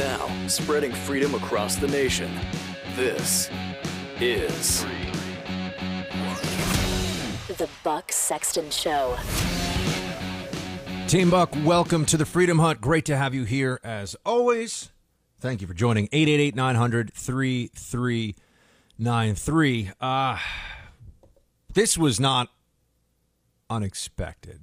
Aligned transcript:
Now, 0.00 0.30
spreading 0.46 0.92
freedom 0.92 1.34
across 1.34 1.76
the 1.76 1.86
nation. 1.88 2.30
This 2.96 3.50
is 4.18 4.86
The 7.58 7.68
Buck 7.84 8.10
Sexton 8.10 8.70
Show. 8.70 9.18
Team 11.10 11.28
Buck, 11.28 11.52
welcome 11.64 12.06
to 12.06 12.16
the 12.16 12.24
Freedom 12.24 12.60
Hut. 12.60 12.80
Great 12.80 13.04
to 13.06 13.16
have 13.16 13.34
you 13.34 13.42
here 13.42 13.80
as 13.82 14.14
always. 14.24 14.92
Thank 15.40 15.60
you 15.60 15.66
for 15.66 15.74
joining 15.74 16.04
888 16.12 16.54
900 16.54 17.12
3393. 17.12 19.90
Uh, 20.00 20.38
this 21.74 21.98
was 21.98 22.20
not 22.20 22.50
unexpected. 23.68 24.60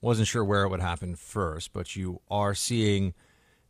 Wasn't 0.00 0.28
sure 0.28 0.44
where 0.44 0.62
it 0.62 0.68
would 0.68 0.78
happen 0.78 1.16
first, 1.16 1.72
but 1.72 1.96
you 1.96 2.20
are 2.30 2.54
seeing 2.54 3.12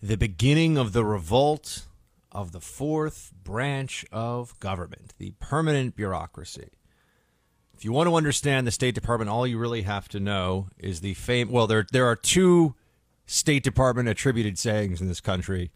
the 0.03 0.19
beginning 0.19 0.77
of 0.77 0.93
the 0.93 1.07
revolt 1.07 1.87
of 2.31 2.53
the 2.53 2.61
fourth 2.61 3.33
branch 3.43 4.05
of 4.13 4.61
government, 4.61 5.15
the 5.17 5.33
permanent 5.41 5.97
bureaucracy. 5.97 6.76
If 7.77 7.85
you 7.85 7.93
want 7.93 8.09
to 8.09 8.15
understand 8.15 8.67
the 8.67 8.71
State 8.71 8.95
Department, 8.95 9.29
all 9.29 9.47
you 9.47 9.59
really 9.59 9.83
have 9.83 10.09
to 10.09 10.21
know 10.21 10.69
is 10.79 11.03
the 11.03 11.13
fame. 11.15 11.51
Well, 11.51 11.67
there 11.67 11.87
there 11.93 12.07
are 12.07 12.17
two 12.17 12.75
State 13.27 13.63
Department 13.63 14.09
attributed 14.09 14.59
sayings 14.59 15.03
in 15.03 15.09
this 15.09 15.21
country 15.21 15.73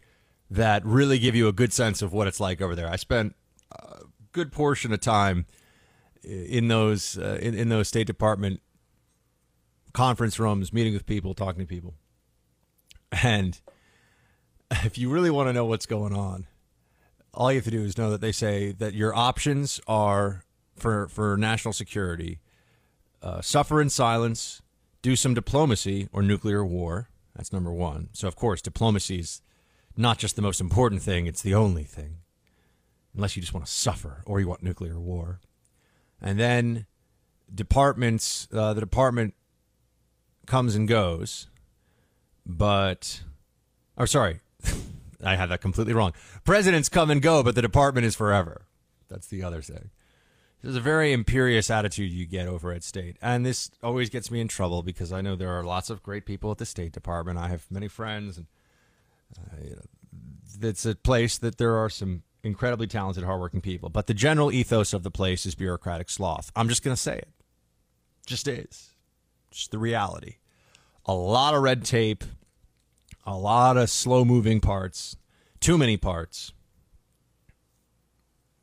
that 0.49 0.83
really 0.83 1.19
give 1.19 1.35
you 1.35 1.47
a 1.47 1.53
good 1.53 1.71
sense 1.71 2.01
of 2.01 2.11
what 2.11 2.27
it's 2.27 2.39
like 2.39 2.59
over 2.59 2.75
there. 2.75 2.89
I 2.89 2.95
spent 2.95 3.35
a 3.71 3.99
good 4.31 4.51
portion 4.51 4.91
of 4.91 4.99
time 4.99 5.45
in 6.23 6.69
those 6.69 7.19
uh, 7.19 7.37
in, 7.39 7.53
in 7.53 7.69
those 7.69 7.87
State 7.87 8.07
Department 8.07 8.61
conference 9.93 10.39
rooms, 10.39 10.73
meeting 10.73 10.93
with 10.93 11.05
people, 11.05 11.35
talking 11.35 11.59
to 11.59 11.67
people, 11.67 11.93
and 13.11 13.61
if 14.71 14.97
you 14.97 15.09
really 15.09 15.29
want 15.29 15.49
to 15.49 15.53
know 15.53 15.65
what's 15.65 15.85
going 15.85 16.15
on, 16.15 16.47
all 17.31 17.51
you 17.51 17.59
have 17.59 17.65
to 17.65 17.71
do 17.71 17.83
is 17.83 17.95
know 17.95 18.09
that 18.09 18.21
they 18.21 18.31
say 18.31 18.71
that 18.71 18.95
your 18.95 19.15
options 19.15 19.79
are 19.85 20.45
for 20.81 21.07
for 21.07 21.37
national 21.37 21.73
security: 21.73 22.39
uh, 23.21 23.41
suffer 23.41 23.81
in 23.81 23.89
silence, 23.89 24.61
do 25.01 25.15
some 25.15 25.33
diplomacy, 25.33 26.09
or 26.11 26.21
nuclear 26.21 26.65
war. 26.65 27.09
That's 27.35 27.53
number 27.53 27.71
one. 27.71 28.09
So, 28.13 28.27
of 28.27 28.35
course, 28.35 28.61
diplomacy 28.61 29.19
is 29.19 29.41
not 29.95 30.17
just 30.17 30.35
the 30.35 30.41
most 30.41 30.59
important 30.59 31.01
thing; 31.01 31.27
it's 31.27 31.41
the 31.41 31.55
only 31.55 31.83
thing, 31.83 32.17
unless 33.15 33.35
you 33.35 33.41
just 33.41 33.53
want 33.53 33.65
to 33.65 33.71
suffer 33.71 34.23
or 34.25 34.39
you 34.39 34.47
want 34.47 34.63
nuclear 34.63 34.99
war. 34.99 35.39
And 36.21 36.39
then 36.39 36.85
departments, 37.53 38.47
uh, 38.53 38.73
the 38.73 38.81
department 38.81 39.33
comes 40.45 40.75
and 40.75 40.87
goes, 40.87 41.47
but, 42.45 43.21
or 43.97 44.07
sorry, 44.07 44.39
I 45.23 45.35
had 45.35 45.49
that 45.49 45.61
completely 45.61 45.93
wrong. 45.93 46.13
Presidents 46.43 46.89
come 46.89 47.09
and 47.09 47.21
go, 47.21 47.43
but 47.43 47.55
the 47.55 47.61
department 47.61 48.05
is 48.05 48.15
forever. 48.15 48.67
That's 49.09 49.27
the 49.27 49.43
other 49.43 49.61
thing. 49.61 49.89
There's 50.61 50.75
a 50.75 50.81
very 50.81 51.11
imperious 51.11 51.71
attitude 51.71 52.11
you 52.11 52.25
get 52.25 52.47
over 52.47 52.71
at 52.71 52.83
state. 52.83 53.17
And 53.21 53.45
this 53.45 53.71
always 53.81 54.09
gets 54.09 54.29
me 54.29 54.39
in 54.39 54.47
trouble 54.47 54.83
because 54.83 55.11
I 55.11 55.21
know 55.21 55.35
there 55.35 55.57
are 55.57 55.63
lots 55.63 55.89
of 55.89 56.03
great 56.03 56.25
people 56.25 56.51
at 56.51 56.59
the 56.59 56.65
State 56.65 56.91
Department. 56.91 57.39
I 57.39 57.47
have 57.47 57.65
many 57.71 57.87
friends, 57.87 58.37
and 58.37 58.45
uh, 59.37 59.63
you 59.63 59.75
know, 59.75 60.69
it's 60.69 60.85
a 60.85 60.95
place 60.95 61.37
that 61.39 61.57
there 61.57 61.75
are 61.75 61.89
some 61.89 62.21
incredibly 62.43 62.85
talented, 62.87 63.23
hardworking 63.23 63.61
people. 63.61 63.89
But 63.89 64.05
the 64.05 64.13
general 64.13 64.51
ethos 64.51 64.93
of 64.93 65.01
the 65.03 65.11
place 65.11 65.45
is 65.45 65.55
bureaucratic 65.55 66.09
sloth. 66.09 66.51
I'm 66.55 66.69
just 66.69 66.83
going 66.83 66.95
to 66.95 67.01
say 67.01 67.17
it. 67.17 67.29
Just 68.25 68.47
is. 68.47 68.91
Just 69.49 69.71
the 69.71 69.79
reality. 69.79 70.35
A 71.05 71.13
lot 71.13 71.55
of 71.55 71.63
red 71.63 71.83
tape, 71.83 72.23
a 73.25 73.35
lot 73.35 73.77
of 73.77 73.89
slow 73.89 74.23
moving 74.23 74.61
parts, 74.61 75.15
too 75.59 75.77
many 75.77 75.97
parts, 75.97 76.53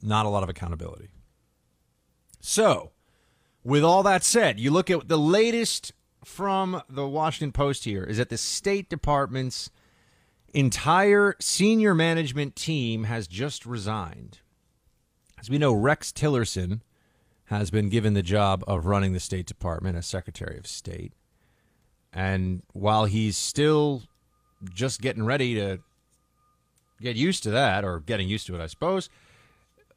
not 0.00 0.26
a 0.26 0.28
lot 0.28 0.44
of 0.44 0.48
accountability. 0.48 1.10
So, 2.48 2.92
with 3.62 3.84
all 3.84 4.03
that 4.04 4.25
said, 4.25 4.59
you 4.59 4.70
look 4.70 4.88
at 4.88 5.06
the 5.06 5.19
latest 5.19 5.92
from 6.25 6.81
the 6.88 7.06
Washington 7.06 7.53
Post 7.53 7.84
here 7.84 8.03
is 8.03 8.16
that 8.16 8.31
the 8.31 8.38
State 8.38 8.88
Department's 8.88 9.69
entire 10.54 11.37
senior 11.41 11.94
management 11.94 12.56
team 12.56 13.04
has 13.04 13.28
just 13.28 13.66
resigned. 13.66 14.38
As 15.38 15.50
we 15.50 15.58
know, 15.58 15.75
Rex 15.75 16.10
Tillerson 16.10 16.81
has 17.48 17.70
been 17.70 17.91
given 17.91 18.14
the 18.14 18.22
job 18.22 18.64
of 18.66 18.87
running 18.87 19.12
the 19.12 19.20
State 19.20 19.44
Department 19.44 19.98
as 19.98 20.06
Secretary 20.06 20.56
of 20.56 20.66
State. 20.66 21.12
And 22.14 22.62
while 22.72 23.04
he's 23.04 23.37
still 23.37 24.04
just 24.72 25.03
getting 25.03 25.26
ready 25.26 25.54
to 25.56 25.81
get 26.98 27.14
used 27.14 27.42
to 27.42 27.50
that, 27.50 27.84
or 27.84 28.00
getting 28.00 28.26
used 28.26 28.47
to 28.47 28.54
it, 28.54 28.62
I 28.62 28.69
suppose, 28.69 29.10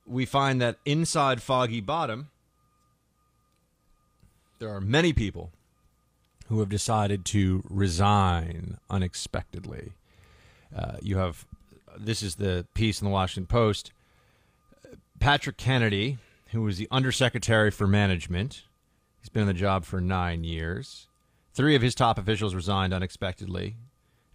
we 0.05 0.25
find 0.25 0.59
that 0.59 0.79
inside 0.83 1.41
Foggy 1.41 1.79
Bottom, 1.79 2.30
there 4.61 4.69
are 4.69 4.79
many 4.79 5.11
people 5.11 5.51
who 6.47 6.59
have 6.59 6.69
decided 6.69 7.25
to 7.25 7.63
resign 7.67 8.77
unexpectedly. 8.91 9.93
Uh, 10.73 10.97
you 11.01 11.17
have 11.17 11.45
this 11.97 12.21
is 12.21 12.35
the 12.35 12.65
piece 12.75 13.01
in 13.01 13.05
the 13.05 13.11
Washington 13.11 13.47
Post. 13.47 13.91
Patrick 15.19 15.57
Kennedy, 15.57 16.19
who 16.51 16.61
was 16.61 16.77
the 16.77 16.87
Undersecretary 16.91 17.71
for 17.71 17.87
Management, 17.87 18.63
he's 19.19 19.29
been 19.29 19.41
in 19.41 19.47
the 19.47 19.53
job 19.53 19.83
for 19.83 19.99
nine 19.99 20.43
years. 20.43 21.07
Three 21.53 21.75
of 21.75 21.81
his 21.81 21.95
top 21.95 22.19
officials 22.19 22.53
resigned 22.53 22.93
unexpectedly. 22.93 23.75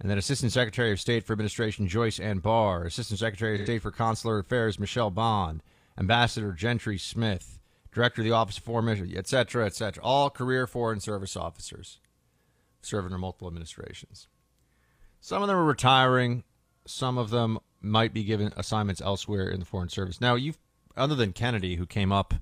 And 0.00 0.10
then 0.10 0.18
Assistant 0.18 0.52
Secretary 0.52 0.90
of 0.90 1.00
State 1.00 1.24
for 1.24 1.32
Administration 1.34 1.86
Joyce 1.86 2.18
Ann 2.18 2.40
Barr, 2.40 2.84
Assistant 2.84 3.20
Secretary 3.20 3.54
of 3.60 3.64
State 3.64 3.80
for 3.80 3.92
Consular 3.92 4.40
Affairs 4.40 4.78
Michelle 4.78 5.10
Bond, 5.10 5.62
Ambassador 5.96 6.52
Gentry 6.52 6.98
Smith, 6.98 7.58
Director 7.96 8.20
of 8.20 8.26
the 8.26 8.32
Office 8.32 8.58
of 8.58 8.64
Foreign 8.64 8.84
Missions, 8.84 9.14
et 9.16 9.26
cetera, 9.26 9.64
et 9.64 9.74
cetera. 9.74 10.04
All 10.04 10.28
career 10.28 10.66
Foreign 10.66 11.00
Service 11.00 11.34
officers 11.34 11.98
serving 12.82 13.10
in 13.10 13.18
multiple 13.18 13.48
administrations. 13.48 14.28
Some 15.18 15.40
of 15.40 15.48
them 15.48 15.56
are 15.56 15.64
retiring. 15.64 16.44
Some 16.86 17.16
of 17.16 17.30
them 17.30 17.58
might 17.80 18.12
be 18.12 18.22
given 18.22 18.52
assignments 18.54 19.00
elsewhere 19.00 19.48
in 19.48 19.60
the 19.60 19.64
Foreign 19.64 19.88
Service. 19.88 20.20
Now, 20.20 20.34
you've 20.34 20.58
other 20.94 21.14
than 21.14 21.32
Kennedy, 21.32 21.76
who 21.76 21.86
came 21.86 22.12
up 22.12 22.34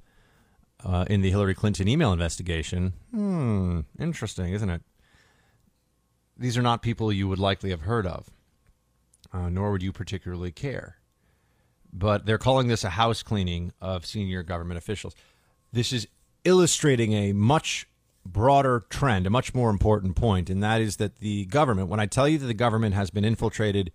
uh, 0.84 1.04
in 1.08 1.22
the 1.22 1.30
Hillary 1.30 1.54
Clinton 1.54 1.86
email 1.86 2.12
investigation. 2.12 2.94
Hmm, 3.12 3.80
interesting, 3.96 4.52
isn't 4.52 4.70
it? 4.70 4.82
These 6.36 6.58
are 6.58 6.62
not 6.62 6.82
people 6.82 7.12
you 7.12 7.28
would 7.28 7.38
likely 7.38 7.70
have 7.70 7.82
heard 7.82 8.08
of, 8.08 8.28
uh, 9.32 9.48
nor 9.50 9.70
would 9.70 9.84
you 9.84 9.92
particularly 9.92 10.50
care. 10.50 10.96
But 11.92 12.26
they're 12.26 12.38
calling 12.38 12.66
this 12.66 12.82
a 12.82 12.90
house 12.90 13.22
cleaning 13.22 13.72
of 13.80 14.04
senior 14.04 14.42
government 14.42 14.78
officials. 14.78 15.14
This 15.74 15.92
is 15.92 16.06
illustrating 16.44 17.14
a 17.14 17.32
much 17.32 17.88
broader 18.24 18.84
trend, 18.90 19.26
a 19.26 19.30
much 19.30 19.54
more 19.54 19.70
important 19.70 20.14
point, 20.14 20.48
and 20.48 20.62
that 20.62 20.80
is 20.80 20.96
that 20.96 21.16
the 21.16 21.46
government, 21.46 21.88
when 21.88 21.98
I 21.98 22.06
tell 22.06 22.28
you 22.28 22.38
that 22.38 22.46
the 22.46 22.54
government 22.54 22.94
has 22.94 23.10
been 23.10 23.24
infiltrated 23.24 23.90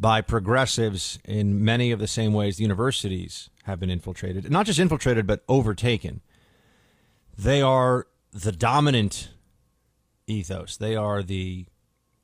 by 0.00 0.22
progressives 0.22 1.18
in 1.26 1.62
many 1.62 1.90
of 1.92 1.98
the 1.98 2.06
same 2.06 2.32
ways 2.32 2.56
the 2.56 2.62
universities 2.62 3.50
have 3.64 3.78
been 3.78 3.90
infiltrated, 3.90 4.50
not 4.50 4.64
just 4.64 4.78
infiltrated, 4.78 5.26
but 5.26 5.44
overtaken, 5.46 6.22
they 7.36 7.60
are 7.60 8.06
the 8.32 8.52
dominant 8.52 9.28
ethos. 10.26 10.78
They 10.78 10.96
are 10.96 11.22
the 11.22 11.66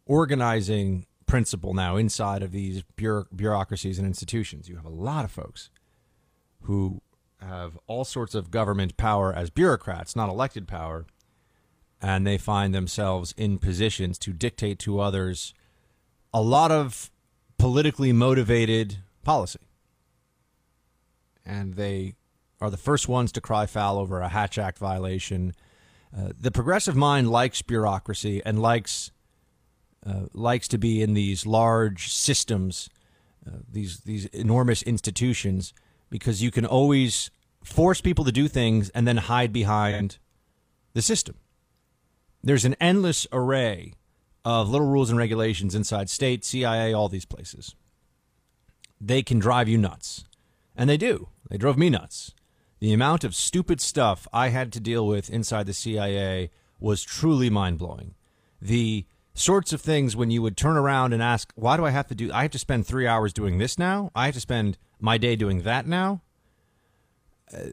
organizing 0.07 1.05
principle 1.27 1.75
now 1.75 1.97
inside 1.97 2.43
of 2.43 2.51
these 2.51 2.83
bureau- 2.97 3.27
bureaucracies 3.37 3.99
and 3.99 4.07
institutions. 4.07 4.71
You 4.71 4.77
have 4.77 4.87
a 4.87 4.89
lot 4.89 5.27
of 5.27 5.31
folks 5.31 5.69
who 6.63 7.03
have 7.41 7.79
all 7.87 8.05
sorts 8.05 8.35
of 8.35 8.51
government 8.51 8.97
power 8.97 9.33
as 9.33 9.51
bureaucrats, 9.51 10.15
not 10.15 10.29
elected 10.29 10.69
power, 10.69 11.07
and 12.01 12.27
they 12.27 12.39
find 12.39 12.75
themselves 12.75 13.35
in 13.37 13.59
positions 13.59 14.19
to 14.19 14.33
dictate 14.33 14.79
to 14.81 15.01
others 15.01 15.55
a 16.33 16.41
lot 16.41 16.71
of 16.71 17.11
politically 17.59 18.13
motivated 18.13 18.99
policy. 19.23 19.61
And 21.45 21.75
they 21.75 22.15
are 22.61 22.71
the 22.71 22.77
first 22.77 23.09
ones 23.09 23.33
to 23.33 23.41
cry 23.41 23.67
foul 23.67 23.99
over 23.99 24.21
a 24.21 24.29
Hatch 24.29 24.59
Act 24.59 24.79
violation. 24.79 25.55
Uh, 26.17 26.31
the 26.39 26.51
progressive 26.51 26.97
mind 26.97 27.31
likes 27.31 27.63
bureaucracy 27.63 28.43
and 28.45 28.61
likes 28.61 29.11
uh, 30.07 30.27
likes 30.33 30.67
to 30.69 30.79
be 30.79 31.03
in 31.03 31.13
these 31.13 31.45
large 31.45 32.11
systems, 32.11 32.89
uh, 33.47 33.59
these 33.71 34.01
these 34.01 34.27
enormous 34.27 34.83
institutions, 34.83 35.75
because 36.11 36.43
you 36.43 36.51
can 36.51 36.67
always 36.67 37.31
force 37.65 38.01
people 38.01 38.25
to 38.25 38.33
do 38.33 38.49
things 38.49 38.91
and 38.91 39.07
then 39.07 39.17
hide 39.17 39.53
behind 39.53 40.19
the 40.93 41.03
system. 41.03 41.37
There's 42.43 42.65
an 42.65 42.77
endless 42.81 43.27
array 43.33 43.95
of 44.45 44.71
little 44.71 44.87
rules 44.87 45.11
and 45.11 45.19
regulations 45.19 45.75
inside 45.75 46.09
state, 46.11 46.45
CIA, 46.45 46.93
all 46.93 47.09
these 47.09 47.25
places. 47.25 47.75
They 49.01 49.23
can 49.23 49.39
drive 49.39 49.69
you 49.69 49.79
nuts. 49.79 50.25
And 50.77 50.89
they 50.89 50.97
do. 50.97 51.29
They 51.51 51.59
drove 51.59 51.77
me 51.77 51.91
nuts. 51.91 52.35
The 52.81 52.93
amount 52.93 53.25
of 53.25 53.35
stupid 53.35 53.81
stuff 53.81 54.27
I 54.33 54.49
had 54.49 54.73
to 54.73 54.81
deal 54.81 55.07
with 55.07 55.29
inside 55.29 55.67
the 55.67 55.75
CIA 55.75 56.51
was 56.79 57.03
truly 57.03 57.51
mind 57.51 57.79
blowing. 57.79 58.15
The 58.63 59.05
sorts 59.35 59.73
of 59.73 59.81
things 59.81 60.17
when 60.17 60.31
you 60.31 60.43
would 60.43 60.57
turn 60.57 60.77
around 60.77 61.13
and 61.13 61.23
ask, 61.23 61.53
why 61.55 61.77
do 61.77 61.85
I 61.85 61.91
have 61.91 62.09
to 62.09 62.15
do, 62.15 62.33
I 62.33 62.43
have 62.43 62.51
to 62.53 62.59
spend 62.59 62.87
three 62.87 63.07
hours 63.07 63.33
doing 63.33 63.59
this 63.59 63.79
now? 63.79 64.11
I 64.15 64.27
have 64.27 64.35
to 64.35 64.41
spend 64.41 64.79
my 64.99 65.19
day 65.19 65.37
doing 65.37 65.63
that 65.63 65.87
now? 65.87 66.23
Uh, 67.53 67.71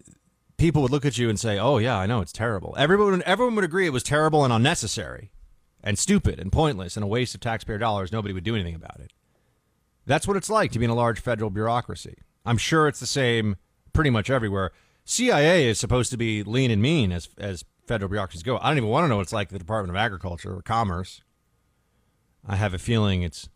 people 0.57 0.81
would 0.81 0.92
look 0.92 1.06
at 1.06 1.18
you 1.18 1.30
and 1.30 1.39
say, 1.39 1.59
oh, 1.59 1.77
yeah, 1.77 1.98
I 1.98 2.06
know, 2.06 2.21
it's 2.21 2.31
terrible. 2.31 2.75
Everyone, 2.77 3.21
everyone 3.25 3.56
would 3.56 3.63
agree 3.63 3.86
it 3.86 3.94
was 3.94 4.04
terrible 4.04 4.44
and 4.44 4.54
unnecessary 4.54 5.31
and 5.83 6.00
stupid 6.00 6.39
and 6.39 6.51
pointless 6.51 6.98
and 6.98 7.04
a 7.04 7.07
waste 7.07 7.36
of 7.36 7.42
taxpayer 7.42 7.77
dollars. 7.77 8.12
Nobody 8.12 8.33
would 8.33 8.44
do 8.44 8.56
anything 8.56 8.75
about 8.75 9.00
it. 9.00 9.13
That's 10.06 10.27
what 10.27 10.38
it's 10.38 10.50
like 10.50 10.71
to 10.71 10.80
be 10.80 10.86
in 10.86 10.92
a 10.92 10.95
large 10.95 11.19
federal 11.19 11.50
bureaucracy. 11.50 12.18
I'm 12.45 12.57
sure 12.57 12.88
it's 12.88 13.00
the 13.00 13.06
same 13.06 13.57
pretty 13.94 14.09
much 14.09 14.30
everywhere. 14.30 14.71
CIA 15.04 15.68
is 15.68 15.80
supposed 15.80 16.12
to 16.12 16.18
be 16.18 16.44
lean 16.44 16.71
and 16.71 16.81
mean 16.81 17.12
as 17.12 17.30
as 17.38 17.63
federal 17.86 18.09
bureaucracies 18.09 18.44
go. 18.44 18.57
I 18.57 18.69
don't 18.69 18.77
even 18.77 18.89
want 18.89 19.06
to 19.06 19.07
know 19.07 19.18
what 19.18 19.24
it's 19.24 19.33
like 19.33 19.50
the 19.50 19.59
Department 19.59 19.95
of 19.95 20.00
Agriculture 20.00 20.56
or 20.56 20.62
Commerce. 20.62 21.21
I 22.47 22.55
have 22.55 22.73
a 22.73 22.79
feeling 22.79 23.23
it's 23.23 23.49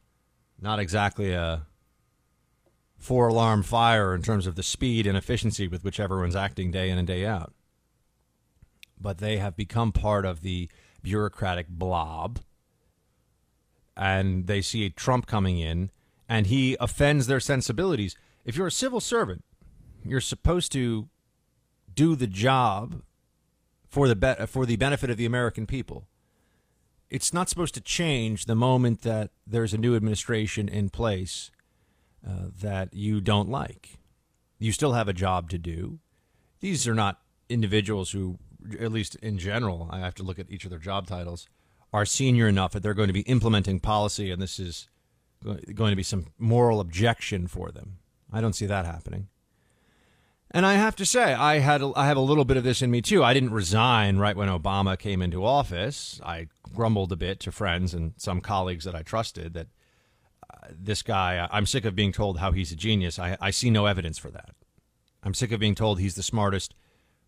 not 0.59 0.79
exactly 0.79 1.31
a 1.31 1.65
four 2.97 3.29
alarm 3.29 3.63
fire 3.63 4.13
in 4.13 4.21
terms 4.21 4.45
of 4.45 4.55
the 4.55 4.63
speed 4.63 5.07
and 5.07 5.17
efficiency 5.17 5.67
with 5.67 5.83
which 5.83 5.99
everyone's 5.99 6.35
acting 6.35 6.71
day 6.71 6.89
in 6.89 6.97
and 6.97 7.07
day 7.07 7.25
out. 7.25 7.53
But 8.99 9.17
they 9.17 9.37
have 9.37 9.55
become 9.55 9.91
part 9.91 10.25
of 10.25 10.41
the 10.41 10.69
bureaucratic 11.01 11.67
blob. 11.67 12.39
And 13.97 14.45
they 14.45 14.61
see 14.61 14.89
Trump 14.89 15.25
coming 15.25 15.57
in 15.57 15.89
and 16.29 16.47
he 16.47 16.77
offends 16.79 17.27
their 17.27 17.39
sensibilities. 17.39 18.15
If 18.45 18.55
you're 18.55 18.67
a 18.67 18.71
civil 18.71 18.99
servant, 18.99 19.43
you're 20.03 20.21
supposed 20.21 20.71
to 20.73 21.09
do 21.93 22.15
the 22.15 22.27
job 22.27 23.01
for 23.87 24.07
the 24.07 24.15
be- 24.15 24.45
for 24.47 24.65
the 24.65 24.77
benefit 24.77 25.09
of 25.09 25.17
the 25.17 25.25
American 25.25 25.65
people. 25.65 26.07
It's 27.11 27.33
not 27.33 27.49
supposed 27.49 27.73
to 27.73 27.81
change 27.81 28.45
the 28.45 28.55
moment 28.55 29.01
that 29.01 29.31
there's 29.45 29.73
a 29.73 29.77
new 29.77 29.97
administration 29.97 30.69
in 30.69 30.89
place 30.89 31.51
uh, 32.25 32.45
that 32.61 32.93
you 32.93 33.19
don't 33.19 33.49
like. 33.49 33.99
You 34.59 34.71
still 34.71 34.93
have 34.93 35.09
a 35.09 35.13
job 35.13 35.49
to 35.49 35.57
do. 35.57 35.99
These 36.61 36.87
are 36.87 36.95
not 36.95 37.19
individuals 37.49 38.11
who, 38.11 38.37
at 38.79 38.93
least 38.93 39.15
in 39.15 39.37
general, 39.37 39.89
I 39.91 39.99
have 39.99 40.15
to 40.15 40.23
look 40.23 40.39
at 40.39 40.49
each 40.49 40.63
of 40.63 40.69
their 40.69 40.79
job 40.79 41.05
titles, 41.05 41.49
are 41.91 42.05
senior 42.05 42.47
enough 42.47 42.71
that 42.71 42.81
they're 42.81 42.93
going 42.93 43.09
to 43.09 43.13
be 43.13 43.21
implementing 43.21 43.81
policy, 43.81 44.31
and 44.31 44.41
this 44.41 44.57
is 44.57 44.87
going 45.43 45.91
to 45.91 45.97
be 45.97 46.03
some 46.03 46.27
moral 46.37 46.79
objection 46.79 47.45
for 47.47 47.71
them. 47.71 47.97
I 48.31 48.39
don't 48.39 48.53
see 48.53 48.67
that 48.67 48.85
happening. 48.85 49.27
And 50.53 50.65
I 50.65 50.73
have 50.73 50.97
to 50.97 51.05
say, 51.05 51.33
I 51.33 51.59
had 51.59 51.81
I 51.95 52.05
have 52.05 52.17
a 52.17 52.21
little 52.21 52.43
bit 52.43 52.57
of 52.57 52.63
this 52.63 52.81
in 52.81 52.91
me 52.91 53.01
too. 53.01 53.23
I 53.23 53.33
didn't 53.33 53.53
resign 53.53 54.17
right 54.17 54.35
when 54.35 54.49
Obama 54.49 54.99
came 54.99 55.21
into 55.21 55.45
office. 55.45 56.19
I 56.23 56.47
grumbled 56.73 57.11
a 57.13 57.15
bit 57.15 57.39
to 57.41 57.51
friends 57.51 57.93
and 57.93 58.13
some 58.17 58.41
colleagues 58.41 58.83
that 58.83 58.93
I 58.93 59.01
trusted 59.01 59.53
that 59.53 59.67
uh, 60.49 60.67
this 60.69 61.01
guy. 61.01 61.47
I'm 61.51 61.65
sick 61.65 61.85
of 61.85 61.95
being 61.95 62.11
told 62.11 62.39
how 62.39 62.51
he's 62.51 62.73
a 62.73 62.75
genius. 62.75 63.17
I, 63.17 63.37
I 63.39 63.51
see 63.51 63.69
no 63.69 63.85
evidence 63.85 64.17
for 64.17 64.29
that. 64.31 64.51
I'm 65.23 65.33
sick 65.33 65.53
of 65.53 65.59
being 65.59 65.75
told 65.75 65.99
he's 65.99 66.15
the 66.15 66.23
smartest 66.23 66.75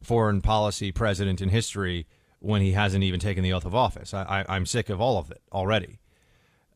foreign 0.01 0.41
policy 0.41 0.91
president 0.91 1.41
in 1.41 1.47
history 1.47 2.07
when 2.39 2.61
he 2.61 2.73
hasn't 2.73 3.05
even 3.05 3.21
taken 3.21 3.41
the 3.41 3.53
oath 3.53 3.65
of 3.65 3.73
office. 3.73 4.13
I, 4.13 4.43
am 4.49 4.65
sick 4.65 4.89
of 4.89 4.99
all 4.99 5.17
of 5.17 5.31
it 5.31 5.41
already. 5.53 5.99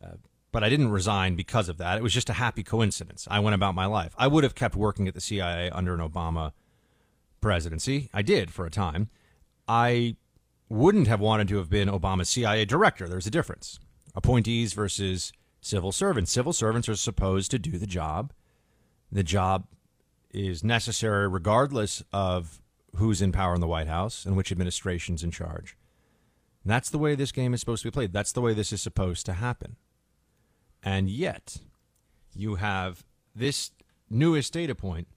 Uh, 0.01 0.15
but 0.51 0.63
I 0.63 0.69
didn't 0.69 0.91
resign 0.91 1.35
because 1.35 1.69
of 1.69 1.77
that. 1.77 1.97
It 1.97 2.03
was 2.03 2.13
just 2.13 2.29
a 2.29 2.33
happy 2.33 2.63
coincidence. 2.63 3.27
I 3.29 3.39
went 3.39 3.55
about 3.55 3.75
my 3.75 3.85
life. 3.85 4.13
I 4.17 4.27
would 4.27 4.43
have 4.43 4.55
kept 4.55 4.75
working 4.75 5.07
at 5.07 5.13
the 5.13 5.21
CIA 5.21 5.69
under 5.69 5.93
an 5.93 5.99
Obama 5.99 6.51
presidency. 7.41 8.09
I 8.13 8.21
did 8.21 8.51
for 8.51 8.65
a 8.65 8.71
time. 8.71 9.09
I 9.67 10.15
wouldn't 10.69 11.07
have 11.07 11.19
wanted 11.19 11.47
to 11.49 11.57
have 11.57 11.69
been 11.69 11.89
Obama's 11.89 12.29
CIA 12.29 12.65
director. 12.65 13.07
There's 13.07 13.27
a 13.27 13.31
difference. 13.31 13.79
Appointees 14.15 14.73
versus 14.73 15.31
civil 15.61 15.91
servants. 15.91 16.31
Civil 16.31 16.53
servants 16.53 16.89
are 16.89 16.95
supposed 16.95 17.51
to 17.51 17.59
do 17.59 17.77
the 17.77 17.87
job. 17.87 18.33
The 19.11 19.23
job 19.23 19.67
is 20.31 20.63
necessary 20.63 21.27
regardless 21.27 22.03
of 22.11 22.61
who's 22.95 23.21
in 23.21 23.31
power 23.31 23.55
in 23.55 23.61
the 23.61 23.67
White 23.67 23.87
House 23.87 24.25
and 24.25 24.35
which 24.35 24.51
administration's 24.51 25.23
in 25.23 25.31
charge. 25.31 25.77
And 26.63 26.71
that's 26.71 26.89
the 26.89 26.97
way 26.97 27.15
this 27.15 27.31
game 27.31 27.53
is 27.53 27.59
supposed 27.59 27.83
to 27.83 27.87
be 27.87 27.93
played. 27.93 28.11
That's 28.11 28.31
the 28.31 28.41
way 28.41 28.53
this 28.53 28.73
is 28.73 28.81
supposed 28.81 29.25
to 29.27 29.33
happen. 29.33 29.77
And 30.83 31.09
yet, 31.09 31.57
you 32.35 32.55
have 32.55 33.05
this 33.35 33.71
newest 34.09 34.53
data 34.53 34.75
point 34.75 35.07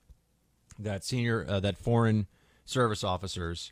that 0.77 1.03
senior 1.03 1.45
uh, 1.47 1.59
that 1.59 1.77
foreign 1.77 2.27
service 2.65 3.03
officers 3.03 3.71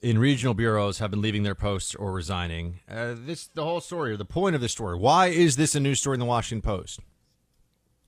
in 0.00 0.18
regional 0.18 0.54
bureaus 0.54 0.98
have 0.98 1.10
been 1.10 1.20
leaving 1.20 1.42
their 1.42 1.54
posts 1.54 1.94
or 1.94 2.12
resigning. 2.12 2.80
Uh, 2.88 3.14
this 3.16 3.48
the 3.48 3.64
whole 3.64 3.80
story, 3.80 4.12
or 4.12 4.16
the 4.16 4.24
point 4.24 4.54
of 4.54 4.60
this 4.60 4.72
story. 4.72 4.96
Why 4.96 5.26
is 5.26 5.56
this 5.56 5.74
a 5.74 5.80
news 5.80 6.00
story 6.00 6.14
in 6.14 6.20
the 6.20 6.26
Washington 6.26 6.62
Post? 6.62 7.00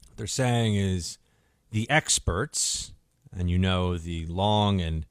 What 0.09 0.17
they're 0.17 0.27
saying 0.27 0.77
is 0.77 1.19
the 1.71 1.89
experts, 1.91 2.93
and 3.37 3.51
you 3.51 3.59
know 3.59 3.97
the 3.97 4.27
long 4.27 4.81
and 4.81 5.07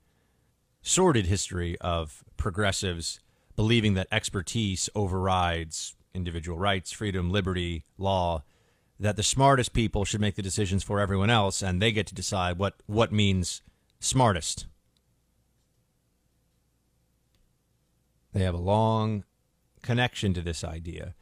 sordid 0.81 1.25
history 1.25 1.77
of 1.79 2.23
progressives 2.37 3.19
believing 3.55 3.93
that 3.93 4.07
expertise 4.11 4.89
overrides 4.95 5.95
individual 6.13 6.57
rights, 6.57 6.91
freedom, 6.91 7.31
liberty, 7.31 7.85
law, 7.97 8.43
that 8.99 9.15
the 9.15 9.23
smartest 9.23 9.73
people 9.73 10.03
should 10.05 10.21
make 10.21 10.35
the 10.35 10.41
decisions 10.41 10.83
for 10.83 10.99
everyone 10.99 11.29
else 11.29 11.61
and 11.61 11.81
they 11.81 11.91
get 11.91 12.07
to 12.07 12.15
decide 12.15 12.57
what, 12.57 12.75
what 12.85 13.11
means 13.11 13.61
smartest. 13.99 14.65
They 18.33 18.43
have 18.43 18.53
a 18.53 18.57
long 18.57 19.23
connection 19.81 20.33
to 20.33 20.41
this 20.41 20.63
idea. 20.63 21.15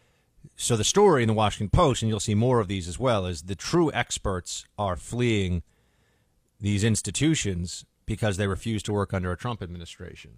So 0.55 0.75
the 0.75 0.83
story 0.83 1.23
in 1.23 1.27
the 1.27 1.33
Washington 1.33 1.69
Post, 1.69 2.01
and 2.01 2.09
you'll 2.09 2.19
see 2.19 2.35
more 2.35 2.59
of 2.59 2.67
these 2.67 2.87
as 2.87 2.99
well, 2.99 3.25
is 3.25 3.43
the 3.43 3.55
true 3.55 3.91
experts 3.93 4.65
are 4.77 4.95
fleeing 4.95 5.63
these 6.59 6.83
institutions 6.83 7.85
because 8.05 8.37
they 8.37 8.47
refuse 8.47 8.81
to 8.83 8.93
work 8.93 9.13
under 9.13 9.31
a 9.31 9.37
Trump 9.37 9.61
administration. 9.61 10.37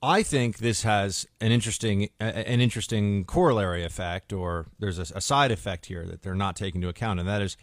I 0.00 0.22
think 0.22 0.58
this 0.58 0.84
has 0.84 1.26
an 1.40 1.50
interesting 1.50 2.08
an 2.20 2.60
interesting 2.60 3.24
corollary 3.24 3.84
effect, 3.84 4.32
or 4.32 4.66
there's 4.78 4.98
a, 4.98 5.16
a, 5.16 5.20
side 5.20 5.50
effect 5.50 5.86
here 5.86 6.06
that 6.06 6.22
they're 6.22 6.36
not 6.36 6.54
taking 6.54 6.80
into 6.80 6.88
account, 6.88 7.18
and 7.18 7.28
that 7.28 7.42
is 7.42 7.56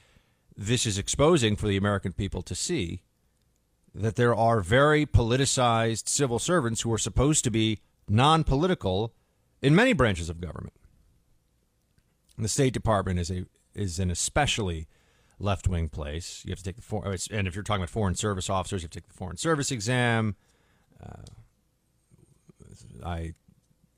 this 0.57 0.85
is 0.85 0.97
exposing 0.97 1.55
for 1.55 1.67
the 1.67 1.77
American 1.77 2.11
people 2.11 2.41
to 2.41 2.55
see 2.55 3.01
that 3.93 4.17
there 4.17 4.35
are 4.35 4.59
very 4.59 5.05
politicized 5.05 6.09
civil 6.09 6.37
servants 6.37 6.81
who 6.81 6.91
are 6.91 6.97
supposed 6.97 7.45
to 7.45 7.49
be 7.49 7.79
non-political 8.09 9.13
in 9.61 9.73
many 9.73 9.93
branches 9.93 10.29
of 10.29 10.41
government. 10.41 10.73
And 12.35 12.43
the 12.43 12.49
State 12.49 12.73
Department 12.73 13.19
is 13.19 13.31
a 13.31 13.45
is 13.73 13.97
an 13.97 14.11
especially 14.11 14.87
left-wing 15.39 15.87
place. 15.87 16.43
You 16.45 16.51
have 16.51 16.59
to 16.59 16.65
take 16.65 16.75
the 16.75 16.81
for, 16.81 17.05
and 17.31 17.47
if 17.47 17.55
you're 17.55 17.63
talking 17.63 17.81
about 17.81 17.89
foreign 17.89 18.15
service 18.15 18.49
officers, 18.49 18.81
you 18.81 18.85
have 18.87 18.91
to 18.91 18.99
take 18.99 19.07
the 19.07 19.13
foreign 19.13 19.37
service 19.37 19.71
exam. 19.71 20.35
Uh, 21.01 21.23
I 23.05 23.33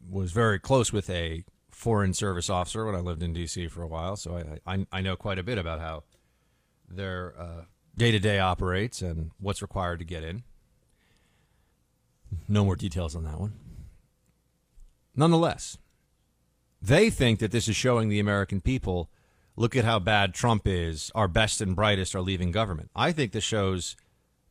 was 0.10 0.32
very 0.32 0.60
close 0.60 0.92
with 0.92 1.10
a 1.10 1.44
foreign 1.72 2.14
service 2.14 2.50
officer 2.50 2.86
when 2.86 2.96
I 2.96 3.00
lived 3.00 3.24
in 3.24 3.34
D.C. 3.34 3.68
for 3.68 3.84
a 3.84 3.88
while, 3.88 4.16
so 4.16 4.60
I 4.66 4.74
I, 4.74 4.88
I 4.92 5.02
know 5.02 5.16
quite 5.16 5.40
a 5.40 5.44
bit 5.44 5.58
about 5.58 5.80
how 5.80 6.04
their 6.90 7.34
day 7.98 8.12
to 8.12 8.20
day 8.20 8.40
operates 8.40 9.02
and 9.02 9.32
what's 9.40 9.62
required 9.62 10.00
to 10.00 10.06
get 10.06 10.24
in. 10.24 10.44
No 12.48 12.64
more 12.64 12.76
details 12.76 13.16
on 13.16 13.24
that 13.24 13.40
one. 13.40 13.54
Nonetheless, 15.16 15.78
they 16.82 17.10
think 17.10 17.40
that 17.40 17.52
this 17.52 17.68
is 17.68 17.76
showing 17.76 18.10
the 18.10 18.20
American 18.20 18.62
people 18.62 19.10
look 19.56 19.76
at 19.76 19.86
how 19.86 19.98
bad 19.98 20.34
Trump 20.34 20.68
is. 20.68 21.12
Our 21.16 21.28
best 21.28 21.60
and 21.60 21.76
brightest 21.76 22.14
are 22.14 22.22
leaving 22.22 22.52
government. 22.52 22.92
I 22.96 23.12
think 23.12 23.32
this 23.32 23.44
shows 23.44 23.96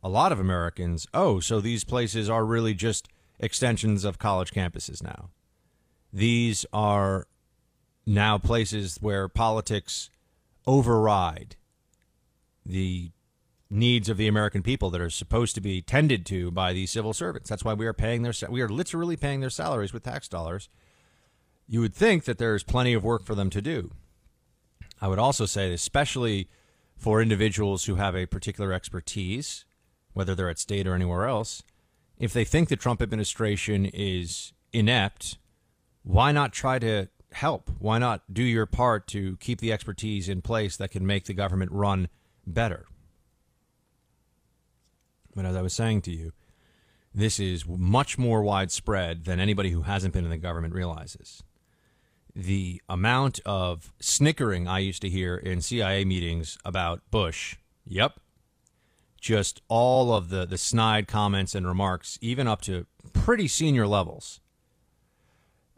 a 0.02 0.08
lot 0.08 0.32
of 0.32 0.40
Americans 0.40 1.06
oh, 1.14 1.38
so 1.40 1.60
these 1.60 1.84
places 1.84 2.28
are 2.28 2.44
really 2.44 2.74
just 2.74 3.08
extensions 3.38 4.04
of 4.04 4.18
college 4.18 4.52
campuses 4.52 5.02
now. 5.02 5.30
These 6.12 6.64
are 6.72 7.26
now 8.06 8.38
places 8.38 8.98
where 9.00 9.28
politics 9.28 10.10
override 10.66 11.56
the 12.64 13.10
needs 13.68 14.08
of 14.08 14.16
the 14.16 14.28
American 14.28 14.62
people 14.62 14.90
that 14.90 15.00
are 15.00 15.10
supposed 15.10 15.54
to 15.54 15.60
be 15.60 15.82
tended 15.82 16.24
to 16.26 16.50
by 16.50 16.72
these 16.72 16.90
civil 16.90 17.12
servants. 17.12 17.48
That's 17.48 17.64
why 17.64 17.74
we 17.74 17.86
are 17.86 17.92
paying 17.92 18.22
their 18.22 18.32
we 18.48 18.62
are 18.62 18.68
literally 18.68 19.16
paying 19.16 19.40
their 19.40 19.50
salaries 19.50 19.92
with 19.92 20.04
tax 20.04 20.28
dollars. 20.28 20.68
You 21.68 21.80
would 21.80 21.94
think 21.94 22.24
that 22.24 22.38
there's 22.38 22.62
plenty 22.62 22.94
of 22.94 23.02
work 23.02 23.24
for 23.24 23.34
them 23.34 23.50
to 23.50 23.60
do. 23.60 23.90
I 25.00 25.08
would 25.08 25.18
also 25.18 25.46
say, 25.46 25.72
especially 25.72 26.48
for 26.96 27.20
individuals 27.20 27.84
who 27.84 27.96
have 27.96 28.14
a 28.16 28.26
particular 28.26 28.72
expertise, 28.72 29.64
whether 30.14 30.34
they're 30.34 30.48
at 30.48 30.58
state 30.58 30.86
or 30.86 30.94
anywhere 30.94 31.26
else, 31.26 31.62
if 32.18 32.32
they 32.32 32.44
think 32.44 32.68
the 32.68 32.76
Trump 32.76 33.02
administration 33.02 33.86
is 33.86 34.52
inept, 34.72 35.38
why 36.02 36.32
not 36.32 36.52
try 36.52 36.78
to 36.78 37.08
help? 37.32 37.70
Why 37.78 37.98
not 37.98 38.22
do 38.32 38.42
your 38.42 38.66
part 38.66 39.06
to 39.08 39.36
keep 39.38 39.60
the 39.60 39.72
expertise 39.72 40.28
in 40.28 40.42
place 40.42 40.76
that 40.76 40.90
can 40.90 41.06
make 41.06 41.24
the 41.24 41.34
government 41.34 41.72
run 41.72 42.08
better? 42.46 42.86
But 45.34 45.44
as 45.44 45.56
I 45.56 45.62
was 45.62 45.74
saying 45.74 46.02
to 46.02 46.10
you, 46.10 46.32
this 47.14 47.38
is 47.38 47.66
much 47.66 48.18
more 48.18 48.42
widespread 48.42 49.24
than 49.24 49.40
anybody 49.40 49.70
who 49.70 49.82
hasn't 49.82 50.14
been 50.14 50.24
in 50.24 50.30
the 50.30 50.36
government 50.36 50.74
realizes. 50.74 51.42
The 52.34 52.82
amount 52.88 53.40
of 53.46 53.92
snickering 54.00 54.68
I 54.68 54.80
used 54.80 55.02
to 55.02 55.08
hear 55.08 55.36
in 55.36 55.62
CIA 55.62 56.04
meetings 56.04 56.58
about 56.64 57.02
Bush, 57.10 57.56
yep, 57.86 58.20
just 59.26 59.60
all 59.66 60.14
of 60.14 60.28
the, 60.28 60.46
the 60.46 60.56
snide 60.56 61.08
comments 61.08 61.54
and 61.54 61.66
remarks, 61.66 62.16
even 62.20 62.46
up 62.46 62.60
to 62.62 62.86
pretty 63.12 63.48
senior 63.48 63.86
levels, 63.86 64.40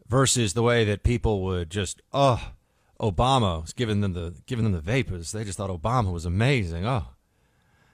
versus 0.07 0.53
the 0.53 0.63
way 0.63 0.85
that 0.85 1.03
people 1.03 1.43
would 1.43 1.71
just, 1.71 2.03
oh, 2.13 2.53
Obama 3.01 3.63
was 3.63 3.73
giving 3.73 4.03
them 4.03 4.13
the 4.13 4.35
giving 4.47 4.65
them 4.65 4.73
the 4.73 4.81
vapors. 4.81 5.33
They 5.33 5.45
just 5.45 5.57
thought 5.57 5.71
Obama 5.71 6.13
was 6.13 6.27
amazing. 6.27 6.85
Oh, 6.85 7.07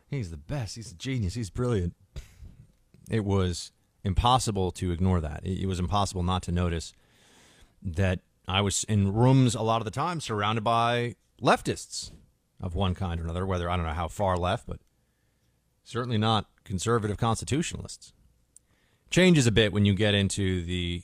He's 0.09 0.31
the 0.31 0.37
best. 0.37 0.77
He's 0.77 0.93
a 0.93 0.97
genius. 0.97 1.35
He's 1.35 1.51
brilliant. 1.51 1.95
It 3.09 3.25
was 3.25 3.73
impossible 4.03 4.71
to 4.73 4.91
ignore 4.91 5.21
that. 5.21 5.45
It 5.45 5.67
was 5.67 5.79
impossible 5.79 6.23
not 6.23 6.43
to 6.45 6.53
notice 6.53 6.93
that 7.83 8.21
I 8.47 8.61
was 8.61 8.85
in 8.85 9.13
rooms 9.13 9.55
a 9.55 9.63
lot 9.63 9.81
of 9.81 9.85
the 9.85 9.91
time 9.91 10.21
surrounded 10.21 10.65
by 10.65 11.17
leftists 11.41 12.11
of 12.61 12.75
one 12.75 12.95
kind 12.95 13.21
or 13.21 13.25
another, 13.25 13.47
whether 13.47 13.71
I 13.71 13.77
don't 13.77 13.87
know 13.87 13.93
how 13.93 14.09
far 14.09 14.37
left, 14.37 14.67
but 14.67 14.81
certainly 15.85 16.19
not 16.19 16.47
conservative 16.65 17.17
constitutionalists. 17.17 18.13
Changes 19.11 19.47
a 19.47 19.53
bit 19.53 19.73
when 19.73 19.85
you 19.85 19.95
get 19.95 20.15
into 20.15 20.65
the 20.65 21.03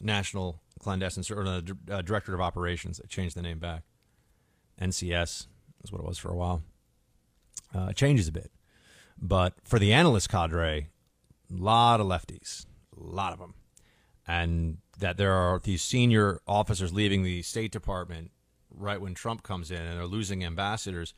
National 0.00 0.60
Clandestine 0.78 1.24
or 1.34 1.44
the 1.44 1.76
uh, 1.90 2.02
Directorate 2.02 2.34
of 2.34 2.40
Operations. 2.40 2.98
They 2.98 3.06
changed 3.08 3.36
the 3.36 3.42
name 3.42 3.58
back. 3.58 3.84
NCS 4.80 5.46
is 5.82 5.92
what 5.92 6.00
it 6.00 6.06
was 6.06 6.18
for 6.18 6.30
a 6.30 6.36
while 6.36 6.62
uh, 7.74 7.92
changes 7.92 8.28
a 8.28 8.32
bit. 8.32 8.50
But 9.18 9.54
for 9.64 9.78
the 9.78 9.92
analyst 9.92 10.28
cadre, 10.28 10.88
a 11.50 11.54
lot 11.54 12.00
of 12.00 12.06
lefties, 12.06 12.66
a 12.96 13.02
lot 13.02 13.32
of 13.32 13.38
them. 13.38 13.54
And 14.26 14.78
that 14.98 15.16
there 15.16 15.32
are 15.32 15.58
these 15.58 15.82
senior 15.82 16.40
officers 16.46 16.92
leaving 16.92 17.22
the 17.22 17.42
State 17.42 17.72
Department 17.72 18.30
right 18.70 19.00
when 19.00 19.14
Trump 19.14 19.42
comes 19.42 19.70
in 19.70 19.78
and 19.78 19.98
they're 19.98 20.06
losing 20.06 20.44
ambassadors. 20.44 21.14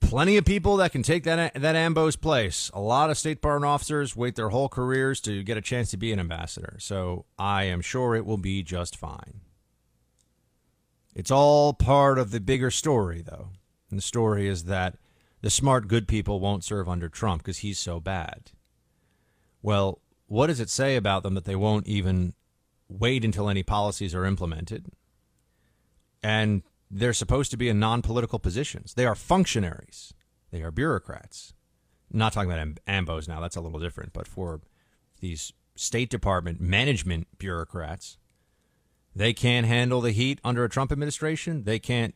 Plenty 0.00 0.36
of 0.36 0.44
people 0.44 0.76
that 0.78 0.92
can 0.92 1.02
take 1.02 1.24
that 1.24 1.54
that 1.54 1.76
Ambo's 1.76 2.16
place. 2.16 2.70
A 2.74 2.80
lot 2.80 3.10
of 3.10 3.18
State 3.18 3.34
Department 3.34 3.68
officers 3.70 4.16
wait 4.16 4.34
their 4.34 4.48
whole 4.48 4.68
careers 4.68 5.20
to 5.20 5.42
get 5.44 5.56
a 5.56 5.62
chance 5.62 5.90
to 5.90 5.96
be 5.96 6.12
an 6.12 6.18
ambassador. 6.18 6.76
So 6.80 7.26
I 7.38 7.64
am 7.64 7.80
sure 7.80 8.16
it 8.16 8.26
will 8.26 8.38
be 8.38 8.62
just 8.62 8.96
fine. 8.96 9.40
It's 11.14 11.30
all 11.30 11.74
part 11.74 12.18
of 12.18 12.30
the 12.30 12.40
bigger 12.40 12.70
story, 12.70 13.22
though. 13.22 13.50
And 13.90 13.98
the 13.98 14.02
story 14.02 14.48
is 14.48 14.64
that 14.64 14.96
the 15.42 15.50
smart, 15.50 15.88
good 15.88 16.06
people 16.06 16.40
won't 16.40 16.64
serve 16.64 16.88
under 16.88 17.08
Trump 17.08 17.42
because 17.42 17.58
he's 17.58 17.78
so 17.78 18.00
bad. 18.00 18.52
Well, 19.62 20.00
what 20.26 20.46
does 20.46 20.60
it 20.60 20.70
say 20.70 20.96
about 20.96 21.22
them 21.22 21.34
that 21.34 21.44
they 21.44 21.56
won't 21.56 21.86
even 21.86 22.34
wait 22.88 23.24
until 23.24 23.48
any 23.48 23.62
policies 23.62 24.14
are 24.14 24.24
implemented? 24.24 24.86
And 26.22 26.62
they're 26.90 27.12
supposed 27.12 27.50
to 27.52 27.56
be 27.56 27.68
in 27.68 27.78
non 27.78 28.02
political 28.02 28.38
positions. 28.38 28.94
They 28.94 29.06
are 29.06 29.14
functionaries, 29.14 30.12
they 30.50 30.62
are 30.62 30.70
bureaucrats. 30.70 31.54
I'm 32.12 32.18
not 32.18 32.32
talking 32.32 32.50
about 32.50 32.66
AMBOs 32.88 33.28
now, 33.28 33.40
that's 33.40 33.56
a 33.56 33.60
little 33.60 33.78
different, 33.78 34.12
but 34.12 34.26
for 34.26 34.60
these 35.20 35.52
State 35.76 36.10
Department 36.10 36.60
management 36.60 37.28
bureaucrats, 37.38 38.18
they 39.14 39.32
can't 39.32 39.66
handle 39.66 40.00
the 40.00 40.10
heat 40.10 40.40
under 40.44 40.64
a 40.64 40.68
Trump 40.68 40.90
administration. 40.92 41.64
They 41.64 41.78
can't 41.78 42.14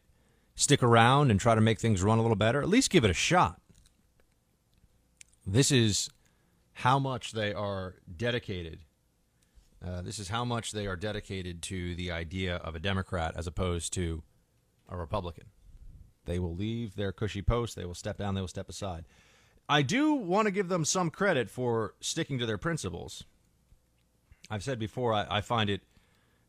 stick 0.55 0.83
around 0.83 1.31
and 1.31 1.41
try 1.41 1.55
to 1.55 1.61
make 1.61 1.81
things 1.81 2.03
run 2.03 2.19
a 2.19 2.23
little 2.23 2.37
better, 2.37 2.61
at 2.61 2.69
least 2.69 2.91
give 2.91 3.05
it 3.05 3.11
a 3.11 3.15
shot. 3.15 3.61
This 5.47 5.71
is 5.71 6.11
how 6.73 6.99
much 6.99 7.33
they 7.33 7.53
are 7.53 7.97
dedicated. 8.17 8.81
Uh, 9.85 10.03
this 10.03 10.19
is 10.19 10.29
how 10.29 10.45
much 10.45 10.73
they 10.73 10.87
are 10.87 10.97
dedicated 10.97 11.63
to 11.63 11.95
the 11.95 12.11
idea 12.11 12.57
of 12.57 12.75
a 12.75 12.79
Democrat 12.79 13.35
as 13.37 13.47
opposed 13.47 13.93
to 13.95 14.23
a 14.89 14.97
Republican. 14.97 15.47
They 16.25 16.39
will 16.39 16.55
leave 16.55 16.97
their 16.97 17.13
cushy 17.13 17.43
post, 17.43 17.77
they 17.77 17.85
will 17.85 17.95
step 17.95 18.19
down, 18.19 18.35
they 18.35 18.41
will 18.41 18.49
step 18.49 18.69
aside. 18.69 19.05
I 19.69 19.83
do 19.83 20.15
want 20.15 20.47
to 20.47 20.53
give 20.53 20.69
them 20.69 20.85
some 20.85 21.11
credit 21.11 21.51
for 21.51 21.95
sticking 22.01 22.39
to 22.39 22.47
their 22.47 22.59
principles. 22.59 23.25
I've 24.51 24.63
said 24.63 24.79
before, 24.79 25.13
I, 25.15 25.27
I 25.31 25.41
find 25.41 25.71
it 25.71 25.83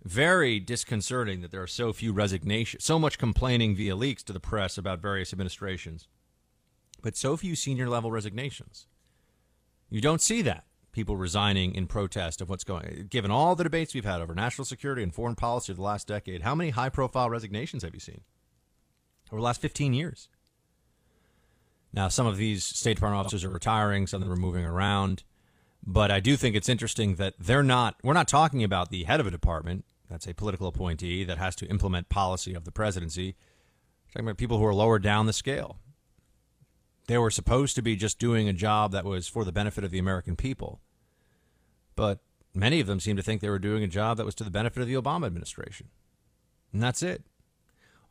very 0.04 0.60
disconcerting 0.60 1.42
that 1.42 1.52
there 1.52 1.62
are 1.62 1.68
so 1.68 1.92
few 1.94 2.14
resignations, 2.14 2.84
so 2.84 3.00
much 3.00 3.18
complaining 3.18 3.76
via 3.76 3.96
leaks 3.96 4.22
to 4.24 4.34
the 4.34 4.40
press 4.40 4.78
about 4.78 5.00
various 5.00 5.34
administrations, 5.34 6.08
but 7.02 7.16
so 7.16 7.36
few 7.36 7.56
senior 7.56 7.90
level 7.90 8.12
resignations. 8.12 8.88
You 9.90 10.02
don't 10.02 10.22
see 10.22 10.42
that. 10.44 10.66
People 10.96 11.18
resigning 11.18 11.76
in 11.76 11.88
protest 11.88 12.40
of 12.40 12.50
what's 12.50 12.64
going 12.64 13.08
Given 13.10 13.30
all 13.30 13.54
the 13.54 13.66
debates 13.66 13.94
we've 13.94 14.06
had 14.06 14.22
over 14.22 14.34
national 14.34 14.64
security 14.64 15.04
and 15.04 15.14
foreign 15.14 15.36
policy 15.36 15.74
of 15.74 15.76
the 15.76 15.84
last 15.84 16.08
decade, 16.08 16.44
how 16.44 16.56
many 16.56 16.70
high 16.70 16.88
profile 16.88 17.30
resignations 17.30 17.84
have 17.84 17.94
you 17.94 18.00
seen 18.00 18.22
over 19.30 19.42
the 19.42 19.46
last 19.46 19.60
15 19.60 19.94
years? 19.94 20.30
Now, 21.92 22.08
some 22.08 22.26
of 22.26 22.38
these 22.38 22.64
State 22.64 22.96
Department 22.96 23.20
officers 23.20 23.44
are 23.44 23.50
retiring, 23.50 24.08
some 24.08 24.22
of 24.22 24.30
them 24.30 24.38
are 24.38 24.40
moving 24.40 24.64
around. 24.64 25.24
But 25.86 26.12
I 26.12 26.22
do 26.22 26.38
think 26.38 26.56
it's 26.56 26.70
interesting 26.70 27.16
that 27.16 27.34
they're 27.38 27.62
not, 27.62 27.98
we're 28.02 28.14
not 28.14 28.30
talking 28.30 28.64
about 28.64 28.90
the 28.90 29.04
head 29.04 29.20
of 29.20 29.28
a 29.28 29.32
department 29.32 29.84
that's 30.10 30.28
a 30.28 30.34
political 30.34 30.68
appointee 30.68 31.26
that 31.26 31.38
has 31.40 31.58
to 31.58 31.68
implement 31.68 32.08
policy 32.08 32.54
of 32.54 32.64
the 32.64 32.72
presidency. 32.72 33.36
talking 34.14 34.26
about 34.26 34.38
people 34.38 34.60
who 34.60 34.66
are 34.66 34.74
lower 34.74 34.98
down 34.98 35.26
the 35.26 35.34
scale. 35.34 35.78
They 37.08 37.18
were 37.18 37.32
supposed 37.32 37.76
to 37.76 37.82
be 37.82 37.98
just 37.98 38.18
doing 38.18 38.48
a 38.48 38.54
job 38.54 38.94
that 38.94 39.04
was 39.04 39.28
for 39.28 39.44
the 39.44 39.52
benefit 39.52 39.84
of 39.84 39.92
the 39.92 40.00
American 40.00 40.38
people. 40.38 40.80
But 41.96 42.20
many 42.54 42.80
of 42.80 42.88
them 42.88 43.00
seem 43.00 43.16
to 43.18 43.24
think 43.24 43.42
they 43.42 43.50
were 43.50 43.60
doing 43.60 43.84
a 43.84 43.88
job 43.88 44.18
that 44.18 44.26
was 44.26 44.36
to 44.36 44.44
the 44.44 44.52
benefit 44.52 44.82
of 44.82 44.88
the 44.88 44.96
Obama 44.96 45.26
administration. 45.26 45.90
And 46.74 46.82
that's 46.82 47.04
it. 47.04 47.24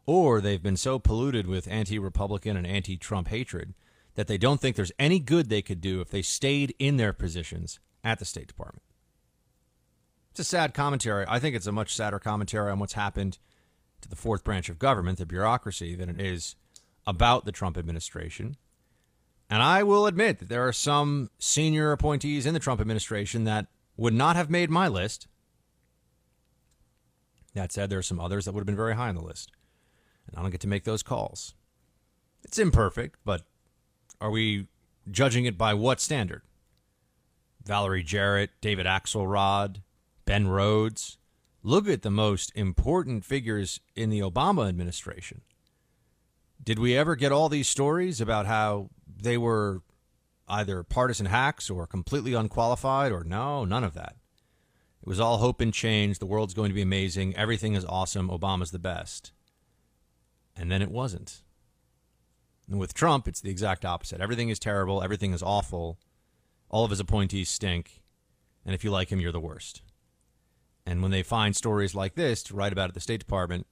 Or 0.07 0.41
they've 0.41 0.63
been 0.63 0.77
so 0.77 0.99
polluted 0.99 1.47
with 1.47 1.69
anti 1.69 1.99
Republican 1.99 2.57
and 2.57 2.67
anti 2.67 2.97
Trump 2.97 3.29
hatred 3.29 3.75
that 4.15 4.27
they 4.27 4.39
don't 4.39 4.61
think 4.61 4.77
there's 4.77 4.93
any 4.99 5.19
good 5.19 5.49
they 5.49 5.63
could 5.63 5.81
do 5.81 6.01
if 6.01 6.11
they 6.11 6.23
stayed 6.23 6.75
in 6.79 6.97
their 6.97 7.13
positions 7.13 7.81
at 8.03 8.19
the 8.19 8.25
State 8.25 8.47
Department. 8.47 8.83
It's 10.31 10.41
a 10.41 10.45
sad 10.45 10.75
commentary. 10.75 11.25
I 11.29 11.39
think 11.39 11.57
it's 11.57 11.67
a 11.67 11.73
much 11.73 11.95
sadder 11.95 12.19
commentary 12.19 12.71
on 12.71 12.79
what's 12.79 12.95
happened 12.95 13.39
to 14.01 14.09
the 14.09 14.17
fourth 14.17 14.45
branch 14.45 14.69
of 14.69 14.79
government, 14.79 15.19
the 15.19 15.27
bureaucracy, 15.27 15.95
than 15.95 16.09
it 16.09 16.21
is 16.21 16.57
about 17.07 17.45
the 17.45 17.53
Trump 17.53 17.79
administration. 17.79 18.57
And 19.51 19.63
I 19.63 19.83
will 19.83 20.07
admit 20.07 20.39
that 20.39 20.49
there 20.49 20.67
are 20.67 20.73
some 20.73 21.31
senior 21.39 21.93
appointees 21.93 22.47
in 22.47 22.55
the 22.55 22.61
Trump 22.61 22.81
administration 22.81 23.45
that 23.45 23.67
would 23.97 24.15
not 24.15 24.37
have 24.37 24.51
made 24.51 24.71
my 24.71 24.89
list. 24.89 25.29
That 27.55 27.73
said, 27.73 27.89
there 27.89 27.99
are 27.99 28.03
some 28.03 28.21
others 28.21 28.45
that 28.45 28.53
would 28.53 28.61
have 28.61 28.67
been 28.67 28.77
very 28.77 28.97
high 28.97 29.09
on 29.09 29.15
the 29.15 29.23
list. 29.23 29.53
And 30.27 30.37
I 30.37 30.43
don't 30.43 30.51
get 30.51 30.61
to 30.63 30.69
make 30.69 30.85
those 30.85 31.03
calls. 31.03 31.55
It's 32.43 32.59
imperfect, 32.59 33.19
but 33.25 33.43
are 34.21 34.31
we 34.31 34.67
judging 35.11 35.45
it 35.45 35.57
by 35.57 35.75
what 35.75 36.01
standard? 36.01 36.43
Valerie 37.65 38.03
Jarrett, 38.03 38.51
David 38.61 38.87
Axelrod, 38.87 39.83
Ben 40.25 40.49
Rhodes. 40.49 41.19
Look 41.63 41.89
at 41.89 42.03
the 42.03 42.11
most 42.11 42.53
important 42.55 43.25
figures 43.25 43.81
in 43.95 44.11
the 44.11 44.21
Obama 44.21 44.69
administration. 44.69 45.43
Did 46.63 46.79
we 46.79 46.97
ever 46.97 47.17
get 47.17 47.33
all 47.33 47.49
these 47.49 47.69
stories 47.69 48.21
about 48.21 48.47
how 48.47 48.91
they 49.25 49.39
were 49.39 49.83
either 50.47 50.83
partisan 50.83 51.27
hacks 51.27 51.71
or 51.71 51.87
completely 51.87 52.35
unqualified 52.35 53.11
or 53.13 53.25
no, 53.25 53.65
none 53.65 53.83
of 53.85 53.95
that? 53.95 54.17
It 55.03 55.09
was 55.09 55.21
all 55.21 55.39
hope 55.39 55.61
and 55.61 55.73
change. 55.73 56.19
The 56.19 56.27
world's 56.27 56.55
going 56.55 56.71
to 56.71 56.75
be 56.75 56.83
amazing. 56.83 57.37
Everything 57.37 57.75
is 57.75 57.85
awesome. 57.85 58.29
Obama's 58.29 58.71
the 58.71 58.79
best. 58.79 59.33
And 60.57 60.71
then 60.71 60.81
it 60.81 60.91
wasn't. 60.91 61.43
And 62.71 62.79
with 62.79 62.95
Trump, 62.95 63.29
it's 63.29 63.41
the 63.41 63.51
exact 63.51 63.85
opposite. 63.85 64.21
Everything 64.21 64.49
is 64.49 64.59
terrible. 64.59 65.03
Everything 65.03 65.35
is 65.35 65.43
awful. 65.43 65.99
All 66.71 66.85
of 66.85 66.91
his 66.91 67.01
appointees 67.01 67.51
stink 67.51 68.03
And 68.65 68.75
if 68.75 68.83
you 68.83 68.91
like 68.91 69.11
him, 69.11 69.21
you're 69.21 69.33
the 69.33 69.41
worst. 69.41 69.83
And 70.87 71.03
when 71.03 71.11
they 71.11 71.23
find 71.23 71.55
stories 71.55 71.95
like 71.95 72.15
this 72.15 72.43
to 72.45 72.55
write 72.55 72.73
about 72.73 72.89
at 72.89 72.95
the 72.95 73.01
State 73.01 73.21
Department, 73.21 73.67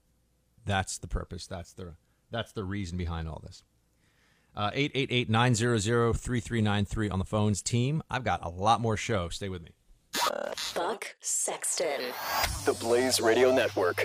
that's 0.64 0.98
the 0.98 1.08
purpose. 1.08 1.46
That's 1.46 1.72
the 1.72 1.94
that's 2.30 2.52
the 2.52 2.64
reason 2.64 2.96
behind 2.96 3.28
all 3.28 3.40
this. 3.44 3.62
Uh, 4.54 4.70
888-900-3393 4.72 7.12
on 7.12 7.18
the 7.18 7.24
phones. 7.24 7.62
Team, 7.62 8.02
I've 8.10 8.24
got 8.24 8.44
a 8.44 8.48
lot 8.48 8.80
more 8.80 8.96
show. 8.96 9.28
Stay 9.30 9.48
with 9.48 9.62
me. 9.62 9.70
Buck 10.74 11.14
Sexton. 11.20 12.00
The 12.64 12.74
Blaze 12.74 13.20
Radio 13.20 13.54
Network. 13.54 14.04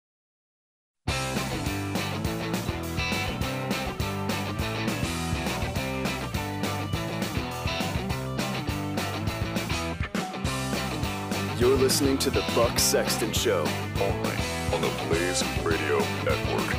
You're 11.61 11.77
listening 11.77 12.17
to 12.17 12.31
the 12.31 12.43
Buck 12.55 12.79
Sexton 12.79 13.31
Show. 13.33 13.59
Only 13.99 14.31
on 14.73 14.81
the 14.81 14.91
Blaze 15.07 15.43
Radio 15.63 15.99
Network. 16.25 16.73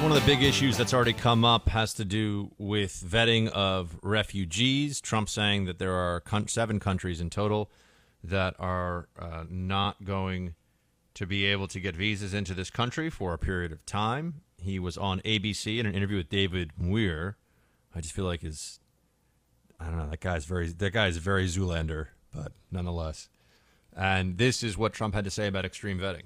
One 0.00 0.10
of 0.10 0.14
the 0.14 0.24
big 0.24 0.42
issues 0.42 0.78
that's 0.78 0.94
already 0.94 1.12
come 1.12 1.44
up 1.44 1.68
has 1.68 1.92
to 1.94 2.06
do 2.06 2.50
with 2.56 2.92
vetting 2.92 3.48
of 3.48 3.98
refugees. 4.02 5.02
Trump 5.02 5.28
saying 5.28 5.66
that 5.66 5.78
there 5.78 5.92
are 5.92 6.22
seven 6.46 6.80
countries 6.80 7.20
in 7.20 7.28
total 7.28 7.70
that 8.24 8.54
are 8.58 9.10
uh, 9.18 9.44
not 9.50 10.02
going 10.02 10.54
to 11.12 11.26
be 11.26 11.44
able 11.44 11.68
to 11.68 11.78
get 11.78 11.94
visas 11.94 12.32
into 12.32 12.54
this 12.54 12.70
country 12.70 13.10
for 13.10 13.34
a 13.34 13.38
period 13.38 13.70
of 13.70 13.84
time. 13.84 14.40
He 14.56 14.78
was 14.78 14.96
on 14.96 15.20
ABC 15.26 15.78
in 15.78 15.84
an 15.84 15.94
interview 15.94 16.16
with 16.16 16.30
David 16.30 16.70
Muir. 16.78 17.36
I 17.94 18.00
just 18.00 18.14
feel 18.14 18.24
like 18.24 18.40
his, 18.40 18.80
I 19.78 19.88
don't 19.88 19.98
know, 19.98 20.08
that 20.08 20.20
guy's 20.20 20.46
very, 20.46 20.68
that 20.68 20.94
guy's 20.94 21.18
very 21.18 21.44
Zoolander, 21.44 22.06
but 22.34 22.52
nonetheless. 22.70 23.28
And 23.96 24.36
this 24.38 24.62
is 24.62 24.78
what 24.78 24.92
Trump 24.92 25.14
had 25.14 25.24
to 25.24 25.30
say 25.30 25.46
about 25.46 25.64
extreme 25.64 25.98
vetting. 25.98 26.22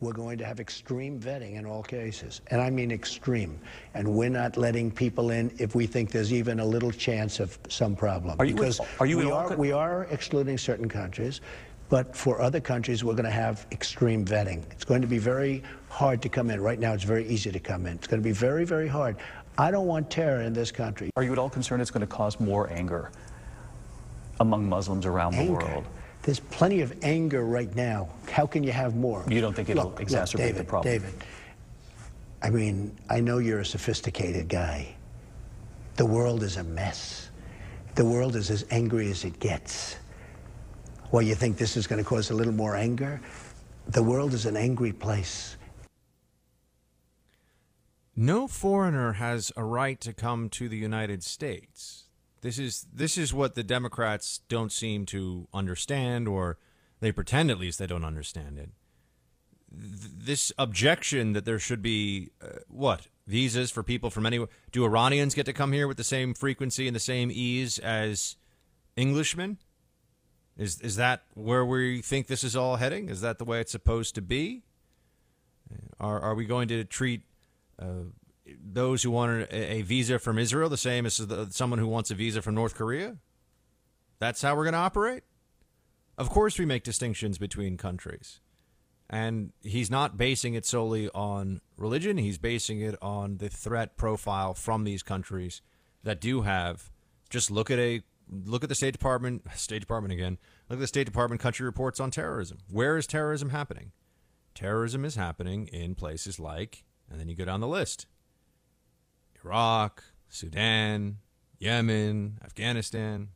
We're 0.00 0.12
going 0.12 0.38
to 0.38 0.44
have 0.44 0.60
extreme 0.60 1.18
vetting 1.18 1.54
in 1.56 1.66
all 1.66 1.82
cases, 1.82 2.40
and 2.52 2.60
I 2.60 2.70
mean 2.70 2.92
extreme. 2.92 3.58
And 3.94 4.06
we're 4.06 4.28
not 4.30 4.56
letting 4.56 4.92
people 4.92 5.30
in 5.30 5.52
if 5.58 5.74
we 5.74 5.88
think 5.88 6.12
there's 6.12 6.32
even 6.32 6.60
a 6.60 6.64
little 6.64 6.92
chance 6.92 7.40
of 7.40 7.58
some 7.68 7.96
problem. 7.96 8.36
Are 8.38 8.44
you- 8.44 8.54
because 8.54 8.80
are 9.00 9.06
you 9.06 9.18
we 9.18 9.30
are, 9.30 9.56
we 9.56 9.72
are 9.72 10.04
excluding 10.12 10.56
certain 10.56 10.88
countries, 10.88 11.40
but 11.88 12.14
for 12.14 12.40
other 12.40 12.60
countries, 12.60 13.02
we're 13.02 13.14
going 13.14 13.24
to 13.24 13.30
have 13.30 13.66
extreme 13.72 14.24
vetting. 14.24 14.62
It's 14.70 14.84
going 14.84 15.00
to 15.00 15.08
be 15.08 15.18
very 15.18 15.64
hard 15.88 16.22
to 16.22 16.28
come 16.28 16.50
in. 16.50 16.60
Right 16.60 16.78
now, 16.78 16.92
it's 16.92 17.02
very 17.02 17.26
easy 17.26 17.50
to 17.50 17.58
come 17.58 17.86
in. 17.86 17.94
It's 17.94 18.06
going 18.06 18.22
to 18.22 18.24
be 18.24 18.32
very, 18.32 18.64
very 18.64 18.86
hard. 18.86 19.16
I 19.56 19.72
don't 19.72 19.86
want 19.88 20.10
terror 20.10 20.42
in 20.42 20.52
this 20.52 20.70
country. 20.70 21.10
Are 21.16 21.24
you 21.24 21.32
at 21.32 21.38
all 21.38 21.50
concerned 21.50 21.82
it's 21.82 21.90
going 21.90 22.06
to 22.06 22.06
cause 22.06 22.38
more 22.38 22.70
anger 22.70 23.10
among 24.38 24.68
Muslims 24.68 25.06
around 25.06 25.34
the 25.34 25.50
world? 25.50 25.84
There's 26.22 26.40
plenty 26.40 26.80
of 26.80 26.92
anger 27.02 27.44
right 27.44 27.74
now. 27.74 28.08
How 28.30 28.46
can 28.46 28.62
you 28.62 28.72
have 28.72 28.96
more? 28.96 29.24
You 29.28 29.40
don't 29.40 29.54
think 29.54 29.68
it'll 29.68 29.84
Look, 29.84 30.00
exacerbate 30.00 30.34
look, 30.34 30.42
David, 30.42 30.56
the 30.56 30.64
problem? 30.64 30.92
David, 30.92 31.14
I 32.42 32.50
mean, 32.50 32.96
I 33.08 33.20
know 33.20 33.38
you're 33.38 33.60
a 33.60 33.64
sophisticated 33.64 34.48
guy. 34.48 34.94
The 35.96 36.06
world 36.06 36.42
is 36.42 36.56
a 36.56 36.64
mess. 36.64 37.30
The 37.94 38.04
world 38.04 38.36
is 38.36 38.50
as 38.50 38.64
angry 38.70 39.10
as 39.10 39.24
it 39.24 39.40
gets. 39.40 39.96
Well, 41.10 41.22
you 41.22 41.34
think 41.34 41.56
this 41.56 41.76
is 41.76 41.86
going 41.86 42.02
to 42.02 42.08
cause 42.08 42.30
a 42.30 42.34
little 42.34 42.52
more 42.52 42.76
anger? 42.76 43.20
The 43.88 44.02
world 44.02 44.34
is 44.34 44.44
an 44.46 44.56
angry 44.56 44.92
place. 44.92 45.56
no 48.20 48.48
foreigner 48.48 49.12
has 49.12 49.52
a 49.56 49.62
right 49.62 50.00
to 50.00 50.12
come 50.12 50.48
to 50.50 50.68
the 50.68 50.76
United 50.76 51.22
States. 51.22 52.07
This 52.40 52.58
is 52.58 52.86
this 52.92 53.18
is 53.18 53.34
what 53.34 53.54
the 53.54 53.64
Democrats 53.64 54.40
don't 54.48 54.72
seem 54.72 55.06
to 55.06 55.48
understand, 55.52 56.28
or 56.28 56.58
they 57.00 57.12
pretend 57.12 57.50
at 57.50 57.58
least 57.58 57.78
they 57.78 57.86
don't 57.86 58.04
understand 58.04 58.58
it. 58.58 58.70
Th- 59.70 60.12
This 60.16 60.52
objection 60.58 61.32
that 61.32 61.44
there 61.44 61.58
should 61.58 61.82
be 61.82 62.30
uh, 62.40 62.60
what 62.68 63.08
visas 63.26 63.70
for 63.70 63.82
people 63.82 64.10
from 64.10 64.24
anywhere. 64.24 64.48
Do 64.72 64.84
Iranians 64.84 65.34
get 65.34 65.46
to 65.46 65.52
come 65.52 65.72
here 65.72 65.88
with 65.88 65.96
the 65.96 66.04
same 66.04 66.32
frequency 66.32 66.86
and 66.86 66.94
the 66.94 67.00
same 67.00 67.30
ease 67.30 67.78
as 67.78 68.36
Englishmen? 68.96 69.58
Is 70.56 70.80
is 70.80 70.96
that 70.96 71.22
where 71.34 71.64
we 71.64 72.02
think 72.02 72.26
this 72.26 72.44
is 72.44 72.56
all 72.56 72.76
heading? 72.76 73.08
Is 73.08 73.20
that 73.20 73.38
the 73.38 73.44
way 73.44 73.60
it's 73.60 73.72
supposed 73.72 74.14
to 74.14 74.22
be? 74.22 74.62
Are 76.00 76.20
are 76.20 76.34
we 76.34 76.46
going 76.46 76.68
to 76.68 76.84
treat 76.84 77.22
uh, 77.80 78.10
those 78.62 79.02
who 79.02 79.10
want 79.10 79.46
a, 79.50 79.82
visa 79.82 80.18
from 80.18 80.38
Israel 80.38 80.68
the 80.68 80.76
same 80.76 81.06
as 81.06 81.18
the, 81.18 81.48
someone 81.50 81.78
who 81.78 81.86
wants 81.86 82.10
a 82.10 82.14
visa 82.14 82.42
from 82.42 82.54
North 82.54 82.74
Korea? 82.74 83.16
That's 84.18 84.42
how 84.42 84.56
we're 84.56 84.64
going 84.64 84.72
to 84.72 84.78
operate? 84.78 85.22
Of 86.16 86.30
course, 86.30 86.58
we 86.58 86.64
make 86.64 86.82
distinctions 86.82 87.38
between 87.38 87.76
countries. 87.76 88.40
And 89.08 89.52
he's 89.62 89.90
not 89.90 90.16
basing 90.16 90.54
it 90.54 90.66
solely 90.66 91.08
on 91.14 91.60
religion, 91.76 92.18
he's 92.18 92.38
basing 92.38 92.80
it 92.80 92.96
on 93.00 93.38
the 93.38 93.48
threat 93.48 93.96
profile 93.96 94.52
from 94.52 94.84
these 94.84 95.02
countries 95.02 95.62
that 96.02 96.20
do 96.20 96.42
have. 96.42 96.90
Just 97.30 97.50
look 97.50 97.70
at 97.70 97.78
a 97.78 98.02
look 98.30 98.62
at 98.62 98.68
the 98.68 98.74
State 98.74 98.92
Department, 98.92 99.44
State 99.54 99.80
Department 99.80 100.12
again. 100.12 100.38
Look 100.68 100.78
at 100.78 100.80
the 100.80 100.86
State 100.86 101.06
Department 101.06 101.40
country 101.40 101.64
reports 101.64 102.00
on 102.00 102.10
terrorism. 102.10 102.58
Where 102.70 102.98
is 102.98 103.06
terrorism 103.06 103.50
happening? 103.50 103.92
Terrorism 104.54 105.04
is 105.04 105.14
happening 105.14 105.68
in 105.68 105.94
places 105.94 106.38
like, 106.38 106.84
and 107.08 107.18
then 107.18 107.28
you 107.28 107.36
go 107.36 107.44
down 107.44 107.60
the 107.60 107.68
list 107.68 108.06
Iraq, 109.44 110.04
Sudan, 110.28 111.18
Yemen, 111.58 112.38
Afghanistan. 112.44 113.28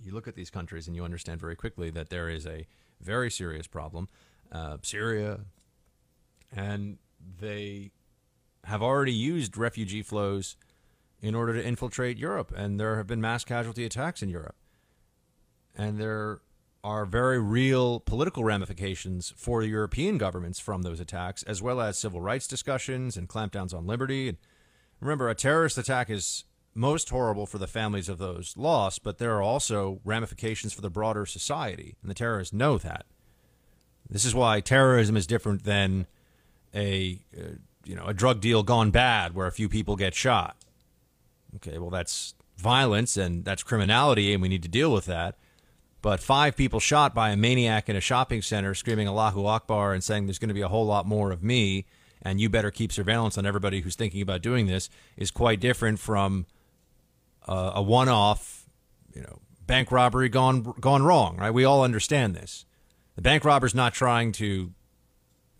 You 0.00 0.12
look 0.12 0.28
at 0.28 0.34
these 0.34 0.50
countries 0.50 0.86
and 0.86 0.94
you 0.94 1.04
understand 1.04 1.40
very 1.40 1.56
quickly 1.56 1.90
that 1.90 2.10
there 2.10 2.28
is 2.28 2.46
a 2.46 2.66
very 3.00 3.30
serious 3.30 3.66
problem. 3.66 4.08
Uh, 4.52 4.76
Syria, 4.82 5.40
and 6.54 6.98
they 7.40 7.90
have 8.64 8.82
already 8.82 9.12
used 9.12 9.56
refugee 9.56 10.02
flows 10.02 10.56
in 11.20 11.34
order 11.34 11.54
to 11.54 11.64
infiltrate 11.64 12.18
Europe, 12.18 12.52
and 12.54 12.78
there 12.78 12.96
have 12.96 13.06
been 13.06 13.20
mass 13.20 13.44
casualty 13.44 13.84
attacks 13.84 14.22
in 14.22 14.28
Europe. 14.28 14.56
And 15.76 15.98
there 15.98 16.40
are 16.84 17.04
very 17.04 17.40
real 17.40 18.00
political 18.00 18.44
ramifications 18.44 19.32
for 19.36 19.62
European 19.62 20.18
governments 20.18 20.60
from 20.60 20.82
those 20.82 21.00
attacks, 21.00 21.42
as 21.42 21.60
well 21.60 21.80
as 21.80 21.98
civil 21.98 22.20
rights 22.20 22.46
discussions 22.46 23.16
and 23.16 23.28
clampdowns 23.28 23.74
on 23.74 23.86
liberty. 23.86 24.28
And 24.28 24.38
remember, 25.00 25.28
a 25.28 25.34
terrorist 25.34 25.78
attack 25.78 26.10
is 26.10 26.44
most 26.74 27.08
horrible 27.08 27.46
for 27.46 27.58
the 27.58 27.66
families 27.66 28.08
of 28.08 28.18
those 28.18 28.54
lost, 28.56 29.02
but 29.02 29.18
there 29.18 29.34
are 29.34 29.42
also 29.42 30.00
ramifications 30.04 30.72
for 30.72 30.82
the 30.82 30.90
broader 30.90 31.24
society, 31.24 31.96
and 32.02 32.10
the 32.10 32.14
terrorists 32.14 32.52
know 32.52 32.78
that. 32.78 33.06
This 34.08 34.24
is 34.24 34.34
why 34.34 34.60
terrorism 34.60 35.16
is 35.16 35.26
different 35.26 35.64
than 35.64 36.06
a 36.74 37.20
uh, 37.36 37.56
you 37.84 37.96
know 37.96 38.06
a 38.06 38.14
drug 38.14 38.40
deal 38.40 38.62
gone 38.62 38.90
bad 38.90 39.34
where 39.34 39.46
a 39.46 39.52
few 39.52 39.68
people 39.68 39.96
get 39.96 40.14
shot. 40.14 40.56
Okay, 41.56 41.78
well 41.78 41.90
that's 41.90 42.34
violence 42.56 43.16
and 43.16 43.44
that's 43.44 43.62
criminality, 43.62 44.32
and 44.32 44.42
we 44.42 44.48
need 44.48 44.62
to 44.62 44.68
deal 44.68 44.92
with 44.92 45.06
that. 45.06 45.36
But 46.02 46.20
five 46.20 46.56
people 46.56 46.78
shot 46.78 47.14
by 47.14 47.30
a 47.30 47.36
maniac 47.36 47.88
in 47.88 47.96
a 47.96 48.00
shopping 48.00 48.42
center 48.42 48.74
screaming 48.74 49.08
Allahu 49.08 49.46
Akbar 49.46 49.92
and 49.92 50.04
saying 50.04 50.26
there's 50.26 50.38
going 50.38 50.48
to 50.48 50.54
be 50.54 50.60
a 50.60 50.68
whole 50.68 50.86
lot 50.86 51.06
more 51.06 51.32
of 51.32 51.42
me 51.42 51.86
and 52.26 52.40
you 52.40 52.48
better 52.48 52.72
keep 52.72 52.90
surveillance 52.90 53.38
on 53.38 53.46
everybody 53.46 53.82
who's 53.82 53.94
thinking 53.94 54.20
about 54.20 54.42
doing 54.42 54.66
this 54.66 54.90
is 55.16 55.30
quite 55.30 55.60
different 55.60 56.00
from 56.00 56.46
uh, 57.46 57.72
a 57.76 57.82
one-off, 57.82 58.66
you 59.14 59.22
know, 59.22 59.38
bank 59.64 59.92
robbery 59.92 60.28
gone 60.28 60.74
gone 60.80 61.04
wrong, 61.04 61.36
right? 61.36 61.52
We 61.52 61.64
all 61.64 61.84
understand 61.84 62.34
this. 62.34 62.64
The 63.14 63.22
bank 63.22 63.44
robber's 63.44 63.74
not 63.74 63.94
trying 63.94 64.32
to 64.32 64.72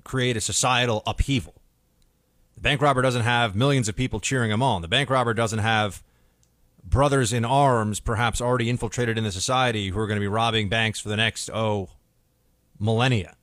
create 0.03 0.37
a 0.37 0.41
societal 0.41 1.05
upheaval. 1.07 1.55
The 2.57 2.63
bank 2.63 2.83
robber 2.83 3.01
doesn't 3.01 3.23
have 3.23 3.55
millions 3.55 3.89
of 3.89 3.95
people 3.95 4.19
cheering 4.19 4.51
him 4.51 4.63
on. 4.63 4.83
The 4.83 4.89
bank 4.89 5.09
robber 5.09 5.35
doesn't 5.35 5.61
have 5.61 6.03
brothers 6.83 7.33
in 7.33 7.45
arms, 7.45 8.01
perhaps 8.01 8.41
already 8.41 8.69
infiltrated 8.69 9.17
in 9.17 9.23
the 9.23 9.33
society, 9.33 9.91
who 9.91 10.01
are 10.01 10.07
going 10.09 10.17
to 10.17 10.21
be 10.21 10.29
robbing 10.29 10.69
banks 10.69 10.99
for 10.99 11.11
the 11.11 11.17
next, 11.17 11.49
oh, 11.53 11.91
millennia. 12.81 13.36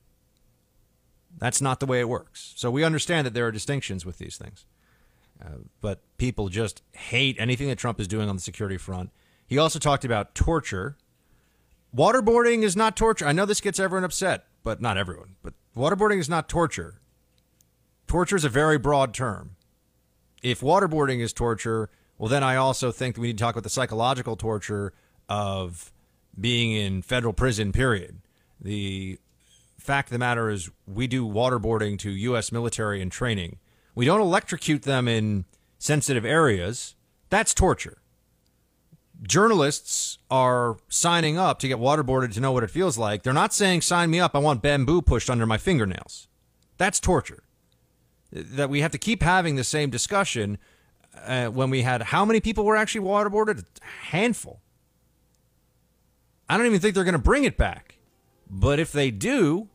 That's 1.44 1.60
not 1.60 1.78
the 1.78 1.84
way 1.84 2.00
it 2.00 2.08
works. 2.08 2.54
So 2.56 2.70
we 2.70 2.84
understand 2.84 3.26
that 3.26 3.34
there 3.34 3.46
are 3.46 3.52
distinctions 3.52 4.06
with 4.06 4.16
these 4.16 4.38
things. 4.38 4.64
Uh, 5.44 5.58
but 5.82 6.00
people 6.16 6.48
just 6.48 6.80
hate 6.92 7.36
anything 7.38 7.68
that 7.68 7.76
Trump 7.76 8.00
is 8.00 8.08
doing 8.08 8.30
on 8.30 8.36
the 8.36 8.40
security 8.40 8.78
front. 8.78 9.10
He 9.46 9.58
also 9.58 9.78
talked 9.78 10.06
about 10.06 10.34
torture. 10.34 10.96
Waterboarding 11.94 12.62
is 12.62 12.76
not 12.76 12.96
torture. 12.96 13.26
I 13.26 13.32
know 13.32 13.44
this 13.44 13.60
gets 13.60 13.78
everyone 13.78 14.04
upset, 14.04 14.46
but 14.62 14.80
not 14.80 14.96
everyone. 14.96 15.36
But 15.42 15.52
waterboarding 15.76 16.18
is 16.18 16.30
not 16.30 16.48
torture. 16.48 17.02
Torture 18.06 18.36
is 18.36 18.46
a 18.46 18.48
very 18.48 18.78
broad 18.78 19.12
term. 19.12 19.56
If 20.42 20.62
waterboarding 20.62 21.20
is 21.20 21.34
torture, 21.34 21.90
well, 22.16 22.30
then 22.30 22.42
I 22.42 22.56
also 22.56 22.90
think 22.90 23.16
that 23.16 23.20
we 23.20 23.26
need 23.26 23.36
to 23.36 23.44
talk 23.44 23.54
about 23.54 23.64
the 23.64 23.68
psychological 23.68 24.36
torture 24.36 24.94
of 25.28 25.92
being 26.40 26.72
in 26.72 27.02
federal 27.02 27.34
prison, 27.34 27.70
period. 27.70 28.22
The 28.58 29.18
fact 29.84 30.08
of 30.08 30.12
the 30.12 30.18
matter 30.18 30.50
is, 30.50 30.70
we 30.86 31.06
do 31.06 31.26
waterboarding 31.26 31.98
to 32.00 32.10
U.S. 32.10 32.50
military 32.50 33.00
in 33.00 33.10
training. 33.10 33.58
We 33.94 34.06
don't 34.06 34.20
electrocute 34.20 34.82
them 34.82 35.06
in 35.06 35.44
sensitive 35.78 36.24
areas. 36.24 36.96
That's 37.30 37.54
torture. 37.54 37.98
Journalists 39.22 40.18
are 40.30 40.78
signing 40.88 41.38
up 41.38 41.58
to 41.60 41.68
get 41.68 41.78
waterboarded 41.78 42.32
to 42.34 42.40
know 42.40 42.52
what 42.52 42.64
it 42.64 42.70
feels 42.70 42.98
like. 42.98 43.22
They're 43.22 43.32
not 43.32 43.52
saying, 43.52 43.82
sign 43.82 44.10
me 44.10 44.20
up, 44.20 44.34
I 44.34 44.38
want 44.38 44.62
bamboo 44.62 45.02
pushed 45.02 45.30
under 45.30 45.46
my 45.46 45.58
fingernails. 45.58 46.28
That's 46.78 46.98
torture. 46.98 47.44
That 48.32 48.68
we 48.68 48.80
have 48.80 48.90
to 48.92 48.98
keep 48.98 49.22
having 49.22 49.56
the 49.56 49.64
same 49.64 49.90
discussion 49.90 50.58
uh, 51.24 51.46
when 51.46 51.70
we 51.70 51.82
had 51.82 52.02
how 52.02 52.24
many 52.24 52.40
people 52.40 52.64
were 52.64 52.76
actually 52.76 53.06
waterboarded? 53.06 53.60
A 53.60 54.06
handful. 54.06 54.60
I 56.48 56.56
don't 56.56 56.66
even 56.66 56.80
think 56.80 56.94
they're 56.94 57.04
going 57.04 57.12
to 57.12 57.18
bring 57.18 57.44
it 57.44 57.56
back. 57.56 57.96
But 58.50 58.78
if 58.78 58.92
they 58.92 59.10
do, 59.10 59.68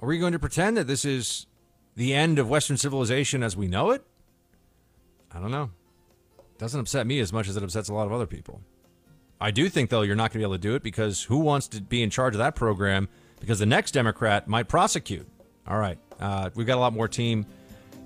are 0.00 0.08
we 0.08 0.18
going 0.18 0.32
to 0.32 0.38
pretend 0.38 0.76
that 0.76 0.86
this 0.86 1.04
is 1.04 1.46
the 1.96 2.14
end 2.14 2.38
of 2.38 2.48
Western 2.48 2.76
civilization 2.76 3.42
as 3.42 3.56
we 3.56 3.66
know 3.66 3.90
it? 3.90 4.04
I 5.32 5.40
don't 5.40 5.50
know. 5.50 5.70
It 6.38 6.58
doesn't 6.58 6.80
upset 6.80 7.06
me 7.06 7.20
as 7.20 7.32
much 7.32 7.48
as 7.48 7.56
it 7.56 7.62
upsets 7.62 7.88
a 7.88 7.94
lot 7.94 8.06
of 8.06 8.12
other 8.12 8.26
people. 8.26 8.60
I 9.40 9.50
do 9.50 9.68
think, 9.68 9.90
though, 9.90 10.02
you're 10.02 10.16
not 10.16 10.32
going 10.32 10.34
to 10.34 10.38
be 10.38 10.42
able 10.44 10.54
to 10.54 10.58
do 10.58 10.74
it 10.74 10.82
because 10.82 11.22
who 11.22 11.38
wants 11.38 11.68
to 11.68 11.80
be 11.80 12.02
in 12.02 12.10
charge 12.10 12.34
of 12.34 12.38
that 12.38 12.56
program? 12.56 13.08
Because 13.40 13.58
the 13.58 13.66
next 13.66 13.92
Democrat 13.92 14.48
might 14.48 14.68
prosecute. 14.68 15.28
All 15.66 15.78
right. 15.78 15.98
Uh, 16.18 16.50
we've 16.54 16.66
got 16.66 16.76
a 16.76 16.80
lot 16.80 16.92
more 16.92 17.06
team. 17.06 17.46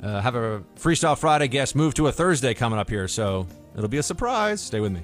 Uh, 0.02 0.20
have 0.20 0.34
a 0.34 0.62
Freestyle 0.76 1.16
Friday 1.16 1.48
guest 1.48 1.74
move 1.74 1.94
to 1.94 2.08
a 2.08 2.12
Thursday 2.12 2.54
coming 2.54 2.78
up 2.78 2.90
here, 2.90 3.06
so 3.06 3.46
it'll 3.76 3.88
be 3.88 3.98
a 3.98 4.02
surprise. 4.02 4.60
Stay 4.60 4.80
with 4.80 4.92
me. 4.92 5.02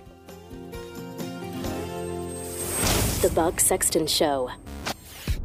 The 3.22 3.30
Buck 3.34 3.60
Sexton 3.60 4.06
Show 4.06 4.50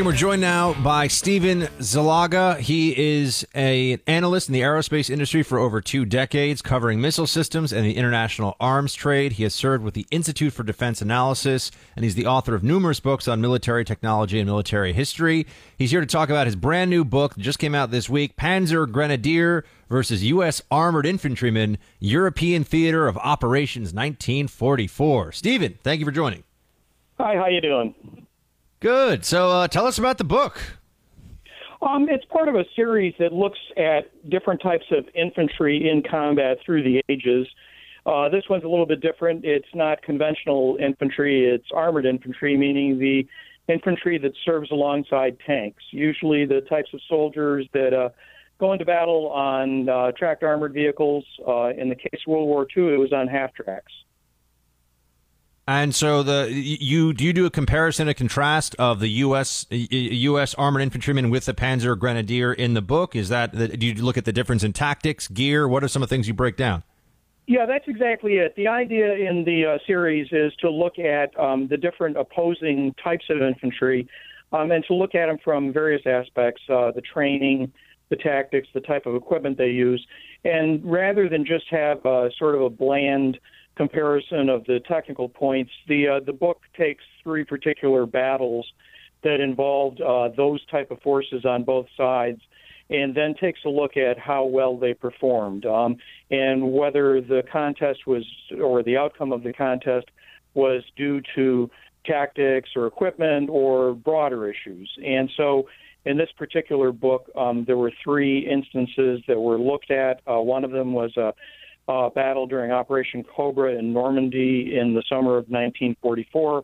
Team, 0.00 0.06
we're 0.06 0.12
joined 0.14 0.40
now 0.40 0.72
by 0.82 1.08
Steven 1.08 1.64
Zaloga. 1.78 2.58
He 2.58 2.98
is 2.98 3.46
a, 3.54 3.92
an 3.92 4.00
analyst 4.06 4.48
in 4.48 4.54
the 4.54 4.62
aerospace 4.62 5.10
industry 5.10 5.42
for 5.42 5.58
over 5.58 5.82
two 5.82 6.06
decades, 6.06 6.62
covering 6.62 7.02
missile 7.02 7.26
systems 7.26 7.70
and 7.70 7.84
the 7.84 7.98
international 7.98 8.56
arms 8.58 8.94
trade. 8.94 9.32
He 9.32 9.42
has 9.42 9.52
served 9.52 9.84
with 9.84 9.92
the 9.92 10.06
Institute 10.10 10.54
for 10.54 10.62
Defense 10.62 11.02
Analysis, 11.02 11.70
and 11.94 12.02
he's 12.02 12.14
the 12.14 12.24
author 12.24 12.54
of 12.54 12.64
numerous 12.64 12.98
books 12.98 13.28
on 13.28 13.42
military 13.42 13.84
technology 13.84 14.38
and 14.40 14.46
military 14.46 14.94
history. 14.94 15.46
He's 15.76 15.90
here 15.90 16.00
to 16.00 16.06
talk 16.06 16.30
about 16.30 16.46
his 16.46 16.56
brand 16.56 16.88
new 16.88 17.04
book 17.04 17.34
that 17.34 17.42
just 17.42 17.58
came 17.58 17.74
out 17.74 17.90
this 17.90 18.08
week, 18.08 18.38
Panzer 18.38 18.90
Grenadier 18.90 19.66
versus 19.90 20.24
U.S. 20.24 20.62
Armored 20.70 21.04
Infantrymen, 21.04 21.76
European 21.98 22.64
Theater 22.64 23.06
of 23.06 23.18
Operations 23.18 23.92
1944. 23.92 25.32
Steven, 25.32 25.78
thank 25.84 25.98
you 25.98 26.06
for 26.06 26.10
joining. 26.10 26.44
Hi, 27.18 27.36
how 27.36 27.48
you 27.48 27.60
doing? 27.60 28.26
Good. 28.80 29.24
So 29.26 29.50
uh, 29.50 29.68
tell 29.68 29.86
us 29.86 29.98
about 29.98 30.18
the 30.18 30.24
book. 30.24 30.58
Um, 31.82 32.08
it's 32.08 32.24
part 32.26 32.48
of 32.48 32.54
a 32.54 32.64
series 32.74 33.14
that 33.18 33.32
looks 33.32 33.58
at 33.76 34.28
different 34.28 34.60
types 34.62 34.84
of 34.90 35.06
infantry 35.14 35.88
in 35.88 36.02
combat 36.02 36.58
through 36.64 36.82
the 36.82 37.02
ages. 37.08 37.46
Uh, 38.06 38.28
this 38.28 38.44
one's 38.48 38.64
a 38.64 38.68
little 38.68 38.86
bit 38.86 39.00
different. 39.00 39.44
It's 39.44 39.68
not 39.74 40.02
conventional 40.02 40.78
infantry, 40.80 41.46
it's 41.46 41.68
armored 41.74 42.06
infantry, 42.06 42.56
meaning 42.56 42.98
the 42.98 43.26
infantry 43.72 44.18
that 44.18 44.32
serves 44.44 44.70
alongside 44.70 45.36
tanks. 45.46 45.82
Usually 45.90 46.44
the 46.46 46.62
types 46.62 46.88
of 46.92 47.00
soldiers 47.08 47.66
that 47.72 47.94
uh, 47.94 48.08
go 48.58 48.72
into 48.72 48.84
battle 48.84 49.28
on 49.28 49.88
uh, 49.88 50.12
tracked 50.12 50.42
armored 50.42 50.72
vehicles. 50.72 51.24
Uh, 51.46 51.68
in 51.68 51.88
the 51.88 51.94
case 51.94 52.20
of 52.26 52.30
World 52.30 52.48
War 52.48 52.66
II, 52.76 52.94
it 52.94 52.98
was 52.98 53.12
on 53.12 53.26
half 53.26 53.54
tracks. 53.54 53.92
And 55.70 55.94
so 55.94 56.24
the 56.24 56.50
you 56.50 57.12
do 57.12 57.24
you 57.24 57.32
do 57.32 57.46
a 57.46 57.50
comparison, 57.50 58.08
a 58.08 58.14
contrast 58.14 58.74
of 58.80 58.98
the 58.98 59.06
U.S. 59.06 59.66
U.S. 59.70 60.52
armored 60.54 60.82
infantryman 60.82 61.30
with 61.30 61.44
the 61.44 61.54
Panzer 61.54 61.96
Grenadier 61.96 62.52
in 62.52 62.74
the 62.74 62.82
book? 62.82 63.14
Is 63.14 63.28
that 63.28 63.56
do 63.56 63.86
you 63.86 63.94
look 63.94 64.18
at 64.18 64.24
the 64.24 64.32
difference 64.32 64.64
in 64.64 64.72
tactics, 64.72 65.28
gear? 65.28 65.68
What 65.68 65.84
are 65.84 65.88
some 65.88 66.02
of 66.02 66.08
the 66.08 66.12
things 66.12 66.26
you 66.26 66.34
break 66.34 66.56
down? 66.56 66.82
Yeah, 67.46 67.66
that's 67.66 67.84
exactly 67.86 68.38
it. 68.38 68.56
The 68.56 68.66
idea 68.66 69.14
in 69.14 69.44
the 69.44 69.74
uh, 69.74 69.78
series 69.86 70.26
is 70.32 70.52
to 70.56 70.68
look 70.68 70.98
at 70.98 71.38
um, 71.38 71.68
the 71.68 71.76
different 71.76 72.16
opposing 72.16 72.92
types 73.00 73.26
of 73.30 73.40
infantry 73.40 74.08
um, 74.52 74.72
and 74.72 74.84
to 74.88 74.94
look 74.94 75.14
at 75.14 75.26
them 75.26 75.38
from 75.44 75.72
various 75.72 76.02
aspects 76.04 76.62
uh, 76.68 76.90
the 76.90 77.00
training, 77.00 77.72
the 78.08 78.16
tactics, 78.16 78.66
the 78.74 78.80
type 78.80 79.06
of 79.06 79.14
equipment 79.14 79.56
they 79.56 79.70
use. 79.70 80.04
And 80.44 80.84
rather 80.84 81.28
than 81.28 81.46
just 81.46 81.66
have 81.70 82.04
uh, 82.04 82.28
sort 82.40 82.56
of 82.56 82.62
a 82.62 82.70
bland 82.70 83.38
comparison 83.80 84.50
of 84.50 84.62
the 84.66 84.78
technical 84.86 85.26
points, 85.26 85.70
the, 85.88 86.06
uh, 86.06 86.20
the 86.26 86.34
book 86.34 86.60
takes 86.76 87.02
three 87.22 87.44
particular 87.44 88.04
battles 88.04 88.70
that 89.24 89.40
involved 89.40 90.02
uh, 90.02 90.28
those 90.36 90.62
type 90.66 90.90
of 90.90 91.00
forces 91.00 91.46
on 91.46 91.64
both 91.64 91.86
sides 91.96 92.42
and 92.90 93.14
then 93.14 93.34
takes 93.40 93.60
a 93.64 93.70
look 93.70 93.96
at 93.96 94.18
how 94.18 94.44
well 94.44 94.76
they 94.76 94.92
performed 94.92 95.64
um, 95.64 95.96
and 96.30 96.72
whether 96.74 97.22
the 97.22 97.42
contest 97.50 98.00
was 98.06 98.22
or 98.62 98.82
the 98.82 98.98
outcome 98.98 99.32
of 99.32 99.42
the 99.42 99.52
contest 99.54 100.08
was 100.52 100.82
due 100.94 101.22
to 101.34 101.70
tactics 102.04 102.68
or 102.76 102.86
equipment 102.86 103.48
or 103.48 103.94
broader 103.94 104.50
issues. 104.50 104.90
And 105.02 105.30
so 105.38 105.68
in 106.04 106.18
this 106.18 106.30
particular 106.36 106.92
book, 106.92 107.30
um, 107.34 107.64
there 107.64 107.78
were 107.78 107.92
three 108.04 108.40
instances 108.40 109.22
that 109.26 109.40
were 109.40 109.58
looked 109.58 109.90
at. 109.90 110.20
Uh, 110.30 110.40
one 110.40 110.64
of 110.64 110.70
them 110.70 110.92
was 110.92 111.16
a, 111.16 111.32
a 111.90 112.10
battle 112.10 112.46
during 112.46 112.70
Operation 112.70 113.24
Cobra 113.24 113.76
in 113.76 113.92
Normandy 113.92 114.78
in 114.78 114.94
the 114.94 115.02
summer 115.08 115.32
of 115.32 115.48
1944. 115.48 116.62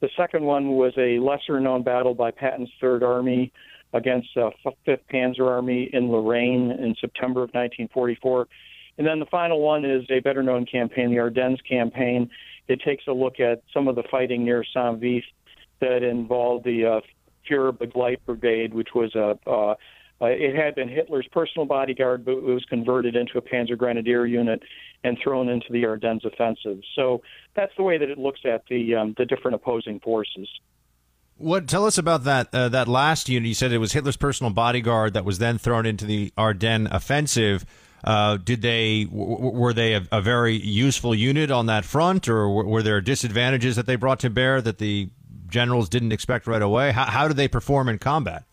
The 0.00 0.08
second 0.16 0.44
one 0.44 0.70
was 0.70 0.92
a 0.98 1.18
lesser 1.18 1.60
known 1.60 1.82
battle 1.82 2.14
by 2.14 2.30
Patton's 2.30 2.70
Third 2.80 3.02
Army 3.02 3.52
against 3.92 4.28
uh, 4.36 4.50
5th 4.86 4.98
Panzer 5.12 5.48
Army 5.48 5.88
in 5.92 6.10
Lorraine 6.10 6.72
in 6.72 6.96
September 7.00 7.40
of 7.40 7.50
1944. 7.50 8.48
And 8.98 9.06
then 9.06 9.20
the 9.20 9.26
final 9.26 9.60
one 9.60 9.84
is 9.84 10.04
a 10.10 10.20
better 10.20 10.42
known 10.42 10.66
campaign, 10.66 11.10
the 11.10 11.20
Ardennes 11.20 11.60
campaign. 11.68 12.28
It 12.68 12.80
takes 12.84 13.04
a 13.06 13.12
look 13.12 13.38
at 13.38 13.62
some 13.72 13.86
of 13.88 13.94
the 13.94 14.02
fighting 14.10 14.44
near 14.44 14.64
Saint 14.74 14.98
Vith 14.98 15.24
that 15.80 16.02
involved 16.02 16.64
the 16.64 16.84
uh, 16.84 17.00
Fuhrer 17.48 17.72
Brigade, 18.26 18.74
which 18.74 18.88
was 18.94 19.14
a 19.14 19.38
uh, 19.48 19.74
uh, 20.24 20.28
it 20.28 20.56
had 20.56 20.74
been 20.74 20.88
Hitler's 20.88 21.26
personal 21.32 21.66
bodyguard, 21.66 22.24
but 22.24 22.32
it 22.32 22.42
was 22.42 22.64
converted 22.64 23.16
into 23.16 23.38
a 23.38 23.42
Panzer 23.42 23.76
Grenadier 23.76 24.26
unit 24.26 24.62
and 25.02 25.18
thrown 25.22 25.48
into 25.48 25.66
the 25.70 25.84
Ardennes 25.84 26.24
offensive. 26.24 26.80
So 26.96 27.22
that's 27.54 27.72
the 27.76 27.82
way 27.82 27.98
that 27.98 28.08
it 28.08 28.18
looks 28.18 28.40
at 28.44 28.64
the 28.68 28.94
um, 28.94 29.14
the 29.18 29.26
different 29.26 29.54
opposing 29.54 30.00
forces. 30.00 30.48
What 31.36 31.68
tell 31.68 31.84
us 31.84 31.98
about 31.98 32.24
that 32.24 32.48
uh, 32.54 32.68
that 32.70 32.88
last 32.88 33.28
unit? 33.28 33.48
You 33.48 33.54
said 33.54 33.72
it 33.72 33.78
was 33.78 33.92
Hitler's 33.92 34.16
personal 34.16 34.52
bodyguard 34.52 35.14
that 35.14 35.24
was 35.24 35.38
then 35.38 35.58
thrown 35.58 35.84
into 35.84 36.06
the 36.06 36.32
Ardennes 36.38 36.88
offensive. 36.90 37.66
Uh, 38.02 38.36
did 38.36 38.62
they 38.62 39.04
w- 39.04 39.50
were 39.50 39.72
they 39.72 39.94
a, 39.94 40.06
a, 40.12 40.20
very 40.20 40.54
useful 40.54 41.14
unit 41.14 41.50
on 41.50 41.66
that 41.66 41.86
front, 41.86 42.28
or 42.28 42.46
w- 42.46 42.68
were 42.68 42.82
there 42.82 43.00
disadvantages 43.00 43.76
that 43.76 43.86
they 43.86 43.96
brought 43.96 44.20
to 44.20 44.28
bear 44.28 44.60
that 44.60 44.76
the 44.76 45.08
generals 45.48 45.88
didn't 45.88 46.12
expect 46.12 46.46
right 46.46 46.60
away? 46.60 46.92
How, 46.92 47.06
how 47.06 47.28
did 47.28 47.38
they 47.38 47.48
perform 47.48 47.88
in 47.88 47.98
combat? 47.98 48.44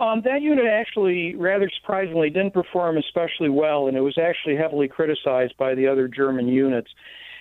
Um, 0.00 0.22
that 0.24 0.42
unit 0.42 0.66
actually, 0.66 1.34
rather 1.34 1.68
surprisingly, 1.80 2.30
didn't 2.30 2.54
perform 2.54 2.98
especially 2.98 3.48
well, 3.48 3.88
and 3.88 3.96
it 3.96 4.00
was 4.00 4.16
actually 4.16 4.56
heavily 4.56 4.86
criticized 4.86 5.56
by 5.58 5.74
the 5.74 5.88
other 5.88 6.06
German 6.06 6.46
units. 6.46 6.90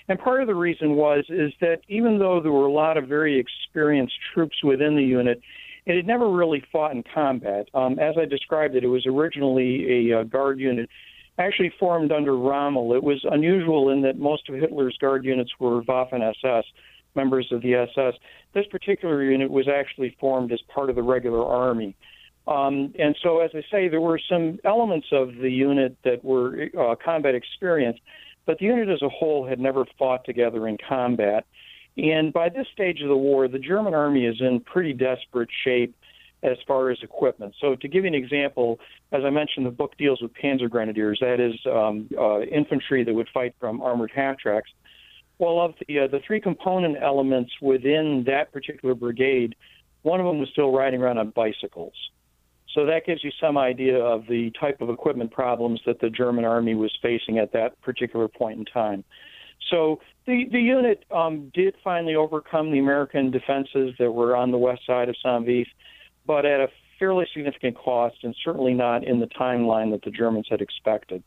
And 0.09 0.17
part 0.17 0.41
of 0.41 0.47
the 0.47 0.55
reason 0.55 0.95
was 0.95 1.25
is 1.29 1.51
that 1.61 1.81
even 1.87 2.17
though 2.17 2.41
there 2.41 2.51
were 2.51 2.65
a 2.65 2.71
lot 2.71 2.97
of 2.97 3.07
very 3.07 3.37
experienced 3.37 4.15
troops 4.33 4.63
within 4.63 4.95
the 4.95 5.03
unit, 5.03 5.41
it 5.85 5.95
had 5.95 6.07
never 6.07 6.29
really 6.29 6.63
fought 6.71 6.93
in 6.93 7.03
combat. 7.13 7.67
Um, 7.73 7.99
as 7.99 8.15
I 8.17 8.25
described 8.25 8.75
it, 8.75 8.83
it 8.83 8.87
was 8.87 9.05
originally 9.05 10.11
a 10.11 10.19
uh, 10.19 10.23
guard 10.23 10.59
unit, 10.59 10.89
actually 11.37 11.71
formed 11.79 12.11
under 12.11 12.35
Rommel. 12.35 12.93
It 12.93 13.03
was 13.03 13.23
unusual 13.29 13.89
in 13.89 14.01
that 14.01 14.17
most 14.17 14.49
of 14.49 14.55
Hitler's 14.55 14.97
guard 14.99 15.23
units 15.23 15.51
were 15.59 15.83
Waffen 15.83 16.27
SS, 16.27 16.65
members 17.15 17.47
of 17.51 17.61
the 17.61 17.75
SS. 17.75 18.15
This 18.53 18.65
particular 18.71 19.23
unit 19.23 19.51
was 19.51 19.67
actually 19.67 20.15
formed 20.19 20.51
as 20.51 20.59
part 20.73 20.89
of 20.89 20.95
the 20.95 21.03
regular 21.03 21.45
army. 21.45 21.95
Um, 22.47 22.93
and 22.97 23.15
so, 23.21 23.39
as 23.39 23.51
I 23.53 23.63
say, 23.69 23.89
there 23.89 23.99
were 23.99 24.19
some 24.29 24.59
elements 24.63 25.07
of 25.11 25.35
the 25.35 25.49
unit 25.49 25.97
that 26.03 26.23
were 26.23 26.69
uh, 26.79 26.95
combat 26.95 27.35
experienced, 27.35 27.99
but 28.45 28.57
the 28.59 28.65
unit 28.65 28.87
as 28.87 29.01
a 29.01 29.09
whole 29.09 29.45
had 29.45 29.59
never 29.59 29.85
fought 29.99 30.23
together 30.23 30.67
in 30.67 30.77
combat. 30.77 31.45
And 31.97 32.31
by 32.31 32.49
this 32.49 32.67
stage 32.71 33.01
of 33.01 33.09
the 33.09 33.17
war, 33.17 33.47
the 33.47 33.59
German 33.59 33.93
army 33.93 34.25
is 34.25 34.39
in 34.39 34.61
pretty 34.61 34.93
desperate 34.93 35.49
shape 35.63 35.95
as 36.43 36.55
far 36.67 36.89
as 36.89 36.99
equipment. 37.01 37.55
So, 37.59 37.75
to 37.75 37.87
give 37.87 38.05
you 38.05 38.07
an 38.07 38.15
example, 38.15 38.79
as 39.11 39.23
I 39.25 39.29
mentioned, 39.29 39.65
the 39.65 39.71
book 39.71 39.97
deals 39.97 40.21
with 40.21 40.31
Panzer 40.33 40.69
Grenadiers, 40.69 41.19
that 41.19 41.41
is 41.41 41.55
um, 41.65 42.07
uh, 42.17 42.41
infantry 42.41 43.03
that 43.03 43.13
would 43.13 43.27
fight 43.33 43.55
from 43.59 43.81
armored 43.81 44.11
half 44.15 44.37
tracks. 44.37 44.69
Well, 45.37 45.59
of 45.59 45.73
the 45.85 45.99
uh, 45.99 46.07
the 46.07 46.21
three 46.25 46.39
component 46.39 46.97
elements 47.01 47.51
within 47.61 48.23
that 48.27 48.53
particular 48.53 48.95
brigade, 48.95 49.55
one 50.03 50.21
of 50.21 50.25
them 50.25 50.39
was 50.39 50.47
still 50.49 50.71
riding 50.71 51.01
around 51.01 51.17
on 51.17 51.31
bicycles. 51.31 51.93
So 52.77 52.85
that 52.85 53.07
gives 53.07 53.23
you 53.23 53.31
some 53.41 53.57
idea 53.57 53.97
of 53.99 54.27
the 54.27 54.51
type 54.51 54.81
of 54.81 54.91
equipment 54.91 55.31
problems 55.31 55.81
that 55.87 55.99
the 55.99 56.11
German 56.11 56.45
army 56.45 56.75
was 56.75 56.95
facing 57.01 57.39
at 57.39 57.51
that 57.53 57.81
particular 57.81 58.27
point 58.27 58.59
in 58.59 58.65
time. 58.65 59.03
So 59.71 59.99
the 60.27 60.45
the 60.51 60.61
unit 60.61 61.03
um, 61.09 61.51
did 61.55 61.73
finally 61.83 62.13
overcome 62.13 62.71
the 62.71 62.77
American 62.77 63.31
defenses 63.31 63.95
that 63.97 64.11
were 64.11 64.35
on 64.35 64.51
the 64.51 64.59
west 64.59 64.85
side 64.85 65.09
of 65.09 65.15
Saint-Vith, 65.23 65.65
but 66.27 66.45
at 66.45 66.59
a 66.59 66.67
fairly 66.99 67.25
significant 67.33 67.75
cost, 67.75 68.17
and 68.21 68.35
certainly 68.45 68.75
not 68.75 69.03
in 69.03 69.21
the 69.21 69.27
timeline 69.27 69.89
that 69.89 70.03
the 70.03 70.11
Germans 70.11 70.45
had 70.47 70.61
expected. 70.61 71.23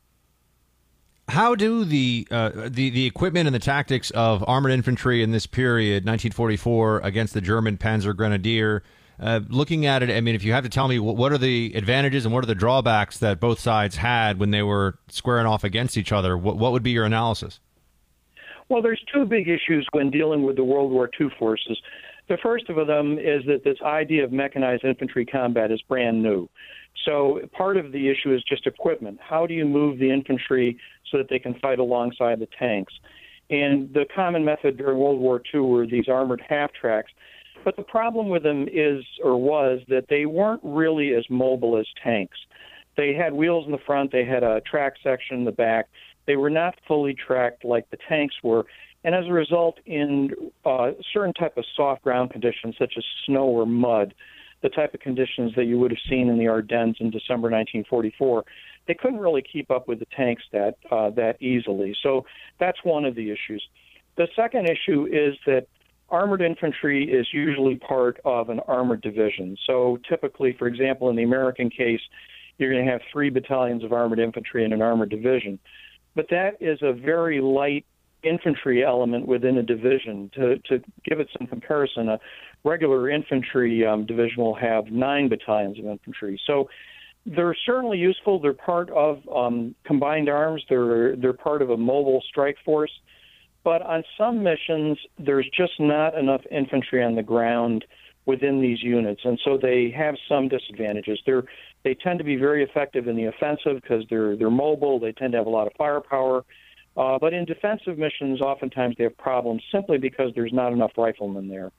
How 1.26 1.56
do 1.56 1.84
the 1.84 2.28
uh, 2.30 2.68
the 2.68 2.90
the 2.90 3.06
equipment 3.06 3.48
and 3.48 3.54
the 3.56 3.58
tactics 3.58 4.12
of 4.12 4.44
armored 4.46 4.70
infantry 4.70 5.20
in 5.20 5.32
this 5.32 5.46
period, 5.46 6.06
1944, 6.06 7.00
against 7.00 7.34
the 7.34 7.40
German 7.40 7.76
Panzer 7.76 8.14
Grenadier? 8.14 8.84
Uh, 9.20 9.40
looking 9.48 9.84
at 9.84 10.02
it, 10.02 10.10
I 10.10 10.22
mean, 10.22 10.34
if 10.34 10.42
you 10.42 10.52
have 10.54 10.64
to 10.64 10.70
tell 10.70 10.88
me 10.88 10.98
what 10.98 11.30
are 11.30 11.38
the 11.38 11.72
advantages 11.74 12.24
and 12.24 12.32
what 12.32 12.42
are 12.42 12.46
the 12.46 12.54
drawbacks 12.54 13.18
that 13.18 13.38
both 13.38 13.60
sides 13.60 13.96
had 13.96 14.38
when 14.38 14.50
they 14.50 14.62
were 14.62 14.98
squaring 15.08 15.46
off 15.46 15.62
against 15.62 15.98
each 15.98 16.10
other, 16.10 16.38
what, 16.38 16.56
what 16.56 16.72
would 16.72 16.82
be 16.82 16.92
your 16.92 17.04
analysis? 17.04 17.60
Well, 18.70 18.80
there's 18.80 19.02
two 19.12 19.26
big 19.26 19.48
issues 19.48 19.86
when 19.92 20.10
dealing 20.10 20.42
with 20.42 20.56
the 20.56 20.64
World 20.64 20.90
War 20.90 21.10
II 21.20 21.28
forces. 21.38 21.78
The 22.28 22.38
first 22.42 22.70
of 22.70 22.86
them 22.86 23.18
is 23.18 23.44
that 23.46 23.62
this 23.62 23.76
idea 23.84 24.24
of 24.24 24.32
mechanized 24.32 24.84
infantry 24.84 25.26
combat 25.26 25.70
is 25.70 25.82
brand 25.82 26.22
new. 26.22 26.48
So 27.04 27.40
part 27.52 27.76
of 27.76 27.92
the 27.92 28.08
issue 28.08 28.32
is 28.34 28.42
just 28.48 28.66
equipment. 28.66 29.18
How 29.20 29.46
do 29.46 29.52
you 29.52 29.66
move 29.66 29.98
the 29.98 30.10
infantry 30.10 30.78
so 31.10 31.18
that 31.18 31.28
they 31.28 31.38
can 31.38 31.54
fight 31.54 31.78
alongside 31.78 32.38
the 32.38 32.48
tanks? 32.58 32.92
And 33.50 33.92
the 33.92 34.06
common 34.14 34.44
method 34.44 34.78
during 34.78 34.98
World 34.98 35.18
War 35.18 35.42
II 35.52 35.60
were 35.60 35.86
these 35.86 36.08
armored 36.08 36.42
half 36.48 36.72
tracks 36.72 37.10
but 37.64 37.76
the 37.76 37.82
problem 37.82 38.28
with 38.28 38.42
them 38.42 38.68
is, 38.72 39.04
or 39.22 39.36
was, 39.36 39.80
that 39.88 40.06
they 40.08 40.26
weren't 40.26 40.62
really 40.64 41.14
as 41.14 41.24
mobile 41.28 41.76
as 41.78 41.86
tanks. 42.02 42.38
They 42.96 43.14
had 43.14 43.32
wheels 43.32 43.66
in 43.66 43.72
the 43.72 43.78
front, 43.78 44.12
they 44.12 44.24
had 44.24 44.42
a 44.42 44.60
track 44.62 44.94
section 45.02 45.38
in 45.38 45.44
the 45.44 45.52
back. 45.52 45.88
They 46.26 46.36
were 46.36 46.50
not 46.50 46.74
fully 46.86 47.14
tracked 47.14 47.64
like 47.64 47.88
the 47.90 47.98
tanks 48.08 48.34
were. 48.42 48.66
And 49.04 49.14
as 49.14 49.26
a 49.26 49.32
result, 49.32 49.78
in 49.86 50.30
uh, 50.64 50.92
certain 51.12 51.32
type 51.32 51.56
of 51.56 51.64
soft 51.74 52.02
ground 52.02 52.30
conditions, 52.30 52.74
such 52.78 52.94
as 52.96 53.04
snow 53.24 53.44
or 53.44 53.66
mud, 53.66 54.14
the 54.62 54.68
type 54.68 54.92
of 54.92 55.00
conditions 55.00 55.52
that 55.56 55.64
you 55.64 55.78
would 55.78 55.90
have 55.90 56.00
seen 56.08 56.28
in 56.28 56.38
the 56.38 56.48
Ardennes 56.48 56.96
in 57.00 57.10
December 57.10 57.48
1944, 57.48 58.44
they 58.86 58.94
couldn't 58.94 59.18
really 59.18 59.42
keep 59.42 59.70
up 59.70 59.88
with 59.88 59.98
the 59.98 60.06
tanks 60.14 60.42
that 60.52 60.76
uh, 60.90 61.10
that 61.10 61.40
easily. 61.40 61.96
So 62.02 62.26
that's 62.58 62.78
one 62.84 63.04
of 63.04 63.14
the 63.14 63.30
issues. 63.30 63.66
The 64.16 64.28
second 64.36 64.68
issue 64.68 65.06
is 65.06 65.36
that 65.46 65.66
armored 66.10 66.42
infantry 66.42 67.04
is 67.04 67.26
usually 67.32 67.76
part 67.76 68.20
of 68.24 68.48
an 68.48 68.60
armored 68.66 69.00
division. 69.02 69.56
So 69.66 69.98
typically, 70.08 70.54
for 70.58 70.66
example, 70.66 71.10
in 71.10 71.16
the 71.16 71.22
American 71.22 71.70
case, 71.70 72.00
you're 72.58 72.72
going 72.72 72.84
to 72.84 72.90
have 72.90 73.00
three 73.12 73.30
battalions 73.30 73.84
of 73.84 73.92
armored 73.92 74.18
infantry 74.18 74.64
in 74.64 74.72
an 74.72 74.82
armored 74.82 75.10
division. 75.10 75.58
But 76.14 76.26
that 76.30 76.56
is 76.60 76.78
a 76.82 76.92
very 76.92 77.40
light 77.40 77.86
infantry 78.22 78.84
element 78.84 79.26
within 79.26 79.58
a 79.58 79.62
division. 79.62 80.30
To, 80.34 80.58
to 80.68 80.82
give 81.04 81.20
it 81.20 81.28
some 81.38 81.46
comparison, 81.46 82.08
a 82.08 82.18
regular 82.64 83.08
infantry 83.08 83.86
um, 83.86 84.04
division 84.04 84.42
will 84.42 84.54
have 84.56 84.86
nine 84.86 85.28
battalions 85.28 85.78
of 85.78 85.86
infantry. 85.86 86.40
So 86.46 86.68
they're 87.26 87.56
certainly 87.66 87.98
useful. 87.98 88.40
They're 88.40 88.52
part 88.52 88.90
of 88.90 89.20
um, 89.34 89.74
combined 89.84 90.28
arms. 90.28 90.64
They're 90.68 91.16
they're 91.16 91.32
part 91.32 91.62
of 91.62 91.70
a 91.70 91.76
mobile 91.76 92.22
strike 92.28 92.56
force. 92.64 92.92
But 93.62 93.82
on 93.82 94.04
some 94.16 94.42
missions, 94.42 94.98
there's 95.18 95.48
just 95.54 95.78
not 95.78 96.16
enough 96.16 96.42
infantry 96.50 97.02
on 97.04 97.14
the 97.14 97.22
ground 97.22 97.84
within 98.26 98.60
these 98.60 98.82
units, 98.82 99.22
and 99.24 99.40
so 99.44 99.58
they 99.60 99.90
have 99.90 100.14
some 100.28 100.48
disadvantages. 100.48 101.20
They're 101.26 101.44
they 101.82 101.94
tend 101.94 102.18
to 102.18 102.24
be 102.24 102.36
very 102.36 102.62
effective 102.62 103.08
in 103.08 103.16
the 103.16 103.24
offensive 103.24 103.80
because 103.82 104.04
they're 104.10 104.36
they're 104.36 104.50
mobile. 104.50 104.98
They 104.98 105.12
tend 105.12 105.32
to 105.32 105.38
have 105.38 105.46
a 105.46 105.50
lot 105.50 105.66
of 105.66 105.72
firepower. 105.74 106.44
Uh, 106.96 107.18
but 107.18 107.32
in 107.32 107.44
defensive 107.44 107.98
missions, 107.98 108.40
oftentimes 108.40 108.96
they 108.98 109.04
have 109.04 109.16
problems 109.16 109.62
simply 109.72 109.96
because 109.96 110.32
there's 110.34 110.52
not 110.52 110.72
enough 110.72 110.90
riflemen 110.96 111.48
there. 111.48 111.70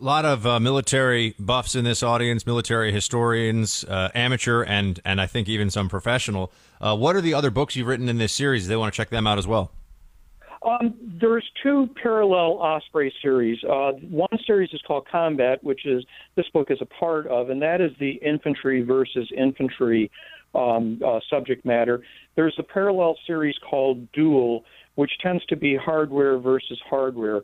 A 0.00 0.04
lot 0.04 0.24
of 0.24 0.46
uh, 0.46 0.60
military 0.60 1.34
buffs 1.38 1.74
in 1.74 1.84
this 1.84 2.02
audience, 2.02 2.46
military 2.46 2.92
historians, 2.92 3.84
uh, 3.84 4.10
amateur, 4.14 4.62
and 4.62 5.00
and 5.04 5.20
I 5.20 5.26
think 5.26 5.48
even 5.48 5.70
some 5.70 5.88
professional. 5.88 6.52
Uh, 6.80 6.96
what 6.96 7.16
are 7.16 7.20
the 7.20 7.34
other 7.34 7.50
books 7.50 7.76
you've 7.76 7.86
written 7.86 8.08
in 8.08 8.18
this 8.18 8.32
series? 8.32 8.68
They 8.68 8.76
want 8.76 8.92
to 8.92 8.96
check 8.96 9.10
them 9.10 9.26
out 9.26 9.38
as 9.38 9.46
well. 9.46 9.70
Um, 10.64 10.94
there's 11.20 11.44
two 11.62 11.88
parallel 12.02 12.58
Osprey 12.58 13.12
series. 13.20 13.58
Uh, 13.64 13.92
one 14.08 14.28
series 14.46 14.70
is 14.72 14.80
called 14.86 15.06
Combat, 15.10 15.62
which 15.62 15.84
is 15.84 16.04
this 16.36 16.46
book 16.54 16.70
is 16.70 16.78
a 16.80 16.86
part 16.86 17.26
of, 17.26 17.50
and 17.50 17.60
that 17.60 17.80
is 17.80 17.90
the 18.00 18.12
infantry 18.24 18.82
versus 18.82 19.30
infantry 19.36 20.10
um, 20.54 21.00
uh, 21.06 21.20
subject 21.28 21.64
matter. 21.66 22.02
There's 22.36 22.54
a 22.58 22.62
parallel 22.62 23.16
series 23.26 23.56
called 23.68 24.10
Duel, 24.12 24.64
which 24.94 25.10
tends 25.20 25.44
to 25.46 25.56
be 25.56 25.76
hardware 25.76 26.38
versus 26.38 26.80
hardware. 26.88 27.42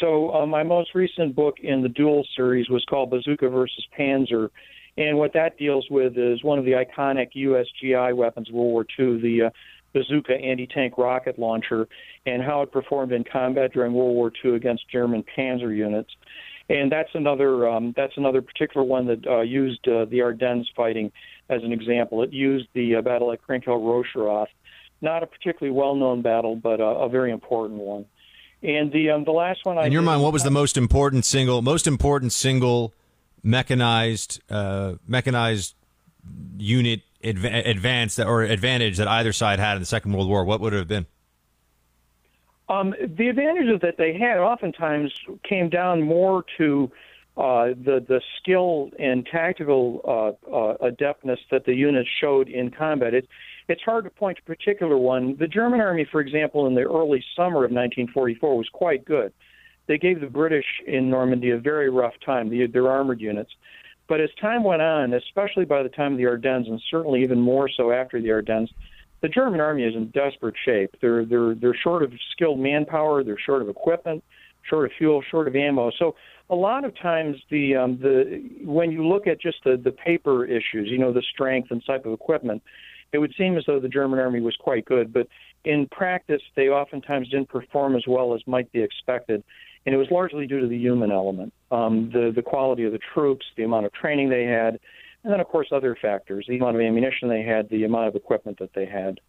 So 0.00 0.32
uh, 0.32 0.46
my 0.46 0.62
most 0.62 0.94
recent 0.94 1.34
book 1.34 1.56
in 1.62 1.82
the 1.82 1.88
Duel 1.88 2.24
series 2.36 2.68
was 2.68 2.84
called 2.88 3.10
Bazooka 3.10 3.48
versus 3.48 3.84
Panzer. 3.98 4.48
And 4.96 5.18
what 5.18 5.32
that 5.32 5.56
deals 5.58 5.86
with 5.90 6.16
is 6.16 6.44
one 6.44 6.58
of 6.58 6.64
the 6.64 6.72
iconic 6.72 7.30
USGI 7.36 8.14
weapons 8.14 8.48
of 8.48 8.54
World 8.54 8.72
War 8.72 8.86
II, 8.98 9.20
the 9.20 9.50
uh, 9.94 9.98
bazooka 9.98 10.34
anti-tank 10.34 10.96
rocket 10.98 11.38
launcher 11.38 11.88
and 12.26 12.42
how 12.42 12.62
it 12.62 12.72
performed 12.72 13.12
in 13.12 13.24
combat 13.24 13.72
during 13.72 13.92
World 13.92 14.14
War 14.14 14.32
II 14.44 14.56
against 14.56 14.88
German 14.90 15.24
panzer 15.36 15.74
units. 15.74 16.10
And 16.68 16.90
that's 16.90 17.10
another 17.14 17.68
um, 17.68 17.92
that's 17.96 18.16
another 18.16 18.40
particular 18.42 18.86
one 18.86 19.06
that 19.06 19.26
uh, 19.26 19.40
used 19.40 19.86
uh, 19.88 20.04
the 20.04 20.22
Ardennes 20.22 20.68
fighting 20.76 21.10
as 21.48 21.64
an 21.64 21.72
example. 21.72 22.22
It 22.22 22.32
used 22.32 22.68
the 22.74 22.96
uh, 22.96 23.02
battle 23.02 23.32
at 23.32 23.40
Krinkelt-Rocherath, 23.42 24.46
not 25.00 25.24
a 25.24 25.26
particularly 25.26 25.76
well-known 25.76 26.22
battle, 26.22 26.54
but 26.54 26.80
a 26.80 27.08
very 27.08 27.32
important 27.32 27.80
one. 27.80 28.04
And 28.62 28.92
the 28.92 29.10
um, 29.10 29.24
the 29.24 29.32
last 29.32 29.64
one, 29.64 29.78
in 29.78 29.84
I 29.84 29.86
your 29.88 30.02
mind, 30.02 30.22
what 30.22 30.32
was 30.32 30.44
the 30.44 30.50
most 30.50 30.76
important 30.76 31.24
single 31.24 31.60
most 31.60 31.86
important 31.88 32.32
single 32.32 32.92
mechanized 33.42 34.40
uh, 34.50 34.94
mechanized 35.08 35.74
unit 36.58 37.00
adv- 37.24 37.44
advance 37.44 38.16
that, 38.16 38.26
or 38.26 38.42
advantage 38.42 38.96
that 38.98 39.08
either 39.08 39.32
side 39.32 39.58
had 39.58 39.74
in 39.74 39.80
the 39.80 39.86
Second 39.86 40.12
World 40.12 40.28
War, 40.28 40.44
what 40.44 40.60
would 40.60 40.72
it 40.72 40.78
have 40.78 40.88
been? 40.88 41.06
Um, 42.68 42.94
the 43.00 43.28
advantages 43.28 43.80
that 43.82 43.96
they 43.98 44.16
had 44.16 44.38
oftentimes 44.38 45.12
came 45.42 45.68
down 45.68 46.02
more 46.02 46.44
to 46.58 46.90
uh, 47.36 47.68
the 47.68 48.04
the 48.06 48.20
skill 48.38 48.90
and 48.98 49.26
tactical 49.26 50.00
uh, 50.04 50.54
uh, 50.54 50.76
adeptness 50.80 51.38
that 51.50 51.64
the 51.64 51.74
units 51.74 52.08
showed 52.20 52.48
in 52.48 52.70
combat. 52.70 53.14
It, 53.14 53.28
it's 53.68 53.82
hard 53.82 54.04
to 54.04 54.10
point 54.10 54.36
to 54.38 54.42
a 54.42 54.56
particular 54.56 54.98
one. 54.98 55.36
The 55.36 55.46
German 55.46 55.80
army, 55.80 56.06
for 56.10 56.20
example, 56.20 56.66
in 56.66 56.74
the 56.74 56.82
early 56.82 57.24
summer 57.36 57.64
of 57.64 57.70
1944, 57.70 58.56
was 58.56 58.68
quite 58.72 59.04
good. 59.04 59.32
They 59.86 59.96
gave 59.96 60.20
the 60.20 60.26
British 60.26 60.66
in 60.86 61.10
Normandy 61.10 61.50
a 61.50 61.58
very 61.58 61.88
rough 61.90 62.14
time. 62.24 62.50
The, 62.50 62.66
their 62.66 62.88
armored 62.88 63.20
units. 63.20 63.50
But 64.10 64.20
as 64.20 64.30
time 64.40 64.64
went 64.64 64.82
on, 64.82 65.14
especially 65.14 65.64
by 65.64 65.84
the 65.84 65.88
time 65.88 66.10
of 66.10 66.18
the 66.18 66.26
Ardennes, 66.26 66.66
and 66.66 66.82
certainly 66.90 67.22
even 67.22 67.40
more 67.40 67.68
so 67.68 67.92
after 67.92 68.20
the 68.20 68.32
Ardennes, 68.32 68.68
the 69.20 69.28
German 69.28 69.60
army 69.60 69.84
is 69.84 69.94
in 69.94 70.10
desperate 70.10 70.56
shape. 70.64 70.96
They're 71.00 71.24
they're 71.24 71.54
they're 71.54 71.76
short 71.80 72.02
of 72.02 72.12
skilled 72.32 72.58
manpower, 72.58 73.22
they're 73.22 73.38
short 73.38 73.62
of 73.62 73.68
equipment, 73.68 74.24
short 74.68 74.86
of 74.86 74.92
fuel, 74.98 75.22
short 75.30 75.46
of 75.46 75.54
ammo. 75.54 75.92
So 75.96 76.16
a 76.48 76.56
lot 76.56 76.84
of 76.84 76.98
times 76.98 77.36
the 77.52 77.76
um, 77.76 77.98
the 78.02 78.42
when 78.64 78.90
you 78.90 79.06
look 79.06 79.28
at 79.28 79.40
just 79.40 79.58
the 79.62 79.76
the 79.76 79.92
paper 79.92 80.44
issues, 80.44 80.88
you 80.90 80.98
know, 80.98 81.12
the 81.12 81.22
strength 81.32 81.70
and 81.70 81.80
type 81.86 82.04
of 82.04 82.12
equipment, 82.12 82.64
it 83.12 83.18
would 83.18 83.32
seem 83.38 83.56
as 83.56 83.62
though 83.68 83.78
the 83.78 83.88
German 83.88 84.18
army 84.18 84.40
was 84.40 84.56
quite 84.56 84.86
good, 84.86 85.12
but 85.12 85.28
in 85.64 85.86
practice, 85.86 86.42
they 86.56 86.68
oftentimes 86.68 87.28
didn't 87.28 87.48
perform 87.48 87.94
as 87.94 88.04
well 88.08 88.34
as 88.34 88.40
might 88.44 88.72
be 88.72 88.82
expected. 88.82 89.44
And 89.86 89.94
it 89.94 89.98
was 89.98 90.08
largely 90.10 90.46
due 90.46 90.60
to 90.60 90.66
the 90.66 90.76
human 90.76 91.10
element, 91.10 91.54
um, 91.70 92.10
the, 92.12 92.32
the 92.34 92.42
quality 92.42 92.84
of 92.84 92.92
the 92.92 93.00
troops, 93.14 93.46
the 93.56 93.62
amount 93.62 93.86
of 93.86 93.92
training 93.92 94.28
they 94.28 94.44
had, 94.44 94.78
and 95.24 95.32
then, 95.32 95.40
of 95.40 95.48
course, 95.48 95.68
other 95.72 95.96
factors, 96.00 96.46
the 96.48 96.56
amount 96.56 96.76
of 96.76 96.82
ammunition 96.82 97.28
they 97.28 97.42
had, 97.42 97.68
the 97.68 97.84
amount 97.84 98.08
of 98.08 98.14
equipment 98.14 98.58
that 98.58 98.72
they 98.74 98.86
had. 98.86 99.20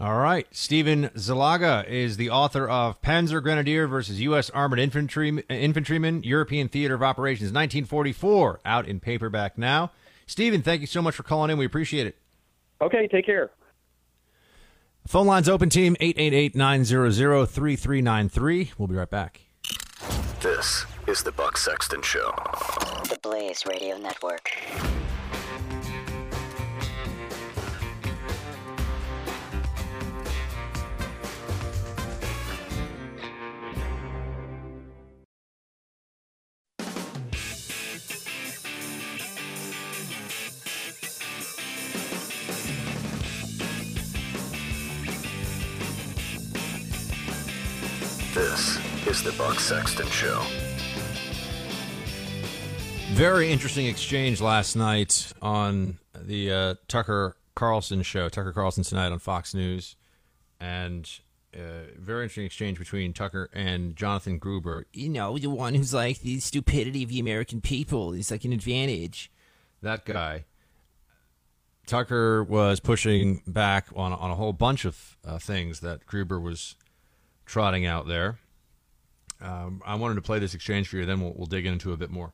All 0.00 0.18
right. 0.18 0.46
Steven 0.50 1.08
Zaloga 1.10 1.86
is 1.86 2.16
the 2.16 2.30
author 2.30 2.68
of 2.68 3.00
Panzer 3.00 3.40
Grenadier 3.40 3.86
versus 3.86 4.20
U.S. 4.22 4.50
Armored 4.50 4.80
Infantry, 4.80 5.44
Infantrymen, 5.48 6.24
European 6.24 6.68
Theater 6.68 6.94
of 6.94 7.02
Operations, 7.02 7.52
1944, 7.52 8.60
out 8.64 8.88
in 8.88 8.98
paperback 8.98 9.56
now. 9.56 9.92
Steven, 10.26 10.62
thank 10.62 10.80
you 10.80 10.86
so 10.86 11.00
much 11.00 11.14
for 11.14 11.22
calling 11.22 11.50
in. 11.50 11.58
We 11.58 11.64
appreciate 11.64 12.06
it. 12.06 12.16
Okay, 12.80 13.06
take 13.06 13.26
care. 13.26 13.50
Phone 15.06 15.26
lines 15.26 15.48
open, 15.48 15.68
team 15.68 15.96
888 16.00 16.56
900 16.56 17.46
3393. 17.46 18.72
We'll 18.78 18.88
be 18.88 18.96
right 18.96 19.10
back. 19.10 19.43
This 20.40 20.86
is 21.06 21.22
the 21.22 21.32
Buck 21.32 21.56
Sexton 21.56 22.02
Show. 22.02 22.32
The 23.08 23.18
Blaze 23.22 23.64
Radio 23.66 23.96
Network. 23.96 24.50
Is 49.14 49.22
the 49.22 49.32
Buck 49.32 49.60
Sexton 49.60 50.08
Show. 50.08 50.42
Very 53.12 53.52
interesting 53.52 53.86
exchange 53.86 54.40
last 54.40 54.74
night 54.74 55.32
on 55.40 55.98
the 56.20 56.50
uh, 56.50 56.74
Tucker 56.88 57.36
Carlson 57.54 58.02
show, 58.02 58.28
Tucker 58.28 58.52
Carlson 58.52 58.82
tonight 58.82 59.12
on 59.12 59.20
Fox 59.20 59.54
News, 59.54 59.94
and 60.58 61.08
uh, 61.54 61.92
very 61.96 62.24
interesting 62.24 62.46
exchange 62.46 62.80
between 62.80 63.12
Tucker 63.12 63.50
and 63.52 63.94
Jonathan 63.94 64.38
Gruber. 64.38 64.86
You 64.92 65.10
know, 65.10 65.38
the 65.38 65.48
one 65.48 65.74
who's 65.74 65.94
like 65.94 66.20
the 66.20 66.40
stupidity 66.40 67.04
of 67.04 67.10
the 67.10 67.20
American 67.20 67.60
people 67.60 68.14
is 68.14 68.32
like 68.32 68.44
an 68.44 68.52
advantage. 68.52 69.30
That 69.80 70.04
guy. 70.04 70.44
Tucker 71.86 72.42
was 72.42 72.80
pushing 72.80 73.42
back 73.46 73.86
on 73.94 74.12
on 74.12 74.32
a 74.32 74.34
whole 74.34 74.52
bunch 74.52 74.84
of 74.84 75.16
uh, 75.24 75.38
things 75.38 75.80
that 75.80 76.04
Gruber 76.04 76.40
was 76.40 76.74
trotting 77.46 77.86
out 77.86 78.08
there. 78.08 78.40
Um, 79.40 79.82
I 79.84 79.96
wanted 79.96 80.14
to 80.16 80.22
play 80.22 80.38
this 80.38 80.54
exchange 80.54 80.88
for 80.88 80.96
you, 80.96 81.06
then 81.06 81.20
we'll, 81.20 81.34
we'll 81.36 81.46
dig 81.46 81.66
into 81.66 81.92
a 81.92 81.96
bit 81.96 82.10
more. 82.10 82.32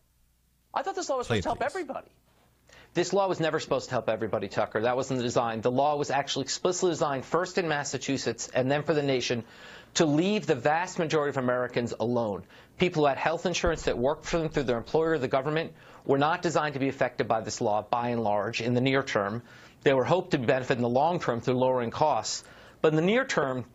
I 0.72 0.82
thought 0.82 0.94
this 0.94 1.08
law 1.08 1.18
was 1.18 1.26
Play 1.26 1.40
supposed 1.40 1.40
it, 1.40 1.42
to 1.42 1.48
help 1.48 1.58
please. 1.72 1.80
everybody. 1.80 2.08
This 2.92 3.12
law 3.12 3.28
was 3.28 3.38
never 3.38 3.60
supposed 3.60 3.86
to 3.86 3.90
help 3.92 4.08
everybody, 4.08 4.48
Tucker. 4.48 4.82
That 4.82 4.96
wasn't 4.96 5.18
the 5.18 5.24
design. 5.24 5.60
The 5.60 5.70
law 5.70 5.96
was 5.96 6.10
actually 6.10 6.44
explicitly 6.44 6.90
designed 6.90 7.24
first 7.24 7.56
in 7.56 7.68
Massachusetts 7.68 8.48
and 8.52 8.70
then 8.70 8.82
for 8.82 8.94
the 8.94 9.02
nation 9.02 9.44
to 9.94 10.06
leave 10.06 10.46
the 10.46 10.56
vast 10.56 10.98
majority 10.98 11.30
of 11.30 11.36
Americans 11.36 11.94
alone. 11.98 12.42
People 12.78 13.02
who 13.02 13.08
had 13.08 13.16
health 13.18 13.46
insurance 13.46 13.82
that 13.82 13.96
worked 13.96 14.24
for 14.24 14.38
them 14.38 14.48
through 14.48 14.64
their 14.64 14.76
employer 14.76 15.12
or 15.12 15.18
the 15.18 15.28
government 15.28 15.72
were 16.04 16.18
not 16.18 16.42
designed 16.42 16.74
to 16.74 16.80
be 16.80 16.88
affected 16.88 17.28
by 17.28 17.40
this 17.40 17.60
law 17.60 17.82
by 17.82 18.08
and 18.08 18.22
large 18.22 18.60
in 18.60 18.74
the 18.74 18.80
near 18.80 19.02
term. 19.04 19.42
They 19.82 19.94
were 19.94 20.04
hoped 20.04 20.32
to 20.32 20.38
benefit 20.38 20.76
in 20.76 20.82
the 20.82 20.88
long 20.88 21.20
term 21.20 21.40
through 21.40 21.58
lowering 21.58 21.90
costs. 21.90 22.44
But 22.80 22.88
in 22.88 22.96
the 22.96 23.02
near 23.02 23.24
term, 23.24 23.66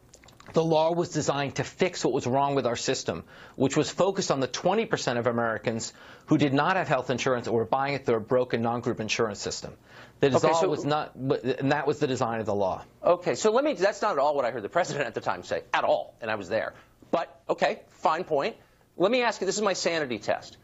the 0.53 0.63
law 0.63 0.91
was 0.93 1.09
designed 1.09 1.55
to 1.55 1.63
fix 1.63 2.03
what 2.03 2.13
was 2.13 2.27
wrong 2.27 2.55
with 2.55 2.65
our 2.65 2.75
system, 2.75 3.23
which 3.55 3.75
was 3.75 3.89
focused 3.89 4.31
on 4.31 4.39
the 4.39 4.47
20% 4.47 5.17
of 5.17 5.27
Americans 5.27 5.93
who 6.27 6.37
did 6.37 6.53
not 6.53 6.75
have 6.75 6.87
health 6.87 7.09
insurance 7.09 7.47
or 7.47 7.57
were 7.57 7.65
buying 7.65 7.95
it 7.95 8.05
through 8.05 8.15
a 8.15 8.19
broken 8.19 8.61
non-group 8.61 8.99
insurance 8.99 9.39
system. 9.39 9.73
The 10.19 10.35
Okay, 10.35 10.53
so- 10.53 10.69
was 10.69 10.85
not, 10.85 11.15
and 11.15 11.71
that 11.71 11.87
was 11.87 11.99
the 11.99 12.07
design 12.07 12.39
of 12.39 12.45
the 12.45 12.55
law. 12.55 12.83
Okay, 13.03 13.35
so 13.35 13.51
let 13.51 13.63
me, 13.63 13.73
that's 13.73 14.01
not 14.01 14.13
at 14.13 14.19
all 14.19 14.35
what 14.35 14.45
I 14.45 14.51
heard 14.51 14.63
the 14.63 14.69
president 14.69 15.07
at 15.07 15.13
the 15.13 15.21
time 15.21 15.43
say, 15.43 15.63
at 15.73 15.83
all, 15.83 16.15
and 16.21 16.31
I 16.31 16.35
was 16.35 16.47
there. 16.47 16.73
But, 17.11 17.37
okay, 17.49 17.81
fine 17.89 18.23
point. 18.23 18.55
Let 18.97 19.11
me 19.11 19.23
ask 19.23 19.41
you, 19.41 19.45
this 19.47 19.55
is 19.57 19.61
my 19.61 19.73
sanity 19.73 20.19
test. 20.19 20.57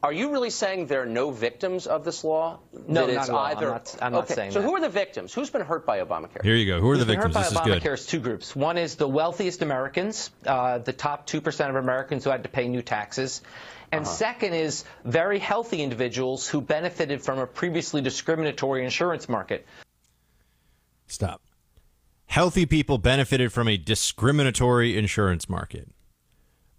Are 0.00 0.12
you 0.12 0.30
really 0.30 0.50
saying 0.50 0.86
there 0.86 1.02
are 1.02 1.06
no 1.06 1.32
victims 1.32 1.88
of 1.88 2.04
this 2.04 2.22
law? 2.22 2.60
No, 2.72 3.06
That 3.06 3.14
not 3.14 3.20
it's 3.22 3.28
at 3.28 3.34
all. 3.34 3.38
I'm 3.44 3.56
either, 3.56 3.66
not- 3.68 3.96
I'm 4.00 4.12
not 4.12 4.24
okay, 4.24 4.34
saying 4.34 4.50
so 4.52 4.60
that. 4.60 4.64
who 4.66 4.76
are 4.76 4.80
the 4.80 4.88
victims? 4.88 5.34
Who's 5.34 5.50
been 5.50 5.62
hurt 5.62 5.84
by 5.86 5.98
Obamacare? 5.98 6.42
Here 6.44 6.54
you 6.54 6.66
go. 6.66 6.80
Who 6.80 6.90
are 6.92 6.96
the 6.96 7.04
Who's 7.04 7.06
been 7.06 7.16
victims? 7.16 7.34
hurt 7.34 7.40
This 7.42 7.52
is 7.52 7.58
by 7.58 7.64
good. 7.64 7.82
Obamacare 7.82 7.94
is 7.94 8.06
two 8.06 8.20
groups. 8.20 8.54
One 8.54 8.78
is 8.78 8.94
the 8.94 9.08
wealthiest 9.08 9.60
Americans, 9.62 10.30
uh, 10.46 10.78
the 10.78 10.92
top 10.92 11.26
2% 11.26 11.68
of 11.70 11.74
Americans 11.74 12.22
who 12.22 12.30
had 12.30 12.44
to 12.44 12.48
pay 12.48 12.68
new 12.68 12.80
taxes. 12.82 13.42
And 13.90 14.02
Uh-huh. 14.04 14.14
second 14.14 14.54
is 14.54 14.84
very 15.04 15.40
healthy 15.40 15.82
individuals 15.82 16.46
who 16.46 16.60
benefited 16.60 17.20
from 17.20 17.40
a 17.40 17.46
previously 17.46 18.00
discriminatory 18.00 18.84
insurance 18.84 19.28
market. 19.28 19.66
Stop. 21.08 21.42
Healthy 22.26 22.66
people 22.66 22.98
benefited 22.98 23.52
from 23.52 23.66
a 23.66 23.76
discriminatory 23.76 24.96
insurance 24.96 25.48
market. 25.48 25.88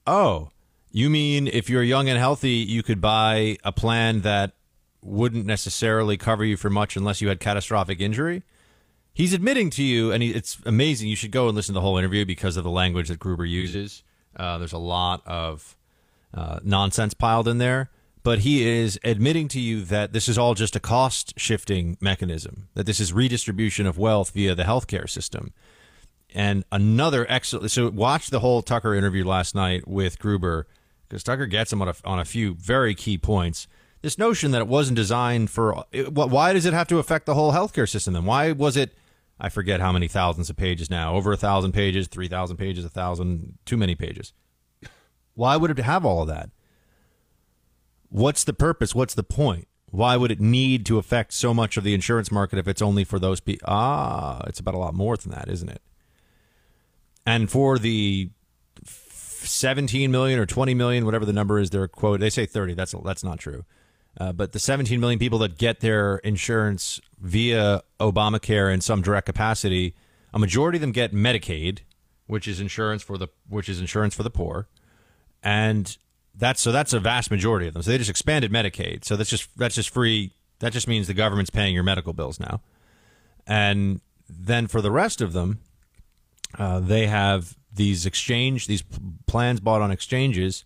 Oh, 0.08 0.51
you 0.91 1.10
mean 1.10 1.47
if 1.47 1.69
you're 1.69 1.84
young 1.84 2.10
and 2.10 2.17
healthy, 2.17 2.52
you 2.52 2.84
could 2.84 3.02
buy 3.02 3.58
a 3.63 3.71
plan 3.71 4.21
that 4.21 4.54
wouldn't 5.02 5.45
necessarily 5.45 6.17
cover 6.17 6.43
you 6.43 6.58
for 6.58 6.69
much 6.69 6.95
unless 6.95 7.21
you 7.21 7.30
had 7.30 7.39
catastrophic 7.39 8.02
injury? 8.02 8.43
He's 9.13 9.34
admitting 9.34 9.69
to 9.71 9.84
you, 9.84 10.12
and 10.12 10.23
he, 10.23 10.32
it's 10.32 10.60
amazing. 10.65 11.10
You 11.10 11.15
should 11.15 11.32
go 11.32 11.47
and 11.47 11.56
listen 11.56 11.73
to 11.73 11.78
the 11.78 11.82
whole 11.82 11.97
interview 11.97 12.25
because 12.25 12.58
of 12.58 12.63
the 12.63 12.69
language 12.69 13.10
that 13.10 13.19
Gruber 13.19 13.45
uses. 13.45 14.04
Uh, 14.36 14.58
there's 14.58 14.73
a 14.73 14.78
lot 14.78 15.21
of 15.25 15.75
uh, 16.34 16.60
nonsense 16.63 17.13
piled 17.13 17.47
in 17.47 17.58
there, 17.58 17.89
but 18.23 18.39
he 18.39 18.67
is 18.67 18.99
admitting 19.04 19.47
to 19.49 19.60
you 19.60 19.82
that 19.84 20.13
this 20.13 20.30
is 20.30 20.38
all 20.38 20.54
just 20.54 20.75
a 20.75 20.80
cost 20.80 21.34
shifting 21.38 21.97
mechanism, 21.99 22.69
that 22.75 22.86
this 22.86 22.99
is 22.99 23.12
redistribution 23.12 23.86
of 23.86 23.97
wealth 23.97 24.32
via 24.32 24.56
the 24.56 24.63
healthcare 24.63 25.10
system. 25.10 25.54
And 26.34 26.63
another 26.71 27.25
excellent. 27.28 27.71
So 27.71 27.89
watch 27.89 28.30
the 28.30 28.39
whole 28.39 28.62
Tucker 28.62 28.93
interview 28.93 29.25
last 29.25 29.56
night 29.56 29.88
with 29.88 30.19
Gruber 30.19 30.67
because 31.09 31.23
Tucker 31.23 31.47
gets 31.47 31.73
him 31.73 31.81
on 31.81 31.89
a, 31.89 31.95
on 32.05 32.19
a 32.19 32.25
few 32.25 32.53
very 32.53 32.93
key 32.95 33.17
points. 33.17 33.67
This 34.01 34.17
notion 34.17 34.51
that 34.51 34.61
it 34.61 34.67
wasn't 34.67 34.95
designed 34.95 35.49
for 35.49 35.83
it, 35.91 36.13
why 36.13 36.53
does 36.53 36.65
it 36.65 36.73
have 36.73 36.87
to 36.87 36.99
affect 36.99 37.25
the 37.25 37.33
whole 37.33 37.51
healthcare 37.51 37.89
system 37.89 38.13
then? 38.13 38.25
Why 38.25 38.53
was 38.53 38.77
it? 38.77 38.93
I 39.41 39.49
forget 39.49 39.81
how 39.81 39.91
many 39.91 40.07
thousands 40.07 40.49
of 40.49 40.55
pages 40.55 40.89
now. 40.89 41.15
Over 41.15 41.33
a 41.33 41.37
thousand 41.37 41.73
pages, 41.73 42.07
three 42.07 42.27
thousand 42.27 42.57
pages, 42.57 42.85
a 42.85 42.89
thousand, 42.89 43.57
too 43.65 43.77
many 43.77 43.95
pages. 43.95 44.31
Why 45.33 45.57
would 45.57 45.71
it 45.71 45.79
have 45.79 46.05
all 46.05 46.21
of 46.21 46.27
that? 46.27 46.49
What's 48.09 48.43
the 48.43 48.53
purpose? 48.53 48.95
What's 48.95 49.15
the 49.15 49.23
point? 49.23 49.67
Why 49.91 50.17
would 50.17 50.31
it 50.31 50.39
need 50.39 50.85
to 50.87 50.97
affect 50.97 51.33
so 51.33 51.53
much 51.53 51.77
of 51.77 51.83
the 51.83 51.93
insurance 51.93 52.31
market 52.31 52.59
if 52.59 52.67
it's 52.67 52.81
only 52.81 53.03
for 53.03 53.19
those 53.19 53.39
people? 53.39 53.67
Ah, 53.67 54.43
it's 54.47 54.59
about 54.59 54.75
a 54.75 54.79
lot 54.79 54.93
more 54.93 55.17
than 55.17 55.31
that, 55.31 55.49
isn't 55.49 55.69
it? 55.69 55.81
And 57.25 57.49
for 57.49 57.79
the 57.79 58.29
17 59.47 60.12
million 60.12 60.39
or 60.39 60.45
20 60.45 60.73
million, 60.73 61.06
whatever 61.06 61.25
the 61.25 61.34
number 61.34 61.60
is, 61.60 61.69
their 61.69 61.88
quote, 61.88 62.19
they 62.19 62.30
say 62.30 62.45
30. 62.45 62.73
That's 62.73 62.93
that's 63.04 63.23
not 63.23 63.39
true. 63.39 63.65
Uh, 64.19 64.34
but 64.34 64.52
the 64.52 64.60
17 64.60 64.99
million 64.99 65.19
people 65.19 65.39
that 65.39 65.58
get 65.58 65.80
their 65.80 66.17
insurance 66.17 66.99
via 67.21 67.82
Obamacare 67.99 68.73
in 68.73 68.82
some 68.82 69.02
direct 69.02 69.25
capacity, 69.25 69.95
a 70.34 70.39
majority 70.39 70.78
of 70.78 70.82
them 70.82 70.91
get 70.91 71.13
Medicaid, 71.13 71.80
which 72.28 72.47
is 72.47 72.60
insurance 72.60 73.02
for 73.02 73.17
the 73.17 73.28
which 73.47 73.69
is 73.69 73.80
insurance 73.80 74.13
for 74.13 74.23
the 74.23 74.30
poor, 74.30 74.67
and 75.41 75.97
that's 76.36 76.62
so 76.62 76.71
that's 76.71 76.93
a 76.93 76.99
vast 76.99 77.32
majority 77.32 77.67
of 77.67 77.73
them. 77.73 77.82
So 77.84 77.91
they 77.91 77.97
just 77.97 78.10
expanded 78.10 78.52
Medicaid. 78.52 79.06
So 79.06 79.15
that's 79.15 79.30
just 79.30 79.49
that's 79.58 79.75
just 79.75 79.89
free. 79.89 80.34
That 80.60 80.73
just 80.73 80.88
means 80.88 81.08
the 81.08 81.13
government's 81.13 81.49
paying 81.49 81.73
your 81.73 81.84
medical 81.84 82.13
bills 82.13 82.39
now, 82.39 82.62
and 83.47 84.02
then 84.30 84.67
for 84.67 84.82
the 84.82 84.91
rest 84.91 85.21
of 85.21 85.34
them, 85.34 85.60
uh, 86.58 86.80
they 86.80 87.08
have 87.08 87.56
these 87.73 88.06
exchange 88.06 88.67
these 88.67 88.83
plans 89.27 89.60
bought 89.60 89.81
on 89.81 89.91
exchanges 89.91 90.65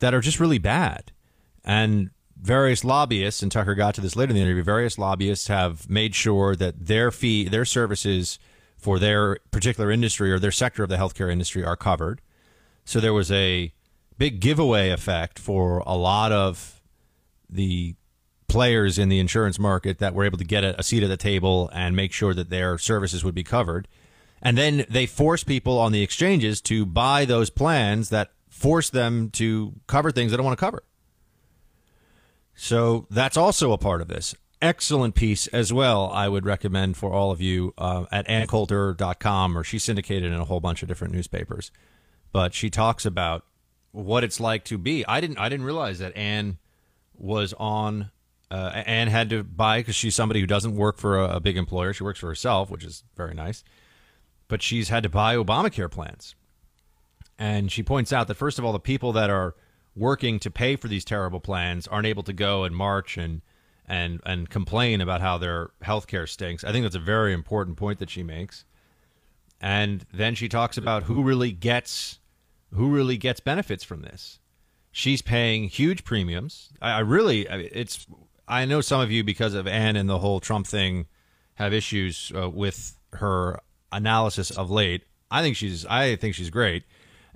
that 0.00 0.14
are 0.14 0.20
just 0.20 0.40
really 0.40 0.58
bad 0.58 1.12
and 1.64 2.10
various 2.40 2.84
lobbyists 2.84 3.42
and 3.42 3.52
tucker 3.52 3.74
got 3.74 3.94
to 3.94 4.00
this 4.00 4.16
later 4.16 4.30
in 4.30 4.36
the 4.36 4.42
interview 4.42 4.62
various 4.62 4.98
lobbyists 4.98 5.48
have 5.48 5.88
made 5.88 6.14
sure 6.14 6.56
that 6.56 6.86
their 6.86 7.10
fee 7.10 7.48
their 7.48 7.64
services 7.64 8.38
for 8.76 8.98
their 8.98 9.38
particular 9.52 9.90
industry 9.90 10.32
or 10.32 10.38
their 10.38 10.50
sector 10.50 10.82
of 10.82 10.88
the 10.88 10.96
healthcare 10.96 11.30
industry 11.30 11.64
are 11.64 11.76
covered 11.76 12.20
so 12.84 12.98
there 12.98 13.14
was 13.14 13.30
a 13.30 13.72
big 14.18 14.40
giveaway 14.40 14.90
effect 14.90 15.38
for 15.38 15.78
a 15.86 15.96
lot 15.96 16.32
of 16.32 16.80
the 17.48 17.94
players 18.52 18.98
in 18.98 19.08
the 19.08 19.18
insurance 19.18 19.58
market 19.58 19.98
that 19.98 20.14
were 20.14 20.24
able 20.24 20.38
to 20.38 20.44
get 20.44 20.62
a, 20.62 20.78
a 20.78 20.82
seat 20.82 21.02
at 21.02 21.08
the 21.08 21.16
table 21.16 21.70
and 21.72 21.96
make 21.96 22.12
sure 22.12 22.34
that 22.34 22.50
their 22.50 22.76
services 22.76 23.24
would 23.24 23.34
be 23.34 23.42
covered. 23.42 23.88
And 24.42 24.58
then 24.58 24.84
they 24.90 25.06
force 25.06 25.44
people 25.44 25.78
on 25.78 25.92
the 25.92 26.02
exchanges 26.02 26.60
to 26.62 26.84
buy 26.84 27.24
those 27.24 27.48
plans 27.48 28.08
that 28.10 28.32
force 28.48 28.90
them 28.90 29.30
to 29.30 29.74
cover 29.86 30.10
things 30.10 30.30
they 30.32 30.36
don't 30.36 30.44
want 30.44 30.58
to 30.58 30.64
cover. 30.64 30.82
So 32.54 33.06
that's 33.08 33.36
also 33.36 33.72
a 33.72 33.78
part 33.78 34.02
of 34.02 34.08
this. 34.08 34.34
excellent 34.62 35.14
piece 35.14 35.48
as 35.48 35.72
well. 35.72 36.08
I 36.10 36.28
would 36.28 36.46
recommend 36.46 36.96
for 36.96 37.12
all 37.12 37.30
of 37.32 37.40
you 37.40 37.74
uh, 37.76 38.04
at 38.12 38.26
anncoulter.com, 38.28 39.58
or 39.58 39.64
she's 39.64 39.82
syndicated 39.84 40.32
in 40.32 40.38
a 40.38 40.44
whole 40.44 40.60
bunch 40.60 40.82
of 40.82 40.88
different 40.88 41.12
newspapers. 41.12 41.70
But 42.32 42.54
she 42.54 42.70
talks 42.70 43.04
about 43.04 43.44
what 43.90 44.24
it's 44.24 44.40
like 44.40 44.64
to 44.66 44.78
be. 44.78 45.04
I 45.06 45.20
didn't. 45.20 45.38
I 45.38 45.48
didn't 45.48 45.66
realize 45.66 45.98
that 45.98 46.16
Ann 46.16 46.58
was 47.14 47.52
on. 47.54 48.10
Uh, 48.50 48.70
had 48.84 49.30
to 49.30 49.42
buy 49.42 49.80
because 49.80 49.94
she's 49.94 50.14
somebody 50.14 50.40
who 50.40 50.46
doesn't 50.46 50.76
work 50.76 50.98
for 50.98 51.18
a, 51.18 51.36
a 51.36 51.40
big 51.40 51.56
employer. 51.56 51.92
She 51.92 52.04
works 52.04 52.20
for 52.20 52.26
herself, 52.26 52.70
which 52.70 52.84
is 52.84 53.02
very 53.16 53.34
nice. 53.34 53.64
But 54.52 54.60
she's 54.60 54.90
had 54.90 55.02
to 55.04 55.08
buy 55.08 55.34
Obamacare 55.34 55.90
plans, 55.90 56.34
and 57.38 57.72
she 57.72 57.82
points 57.82 58.12
out 58.12 58.28
that 58.28 58.34
first 58.34 58.58
of 58.58 58.66
all, 58.66 58.74
the 58.74 58.78
people 58.78 59.10
that 59.14 59.30
are 59.30 59.54
working 59.96 60.38
to 60.40 60.50
pay 60.50 60.76
for 60.76 60.88
these 60.88 61.06
terrible 61.06 61.40
plans 61.40 61.88
aren't 61.88 62.06
able 62.06 62.22
to 62.24 62.34
go 62.34 62.64
and 62.64 62.76
march 62.76 63.16
and 63.16 63.40
and 63.86 64.20
and 64.26 64.50
complain 64.50 65.00
about 65.00 65.22
how 65.22 65.38
their 65.38 65.70
health 65.80 66.06
care 66.06 66.26
stinks. 66.26 66.64
I 66.64 66.70
think 66.70 66.82
that's 66.82 66.94
a 66.94 66.98
very 66.98 67.32
important 67.32 67.78
point 67.78 67.98
that 68.00 68.10
she 68.10 68.22
makes. 68.22 68.66
And 69.58 70.04
then 70.12 70.34
she 70.34 70.50
talks 70.50 70.76
about 70.76 71.04
who 71.04 71.22
really 71.22 71.52
gets 71.52 72.18
who 72.74 72.90
really 72.90 73.16
gets 73.16 73.40
benefits 73.40 73.84
from 73.84 74.02
this. 74.02 74.38
She's 74.90 75.22
paying 75.22 75.64
huge 75.64 76.04
premiums. 76.04 76.68
I, 76.82 76.90
I 76.90 76.98
really 76.98 77.46
it's 77.48 78.06
I 78.46 78.66
know 78.66 78.82
some 78.82 79.00
of 79.00 79.10
you 79.10 79.24
because 79.24 79.54
of 79.54 79.66
Ann 79.66 79.96
and 79.96 80.10
the 80.10 80.18
whole 80.18 80.40
Trump 80.40 80.66
thing 80.66 81.06
have 81.54 81.72
issues 81.72 82.30
uh, 82.36 82.50
with 82.50 82.98
her 83.14 83.58
analysis 83.92 84.50
of 84.50 84.70
late. 84.70 85.04
I 85.30 85.42
think 85.42 85.56
she's 85.56 85.86
I 85.86 86.16
think 86.16 86.34
she's 86.34 86.50
great. 86.50 86.84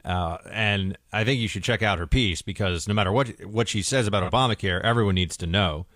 Uh, 0.04 0.38
and 0.52 0.96
I 1.12 1.24
think 1.24 1.40
you 1.40 1.48
should 1.48 1.64
check 1.64 1.82
out 1.82 1.98
her 1.98 2.06
piece 2.06 2.40
because 2.40 2.86
no 2.86 2.94
matter 2.94 3.10
what 3.10 3.44
what 3.44 3.68
she 3.68 3.82
says 3.82 4.06
about 4.06 4.30
Obamacare, 4.30 4.80
everyone 4.82 5.16
needs 5.16 5.36
to 5.38 5.46
know. 5.46 5.86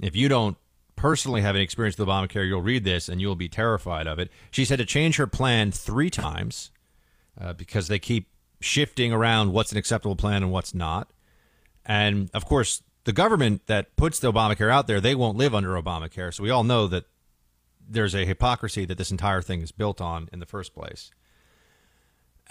If 0.00 0.16
you 0.16 0.28
don't 0.28 0.56
personally 0.96 1.40
have 1.42 1.54
any 1.54 1.64
experience 1.64 1.96
with 1.96 2.08
Obamacare, 2.08 2.46
you'll 2.46 2.62
read 2.62 2.84
this 2.84 3.08
and 3.08 3.20
you'll 3.20 3.36
be 3.36 3.48
terrified 3.48 4.06
of 4.06 4.18
it. 4.18 4.30
She's 4.50 4.68
had 4.70 4.78
to 4.78 4.84
change 4.84 5.16
her 5.16 5.26
plan 5.26 5.72
three 5.72 6.10
times 6.10 6.70
uh, 7.40 7.52
because 7.52 7.88
they 7.88 7.98
keep 7.98 8.28
shifting 8.60 9.12
around 9.12 9.52
what's 9.52 9.72
an 9.72 9.78
acceptable 9.78 10.16
plan 10.16 10.42
and 10.42 10.52
what's 10.52 10.74
not. 10.74 11.10
And 11.86 12.28
of 12.34 12.44
course, 12.44 12.82
the 13.04 13.12
government 13.12 13.66
that 13.66 13.96
puts 13.96 14.18
the 14.18 14.32
Obamacare 14.32 14.70
out 14.70 14.86
there, 14.86 15.00
they 15.00 15.14
won't 15.14 15.38
live 15.38 15.54
under 15.54 15.70
Obamacare. 15.70 16.34
So 16.34 16.42
we 16.42 16.50
all 16.50 16.64
know 16.64 16.86
that 16.88 17.04
there's 17.90 18.14
a 18.14 18.24
hypocrisy 18.24 18.84
that 18.86 18.96
this 18.96 19.10
entire 19.10 19.42
thing 19.42 19.60
is 19.62 19.72
built 19.72 20.00
on 20.00 20.28
in 20.32 20.38
the 20.38 20.46
first 20.46 20.74
place 20.74 21.10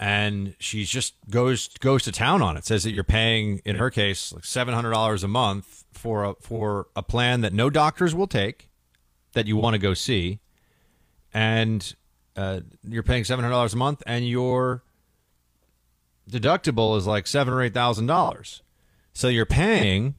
and 0.00 0.54
she 0.58 0.84
just 0.84 1.14
goes 1.28 1.68
goes 1.78 2.02
to 2.04 2.10
town 2.10 2.40
on 2.40 2.56
it. 2.56 2.64
Says 2.64 2.84
that 2.84 2.92
you're 2.92 3.04
paying, 3.04 3.60
in 3.66 3.76
her 3.76 3.90
case, 3.90 4.32
like 4.32 4.46
seven 4.46 4.74
hundred 4.74 4.92
dollars 4.92 5.22
a 5.22 5.28
month 5.28 5.84
for 5.92 6.24
a 6.24 6.34
for 6.40 6.88
a 6.96 7.02
plan 7.02 7.42
that 7.42 7.52
no 7.52 7.68
doctors 7.68 8.14
will 8.14 8.26
take, 8.26 8.70
that 9.34 9.46
you 9.46 9.58
want 9.58 9.74
to 9.74 9.78
go 9.78 9.92
see, 9.92 10.40
and 11.34 11.94
uh, 12.34 12.60
you're 12.82 13.02
paying 13.02 13.24
seven 13.24 13.44
hundred 13.44 13.54
dollars 13.54 13.74
a 13.74 13.76
month, 13.76 14.02
and 14.06 14.26
your 14.26 14.82
deductible 16.28 16.96
is 16.96 17.06
like 17.06 17.26
seven 17.26 17.52
or 17.52 17.62
eight 17.62 17.74
thousand 17.74 18.06
dollars. 18.06 18.62
So 19.12 19.28
you're 19.28 19.44
paying 19.44 20.14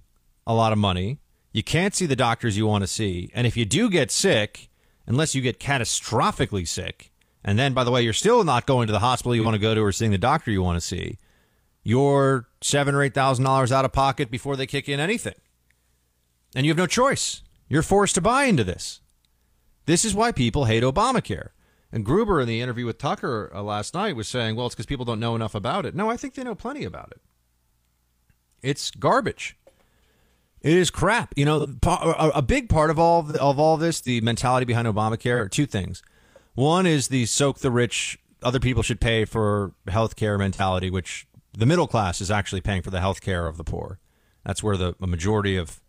a 0.46 0.54
lot 0.54 0.72
of 0.72 0.78
money. 0.78 1.18
You 1.54 1.64
can't 1.64 1.96
see 1.96 2.06
the 2.06 2.16
doctors 2.16 2.56
you 2.56 2.68
want 2.68 2.84
to 2.84 2.88
see, 2.88 3.32
and 3.34 3.48
if 3.48 3.58
you 3.58 3.66
do 3.66 3.90
get 3.90 4.12
sick, 4.12 4.70
unless 5.06 5.36
you 5.36 5.42
get 5.42 5.60
catastrophically 5.60 6.68
sick 6.68 7.12
and 7.44 7.58
then, 7.58 7.74
by 7.74 7.84
the 7.84 7.92
way, 7.92 8.02
you're 8.04 8.14
still 8.14 8.44
not 8.44 8.68
going 8.68 8.88
to 8.88 8.94
the 8.94 9.00
hospital 9.00 9.36
you 9.36 9.44
want 9.44 9.56
to 9.56 9.60
go 9.60 9.74
to 9.74 9.82
or 9.82 9.92
seeing 9.92 10.12
the 10.12 10.18
doctor 10.18 10.52
you 10.52 10.62
want 10.62 10.80
to 10.80 10.86
see. 10.86 11.18
You're 11.84 12.48
seven 12.62 12.94
or 12.94 13.02
eight 13.02 13.16
thousand 13.16 13.46
dollars 13.46 13.72
out 13.72 13.86
of 13.86 13.92
pocket 13.92 14.30
before 14.30 14.56
they 14.56 14.68
kick 14.68 14.88
in 14.88 15.00
anything, 15.00 15.34
and 16.56 16.66
you 16.66 16.70
have 16.70 16.78
no 16.78 16.86
choice. 16.86 17.42
You're 17.68 17.82
forced 17.82 18.16
to 18.16 18.22
buy 18.22 18.44
into 18.44 18.64
this. 18.64 19.02
This 19.86 20.06
is 20.06 20.14
why 20.14 20.32
people 20.32 20.66
hate 20.66 20.84
Obamacare. 20.84 21.50
And 21.92 22.06
Gruber, 22.06 22.40
in 22.40 22.48
the 22.48 22.62
interview 22.62 22.86
with 22.86 23.00
Tucker 23.00 23.52
uh, 23.54 23.64
last 23.64 23.96
night, 23.96 24.16
was 24.16 24.28
saying, 24.28 24.56
"Well, 24.56 24.68
it's 24.68 24.76
because 24.76 24.86
people 24.86 25.06
don't 25.06 25.20
know 25.20 25.36
enough 25.36 25.56
about 25.56 25.88
it." 25.88 25.96
No, 25.96 26.12
I 26.12 26.18
think 26.18 26.36
they 26.36 26.44
know 26.44 26.54
plenty 26.54 26.84
about 26.84 27.12
it. 27.12 27.22
It's 28.62 28.92
garbage. 28.92 29.58
It 30.62 30.78
is 30.78 30.92
crap. 30.92 31.34
You 31.36 31.46
know, 31.46 31.68
a 31.84 32.42
big 32.42 32.70
part 32.70 32.92
of 32.92 33.00
all 33.00 33.28
of 33.36 33.60
all 33.60 33.78
this, 33.78 34.00
the 34.02 34.22
mentality 34.22 34.66
behind 34.66 34.88
Obamacare, 34.88 35.40
are 35.40 35.50
two 35.50 35.66
things. 35.66 36.04
One 36.54 36.86
is 36.86 37.08
the 37.08 37.26
soak 37.26 37.60
the 37.60 37.72
rich, 37.72 38.20
other 38.44 38.60
people 38.60 38.84
should 38.84 39.02
pay 39.02 39.26
for 39.26 39.74
health 39.88 40.16
care 40.16 40.38
mentality, 40.38 40.92
which 40.92 41.28
the 41.58 41.66
middle 41.66 41.88
class 41.88 42.22
is 42.22 42.30
actually 42.30 42.62
paying 42.62 42.84
for 42.84 42.92
the 42.92 43.00
health 43.00 43.22
care 43.22 43.48
of 43.48 43.58
the 43.58 43.64
poor. 43.64 44.00
That's 44.46 44.62
where 44.62 44.78
the, 44.78 44.96
majority 45.00 45.58
of, 45.58 45.82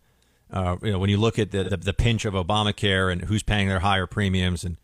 uh, 0.51 0.77
you 0.81 0.91
know, 0.91 0.99
when 0.99 1.09
you 1.09 1.17
look 1.17 1.37
at 1.37 1.51
the, 1.51 1.63
the, 1.65 1.77
the 1.77 1.93
pinch 1.93 2.25
of 2.25 2.33
Obamacare 2.33 3.11
and 3.11 3.23
who's 3.23 3.43
paying 3.43 3.67
their 3.67 3.79
higher 3.79 4.07
premiums 4.07 4.63
and 4.63 4.77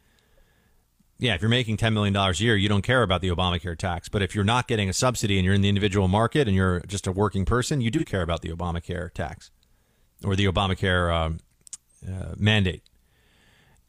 yeah, 1.22 1.36
if 1.36 1.42
you're 1.42 1.50
making 1.50 1.76
$10 1.76 1.92
million 1.92 2.16
a 2.16 2.32
year, 2.32 2.56
you 2.56 2.70
don't 2.70 2.82
care 2.82 3.04
about 3.04 3.20
the 3.20 3.28
Obamacare 3.28 3.78
tax. 3.78 4.08
But 4.08 4.22
if 4.22 4.34
you're 4.34 4.46
not 4.46 4.70
getting 4.70 4.88
a 4.88 4.94
subsidy 4.94 5.38
and 5.38 5.44
you're 5.44 5.54
in 5.54 5.60
the 5.60 5.68
individual 5.68 6.08
market 6.08 6.48
and 6.48 6.56
you're 6.56 6.80
just 6.88 7.08
a 7.08 7.12
working 7.12 7.44
person, 7.44 7.82
you 7.82 7.92
do 7.92 8.06
care 8.06 8.22
about 8.22 8.42
the 8.42 8.50
Obamacare 8.50 9.12
tax 9.14 9.52
or 10.24 10.36
the 10.36 10.46
Obamacare 10.46 11.14
um, 11.14 11.40
uh, 12.08 12.34
mandate 12.38 12.84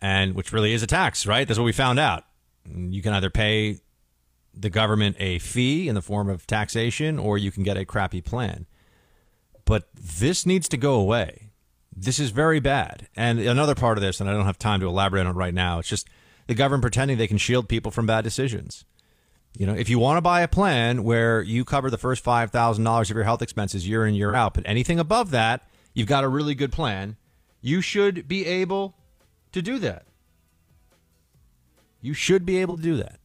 and 0.01 0.35
which 0.35 0.53
really 0.53 0.73
is 0.73 0.83
a 0.83 0.87
tax, 0.87 1.27
right? 1.27 1.47
That's 1.47 1.59
what 1.59 1.65
we 1.65 1.73
found 1.73 1.99
out. 1.99 2.25
You 2.65 3.03
can 3.03 3.13
either 3.13 3.31
pay 3.31 3.79
the 4.55 4.71
government 4.71 5.17
a 5.19 5.39
fee 5.39 5.89
in 5.89 5.95
the 5.95 6.03
form 6.03 6.29
of 6.29 6.47
taxation 6.47 7.19
or 7.19 7.39
you 7.39 7.51
can 7.51 7.63
get 7.63 7.77
a 7.77 7.85
crappy 7.85 8.21
plan. 8.21 8.67
But 9.65 9.89
this 9.95 10.47
needs 10.47 10.69
to 10.71 10.77
go 10.77 10.95
away. 10.95 11.51
This 11.95 12.19
is 12.19 12.31
very 12.31 12.61
bad. 12.61 13.09
And 13.15 13.39
another 13.41 13.75
part 13.75 13.99
of 13.99 14.03
this, 14.03 14.21
and 14.21 14.29
I 14.29 14.33
don't 14.33 14.47
have 14.47 14.59
time 14.59 14.81
to 14.81 14.87
elaborate 14.87 15.27
on 15.27 15.35
it 15.35 15.39
right 15.39 15.55
now, 15.55 15.79
it's 15.79 15.89
just 15.89 16.09
the 16.47 16.55
government 16.55 16.83
pretending 16.83 17.19
they 17.19 17.27
can 17.27 17.39
shield 17.39 17.69
people 17.69 17.91
from 17.91 18.07
bad 18.07 18.25
decisions. 18.25 18.85
You 19.57 19.67
know, 19.67 19.75
if 19.75 19.89
you 19.89 19.99
want 19.99 20.17
to 20.17 20.23
buy 20.23 20.43
a 20.43 20.49
plan 20.49 21.03
where 21.03 21.43
you 21.43 21.65
cover 21.65 21.91
the 21.91 21.99
first 21.99 22.25
$5,000 22.25 23.01
of 23.03 23.11
your 23.11 23.25
health 23.25 23.43
expenses 23.43 23.87
year 23.87 24.07
in, 24.07 24.15
year 24.15 24.35
out, 24.35 24.55
but 24.55 24.65
anything 24.67 24.99
above 24.99 25.31
that, 25.33 25.69
you've 25.95 26.09
got 26.09 26.25
a 26.25 26.29
really 26.29 26.55
good 26.55 26.73
plan, 26.73 27.17
you 27.61 27.81
should 27.81 28.27
be 28.29 28.47
able 28.47 28.95
to 29.53 29.63
do 29.63 29.79
that. 29.79 30.07
You 32.01 32.15
should 32.15 32.47
be 32.47 32.59
able 32.59 32.77
to 32.77 32.83
do 32.83 32.97
that. 32.97 33.19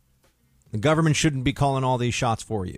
The 0.72 0.78
government 0.78 1.16
shouldn't 1.16 1.43
be 1.43 1.53
calling 1.53 1.84
all 1.84 1.97
these 1.97 2.13
shots 2.13 2.43
for 2.43 2.66
you. 2.66 2.78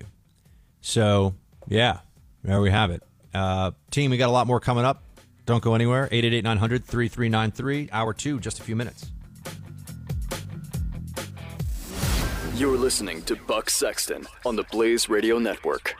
So, 0.81 1.35
yeah, 1.67 1.99
there 2.43 2.61
we 2.61 2.69
have 2.69 2.91
it. 2.91 3.01
Uh, 3.33 3.71
team, 3.91 4.11
we 4.11 4.17
got 4.17 4.29
a 4.29 4.31
lot 4.31 4.47
more 4.47 4.59
coming 4.59 4.85
up. 4.85 5.03
Don't 5.45 5.63
go 5.63 5.73
anywhere. 5.75 6.05
888 6.11 6.43
900 6.43 6.85
3393, 6.85 7.89
hour 7.91 8.13
two, 8.13 8.39
just 8.39 8.59
a 8.59 8.63
few 8.63 8.75
minutes. 8.75 9.09
You're 12.55 12.77
listening 12.77 13.21
to 13.23 13.35
Buck 13.35 13.69
Sexton 13.69 14.27
on 14.45 14.55
the 14.55 14.63
Blaze 14.63 15.09
Radio 15.09 15.37
Network. 15.39 15.95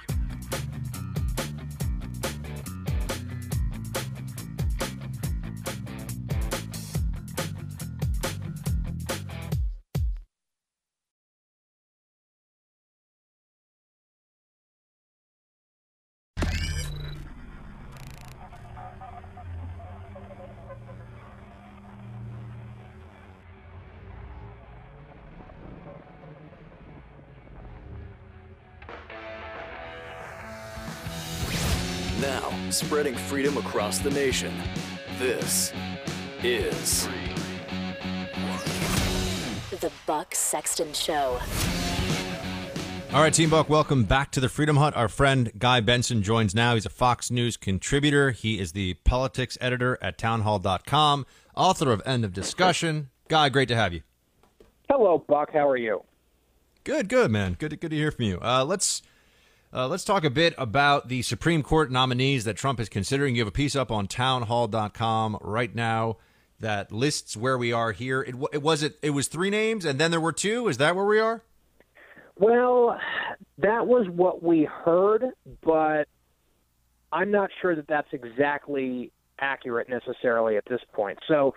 Spreading 32.72 33.16
freedom 33.16 33.58
across 33.58 34.00
the 34.00 34.10
nation. 34.10 34.54
This 35.20 35.72
is 36.44 37.08
The 39.72 39.92
Buck 40.06 40.36
Sexton 40.36 40.94
Show. 40.94 41.40
All 43.14 43.22
right, 43.22 43.34
Team 43.34 43.50
Buck, 43.50 43.70
welcome 43.70 44.04
back 44.04 44.32
to 44.32 44.42
the 44.42 44.50
Freedom 44.50 44.76
Hut. 44.76 44.96
Our 44.96 45.08
friend 45.08 45.52
Guy 45.58 45.80
Benson 45.80 46.22
joins 46.22 46.54
now. 46.54 46.74
He's 46.74 46.86
a 46.86 46.90
Fox 46.90 47.32
News 47.32 47.56
contributor. 47.56 48.32
He 48.32 48.60
is 48.60 48.74
the 48.74 48.96
politics 49.06 49.58
editor 49.62 49.98
at 50.02 50.18
townhall.com, 50.18 51.26
author 51.56 51.92
of 51.92 52.02
End 52.06 52.26
of 52.26 52.34
Discussion. 52.34 53.10
Guy, 53.30 53.48
great 53.48 53.70
to 53.70 53.76
have 53.76 53.94
you. 53.94 54.02
Hello, 54.90 55.24
Buck. 55.26 55.54
How 55.54 55.68
are 55.68 55.78
you? 55.78 56.04
Good, 56.84 57.08
good, 57.08 57.32
man. 57.32 57.56
Good, 57.58 57.80
good 57.80 57.92
to 57.92 57.98
hear 57.98 58.12
from 58.12 58.26
you. 58.26 58.40
Uh, 58.42 58.66
let's 58.66 59.02
uh, 59.74 59.88
let's 59.88 60.04
talk 60.04 60.24
a 60.24 60.30
bit 60.30 60.54
about 60.58 61.10
the 61.10 61.22
Supreme 61.22 61.64
Court 61.64 61.92
nominees 61.92 62.46
that 62.46 62.56
Trump 62.56 62.80
is 62.80 62.90
considering. 62.90 63.36
You 63.36 63.42
have 63.42 63.48
a 63.48 63.52
piece 63.52 63.76
up 63.76 63.92
on 63.92 64.08
townhall.com 64.08 65.38
right 65.42 65.74
now 65.74 66.18
that 66.60 66.92
lists 66.92 67.38
where 67.38 67.58
we 67.58 67.72
are 67.72 67.92
here. 67.92 68.22
It, 68.22 68.36
it 68.54 68.62
was 68.62 68.82
it 68.84 68.98
it 69.02 69.12
was 69.12 69.28
three 69.28 69.50
names 69.50 69.86
and 69.86 70.00
then 70.00 70.12
there 70.12 70.22
were 70.22 70.32
two. 70.32 70.68
Is 70.68 70.78
that 70.78 70.96
where 70.96 71.06
we 71.06 71.20
are? 71.20 71.44
Well, 72.38 72.98
that 73.58 73.88
was 73.88 74.08
what 74.10 74.44
we 74.44 74.64
heard, 74.64 75.24
but 75.64 76.08
I'm 77.12 77.32
not 77.32 77.50
sure 77.62 77.76
that 77.76 77.88
that's 77.88 78.08
exactly 78.12 79.12
accurate 79.40 79.90
necessarily 79.90 80.58
at 80.58 80.64
this 80.70 80.82
point. 80.94 81.18
So 81.28 81.54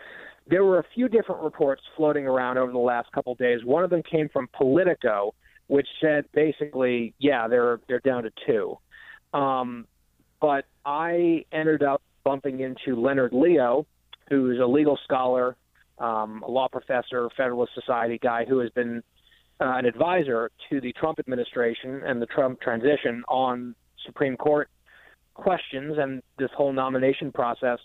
there 0.46 0.64
were 0.64 0.78
a 0.78 0.84
few 0.94 1.08
different 1.08 1.42
reports 1.42 1.82
floating 1.96 2.26
around 2.26 2.58
over 2.58 2.72
the 2.72 2.78
last 2.78 3.12
couple 3.12 3.34
days. 3.34 3.64
One 3.64 3.84
of 3.84 3.90
them 3.90 4.02
came 4.02 4.28
from 4.28 4.48
Politico, 4.56 5.34
which 5.70 5.86
said 6.00 6.24
basically, 6.34 7.14
yeah, 7.20 7.46
they're 7.46 7.78
they're 7.86 8.00
down 8.00 8.24
to 8.24 8.30
two. 8.44 8.76
Um, 9.32 9.86
but 10.40 10.64
I 10.84 11.44
ended 11.52 11.84
up 11.84 12.02
bumping 12.24 12.58
into 12.58 13.00
Leonard 13.00 13.32
Leo, 13.32 13.86
who's 14.28 14.58
a 14.58 14.66
legal 14.66 14.98
scholar, 15.04 15.56
um, 15.98 16.42
a 16.44 16.50
law 16.50 16.66
professor, 16.66 17.30
Federalist 17.36 17.72
Society 17.74 18.18
guy 18.20 18.44
who 18.44 18.58
has 18.58 18.70
been 18.70 19.00
uh, 19.60 19.76
an 19.76 19.86
advisor 19.86 20.50
to 20.70 20.80
the 20.80 20.92
Trump 20.94 21.20
administration 21.20 22.02
and 22.04 22.20
the 22.20 22.26
Trump 22.26 22.60
transition 22.60 23.22
on 23.28 23.76
Supreme 24.04 24.36
Court 24.36 24.68
questions 25.34 25.98
and 25.98 26.20
this 26.36 26.50
whole 26.56 26.72
nomination 26.72 27.30
process. 27.30 27.78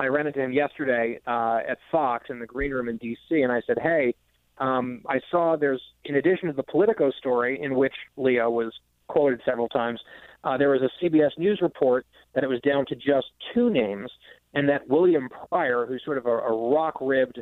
I 0.00 0.06
ran 0.06 0.26
into 0.26 0.40
him 0.40 0.52
yesterday 0.52 1.20
uh, 1.24 1.60
at 1.68 1.78
Fox 1.92 2.26
in 2.30 2.40
the 2.40 2.46
green 2.46 2.72
room 2.72 2.88
in 2.88 2.96
D.C. 2.96 3.42
and 3.42 3.52
I 3.52 3.62
said, 3.64 3.78
"Hey, 3.80 4.14
um, 4.58 5.02
I 5.08 5.20
saw 5.30 5.56
there's 5.56 5.82
in 6.04 6.16
addition 6.16 6.48
to 6.48 6.54
the 6.54 6.62
Politico 6.62 7.10
story 7.10 7.60
in 7.60 7.74
which 7.74 7.94
Leo 8.16 8.50
was 8.50 8.72
quoted 9.08 9.40
several 9.44 9.68
times, 9.68 10.00
uh, 10.44 10.56
there 10.56 10.70
was 10.70 10.82
a 10.82 11.04
CBS 11.04 11.36
News 11.38 11.60
report 11.62 12.06
that 12.34 12.44
it 12.44 12.48
was 12.48 12.60
down 12.60 12.86
to 12.86 12.94
just 12.94 13.26
two 13.54 13.70
names, 13.70 14.10
and 14.54 14.68
that 14.68 14.88
William 14.88 15.28
Pryor, 15.48 15.86
who's 15.86 16.02
sort 16.04 16.18
of 16.18 16.26
a, 16.26 16.30
a 16.30 16.70
rock-ribbed 16.70 17.40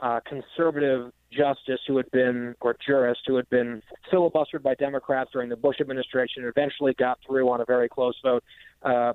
uh, 0.00 0.20
conservative 0.26 1.12
justice 1.30 1.80
who 1.86 1.96
had 1.96 2.10
been, 2.10 2.54
or 2.60 2.76
jurist 2.84 3.20
who 3.26 3.36
had 3.36 3.48
been 3.48 3.82
filibustered 4.12 4.62
by 4.62 4.74
Democrats 4.74 5.30
during 5.32 5.48
the 5.48 5.56
Bush 5.56 5.76
administration, 5.80 6.44
eventually 6.44 6.94
got 6.94 7.18
through 7.26 7.48
on 7.48 7.60
a 7.60 7.64
very 7.64 7.88
close 7.88 8.14
vote. 8.22 8.42
Uh, 8.82 9.12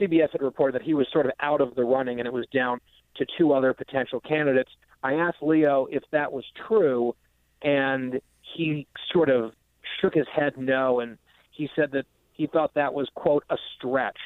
CBS 0.00 0.30
had 0.30 0.40
reported 0.40 0.74
that 0.74 0.82
he 0.82 0.94
was 0.94 1.06
sort 1.12 1.26
of 1.26 1.32
out 1.40 1.60
of 1.60 1.74
the 1.74 1.84
running 1.84 2.20
and 2.20 2.26
it 2.26 2.32
was 2.32 2.46
down 2.54 2.80
to 3.16 3.26
two 3.36 3.52
other 3.52 3.74
potential 3.74 4.20
candidates. 4.20 4.70
I 5.02 5.14
asked 5.14 5.42
Leo 5.42 5.86
if 5.90 6.02
that 6.12 6.32
was 6.32 6.44
true, 6.68 7.14
and 7.62 8.20
he 8.54 8.86
sort 9.12 9.30
of 9.30 9.52
shook 10.00 10.14
his 10.14 10.26
head 10.34 10.54
no, 10.56 11.00
and 11.00 11.18
he 11.52 11.68
said 11.74 11.92
that 11.92 12.04
he 12.32 12.46
thought 12.46 12.74
that 12.74 12.94
was, 12.94 13.08
quote, 13.14 13.44
a 13.50 13.56
stretch. 13.76 14.18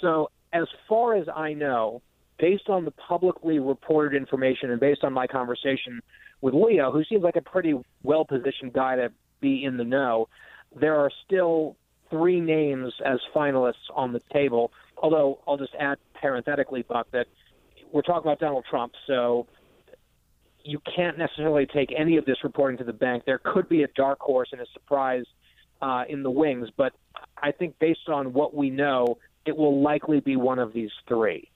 So, 0.00 0.30
as 0.52 0.66
far 0.88 1.16
as 1.16 1.26
I 1.34 1.52
know, 1.52 2.02
based 2.38 2.68
on 2.68 2.84
the 2.84 2.90
publicly 2.92 3.58
reported 3.58 4.16
information 4.16 4.70
and 4.70 4.80
based 4.80 5.04
on 5.04 5.12
my 5.12 5.26
conversation 5.26 6.00
with 6.40 6.54
Leo, 6.54 6.92
who 6.92 7.02
seems 7.04 7.22
like 7.22 7.36
a 7.36 7.42
pretty 7.42 7.74
well 8.02 8.24
positioned 8.24 8.72
guy 8.72 8.96
to 8.96 9.10
be 9.40 9.64
in 9.64 9.76
the 9.76 9.84
know, 9.84 10.28
there 10.78 10.96
are 10.96 11.10
still 11.24 11.76
three 12.10 12.40
names 12.40 12.92
as 13.04 13.18
finalists 13.34 13.74
on 13.94 14.12
the 14.12 14.20
table. 14.32 14.70
Although 14.98 15.40
I'll 15.46 15.56
just 15.56 15.74
add 15.78 15.98
parenthetically, 16.20 16.82
Buck, 16.82 17.08
that 17.12 17.26
we're 17.92 18.02
talking 18.02 18.28
about 18.30 18.38
Donald 18.38 18.64
Trump, 18.68 18.92
so 19.06 19.46
you 20.66 20.80
can't 20.94 21.16
necessarily 21.16 21.66
take 21.66 21.92
any 21.96 22.16
of 22.16 22.24
this 22.24 22.38
reporting 22.42 22.78
to 22.78 22.84
the 22.84 22.92
bank. 22.92 23.24
There 23.24 23.38
could 23.38 23.68
be 23.68 23.82
a 23.84 23.88
dark 23.88 24.18
horse 24.20 24.48
and 24.52 24.60
a 24.60 24.66
surprise 24.72 25.24
uh, 25.80 26.04
in 26.08 26.22
the 26.22 26.30
wings, 26.30 26.68
but 26.76 26.92
I 27.40 27.52
think 27.52 27.78
based 27.78 28.08
on 28.08 28.32
what 28.32 28.54
we 28.54 28.70
know, 28.70 29.18
it 29.44 29.56
will 29.56 29.82
likely 29.82 30.20
be 30.20 30.36
one 30.36 30.58
of 30.58 30.72
these 30.72 30.90
three. 31.06 31.50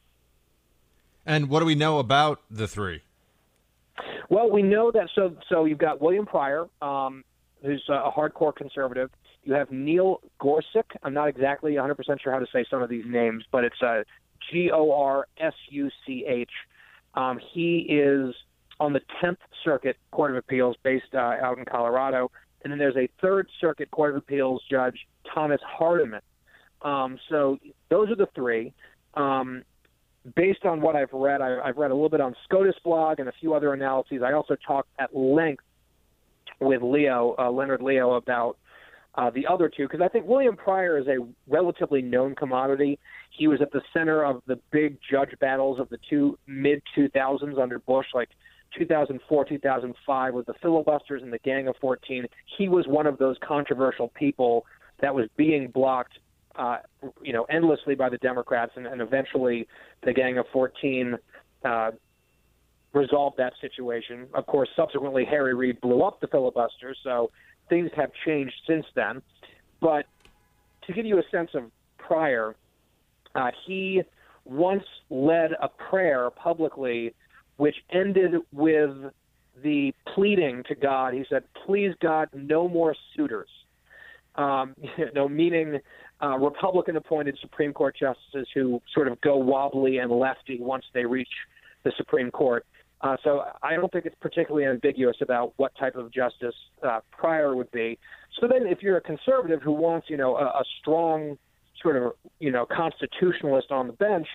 And 1.26 1.48
what 1.48 1.60
do 1.60 1.66
we 1.66 1.74
know 1.74 1.98
about 1.98 2.40
the 2.50 2.68
three? 2.68 3.02
Well, 4.28 4.50
we 4.50 4.62
know 4.62 4.90
that. 4.92 5.08
So, 5.14 5.36
so 5.48 5.64
you've 5.64 5.78
got 5.78 6.00
William 6.00 6.24
Pryor, 6.24 6.66
um, 6.80 7.24
who's 7.62 7.84
a 7.88 8.10
hardcore 8.10 8.54
conservative. 8.54 9.10
You 9.42 9.54
have 9.54 9.70
Neil 9.70 10.20
Gorsuch. 10.38 10.86
I'm 11.02 11.14
not 11.14 11.28
exactly 11.28 11.72
100% 11.72 12.20
sure 12.20 12.32
how 12.32 12.38
to 12.38 12.46
say 12.52 12.64
some 12.70 12.82
of 12.82 12.88
these 12.88 13.04
names, 13.06 13.44
but 13.50 13.64
it's 13.64 13.82
uh, 13.82 14.04
G 14.50 14.70
O 14.72 14.92
R 14.92 15.26
S 15.38 15.54
U 15.70 15.90
C 16.06 16.24
H. 16.26 16.50
Um, 17.14 17.40
he 17.52 17.78
is 17.88 18.34
on 18.80 18.92
the 18.94 19.00
10th 19.22 19.36
Circuit 19.62 19.96
Court 20.10 20.32
of 20.32 20.38
Appeals 20.38 20.76
based 20.82 21.14
uh, 21.14 21.18
out 21.18 21.58
in 21.58 21.64
Colorado. 21.66 22.30
And 22.62 22.72
then 22.72 22.78
there's 22.78 22.96
a 22.96 23.08
Third 23.20 23.48
Circuit 23.60 23.90
Court 23.90 24.10
of 24.10 24.16
Appeals 24.16 24.62
judge, 24.70 25.06
Thomas 25.32 25.60
Hardiman. 25.64 26.22
Um, 26.82 27.18
so 27.28 27.58
those 27.90 28.10
are 28.10 28.16
the 28.16 28.28
three. 28.34 28.72
Um, 29.14 29.62
based 30.34 30.64
on 30.64 30.80
what 30.80 30.96
I've 30.96 31.12
read, 31.12 31.40
I, 31.40 31.58
I've 31.60 31.76
read 31.76 31.90
a 31.90 31.94
little 31.94 32.08
bit 32.08 32.20
on 32.20 32.34
SCOTUS 32.44 32.76
blog 32.82 33.20
and 33.20 33.28
a 33.28 33.32
few 33.38 33.54
other 33.54 33.72
analyses. 33.72 34.22
I 34.24 34.32
also 34.32 34.56
talked 34.66 34.88
at 34.98 35.14
length 35.14 35.64
with 36.58 36.82
Leo, 36.82 37.34
uh, 37.38 37.50
Leonard 37.50 37.82
Leo, 37.82 38.14
about 38.14 38.56
uh, 39.16 39.30
the 39.30 39.46
other 39.46 39.68
two 39.68 39.84
because 39.84 40.00
I 40.00 40.08
think 40.08 40.26
William 40.26 40.56
Pryor 40.56 40.96
is 40.98 41.08
a 41.08 41.16
relatively 41.48 42.00
known 42.00 42.34
commodity. 42.34 42.98
He 43.36 43.48
was 43.48 43.60
at 43.60 43.72
the 43.72 43.82
center 43.92 44.24
of 44.24 44.42
the 44.46 44.56
big 44.70 44.98
judge 45.10 45.30
battles 45.40 45.80
of 45.80 45.88
the 45.88 45.98
two 46.08 46.38
mid 46.46 46.80
2000s 46.96 47.60
under 47.60 47.78
Bush, 47.80 48.06
like 48.14 48.28
2004, 48.76 49.44
2005, 49.44 50.34
with 50.34 50.46
the 50.46 50.54
filibusters 50.62 51.22
and 51.22 51.32
the 51.32 51.38
Gang 51.38 51.68
of 51.68 51.76
14. 51.80 52.26
He 52.58 52.68
was 52.68 52.86
one 52.86 53.06
of 53.06 53.18
those 53.18 53.36
controversial 53.46 54.08
people 54.08 54.64
that 55.00 55.14
was 55.14 55.28
being 55.36 55.68
blocked 55.68 56.18
uh, 56.56 56.78
you 57.22 57.32
know, 57.32 57.44
endlessly 57.44 57.94
by 57.94 58.08
the 58.08 58.18
Democrats, 58.18 58.72
and, 58.76 58.86
and 58.86 59.00
eventually 59.00 59.66
the 60.04 60.12
Gang 60.12 60.38
of 60.38 60.46
14 60.52 61.16
uh, 61.64 61.90
resolved 62.92 63.36
that 63.38 63.52
situation. 63.60 64.26
Of 64.34 64.46
course, 64.46 64.68
subsequently 64.76 65.24
Harry 65.24 65.54
Reid 65.54 65.80
blew 65.80 66.02
up 66.02 66.20
the 66.20 66.26
filibuster, 66.26 66.94
so 67.04 67.30
things 67.68 67.90
have 67.96 68.10
changed 68.26 68.54
since 68.66 68.84
then. 68.94 69.22
But 69.80 70.06
to 70.86 70.92
give 70.92 71.06
you 71.06 71.18
a 71.18 71.22
sense 71.30 71.50
of 71.54 71.64
Pryor, 71.98 72.56
uh, 73.34 73.50
he 73.66 74.02
once 74.44 74.84
led 75.08 75.52
a 75.62 75.68
prayer 75.68 76.30
publicly 76.30 77.14
which 77.60 77.76
ended 77.92 78.36
with 78.52 79.12
the 79.62 79.92
pleading 80.14 80.62
to 80.66 80.74
God. 80.74 81.12
He 81.12 81.26
said, 81.28 81.42
Please, 81.66 81.92
God, 82.00 82.30
no 82.32 82.66
more 82.66 82.96
Souters. 83.14 83.52
Um, 84.34 84.74
you 84.96 85.12
know, 85.14 85.28
meaning 85.28 85.78
uh, 86.22 86.38
Republican 86.38 86.96
appointed 86.96 87.36
Supreme 87.42 87.74
Court 87.74 87.94
justices 88.00 88.48
who 88.54 88.80
sort 88.94 89.08
of 89.08 89.20
go 89.20 89.36
wobbly 89.36 89.98
and 89.98 90.10
lefty 90.10 90.58
once 90.58 90.86
they 90.94 91.04
reach 91.04 91.28
the 91.84 91.92
Supreme 91.98 92.30
Court. 92.30 92.64
Uh, 93.02 93.18
so 93.22 93.42
I 93.62 93.76
don't 93.76 93.92
think 93.92 94.06
it's 94.06 94.16
particularly 94.22 94.66
ambiguous 94.66 95.16
about 95.20 95.52
what 95.58 95.72
type 95.78 95.96
of 95.96 96.10
justice 96.10 96.54
uh, 96.82 97.00
Pryor 97.12 97.54
would 97.54 97.70
be. 97.72 97.98
So 98.40 98.48
then, 98.48 98.66
if 98.66 98.82
you're 98.82 98.96
a 98.96 99.02
conservative 99.02 99.60
who 99.60 99.72
wants, 99.72 100.08
you 100.08 100.16
know, 100.16 100.36
a, 100.36 100.46
a 100.46 100.64
strong 100.80 101.36
sort 101.82 101.96
of, 101.96 102.12
you 102.38 102.52
know, 102.52 102.64
constitutionalist 102.64 103.70
on 103.70 103.86
the 103.86 103.92
bench, 103.92 104.28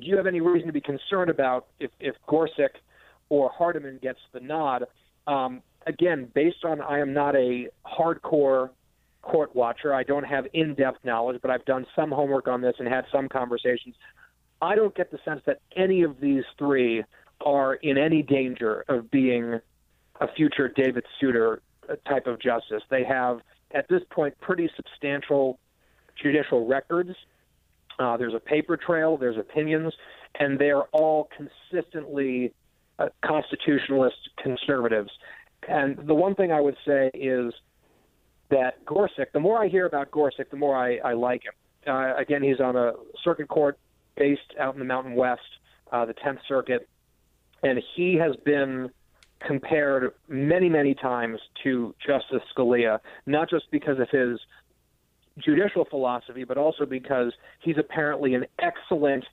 do 0.00 0.06
you 0.06 0.16
have 0.16 0.26
any 0.26 0.40
reason 0.40 0.66
to 0.66 0.72
be 0.72 0.80
concerned 0.80 1.30
about 1.30 1.66
if, 1.80 1.90
if 2.00 2.14
Gorsuch 2.26 2.76
or 3.28 3.50
Hardiman 3.50 3.98
gets 4.02 4.18
the 4.32 4.40
nod? 4.40 4.84
Um, 5.26 5.62
again, 5.86 6.28
based 6.34 6.64
on 6.64 6.80
I 6.80 7.00
am 7.00 7.12
not 7.12 7.34
a 7.34 7.68
hardcore 7.86 8.70
court 9.22 9.54
watcher. 9.56 9.92
I 9.92 10.02
don't 10.02 10.24
have 10.24 10.46
in 10.52 10.74
depth 10.74 11.04
knowledge, 11.04 11.40
but 11.42 11.50
I've 11.50 11.64
done 11.64 11.86
some 11.96 12.10
homework 12.10 12.46
on 12.46 12.60
this 12.60 12.74
and 12.78 12.86
had 12.86 13.04
some 13.10 13.28
conversations. 13.28 13.94
I 14.62 14.74
don't 14.74 14.94
get 14.94 15.10
the 15.10 15.18
sense 15.24 15.42
that 15.46 15.60
any 15.76 16.02
of 16.02 16.20
these 16.20 16.44
three 16.58 17.04
are 17.44 17.74
in 17.74 17.98
any 17.98 18.22
danger 18.22 18.84
of 18.88 19.10
being 19.10 19.60
a 20.20 20.32
future 20.34 20.68
David 20.68 21.04
Souter 21.20 21.60
type 22.08 22.26
of 22.26 22.40
justice. 22.40 22.82
They 22.88 23.04
have, 23.04 23.40
at 23.72 23.88
this 23.88 24.02
point, 24.10 24.38
pretty 24.40 24.70
substantial 24.76 25.58
judicial 26.20 26.66
records. 26.66 27.10
Uh, 27.98 28.16
there's 28.16 28.34
a 28.34 28.40
paper 28.40 28.76
trail, 28.76 29.16
there's 29.16 29.38
opinions, 29.38 29.92
and 30.38 30.58
they're 30.58 30.84
all 30.92 31.28
consistently 31.36 32.52
uh, 32.98 33.08
constitutionalist 33.24 34.16
conservatives. 34.42 35.10
And 35.68 35.96
the 36.06 36.14
one 36.14 36.34
thing 36.34 36.52
I 36.52 36.60
would 36.60 36.76
say 36.86 37.10
is 37.14 37.52
that 38.50 38.84
Gorsuch, 38.84 39.28
the 39.32 39.40
more 39.40 39.62
I 39.62 39.68
hear 39.68 39.86
about 39.86 40.10
Gorsuch, 40.10 40.48
the 40.50 40.56
more 40.56 40.76
I, 40.76 40.96
I 40.98 41.14
like 41.14 41.42
him. 41.44 41.52
Uh, 41.86 42.14
again, 42.16 42.42
he's 42.42 42.60
on 42.60 42.76
a 42.76 42.92
circuit 43.22 43.48
court 43.48 43.78
based 44.16 44.54
out 44.58 44.74
in 44.74 44.78
the 44.78 44.84
Mountain 44.84 45.14
West, 45.14 45.40
uh, 45.92 46.04
the 46.04 46.14
10th 46.14 46.38
Circuit, 46.48 46.88
and 47.62 47.80
he 47.94 48.16
has 48.16 48.34
been 48.44 48.90
compared 49.46 50.12
many, 50.28 50.68
many 50.68 50.94
times 50.94 51.38
to 51.62 51.94
Justice 52.04 52.42
Scalia, 52.56 53.00
not 53.26 53.50
just 53.50 53.70
because 53.70 53.98
of 53.98 54.08
his 54.10 54.40
judicial 55.38 55.84
philosophy, 55.84 56.44
but 56.44 56.56
also 56.56 56.86
because 56.86 57.32
he's 57.60 57.76
apparently 57.78 58.34
an 58.34 58.46
excellent, 58.60 59.24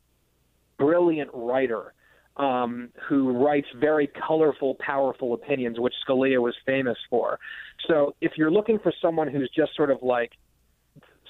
brilliant 0.78 1.30
writer 1.34 1.94
um, 2.38 2.90
who 3.08 3.32
writes 3.32 3.68
very 3.80 4.08
colorful, 4.28 4.76
powerful 4.80 5.34
opinions, 5.34 5.80
which 5.80 5.94
Scalia 6.08 6.42
was 6.42 6.56
famous 6.66 6.98
for. 7.10 7.40
So 7.88 8.16
if 8.22 8.34
you're 8.38 8.52
looking 8.52 8.80
for 8.80 8.92
someone 9.02 9.28
who's 9.28 9.52
just 9.56 9.76
sort 9.76 9.92
of 9.92 10.02
like 10.02 10.32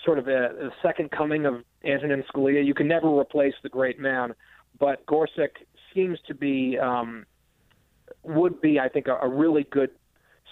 sort 0.05 0.17
of 0.17 0.28
a, 0.28 0.45
a 0.45 0.69
second 0.82 1.11
coming 1.11 1.45
of 1.45 1.63
Antonin 1.84 2.24
Scalia, 2.34 2.65
you 2.65 2.74
can 2.74 2.88
never 2.88 3.07
replace 3.07 3.53
the 3.63 3.69
great 3.69 3.99
man. 3.99 4.34
But 4.80 5.05
Gorsuch 5.05 5.57
seems 5.93 6.19
to 6.28 6.34
be 6.34 6.78
um, 6.80 7.26
would 8.24 8.61
be, 8.61 8.80
I 8.80 8.89
think, 8.89 9.07
a, 9.07 9.15
a 9.15 9.28
really 9.28 9.65
good 9.69 9.91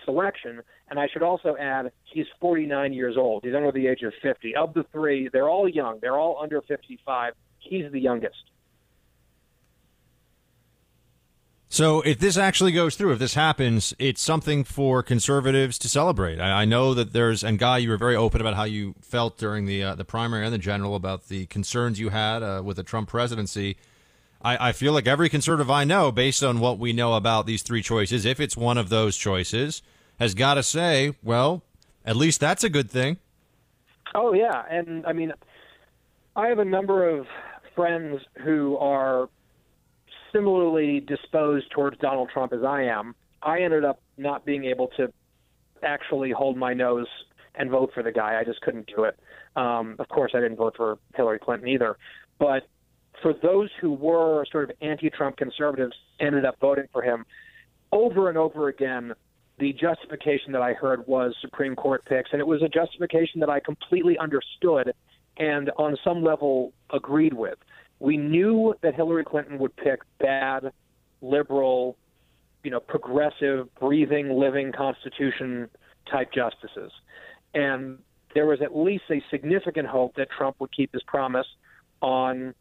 selection. 0.06 0.62
And 0.92 1.00
I 1.00 1.08
should 1.08 1.24
also 1.24 1.56
add, 1.56 1.90
he's 2.04 2.26
49 2.42 2.92
years 2.92 3.16
old. 3.16 3.46
He's 3.46 3.56
under 3.56 3.72
the 3.72 3.88
age 3.88 4.04
of 4.04 4.14
50. 4.22 4.56
Of 4.58 4.74
the 4.74 4.84
three, 4.92 5.30
they're 5.32 5.48
all 5.48 5.68
young. 5.68 6.00
They're 6.02 6.18
all 6.18 6.38
under 6.44 6.62
55. 6.62 7.34
he's 7.60 7.90
the 7.94 8.00
youngest. 8.00 8.52
So, 11.70 12.02
if 12.02 12.20
this 12.20 12.36
actually 12.36 12.74
goes 12.74 12.98
through, 12.98 13.14
if 13.14 13.20
this 13.20 13.36
happens, 13.36 13.94
it's 13.98 14.22
something 14.22 14.66
for 14.66 15.02
conservatives 15.02 15.78
to 15.80 15.88
celebrate. 15.88 16.42
I, 16.42 16.64
I 16.64 16.66
know 16.66 16.94
that 16.94 17.14
there's, 17.14 17.42
and 17.42 17.58
Guy, 17.58 17.78
you 17.78 17.90
were 17.90 17.96
very 17.96 18.18
open 18.18 18.42
about 18.42 18.56
how 18.56 18.66
you 18.66 18.94
felt 19.00 19.38
during 19.38 19.68
the 19.68 19.82
uh, 19.82 19.96
the 19.96 20.04
primary 20.04 20.44
and 20.44 20.54
the 20.54 20.58
general 20.58 20.96
about 20.96 21.30
the 21.30 21.46
concerns 21.46 22.02
you 22.02 22.10
had 22.10 22.44
uh, 22.44 22.62
with 22.66 22.76
the 22.76 22.84
Trump 22.84 23.08
presidency. 23.08 23.78
I, 24.42 24.68
I 24.68 24.72
feel 24.74 24.92
like 24.92 25.08
every 25.08 25.30
conservative 25.30 25.72
I 25.72 25.86
know, 25.86 26.12
based 26.12 26.44
on 26.44 26.60
what 26.60 26.78
we 26.78 26.92
know 26.92 27.14
about 27.14 27.46
these 27.46 27.62
three 27.62 27.82
choices, 27.82 28.26
if 28.26 28.42
it's 28.42 28.58
one 28.58 28.78
of 28.78 28.90
those 28.90 29.16
choices, 29.16 29.82
has 30.22 30.36
got 30.36 30.54
to 30.54 30.62
say, 30.62 31.16
well, 31.24 31.64
at 32.06 32.16
least 32.16 32.40
that's 32.40 32.64
a 32.64 32.70
good 32.70 32.92
thing. 32.92 33.18
Oh 34.14 34.34
yeah, 34.34 34.64
and 34.70 35.04
I 35.08 35.14
mean, 35.14 35.34
I 36.36 36.48
have 36.48 36.60
a 36.60 36.66
number 36.66 37.10
of 37.10 37.26
friends 37.76 38.22
who 38.44 38.78
are 38.78 39.30
similarly 40.32 41.00
disposed 41.00 41.72
towards 41.72 41.98
Donald 41.98 42.30
Trump 42.32 42.54
as 42.54 42.64
I 42.64 42.84
am, 42.84 43.16
I 43.42 43.62
ended 43.62 43.84
up 43.84 44.00
not 44.16 44.46
being 44.46 44.66
able 44.66 44.90
to 44.98 45.12
actually 45.82 46.30
hold 46.32 46.56
my 46.56 46.76
nose 46.76 47.08
and 47.56 47.72
vote 47.72 47.92
for 47.92 48.04
the 48.04 48.12
guy. 48.12 48.40
I 48.40 48.44
just 48.44 48.62
couldn't 48.62 48.92
do 48.96 49.06
it. 49.06 49.20
Um, 49.56 49.96
of 49.98 50.08
course, 50.08 50.34
I 50.36 50.40
didn't 50.40 50.58
vote 50.58 50.76
for 50.78 51.00
Hillary 51.16 51.40
Clinton 51.40 51.68
either. 51.68 51.98
But 52.38 52.68
for 53.24 53.34
those 53.34 53.70
who 53.82 53.92
were 53.94 54.46
sort 54.52 54.70
of 54.70 54.76
anti-Trump 54.82 55.38
conservatives, 55.38 55.96
ended 56.20 56.46
up 56.46 56.60
voting 56.62 56.86
for 56.94 57.02
him 57.02 57.26
over 57.92 58.30
and 58.30 58.38
over 58.38 58.68
again. 58.68 59.14
The 59.62 59.72
justification 59.74 60.52
that 60.52 60.62
I 60.62 60.74
heard 60.74 61.08
was 61.08 61.34
Supreme 61.40 61.76
Court 61.76 62.04
picks, 62.04 62.32
and 62.34 62.42
it 62.42 62.48
was 62.48 62.62
a 62.62 62.68
justification 62.68 63.40
that 63.40 63.50
I 63.50 63.62
completely 63.62 64.18
understood 64.18 64.92
and 65.38 65.72
on 65.78 65.96
some 66.04 66.24
level 66.24 66.74
agreed 66.92 67.34
with 67.34 67.58
we 68.02 68.18
knew 68.18 68.74
that 68.82 68.96
Hillary 68.96 69.24
Clinton 69.24 69.60
would 69.60 69.76
pick 69.76 70.02
bad, 70.20 70.72
liberal, 71.22 71.96
you 72.64 72.72
know, 72.72 72.80
progressive, 72.80 73.74
breathing, 73.76 74.32
living 74.32 74.72
Constitution 74.72 75.70
type 76.12 76.34
justices. 76.34 76.92
And 77.54 78.00
there 78.34 78.48
was 78.48 78.60
at 78.64 78.76
least 78.76 79.04
a 79.12 79.22
significant 79.30 79.88
hope 79.88 80.16
that 80.16 80.30
Trump 80.36 80.56
would 80.60 80.76
keep 80.76 80.92
his 80.92 81.04
promise 81.04 81.46
on 82.02 82.56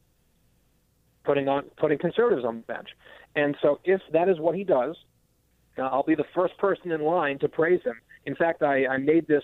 putting 1.25 1.49
on 1.49 1.65
putting 1.79 1.99
conservatives 1.99 2.45
on 2.45 2.57
the 2.57 2.63
bench. 2.63 2.91
And 3.35 3.57
so 3.63 3.81
if 3.85 4.03
that 4.13 4.29
is 4.29 4.39
what 4.39 4.55
he 4.55 4.63
does, 4.63 4.95
uh, 5.81 5.85
I'll 5.85 6.03
be 6.03 6.15
the 6.15 6.25
first 6.35 6.57
person 6.59 6.91
in 6.93 7.03
line 7.03 7.39
to 7.41 7.49
praise 7.49 7.81
him. 7.85 8.01
In 8.27 8.35
fact, 8.35 8.63
I, 8.63 8.87
I 8.87 8.97
made 8.99 9.27
this 9.27 9.43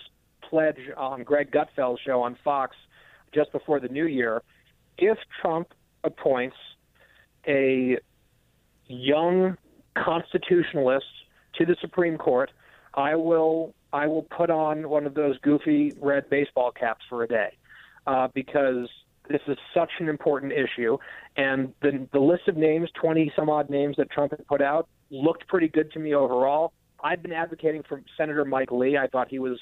pledge 0.49 0.79
on 0.95 1.23
Greg 1.23 1.51
Gutfeld's 1.51 1.99
show 2.05 2.21
on 2.21 2.37
Fox 2.43 2.75
just 3.33 3.51
before 3.51 3.79
the 3.79 3.87
new 3.87 4.05
year. 4.05 4.41
If 4.97 5.17
Trump 5.41 5.73
appoints 6.03 6.55
a 7.47 7.97
young 8.87 9.57
constitutionalist 9.97 11.05
to 11.55 11.65
the 11.65 11.75
Supreme 11.81 12.17
Court, 12.17 12.51
I 12.93 13.15
will 13.15 13.73
I 13.93 14.07
will 14.07 14.23
put 14.23 14.49
on 14.49 14.89
one 14.89 15.05
of 15.05 15.13
those 15.13 15.37
goofy 15.39 15.93
red 16.01 16.29
baseball 16.29 16.71
caps 16.71 17.03
for 17.09 17.23
a 17.23 17.27
day 17.27 17.57
uh, 18.05 18.27
because 18.33 18.89
this 19.29 19.41
is 19.47 19.57
such 19.73 19.91
an 19.99 20.09
important 20.09 20.51
issue. 20.51 20.97
And 21.35 21.73
the 21.81 22.07
the 22.11 22.19
list 22.19 22.47
of 22.47 22.57
names, 22.57 22.89
twenty 22.99 23.31
some 23.35 23.49
odd 23.49 23.69
names 23.69 23.95
that 23.97 24.09
Trump 24.11 24.31
had 24.31 24.45
put 24.47 24.61
out, 24.61 24.87
looked 25.09 25.47
pretty 25.47 25.67
good 25.67 25.91
to 25.93 25.99
me 25.99 26.13
overall. 26.13 26.73
I've 27.03 27.21
been 27.21 27.33
advocating 27.33 27.83
for 27.87 28.01
Senator 28.17 28.43
Mike 28.45 28.71
Lee. 28.71 28.97
I 28.97 29.07
thought 29.07 29.29
he 29.29 29.39
was 29.39 29.59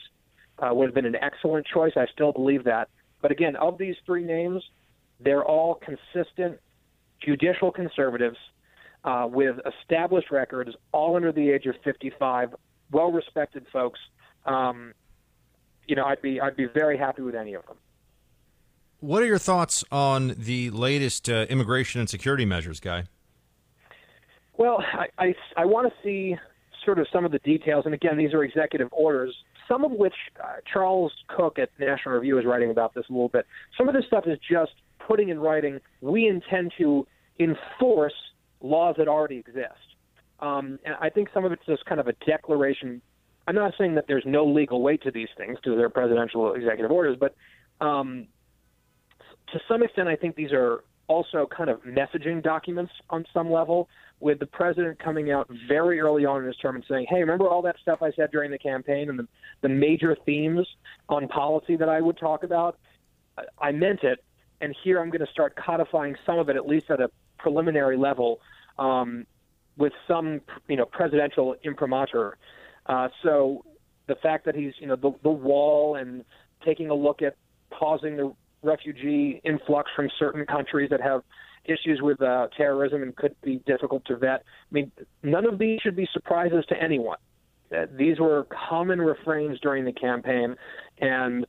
uh, 0.60 0.74
would 0.74 0.88
have 0.88 0.96
been 0.96 1.06
an 1.06 1.18
excellent 1.22 1.68
choice. 1.68 1.94
I 1.96 2.06
still 2.14 2.32
believe 2.32 2.64
that. 2.64 2.90
But 3.22 3.32
again, 3.32 3.56
of 3.58 3.78
these 3.78 3.96
three 4.06 4.24
names, 4.24 4.64
they're 5.20 5.44
all 5.44 5.76
consistent 5.76 6.60
judicial 7.22 7.72
conservatives 7.72 8.38
uh, 9.04 9.28
with 9.30 9.58
established 9.82 10.32
records, 10.32 10.72
all 10.92 11.16
under 11.16 11.32
the 11.32 11.50
age 11.50 11.66
of 11.66 11.76
55, 11.84 12.56
well-respected 12.92 13.66
folks. 13.72 14.00
Um, 14.46 14.94
you 15.88 15.96
know, 15.96 16.06
I'd 16.06 16.22
be 16.22 16.40
I'd 16.40 16.56
be 16.56 16.66
very 16.66 16.98
happy 16.98 17.22
with 17.22 17.36
any 17.36 17.54
of 17.54 17.66
them. 17.68 17.78
What 19.00 19.22
are 19.22 19.26
your 19.26 19.38
thoughts 19.38 19.84
on 19.92 20.36
the 20.38 20.72
latest 20.72 21.30
uh, 21.30 21.46
immigration 21.50 22.00
and 22.00 22.10
security 22.10 22.46
measures, 22.46 22.80
Guy? 22.80 23.04
Well, 24.58 24.82
I, 24.82 25.08
I, 25.18 25.36
I 25.58 25.66
want 25.66 25.92
to 25.92 25.94
see 26.04 26.36
sort 26.86 27.00
of 27.00 27.08
some 27.12 27.26
of 27.26 27.32
the 27.32 27.40
details. 27.40 27.86
And 27.86 27.94
again, 27.94 28.18
these 28.18 28.34
are 28.34 28.44
executive 28.44 28.90
orders, 28.92 29.36
some 29.68 29.84
of 29.84 29.92
which 29.92 30.14
uh, 30.42 30.58
Charles 30.72 31.12
Cooke 31.28 31.60
at 31.60 31.70
National 31.80 32.16
Review 32.16 32.38
is 32.38 32.46
writing 32.46 32.72
about 32.72 32.94
this 32.94 33.06
a 33.10 33.12
little 33.12 33.30
bit. 33.30 33.46
Some 33.78 33.90
of 33.90 33.96
this 33.96 34.06
stuff 34.06 34.26
is 34.28 34.38
just 34.50 34.72
putting 35.08 35.30
in 35.30 35.40
writing, 35.40 35.80
we 36.02 36.28
intend 36.28 36.74
to 36.78 37.06
enforce 37.40 38.14
laws 38.62 38.96
that 38.98 39.08
already 39.08 39.38
exist. 39.38 39.74
Um, 40.40 40.80
and 40.86 40.96
I 41.02 41.10
think 41.10 41.30
some 41.34 41.46
of 41.46 41.52
it's 41.52 41.66
just 41.66 41.86
kind 41.86 42.00
of 42.00 42.08
a 42.08 42.14
declaration. 42.26 43.02
I'm 43.48 43.56
not 43.56 43.74
saying 43.78 43.96
that 43.96 44.06
there's 44.08 44.24
no 44.26 44.46
legal 44.46 44.82
weight 44.82 45.04
to 45.04 45.12
these 45.12 45.30
things, 45.38 45.58
to 45.64 45.76
their 45.76 45.90
presidential 45.90 46.54
executive 46.54 46.92
orders, 46.92 47.18
but 47.20 47.36
um, 47.86 48.28
to 49.54 49.60
some 49.68 49.84
extent, 49.84 50.08
I 50.08 50.16
think 50.16 50.36
these 50.36 50.52
are 50.52 50.84
also 51.08 51.48
kind 51.56 51.70
of 51.70 51.82
messaging 51.84 52.42
documents 52.44 52.92
on 53.10 53.26
some 53.34 53.52
level, 53.52 53.90
with 54.20 54.40
the 54.40 54.46
president 54.46 54.98
coming 55.00 55.32
out 55.32 55.50
very 55.68 56.00
early 56.00 56.26
on 56.26 56.42
in 56.42 56.48
his 56.48 56.56
term 56.58 56.76
and 56.76 56.86
saying, 56.88 57.06
"Hey, 57.10 57.20
remember 57.20 57.48
all 57.48 57.62
that 57.64 57.76
stuff 57.82 58.02
I 58.02 58.12
said 58.14 58.32
during 58.32 58.52
the 58.52 58.58
campaign 58.58 59.10
and 59.10 59.20
the, 59.20 59.28
the 59.62 59.70
major 59.70 60.16
themes 60.26 60.68
on 61.10 61.28
policy 61.28 61.76
that 61.76 61.90
I 61.90 62.02
would 62.02 62.18
talk 62.18 62.44
about? 62.44 62.78
I 63.60 63.72
meant 63.72 64.04
it, 64.04 64.24
and 64.62 64.76
here 64.84 65.00
I'm 65.00 65.10
going 65.10 65.26
to 65.26 65.32
start 65.32 65.56
codifying 65.56 66.16
some 66.26 66.40
of 66.40 66.50
it, 66.50 66.56
at 66.56 66.66
least 66.66 66.90
at 66.90 67.02
a 67.02 67.10
preliminary 67.38 67.98
level, 67.98 68.40
um, 68.80 69.26
with 69.78 69.94
some 70.08 70.42
you 70.68 70.78
know 70.78 70.86
presidential 70.86 71.56
imprimatur. 71.64 72.38
Uh, 72.86 73.10
so 73.24 73.66
the 74.08 74.16
fact 74.16 74.46
that 74.46 74.56
he's 74.56 74.74
you 74.80 74.88
know 74.88 74.96
the, 74.96 75.12
the 75.24 75.30
wall 75.30 75.96
and 75.96 76.24
taking 76.64 76.90
a 76.90 76.94
look 76.94 77.22
at 77.22 77.36
pausing 77.70 78.16
the 78.18 78.34
refugee 78.66 79.42
influx 79.44 79.90
from 79.96 80.10
certain 80.18 80.46
countries 80.46 80.90
that 80.90 81.02
have 81.02 81.22
issues 81.66 82.00
with 82.02 82.22
uh, 82.22 82.48
terrorism 82.56 83.02
and 83.04 83.16
could 83.16 83.36
be 83.42 83.62
difficult 83.66 84.04
to 84.06 84.18
vet. 84.18 84.42
I 84.42 84.72
mean, 84.72 84.92
none 85.24 85.46
of 85.46 85.58
these 85.60 85.80
should 85.82 85.96
be 85.96 86.08
surprises 86.14 86.66
to 86.70 86.82
anyone. 86.82 87.18
Uh, 87.76 87.86
these 87.98 88.20
were 88.20 88.48
common 88.70 89.02
refrains 89.02 89.60
during 89.60 89.86
the 89.86 89.92
campaign, 89.92 90.56
and 91.00 91.46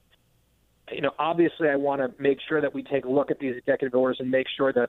you 0.90 1.00
know, 1.00 1.10
obviously, 1.18 1.68
I 1.68 1.76
want 1.76 2.00
to 2.00 2.22
make 2.22 2.38
sure 2.48 2.60
that 2.60 2.72
we 2.72 2.82
take 2.82 3.04
a 3.04 3.08
look 3.08 3.30
at 3.30 3.38
these 3.38 3.56
executive 3.56 3.94
orders 3.98 4.18
and 4.20 4.30
make 4.30 4.46
sure 4.56 4.72
that 4.72 4.88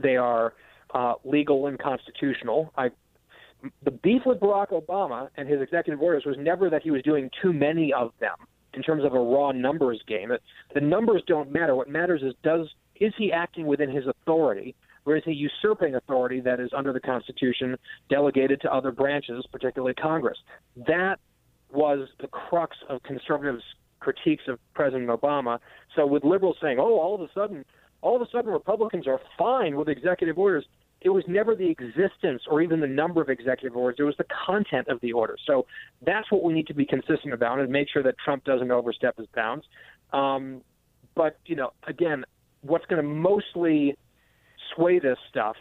they 0.00 0.16
are 0.16 0.54
uh, 0.94 1.14
legal 1.24 1.66
and 1.66 1.78
constitutional. 1.78 2.72
I, 2.76 2.90
the 3.82 3.90
beef 3.90 4.22
with 4.24 4.38
Barack 4.38 4.70
Obama 4.70 5.28
and 5.36 5.48
his 5.48 5.60
executive 5.60 6.00
orders 6.00 6.24
was 6.24 6.36
never 6.38 6.70
that 6.70 6.82
he 6.82 6.90
was 6.90 7.02
doing 7.02 7.30
too 7.42 7.52
many 7.52 7.92
of 7.92 8.12
them 8.20 8.36
in 8.78 8.84
terms 8.84 9.04
of 9.04 9.12
a 9.12 9.18
raw 9.18 9.50
numbers 9.50 10.00
game. 10.06 10.30
The 10.72 10.80
numbers 10.80 11.22
don't 11.26 11.50
matter. 11.52 11.74
What 11.74 11.88
matters 11.88 12.22
is 12.22 12.32
does 12.44 12.68
is 13.00 13.12
he 13.18 13.32
acting 13.32 13.66
within 13.66 13.90
his 13.90 14.06
authority, 14.06 14.76
or 15.04 15.16
is 15.16 15.24
he 15.24 15.32
usurping 15.32 15.96
authority 15.96 16.40
that 16.40 16.60
is 16.60 16.70
under 16.76 16.92
the 16.92 17.00
Constitution 17.00 17.76
delegated 18.08 18.60
to 18.60 18.72
other 18.72 18.92
branches, 18.92 19.44
particularly 19.50 19.94
Congress? 19.94 20.38
That 20.76 21.18
was 21.72 22.08
the 22.20 22.28
crux 22.28 22.76
of 22.88 23.02
conservatives' 23.02 23.64
critiques 24.00 24.44
of 24.46 24.60
President 24.74 25.10
Obama. 25.10 25.58
So 25.96 26.06
with 26.06 26.22
liberals 26.24 26.56
saying, 26.62 26.78
"Oh, 26.78 26.98
all 27.00 27.16
of 27.16 27.20
a 27.20 27.32
sudden, 27.32 27.64
all 28.00 28.14
of 28.14 28.22
a 28.22 28.30
sudden 28.30 28.52
Republicans 28.52 29.08
are 29.08 29.20
fine 29.36 29.76
with 29.76 29.88
executive 29.88 30.38
orders," 30.38 30.66
it 31.00 31.10
was 31.10 31.24
never 31.28 31.54
the 31.54 31.68
existence 31.68 32.42
or 32.50 32.60
even 32.60 32.80
the 32.80 32.86
number 32.86 33.22
of 33.22 33.28
executive 33.28 33.76
orders. 33.76 33.96
It 33.98 34.02
was 34.02 34.16
the 34.18 34.26
content 34.46 34.88
of 34.88 35.00
the 35.00 35.12
order. 35.12 35.36
So 35.46 35.66
that's 36.04 36.30
what 36.32 36.42
we 36.42 36.52
need 36.52 36.66
to 36.68 36.74
be 36.74 36.84
consistent 36.84 37.32
about 37.32 37.60
and 37.60 37.70
make 37.70 37.88
sure 37.88 38.02
that 38.02 38.16
Trump 38.24 38.44
doesn't 38.44 38.70
overstep 38.70 39.16
his 39.16 39.26
bounds. 39.34 39.64
Um, 40.12 40.62
but 41.14 41.38
you 41.46 41.56
know, 41.56 41.72
again, 41.86 42.24
what's 42.62 42.86
going 42.86 43.02
to 43.02 43.08
mostly 43.08 43.96
sway 44.74 44.98
this 44.98 45.18
stuff 45.30 45.56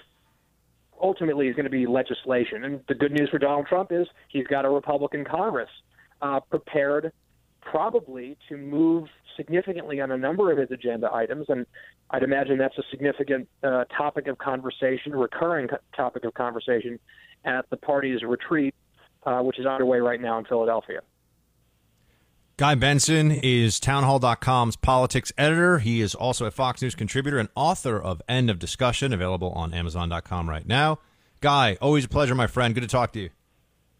ultimately 1.01 1.47
is 1.47 1.55
going 1.55 1.65
to 1.65 1.71
be 1.71 1.85
legislation. 1.85 2.63
And 2.63 2.81
the 2.87 2.95
good 2.95 3.11
news 3.11 3.29
for 3.29 3.37
Donald 3.37 3.67
Trump 3.67 3.91
is 3.91 4.07
he's 4.29 4.47
got 4.47 4.65
a 4.65 4.69
Republican 4.69 5.23
Congress 5.23 5.69
uh, 6.21 6.39
prepared 6.39 7.11
probably 7.71 8.37
to 8.49 8.57
move 8.57 9.07
significantly 9.35 9.99
on 10.01 10.11
a 10.11 10.17
number 10.17 10.51
of 10.51 10.57
his 10.57 10.71
agenda 10.71 11.13
items, 11.13 11.45
and 11.49 11.65
I'd 12.09 12.23
imagine 12.23 12.57
that's 12.57 12.77
a 12.77 12.83
significant 12.89 13.47
uh, 13.63 13.85
topic 13.85 14.27
of 14.27 14.37
conversation, 14.37 15.13
recurring 15.13 15.67
co- 15.67 15.77
topic 15.95 16.25
of 16.25 16.33
conversation 16.33 16.99
at 17.45 17.69
the 17.69 17.77
party's 17.77 18.23
retreat, 18.23 18.73
uh, 19.25 19.39
which 19.41 19.59
is 19.59 19.65
underway 19.65 19.99
right 19.99 20.19
now 20.19 20.39
in 20.39 20.45
Philadelphia. 20.45 21.01
Guy 22.57 22.73
Benson 22.73 23.31
is 23.31 23.79
townhall.com's 23.79 24.75
politics 24.77 25.31
editor. 25.37 25.77
He 25.77 26.01
is 26.01 26.15
also 26.15 26.45
a 26.45 26.51
Fox 26.51 26.81
News 26.81 26.95
contributor 26.95 27.37
and 27.37 27.49
author 27.53 28.01
of 28.01 28.19
End 28.27 28.49
of 28.49 28.57
Discussion, 28.57 29.13
available 29.13 29.51
on 29.51 29.75
Amazon.com 29.75 30.49
right 30.49 30.65
now. 30.65 30.97
Guy, 31.39 31.77
always 31.81 32.05
a 32.05 32.09
pleasure, 32.09 32.33
my 32.33 32.47
friend. 32.47 32.73
Good 32.73 32.81
to 32.81 32.87
talk 32.87 33.13
to 33.13 33.19
you. 33.19 33.29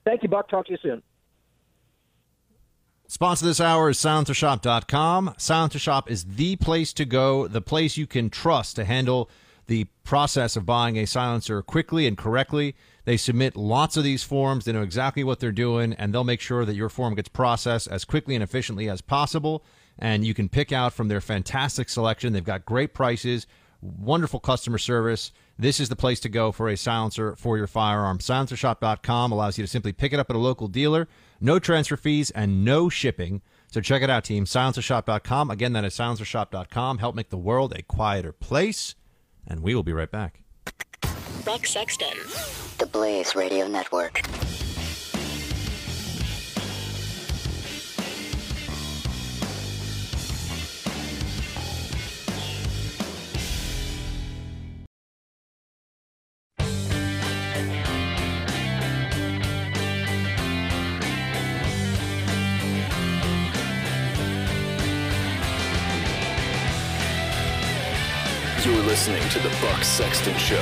Thank 0.05 0.23
you, 0.23 0.29
Buck. 0.29 0.49
Talk 0.49 0.65
to 0.67 0.71
you 0.71 0.79
soon. 0.81 1.03
Sponsor 3.09 3.45
this 3.45 3.61
hour 3.61 3.89
is 3.89 3.97
silencershop.com. 3.97 5.33
Silencer 5.37 5.79
Shop 5.79 6.11
is 6.11 6.25
the 6.25 6.57
place 6.57 6.91
to 6.91 7.05
go, 7.05 7.47
the 7.47 7.61
place 7.61 7.95
you 7.95 8.05
can 8.05 8.29
trust 8.29 8.75
to 8.75 8.83
handle 8.83 9.29
the 9.67 9.85
process 10.03 10.57
of 10.57 10.65
buying 10.65 10.97
a 10.97 11.05
silencer 11.05 11.61
quickly 11.61 12.05
and 12.05 12.17
correctly. 12.17 12.75
They 13.05 13.15
submit 13.15 13.55
lots 13.55 13.95
of 13.95 14.03
these 14.03 14.23
forms. 14.23 14.65
They 14.65 14.73
know 14.73 14.81
exactly 14.81 15.23
what 15.23 15.39
they're 15.39 15.53
doing, 15.53 15.93
and 15.93 16.13
they'll 16.13 16.25
make 16.25 16.41
sure 16.41 16.65
that 16.65 16.75
your 16.75 16.89
form 16.89 17.15
gets 17.15 17.29
processed 17.29 17.87
as 17.87 18.03
quickly 18.03 18.35
and 18.35 18.43
efficiently 18.43 18.89
as 18.89 18.99
possible. 18.99 19.63
And 19.97 20.25
you 20.25 20.33
can 20.33 20.49
pick 20.49 20.73
out 20.73 20.91
from 20.91 21.07
their 21.07 21.21
fantastic 21.21 21.87
selection. 21.87 22.33
They've 22.33 22.43
got 22.43 22.65
great 22.65 22.93
prices, 22.93 23.47
wonderful 23.81 24.41
customer 24.41 24.77
service. 24.77 25.31
This 25.57 25.79
is 25.79 25.87
the 25.87 25.95
place 25.95 26.19
to 26.19 26.29
go 26.29 26.51
for 26.51 26.67
a 26.67 26.75
silencer 26.75 27.37
for 27.37 27.57
your 27.57 27.67
firearm. 27.67 28.19
Silencershop.com 28.19 29.31
allows 29.31 29.57
you 29.57 29.63
to 29.63 29.69
simply 29.69 29.93
pick 29.93 30.11
it 30.11 30.19
up 30.19 30.29
at 30.29 30.35
a 30.35 30.39
local 30.39 30.67
dealer, 30.67 31.07
no 31.39 31.59
transfer 31.59 31.97
fees, 31.97 32.31
and 32.31 32.63
no 32.63 32.89
shipping. 32.89 33.41
So 33.71 33.81
check 33.81 34.01
it 34.01 34.09
out, 34.09 34.23
team. 34.23 34.45
Silencershop.com. 34.45 35.51
Again, 35.51 35.73
that 35.73 35.85
is 35.85 35.93
silencershop.com. 35.93 36.97
Help 36.99 37.15
make 37.15 37.29
the 37.29 37.37
world 37.37 37.73
a 37.75 37.81
quieter 37.83 38.31
place. 38.31 38.95
And 39.45 39.61
we 39.61 39.75
will 39.75 39.83
be 39.83 39.93
right 39.93 40.11
back. 40.11 40.41
Buck 41.45 41.65
Sexton. 41.65 42.17
The 42.77 42.85
Blaze 42.85 43.35
Radio 43.35 43.67
Network. 43.67 44.21
Listening 68.97 69.29
to 69.29 69.39
The 69.39 69.55
Buck 69.61 69.83
Sexton 69.83 70.35
Show. 70.37 70.55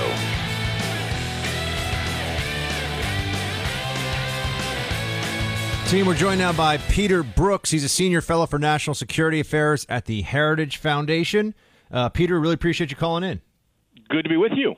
Team, 5.88 6.06
we're 6.06 6.16
joined 6.16 6.40
now 6.40 6.52
by 6.52 6.76
Peter 6.90 7.24
Brookes. 7.24 7.72
He's 7.72 7.86
a 7.86 7.90
senior 7.90 8.20
fellow 8.20 8.46
for 8.46 8.60
national 8.60 8.94
security 8.94 9.40
affairs 9.40 9.86
at 9.88 10.04
the 10.04 10.22
Heritage 10.24 10.76
Foundation. 10.76 11.56
Uh, 11.90 12.10
Peter, 12.10 12.38
really 12.38 12.56
appreciate 12.56 12.92
you 12.92 12.98
calling 12.98 13.24
in. 13.24 13.40
Good 14.10 14.24
to 14.24 14.30
be 14.30 14.36
with 14.36 14.52
you. 14.54 14.76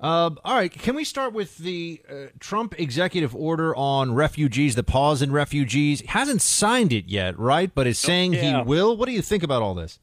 Uh, 0.00 0.30
all 0.42 0.54
right, 0.54 0.72
can 0.72 0.96
we 0.96 1.04
start 1.04 1.34
with 1.34 1.58
the 1.58 2.00
uh, 2.10 2.14
Trump 2.38 2.74
executive 2.80 3.36
order 3.36 3.76
on 3.76 4.14
refugees, 4.14 4.76
the 4.76 4.82
pause 4.82 5.20
in 5.20 5.30
refugees? 5.30 6.00
He 6.00 6.06
hasn't 6.06 6.40
signed 6.40 6.94
it 6.94 7.04
yet, 7.04 7.38
right? 7.38 7.70
But 7.72 7.86
is 7.86 7.98
saying 7.98 8.32
yeah. 8.32 8.40
he 8.40 8.62
will. 8.62 8.96
What 8.96 9.10
do 9.10 9.12
you 9.12 9.20
think 9.20 9.42
about 9.42 9.60
all 9.60 9.74
this? 9.74 9.98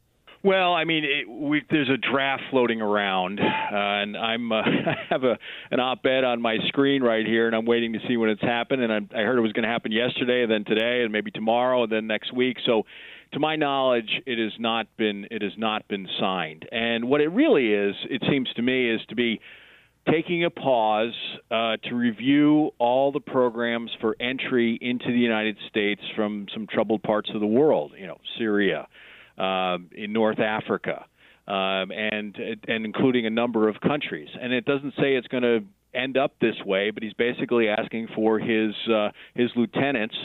Well, 0.47 0.73
I 0.73 0.85
mean, 0.85 1.03
it, 1.03 1.29
we, 1.29 1.61
there's 1.69 1.89
a 1.89 1.97
draft 1.97 2.43
floating 2.51 2.79
around, 2.79 3.41
uh, 3.41 3.43
and 3.73 4.15
I'm 4.15 4.49
uh, 4.49 4.55
I 4.61 4.95
have 5.09 5.25
a 5.25 5.37
an 5.71 5.81
op-ed 5.81 6.23
on 6.23 6.41
my 6.41 6.55
screen 6.69 7.03
right 7.03 7.25
here, 7.25 7.47
and 7.47 7.55
I'm 7.55 7.65
waiting 7.65 7.91
to 7.91 7.99
see 8.07 8.15
when 8.15 8.29
it's 8.29 8.41
happened. 8.41 8.81
And 8.81 8.93
I, 8.93 9.19
I 9.19 9.23
heard 9.23 9.37
it 9.37 9.41
was 9.41 9.51
going 9.51 9.63
to 9.63 9.69
happen 9.69 9.91
yesterday, 9.91 10.43
and 10.43 10.49
then 10.49 10.63
today, 10.63 11.01
and 11.03 11.11
maybe 11.11 11.31
tomorrow, 11.31 11.83
and 11.83 11.91
then 11.91 12.07
next 12.07 12.33
week. 12.33 12.59
So, 12.65 12.83
to 13.33 13.39
my 13.39 13.57
knowledge, 13.57 14.21
it 14.25 14.39
has 14.39 14.53
not 14.57 14.87
been 14.95 15.27
it 15.31 15.41
has 15.41 15.51
not 15.57 15.85
been 15.89 16.07
signed. 16.17 16.65
And 16.71 17.09
what 17.09 17.19
it 17.19 17.27
really 17.27 17.73
is, 17.73 17.95
it 18.09 18.23
seems 18.29 18.47
to 18.55 18.61
me, 18.61 18.89
is 18.89 19.01
to 19.09 19.15
be 19.15 19.41
taking 20.09 20.45
a 20.45 20.49
pause 20.49 21.13
uh, 21.51 21.75
to 21.89 21.93
review 21.93 22.71
all 22.79 23.11
the 23.11 23.19
programs 23.19 23.91
for 23.99 24.15
entry 24.21 24.77
into 24.79 25.07
the 25.07 25.19
United 25.19 25.57
States 25.67 26.01
from 26.15 26.45
some 26.53 26.67
troubled 26.67 27.03
parts 27.03 27.29
of 27.33 27.41
the 27.41 27.47
world. 27.47 27.91
You 27.99 28.07
know, 28.07 28.17
Syria 28.37 28.87
um, 29.37 29.89
in 29.95 30.13
North 30.13 30.39
Africa, 30.39 31.05
um, 31.47 31.91
and 31.91 32.37
and 32.67 32.85
including 32.85 33.25
a 33.25 33.29
number 33.29 33.69
of 33.69 33.79
countries. 33.81 34.29
And 34.39 34.53
it 34.53 34.65
doesn't 34.65 34.93
say 34.99 35.15
it's 35.15 35.27
going 35.27 35.43
to 35.43 35.63
end 35.93 36.17
up 36.17 36.33
this 36.39 36.55
way, 36.65 36.91
but 36.91 37.03
he's 37.03 37.13
basically 37.13 37.69
asking 37.69 38.09
for 38.15 38.39
his 38.39 38.73
uh, 38.91 39.09
his 39.35 39.49
lieutenants 39.55 40.15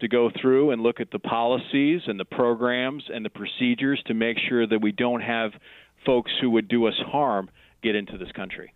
to 0.00 0.08
go 0.08 0.30
through 0.40 0.70
and 0.70 0.82
look 0.82 1.00
at 1.00 1.10
the 1.10 1.18
policies 1.18 2.02
and 2.06 2.18
the 2.18 2.24
programs 2.24 3.04
and 3.12 3.24
the 3.24 3.30
procedures 3.30 4.02
to 4.06 4.14
make 4.14 4.36
sure 4.48 4.66
that 4.66 4.80
we 4.82 4.92
don't 4.92 5.20
have 5.20 5.52
folks 6.04 6.32
who 6.40 6.50
would 6.50 6.68
do 6.68 6.86
us 6.86 6.94
harm 7.06 7.48
get 7.82 7.94
into 7.94 8.18
this 8.18 8.30
country. 8.32 8.74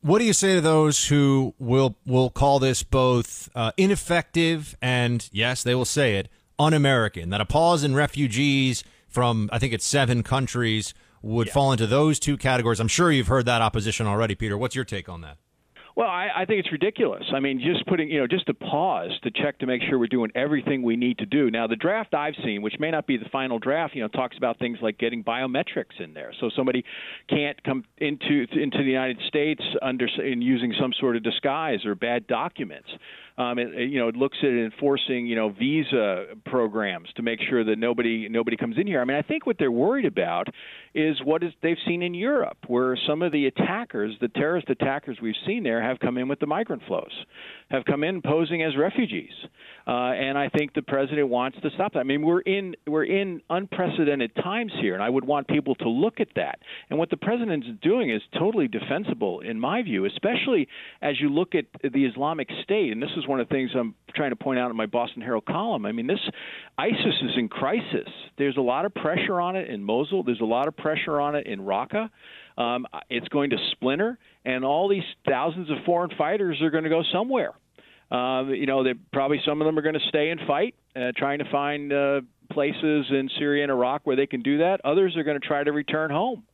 What 0.00 0.20
do 0.20 0.24
you 0.24 0.32
say 0.32 0.54
to 0.54 0.60
those 0.60 1.08
who 1.08 1.54
will 1.58 1.96
will 2.06 2.30
call 2.30 2.58
this 2.58 2.82
both 2.82 3.48
uh, 3.54 3.72
ineffective 3.76 4.76
and 4.80 5.28
yes, 5.32 5.62
they 5.62 5.74
will 5.74 5.84
say 5.84 6.16
it, 6.16 6.28
un-American? 6.58 7.30
That 7.30 7.40
a 7.40 7.46
pause 7.46 7.84
in 7.84 7.94
refugees 7.94 8.84
from 9.08 9.48
I 9.52 9.58
think 9.58 9.72
it's 9.72 9.86
seven 9.86 10.22
countries 10.22 10.94
would 11.22 11.50
fall 11.50 11.72
into 11.72 11.86
those 11.86 12.18
two 12.18 12.36
categories. 12.36 12.80
I'm 12.80 12.88
sure 12.88 13.10
you've 13.10 13.28
heard 13.28 13.46
that 13.46 13.62
opposition 13.62 14.06
already, 14.06 14.34
Peter. 14.34 14.56
What's 14.56 14.74
your 14.74 14.84
take 14.84 15.08
on 15.08 15.22
that? 15.22 15.38
Well, 15.96 16.08
I, 16.08 16.28
I 16.36 16.44
think 16.44 16.60
it's 16.60 16.70
ridiculous. 16.70 17.24
I 17.34 17.40
mean, 17.40 17.58
just 17.58 17.86
putting, 17.86 18.10
you 18.10 18.20
know, 18.20 18.26
just 18.26 18.50
a 18.50 18.54
pause 18.54 19.12
to 19.22 19.30
check 19.30 19.58
to 19.60 19.66
make 19.66 19.80
sure 19.88 19.98
we're 19.98 20.08
doing 20.08 20.30
everything 20.34 20.82
we 20.82 20.94
need 20.94 21.16
to 21.18 21.26
do. 21.26 21.50
Now, 21.50 21.66
the 21.66 21.74
draft 21.74 22.12
I've 22.12 22.34
seen, 22.44 22.60
which 22.60 22.74
may 22.78 22.90
not 22.90 23.06
be 23.06 23.16
the 23.16 23.30
final 23.32 23.58
draft, 23.58 23.94
you 23.94 24.02
know, 24.02 24.08
talks 24.08 24.36
about 24.36 24.58
things 24.58 24.76
like 24.82 24.98
getting 24.98 25.24
biometrics 25.24 25.98
in 25.98 26.12
there, 26.12 26.34
so 26.38 26.50
somebody 26.54 26.84
can't 27.30 27.62
come 27.64 27.84
into 27.96 28.46
into 28.52 28.76
the 28.76 28.90
United 28.90 29.20
States 29.26 29.62
under 29.80 30.06
in 30.22 30.42
using 30.42 30.74
some 30.78 30.92
sort 31.00 31.16
of 31.16 31.22
disguise 31.22 31.86
or 31.86 31.94
bad 31.94 32.26
documents. 32.26 32.90
Um, 33.38 33.58
it, 33.58 33.90
you 33.90 33.98
know, 33.98 34.08
it 34.08 34.16
looks 34.16 34.38
at 34.42 34.48
enforcing, 34.48 35.26
you 35.26 35.36
know, 35.36 35.50
visa 35.50 36.26
programs 36.46 37.08
to 37.16 37.22
make 37.22 37.40
sure 37.48 37.64
that 37.64 37.78
nobody 37.78 38.28
nobody 38.28 38.56
comes 38.56 38.76
in 38.78 38.86
here. 38.86 39.00
I 39.00 39.04
mean, 39.04 39.16
I 39.16 39.22
think 39.22 39.46
what 39.46 39.56
they're 39.58 39.70
worried 39.70 40.06
about 40.06 40.48
is 40.94 41.18
what 41.22 41.42
is 41.42 41.52
they've 41.62 41.76
seen 41.86 42.02
in 42.02 42.14
Europe, 42.14 42.56
where 42.66 42.96
some 43.06 43.20
of 43.20 43.32
the 43.32 43.46
attackers, 43.46 44.14
the 44.20 44.28
terrorist 44.28 44.70
attackers 44.70 45.18
we've 45.20 45.34
seen 45.46 45.62
there, 45.62 45.82
have 45.82 45.98
come 45.98 46.16
in 46.16 46.28
with 46.28 46.40
the 46.40 46.46
migrant 46.46 46.82
flows, 46.86 47.12
have 47.70 47.84
come 47.84 48.02
in 48.04 48.22
posing 48.22 48.62
as 48.62 48.74
refugees, 48.76 49.32
uh, 49.86 49.90
and 49.90 50.38
I 50.38 50.48
think 50.48 50.72
the 50.72 50.82
president 50.82 51.28
wants 51.28 51.58
to 51.62 51.70
stop 51.74 51.92
that. 51.92 52.00
I 52.00 52.04
mean, 52.04 52.22
we're 52.22 52.40
in 52.40 52.74
we're 52.86 53.04
in 53.04 53.42
unprecedented 53.50 54.34
times 54.36 54.72
here, 54.80 54.94
and 54.94 55.02
I 55.02 55.10
would 55.10 55.24
want 55.24 55.46
people 55.48 55.74
to 55.76 55.88
look 55.88 56.20
at 56.20 56.28
that. 56.36 56.58
And 56.88 56.98
what 56.98 57.10
the 57.10 57.16
president 57.16 57.64
is 57.64 57.74
doing 57.82 58.10
is 58.10 58.22
totally 58.38 58.68
defensible, 58.68 59.40
in 59.40 59.60
my 59.60 59.82
view, 59.82 60.06
especially 60.06 60.68
as 61.02 61.20
you 61.20 61.28
look 61.28 61.54
at 61.54 61.66
the 61.82 62.06
Islamic 62.06 62.48
State, 62.62 62.92
and 62.92 63.02
this 63.02 63.10
is 63.16 63.25
one 63.26 63.40
of 63.40 63.48
the 63.48 63.54
things 63.54 63.70
I'm 63.78 63.94
trying 64.14 64.30
to 64.30 64.36
point 64.36 64.58
out 64.58 64.70
in 64.70 64.76
my 64.76 64.86
Boston 64.86 65.22
Herald 65.22 65.44
column. 65.44 65.86
I 65.86 65.92
mean, 65.92 66.06
this 66.06 66.20
ISIS 66.78 67.14
is 67.22 67.32
in 67.36 67.48
crisis. 67.48 68.08
There's 68.38 68.56
a 68.56 68.62
lot 68.62 68.84
of 68.84 68.94
pressure 68.94 69.40
on 69.40 69.56
it 69.56 69.68
in 69.68 69.82
Mosul. 69.82 70.22
There's 70.22 70.40
a 70.40 70.44
lot 70.44 70.68
of 70.68 70.76
pressure 70.76 71.20
on 71.20 71.34
it 71.34 71.46
in 71.46 71.60
Raqqa. 71.60 72.10
Um, 72.58 72.86
it's 73.10 73.28
going 73.28 73.50
to 73.50 73.56
splinter, 73.72 74.18
and 74.44 74.64
all 74.64 74.88
these 74.88 75.04
thousands 75.28 75.70
of 75.70 75.76
foreign 75.84 76.10
fighters 76.16 76.60
are 76.62 76.70
going 76.70 76.84
to 76.84 76.90
go 76.90 77.02
somewhere. 77.12 77.52
Uh, 78.10 78.44
you 78.48 78.66
know, 78.66 78.84
probably 79.12 79.40
some 79.44 79.60
of 79.60 79.66
them 79.66 79.78
are 79.78 79.82
going 79.82 79.94
to 79.94 80.08
stay 80.08 80.30
and 80.30 80.40
fight, 80.46 80.74
uh, 80.94 81.12
trying 81.16 81.40
to 81.40 81.44
find 81.50 81.92
uh, 81.92 82.20
places 82.50 83.06
in 83.10 83.28
Syria 83.38 83.64
and 83.64 83.72
Iraq 83.72 84.02
where 84.04 84.16
they 84.16 84.26
can 84.26 84.42
do 84.42 84.58
that. 84.58 84.80
Others 84.84 85.16
are 85.16 85.24
going 85.24 85.38
to 85.40 85.46
try 85.46 85.64
to 85.64 85.72
return 85.72 86.10
home. 86.10 86.44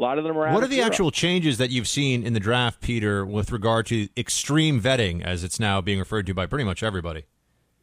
A 0.00 0.02
lot 0.02 0.16
of 0.16 0.24
them 0.24 0.38
are. 0.38 0.50
What 0.50 0.64
are 0.64 0.66
the 0.66 0.76
Europe. 0.76 0.92
actual 0.92 1.10
changes 1.10 1.58
that 1.58 1.68
you've 1.68 1.86
seen 1.86 2.24
in 2.24 2.32
the 2.32 2.40
draft, 2.40 2.80
Peter, 2.80 3.26
with 3.26 3.52
regard 3.52 3.84
to 3.86 4.08
extreme 4.16 4.80
vetting, 4.80 5.22
as 5.22 5.44
it's 5.44 5.60
now 5.60 5.82
being 5.82 5.98
referred 5.98 6.26
to 6.28 6.32
by 6.32 6.46
pretty 6.46 6.64
much 6.64 6.82
everybody? 6.82 7.24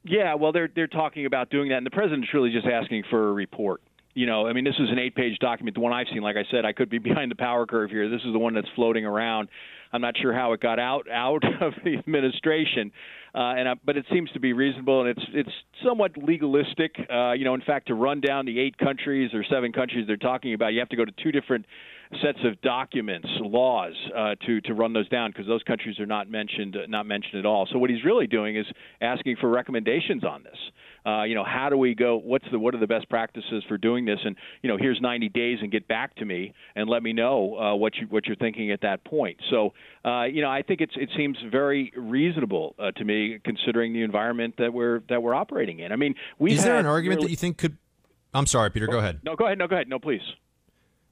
Yeah, 0.03 0.33
well, 0.33 0.51
they're 0.51 0.69
they're 0.75 0.87
talking 0.87 1.27
about 1.27 1.51
doing 1.51 1.69
that, 1.69 1.77
and 1.77 1.85
the 1.85 1.91
president's 1.91 2.33
really 2.33 2.49
just 2.49 2.65
asking 2.65 3.03
for 3.11 3.29
a 3.29 3.33
report. 3.33 3.81
You 4.15 4.25
know, 4.25 4.47
I 4.47 4.53
mean, 4.53 4.63
this 4.63 4.73
is 4.79 4.89
an 4.89 4.97
eight-page 4.97 5.37
document. 5.37 5.75
The 5.75 5.81
one 5.81 5.93
I've 5.93 6.07
seen, 6.11 6.23
like 6.23 6.37
I 6.37 6.45
said, 6.49 6.65
I 6.65 6.73
could 6.73 6.89
be 6.89 6.97
behind 7.09 7.29
the 7.29 7.35
power 7.35 7.67
curve 7.67 7.91
here. 7.91 8.09
This 8.09 8.21
is 8.25 8.33
the 8.33 8.39
one 8.39 8.55
that's 8.55 8.69
floating 8.75 9.05
around. 9.05 9.49
I'm 9.93 10.01
not 10.01 10.15
sure 10.19 10.33
how 10.33 10.53
it 10.53 10.59
got 10.59 10.79
out 10.79 11.07
out 11.11 11.43
of 11.61 11.73
the 11.83 11.97
administration, 11.97 12.91
uh, 13.35 13.53
and 13.57 13.69
I, 13.69 13.73
but 13.85 13.95
it 13.95 14.07
seems 14.11 14.31
to 14.31 14.39
be 14.39 14.53
reasonable, 14.53 15.01
and 15.01 15.09
it's 15.09 15.27
it's 15.35 15.53
somewhat 15.85 16.17
legalistic. 16.17 16.95
Uh, 17.13 17.33
you 17.33 17.45
know, 17.45 17.53
in 17.53 17.61
fact, 17.61 17.89
to 17.89 17.93
run 17.93 18.21
down 18.21 18.47
the 18.47 18.59
eight 18.59 18.75
countries 18.79 19.35
or 19.35 19.43
seven 19.47 19.71
countries 19.71 20.07
they're 20.07 20.17
talking 20.17 20.55
about, 20.55 20.73
you 20.73 20.79
have 20.79 20.89
to 20.89 20.95
go 20.95 21.05
to 21.05 21.13
two 21.21 21.31
different 21.31 21.67
sets 22.21 22.39
of 22.45 22.59
documents, 22.61 23.27
laws 23.39 23.93
uh, 24.15 24.35
to 24.45 24.61
to 24.61 24.73
run 24.73 24.93
those 24.93 25.07
down 25.09 25.31
because 25.31 25.47
those 25.47 25.63
countries 25.63 25.99
are 25.99 26.05
not 26.05 26.29
mentioned 26.29 26.77
not 26.87 27.05
mentioned 27.05 27.39
at 27.39 27.45
all. 27.45 27.67
So 27.71 27.77
what 27.79 27.89
he's 27.89 28.03
really 28.03 28.27
doing 28.27 28.55
is 28.55 28.65
asking 29.01 29.37
for 29.39 29.49
recommendations 29.49 30.23
on 30.23 30.43
this. 30.43 30.57
Uh, 31.05 31.23
you 31.23 31.35
know, 31.35 31.45
how 31.45 31.69
do 31.69 31.77
we 31.77 31.95
go? 31.95 32.17
What's 32.17 32.45
the 32.51 32.59
what 32.59 32.75
are 32.75 32.79
the 32.79 32.87
best 32.87 33.09
practices 33.09 33.63
for 33.67 33.77
doing 33.77 34.05
this? 34.05 34.19
And 34.25 34.35
you 34.61 34.69
know, 34.69 34.77
here's 34.77 34.99
90 34.99 35.29
days 35.29 35.59
and 35.61 35.71
get 35.71 35.87
back 35.87 36.15
to 36.15 36.25
me 36.25 36.53
and 36.75 36.89
let 36.89 37.01
me 37.03 37.13
know 37.13 37.57
uh, 37.57 37.75
what 37.75 37.95
you 37.95 38.07
what 38.07 38.25
you're 38.25 38.35
thinking 38.35 38.71
at 38.71 38.81
that 38.81 39.03
point. 39.05 39.39
So 39.49 39.73
uh, 40.03 40.23
you 40.23 40.41
know, 40.41 40.49
I 40.49 40.61
think 40.61 40.81
it's 40.81 40.93
it 40.95 41.09
seems 41.15 41.37
very 41.49 41.91
reasonable 41.95 42.75
uh, 42.79 42.91
to 42.91 43.05
me 43.05 43.39
considering 43.43 43.93
the 43.93 44.03
environment 44.03 44.55
that 44.57 44.73
we're 44.73 45.01
that 45.09 45.21
we're 45.21 45.35
operating 45.35 45.79
in. 45.79 45.91
I 45.91 45.95
mean, 45.95 46.15
we 46.39 46.53
Is 46.53 46.63
there 46.63 46.77
an 46.77 46.85
argument 46.85 47.21
that 47.21 47.29
you 47.29 47.35
think 47.35 47.57
could? 47.57 47.77
I'm 48.33 48.45
sorry, 48.45 48.69
Peter. 48.69 48.87
Go 48.87 48.99
ahead. 48.99 49.21
No, 49.23 49.35
go 49.35 49.45
ahead. 49.45 49.57
No, 49.57 49.67
go 49.67 49.75
ahead. 49.75 49.87
No, 49.87 49.99
please. 49.99 50.21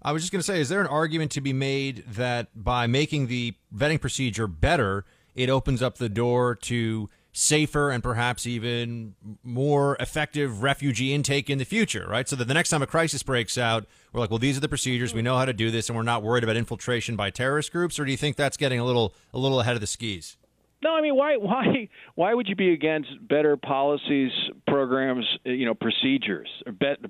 I 0.06 0.12
was 0.12 0.22
just 0.22 0.32
going 0.32 0.40
to 0.40 0.44
say, 0.44 0.62
is 0.62 0.70
there 0.70 0.82
an 0.82 0.88
argument 0.88 1.32
to 1.32 1.42
be 1.42 1.52
made 1.52 2.04
that 2.06 2.50
by 2.54 2.86
making 2.86 3.26
the 3.26 3.56
vetting 3.76 4.00
procedure 4.00 4.46
better, 4.46 5.04
it 5.34 5.50
opens 5.50 5.82
up 5.82 5.98
the 5.98 6.10
door 6.10 6.54
to 6.54 7.10
safer 7.32 7.90
and 7.90 8.04
perhaps 8.04 8.46
even 8.46 9.16
more 9.44 9.98
effective 10.00 10.62
refugee 10.62 11.12
intake 11.12 11.50
in 11.50 11.58
the 11.58 11.66
future, 11.66 12.06
right? 12.08 12.30
So 12.30 12.36
that 12.36 12.48
the 12.48 12.54
next 12.54 12.70
time 12.70 12.84
a 12.84 12.88
crisis 12.88 13.24
breaks 13.24 13.58
out, 13.58 13.88
we're 14.14 14.20
like, 14.20 14.30
well, 14.30 14.38
these 14.38 14.56
are 14.58 14.62
the 14.62 14.70
procedures. 14.70 15.12
We 15.16 15.24
know 15.24 15.38
how 15.38 15.46
to 15.46 15.54
do 15.54 15.72
this, 15.72 15.90
and 15.90 15.98
we're 15.98 16.04
not 16.04 16.22
worried 16.22 16.44
about 16.44 16.56
infiltration 16.56 17.16
by 17.16 17.32
terrorist 17.32 17.72
groups. 17.72 18.00
Or 18.00 18.06
do 18.06 18.12
you 18.12 18.18
think 18.18 18.36
that's 18.36 18.58
getting 18.58 18.80
a 18.80 18.86
little 18.86 19.16
a 19.34 19.40
little 19.40 19.60
ahead 19.60 19.74
of 19.74 19.82
the 19.82 19.88
skis? 19.88 20.38
No, 20.84 20.94
I 20.94 21.02
mean, 21.02 21.16
why, 21.16 21.38
why, 21.38 21.90
why 22.14 22.34
would 22.36 22.48
you 22.48 22.56
be 22.56 22.72
against 22.72 23.10
better 23.28 23.58
policies, 23.58 24.32
programs, 24.68 25.26
you 25.44 25.66
know, 25.66 25.74
procedures, 25.74 26.48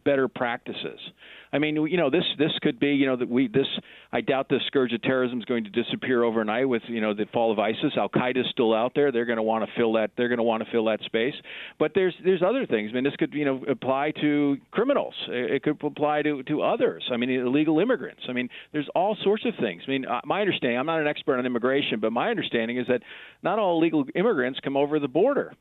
better 0.05 0.29
practices? 0.29 0.99
I 1.55 1.57
mean, 1.57 1.77
you 1.87 1.95
know, 1.95 2.09
this 2.09 2.25
this 2.37 2.51
could 2.61 2.81
be, 2.81 2.89
you 2.89 3.05
know, 3.05 3.15
that 3.15 3.29
we 3.29 3.47
this. 3.47 3.67
I 4.11 4.19
doubt 4.19 4.49
the 4.49 4.59
scourge 4.67 4.91
of 4.91 5.01
terrorism 5.01 5.39
is 5.39 5.45
going 5.45 5.63
to 5.63 5.69
disappear 5.69 6.23
overnight 6.23 6.67
with, 6.67 6.81
you 6.87 6.99
know, 6.99 7.13
the 7.13 7.27
fall 7.31 7.49
of 7.49 7.59
ISIS. 7.59 7.93
Al 7.95 8.09
Qaeda 8.09 8.39
is 8.39 8.45
still 8.51 8.73
out 8.73 8.91
there. 8.93 9.09
They're 9.09 9.25
going 9.25 9.37
to 9.37 9.43
want 9.43 9.65
to 9.65 9.71
fill 9.77 9.93
that. 9.93 10.11
They're 10.17 10.27
going 10.27 10.39
to 10.39 10.43
want 10.43 10.65
to 10.65 10.69
fill 10.69 10.83
that 10.85 11.01
space. 11.03 11.33
But 11.79 11.93
there's 11.95 12.13
there's 12.25 12.41
other 12.45 12.65
things. 12.65 12.89
I 12.91 12.95
mean, 12.95 13.05
this 13.05 13.15
could, 13.17 13.33
you 13.33 13.45
know, 13.45 13.63
apply 13.69 14.11
to 14.19 14.57
criminals. 14.71 15.13
It 15.29 15.63
could 15.63 15.81
apply 15.81 16.23
to 16.23 16.43
to 16.43 16.61
others. 16.61 17.07
I 17.09 17.15
mean, 17.15 17.29
illegal 17.29 17.79
immigrants. 17.79 18.23
I 18.27 18.33
mean, 18.33 18.49
there's 18.73 18.89
all 18.93 19.15
sorts 19.23 19.45
of 19.45 19.53
things. 19.57 19.83
I 19.87 19.91
mean, 19.91 20.05
uh, 20.05 20.19
my 20.25 20.41
understanding. 20.41 20.77
I'm 20.77 20.85
not 20.85 20.99
an 20.99 21.07
expert 21.07 21.37
on 21.37 21.45
immigration, 21.45 22.01
but 22.01 22.11
my 22.11 22.31
understanding 22.31 22.77
is 22.77 22.87
that 22.87 23.01
not 23.43 23.59
all 23.59 23.77
illegal 23.77 24.03
immigrants 24.13 24.59
come 24.61 24.75
over 24.75 24.99
the 24.99 25.07
border. 25.07 25.53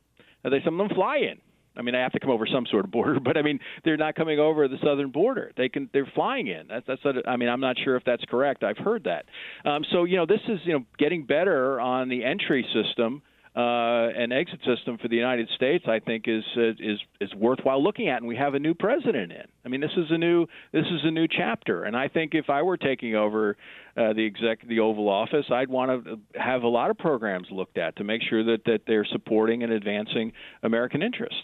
They 0.43 0.59
some 0.65 0.77
of 0.77 0.89
them 0.89 0.95
fly 0.95 1.19
in. 1.19 1.39
I 1.77 1.81
mean, 1.81 1.95
I 1.95 2.01
have 2.01 2.11
to 2.13 2.19
come 2.19 2.29
over 2.29 2.45
some 2.47 2.65
sort 2.69 2.85
of 2.85 2.91
border, 2.91 3.19
but 3.23 3.37
I 3.37 3.41
mean, 3.41 3.59
they're 3.83 3.97
not 3.97 4.15
coming 4.15 4.39
over 4.39 4.67
the 4.67 4.77
southern 4.83 5.11
border. 5.11 5.51
They 5.57 5.69
can, 5.69 5.89
they're 5.93 6.11
flying 6.13 6.47
in. 6.47 6.67
That's, 6.67 6.85
that's. 6.87 7.05
A, 7.05 7.29
I 7.29 7.37
mean, 7.37 7.49
I'm 7.49 7.59
not 7.61 7.77
sure 7.83 7.95
if 7.95 8.03
that's 8.05 8.23
correct. 8.25 8.63
I've 8.63 8.77
heard 8.77 9.05
that. 9.05 9.25
Um, 9.69 9.83
so 9.91 10.03
you 10.03 10.17
know, 10.17 10.25
this 10.25 10.41
is 10.47 10.59
you 10.63 10.73
know 10.73 10.85
getting 10.97 11.25
better 11.25 11.79
on 11.79 12.09
the 12.09 12.23
entry 12.23 12.65
system 12.73 13.21
uh, 13.55 14.09
and 14.17 14.33
exit 14.33 14.59
system 14.65 14.97
for 14.97 15.07
the 15.07 15.15
United 15.15 15.47
States, 15.55 15.85
I 15.87 15.99
think 15.99 16.25
is 16.27 16.43
uh, 16.57 16.71
is 16.77 16.99
is 17.21 17.33
worthwhile 17.35 17.81
looking 17.81 18.09
at. 18.09 18.17
And 18.17 18.27
we 18.27 18.35
have 18.35 18.53
a 18.53 18.59
new 18.59 18.73
president 18.73 19.31
in. 19.31 19.45
I 19.63 19.69
mean, 19.69 19.79
this 19.79 19.95
is 19.95 20.07
a 20.09 20.17
new 20.17 20.45
this 20.73 20.85
is 20.85 21.01
a 21.03 21.11
new 21.11 21.25
chapter. 21.27 21.83
And 21.83 21.95
I 21.95 22.09
think 22.09 22.33
if 22.33 22.49
I 22.49 22.63
were 22.63 22.75
taking 22.75 23.15
over 23.15 23.55
uh, 23.95 24.11
the 24.11 24.25
exec 24.25 24.67
the 24.67 24.81
Oval 24.81 25.07
Office, 25.07 25.45
I'd 25.49 25.69
want 25.69 26.03
to 26.03 26.19
have 26.37 26.63
a 26.63 26.67
lot 26.67 26.89
of 26.89 26.97
programs 26.97 27.47
looked 27.49 27.77
at 27.77 27.95
to 27.95 28.03
make 28.03 28.21
sure 28.29 28.43
that 28.43 28.65
that 28.65 28.81
they're 28.87 29.07
supporting 29.09 29.63
and 29.63 29.71
advancing 29.71 30.33
American 30.61 31.01
interests 31.01 31.39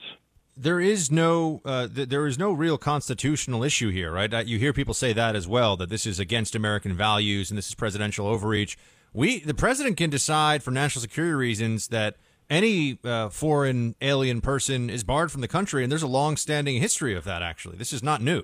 there 0.62 0.80
is 0.80 1.12
no 1.12 1.62
uh, 1.66 1.88
th- 1.88 2.10
there 2.10 2.28
is 2.28 2.38
no 2.38 2.52
real 2.52 2.78
constitutional 2.78 3.64
issue 3.64 3.90
here, 3.90 4.12
right? 4.12 4.34
Uh, 4.34 4.44
you 4.46 4.58
hear 4.58 4.74
people 4.74 4.94
say 4.94 5.14
that 5.14 5.36
as 5.36 5.48
well 5.48 5.76
that 5.78 5.90
this 5.90 6.06
is 6.06 6.20
against 6.20 6.56
American 6.56 6.96
values 6.96 7.50
and 7.52 7.58
this 7.58 7.68
is 7.68 7.76
presidential 7.76 8.28
overreach 8.28 8.78
we 9.14 9.40
the 9.40 9.54
president 9.54 9.98
can 9.98 10.10
decide 10.10 10.64
for 10.64 10.72
national 10.72 11.02
security 11.02 11.34
reasons 11.34 11.88
that 11.90 12.16
any 12.50 12.98
uh, 13.04 13.30
foreign 13.30 13.96
alien 14.02 14.42
person 14.42 14.90
is 14.90 15.04
barred 15.04 15.32
from 15.32 15.42
the 15.42 15.48
country, 15.48 15.84
and 15.84 15.92
there's 15.92 16.04
a 16.04 16.08
long-standing 16.08 16.82
history 16.82 17.16
of 17.16 17.24
that. 17.24 17.42
Actually, 17.42 17.78
this 17.78 17.94
is 17.94 18.04
not 18.04 18.22
new. 18.22 18.44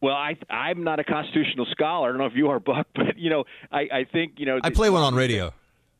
Well, 0.00 0.14
I 0.14 0.36
I'm 0.50 0.82
not 0.82 0.98
a 0.98 1.04
constitutional 1.04 1.66
scholar. 1.70 2.08
I 2.08 2.12
don't 2.12 2.18
know 2.18 2.26
if 2.26 2.34
you 2.34 2.48
are, 2.48 2.58
Buck, 2.60 2.86
but 2.94 3.16
you 3.16 3.30
know, 3.30 3.44
I 3.70 3.80
I 3.92 4.06
think 4.10 4.34
you 4.38 4.46
know. 4.46 4.60
I 4.62 4.70
play 4.70 4.90
one 4.90 5.02
on 5.02 5.14
radio. 5.14 5.52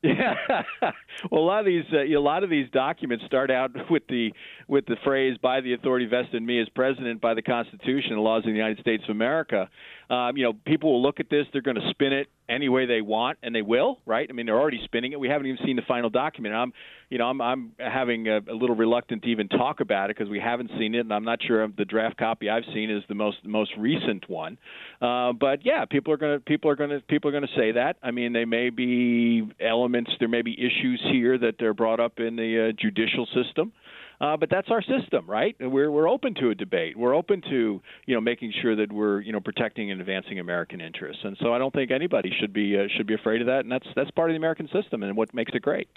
Yeah, 0.02 0.34
well, 1.30 1.42
a 1.42 1.46
lot 1.46 1.60
of 1.60 1.66
these 1.66 1.84
uh, 1.92 2.02
a 2.02 2.18
lot 2.18 2.42
of 2.42 2.50
these 2.50 2.68
documents 2.72 3.24
start 3.24 3.50
out 3.52 3.70
with 3.90 4.02
the 4.08 4.32
with 4.66 4.84
the 4.86 4.96
phrase 5.04 5.38
"by 5.40 5.60
the 5.60 5.74
authority 5.74 6.06
vested 6.06 6.34
in 6.34 6.46
me 6.46 6.60
as 6.60 6.68
president 6.70 7.20
by 7.20 7.34
the 7.34 7.42
Constitution 7.42 8.12
and 8.12 8.20
laws 8.20 8.38
of 8.38 8.46
the 8.46 8.56
United 8.56 8.80
States 8.80 9.04
of 9.04 9.10
America." 9.10 9.68
Um, 10.10 10.36
you 10.36 10.42
know, 10.42 10.54
people 10.66 10.92
will 10.92 11.02
look 11.02 11.20
at 11.20 11.30
this; 11.30 11.46
they're 11.52 11.62
going 11.62 11.76
to 11.76 11.88
spin 11.90 12.12
it 12.12 12.28
any 12.52 12.68
way 12.68 12.86
they 12.86 13.00
want, 13.00 13.38
and 13.42 13.54
they 13.54 13.62
will, 13.62 13.98
right? 14.06 14.26
I 14.28 14.32
mean, 14.32 14.46
they're 14.46 14.60
already 14.60 14.80
spinning 14.84 15.12
it. 15.12 15.20
We 15.20 15.28
haven't 15.28 15.46
even 15.46 15.64
seen 15.64 15.76
the 15.76 15.82
final 15.88 16.10
document. 16.10 16.54
I'm, 16.54 16.72
you 17.08 17.18
know, 17.18 17.26
I'm 17.26 17.40
I'm 17.40 17.72
having 17.78 18.28
a, 18.28 18.38
a 18.38 18.54
little 18.54 18.76
reluctant 18.76 19.22
to 19.22 19.28
even 19.28 19.48
talk 19.48 19.80
about 19.80 20.10
it 20.10 20.16
because 20.16 20.30
we 20.30 20.38
haven't 20.38 20.70
seen 20.78 20.94
it, 20.94 21.00
and 21.00 21.12
I'm 21.12 21.24
not 21.24 21.40
sure 21.42 21.66
the 21.76 21.84
draft 21.84 22.18
copy 22.18 22.50
I've 22.50 22.64
seen 22.74 22.90
is 22.90 23.02
the 23.08 23.14
most 23.14 23.38
most 23.44 23.72
recent 23.78 24.28
one. 24.28 24.58
Uh, 25.00 25.32
but 25.32 25.64
yeah, 25.64 25.84
people 25.84 26.12
are 26.14 26.16
to 26.18 26.40
people 26.44 26.70
are 26.70 26.76
to 26.76 27.00
people 27.08 27.34
are 27.34 27.40
to 27.40 27.46
say 27.56 27.72
that. 27.72 27.96
I 28.02 28.10
mean, 28.10 28.32
they 28.32 28.44
may 28.44 28.70
be 28.70 29.48
elements, 29.60 30.10
there 30.18 30.28
may 30.28 30.42
be 30.42 30.52
issues 30.52 31.00
here 31.10 31.38
that 31.38 31.62
are 31.62 31.74
brought 31.74 32.00
up 32.00 32.18
in 32.18 32.36
the 32.36 32.68
uh, 32.68 32.72
judicial 32.80 33.26
system. 33.34 33.72
Uh, 34.22 34.36
but 34.36 34.48
that's 34.48 34.68
our 34.70 34.82
system, 34.82 35.28
right? 35.28 35.56
We're 35.58 35.90
we're 35.90 36.08
open 36.08 36.34
to 36.36 36.50
a 36.50 36.54
debate. 36.54 36.96
We're 36.96 37.14
open 37.14 37.42
to 37.50 37.82
you 38.06 38.14
know 38.14 38.20
making 38.20 38.52
sure 38.62 38.76
that 38.76 38.92
we're 38.92 39.20
you 39.20 39.32
know 39.32 39.40
protecting 39.40 39.90
and 39.90 40.00
advancing 40.00 40.38
American 40.38 40.80
interests. 40.80 41.22
And 41.24 41.36
so 41.40 41.52
I 41.52 41.58
don't 41.58 41.74
think 41.74 41.90
anybody 41.90 42.30
should 42.40 42.52
be 42.52 42.78
uh, 42.78 42.84
should 42.96 43.08
be 43.08 43.14
afraid 43.14 43.40
of 43.40 43.48
that. 43.48 43.60
And 43.60 43.72
that's 43.72 43.86
that's 43.96 44.12
part 44.12 44.30
of 44.30 44.34
the 44.34 44.38
American 44.38 44.68
system 44.72 45.02
and 45.02 45.16
what 45.16 45.34
makes 45.34 45.50
it 45.54 45.62
great. 45.62 45.88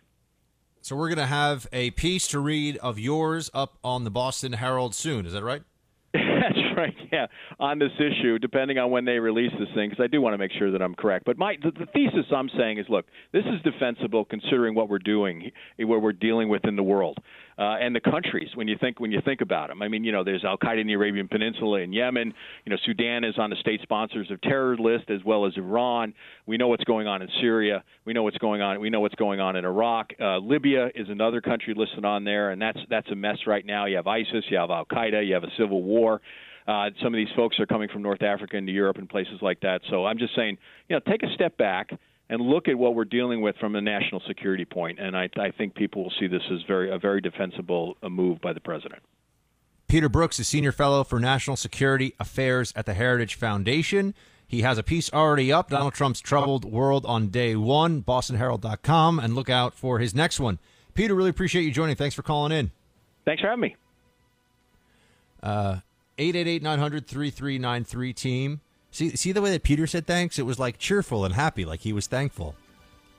So 0.82 0.95
we're 0.95 1.09
going 1.09 1.19
to 1.19 1.28
have 1.28 1.67
a 1.71 1.91
piece 1.91 2.28
to 2.30 2.39
read 2.39 2.78
of 2.78 2.97
yours 2.97 3.51
up 3.53 3.78
on 3.84 4.05
the 4.05 4.11
Boston 4.11 4.53
Herald 4.53 4.95
soon. 4.95 5.28
Is 5.28 5.34
that 5.34 5.43
right? 5.43 5.61
That's 6.13 6.78
right. 6.78 6.93
Yeah, 7.11 7.28
on 7.59 7.80
this 7.80 7.91
issue, 7.97 8.39
depending 8.39 8.78
on 8.78 8.91
when 8.91 9.05
they 9.05 9.19
release 9.19 9.51
this 9.59 9.69
thing, 9.76 9.89
because 9.89 10.03
I 10.03 10.07
do 10.07 10.21
want 10.21 10.34
to 10.34 10.38
make 10.38 10.51
sure 10.51 10.71
that 10.71 10.82
I'm 10.82 10.93
correct. 10.95 11.26
But 11.26 11.38
my 11.38 11.57
the, 11.61 11.71
the 11.71 11.86
thesis 11.93 12.26
I'm 12.36 12.49
saying 12.57 12.80
is, 12.80 12.86
look, 12.89 13.05
this 13.34 13.43
is 13.45 13.61
defensible 13.63 14.26
considering 14.26 14.73
what 14.73 14.89
we're 14.89 14.99
doing, 14.99 15.51
what 15.80 16.01
we're 16.01 16.11
dealing 16.11 16.49
with 16.49 16.65
in 16.65 16.76
the 16.76 16.84
world 16.84 17.19
uh, 17.58 17.76
and 17.80 17.95
the 17.95 18.01
countries 18.01 18.49
when 18.56 18.68
you 18.68 18.76
think 18.80 18.99
when 18.99 19.12
you 19.12 19.22
think 19.24 19.41
about 19.41 19.70
them. 19.70 19.82
I 19.82 19.88
mean, 19.88 20.03
you 20.03 20.12
know, 20.12 20.24
there's 20.24 20.43
Al 20.43 20.58
Qaeda 20.58 20.82
in 20.82 20.88
the 20.88 20.93
Arabian 20.93 21.28
Peninsula 21.28 21.80
in 21.80 21.93
Yemen. 21.93 22.34
You 22.66 22.70
know, 22.70 22.78
Sudan 22.86 23.24
is 23.24 23.36
on 23.38 23.49
the 23.49 23.56
state 23.58 23.82
sponsors 23.82 24.30
of 24.30 24.41
terror 24.41 24.78
list 24.78 25.10
as 25.10 25.24
well 25.24 25.45
as 25.45 25.53
Iran. 25.56 26.14
We 26.45 26.58
know 26.58 26.68
what's 26.68 26.84
going 26.84 27.08
on 27.08 27.22
in 27.22 27.30
Syria. 27.39 27.84
We 28.06 28.14
know 28.14 28.24
what's 28.24 28.38
going 28.38 28.62
on. 28.62 28.80
We 28.80 28.89
know 28.89 28.99
what's 28.99 29.16
going 29.16 29.39
on 29.39 29.56
in 29.56 29.66
Iraq. 29.66 30.14
Uh, 30.20 30.38
Libya 30.39 30.89
is 30.95 31.08
another 31.10 31.41
country 31.41 31.74
listed 31.76 32.03
on 32.03 32.24
there, 32.24 32.51
and 32.51 32.62
that's 32.62 32.80
that's 32.89 33.10
a 33.10 33.16
mess 33.16 33.38
right 33.47 33.66
now. 33.66 33.86
You 33.86 33.97
have 33.97 34.08
ISIS, 34.08 34.43
you 34.49 34.58
have 34.58 34.70
Al 34.70 34.86
Qaeda, 34.86 35.26
you 35.26 35.34
have 35.34 35.43
a 35.43 35.51
civil 35.58 35.82
war. 35.82 36.22
Uh, 36.68 36.89
some 37.03 37.14
of 37.14 37.18
these 37.18 37.34
folks 37.36 37.60
are 37.60 37.68
coming 37.68 37.88
from 37.88 38.01
North 38.01 38.24
Africa 38.24 38.58
into 38.58 38.72
Europe 38.72 38.97
and 38.97 39.08
places 39.08 39.39
like 39.41 39.60
that. 39.62 39.82
So 39.89 40.06
I'm 40.06 40.18
just 40.18 40.36
saying, 40.36 40.58
you 40.89 40.95
know, 40.95 40.99
take 41.08 41.22
a 41.22 41.32
step 41.36 41.58
back 41.58 41.91
and 42.30 42.41
look 42.41 42.67
at 42.67 42.78
what 42.78 42.95
we're 42.95 43.05
dealing 43.05 43.41
with 43.41 43.55
from 43.57 43.76
a 43.76 43.82
national 43.82 44.21
security 44.28 44.65
point. 44.65 44.99
And 44.99 45.15
I, 45.15 45.30
I 45.38 45.51
think 45.51 45.76
people 45.76 46.03
will 46.03 46.13
see 46.19 46.28
this 46.28 46.41
as 46.51 46.59
very 46.67 46.91
a 46.91 46.97
very 46.97 47.21
defensible 47.21 47.97
a 48.01 48.09
move 48.09 48.41
by 48.41 48.53
the 48.53 48.59
president. 48.59 49.01
Peter 49.88 50.09
Brookes 50.09 50.39
is 50.39 50.47
senior 50.47 50.71
fellow 50.71 51.03
for 51.03 51.19
national 51.19 51.55
security 51.55 52.13
affairs 52.19 52.73
at 52.76 52.86
the 52.86 52.93
Heritage 52.93 53.36
Foundation. 53.36 54.15
He 54.47 54.61
has 54.61 54.78
a 54.78 54.84
piece 54.84 55.11
already 55.11 55.51
up, 55.51 55.69
Donald 55.69 55.93
Trump's 55.93 56.19
troubled 56.19 56.65
world 56.65 57.05
on 57.05 57.28
day 57.30 57.55
one, 57.55 58.03
bostonherald.com, 58.03 59.19
and 59.19 59.34
look 59.36 59.49
out 59.49 59.73
for 59.73 59.99
his 59.99 60.13
next 60.13 60.39
one. 60.39 60.59
Peter, 60.93 61.15
really 61.15 61.30
appreciate 61.30 61.63
you 61.63 61.71
joining. 61.71 61.95
Thanks 61.95 62.15
for 62.15 62.21
calling 62.21 62.51
in. 62.51 62.71
Thanks 63.26 63.41
for 63.41 63.47
having 63.47 63.61
me. 63.61 63.76
Uh, 65.41 65.80
888 66.17 66.63
900 66.63 67.07
3393 67.07 68.13
team. 68.13 68.61
See, 68.96 69.10
see 69.18 69.34
the 69.34 69.41
way 69.41 69.52
that 69.52 69.64
Peter 69.64 69.88
said 69.88 70.08
thanks? 70.08 70.39
It 70.39 70.46
was 70.46 70.58
like 70.58 70.78
cheerful 70.78 71.26
and 71.26 71.36
happy, 71.36 71.66
like 71.66 71.82
he 71.82 71.91
was 71.91 72.08
thankful. 72.08 72.56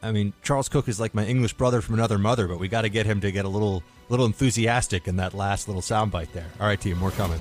I 0.03 0.11
mean, 0.11 0.33
Charles 0.43 0.71
Cooke 0.71 0.89
is 0.89 0.99
like 0.99 1.15
my 1.15 1.27
English 1.27 1.53
brother 1.53 1.83
from 1.83 1.97
another 1.97 2.17
mother, 2.17 2.49
but 2.49 2.59
we 2.59 2.67
got 2.67 2.83
to 2.83 2.89
get 2.89 3.05
him 3.05 3.21
to 3.21 3.31
get 3.31 3.45
a 3.45 3.49
little, 3.51 3.83
little 4.09 4.25
enthusiastic 4.25 5.07
in 5.07 5.17
that 5.17 5.35
last 5.35 5.69
little 5.69 5.83
soundbite 5.83 6.33
there. 6.33 6.47
All 6.61 6.67
right, 6.67 6.81
team, 6.81 6.97
more 6.97 7.11
coming. 7.11 7.41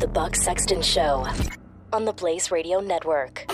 The 0.00 0.06
Buck 0.06 0.36
Sexton 0.36 0.82
Show 0.82 1.26
on 1.94 2.04
the 2.04 2.12
Blaze 2.12 2.50
Radio 2.50 2.80
Network. 2.80 3.46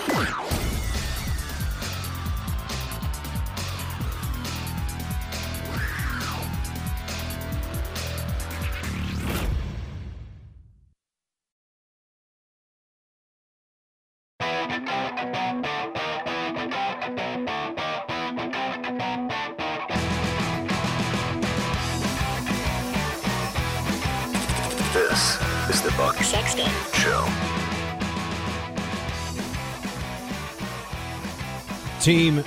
Team, 32.07 32.41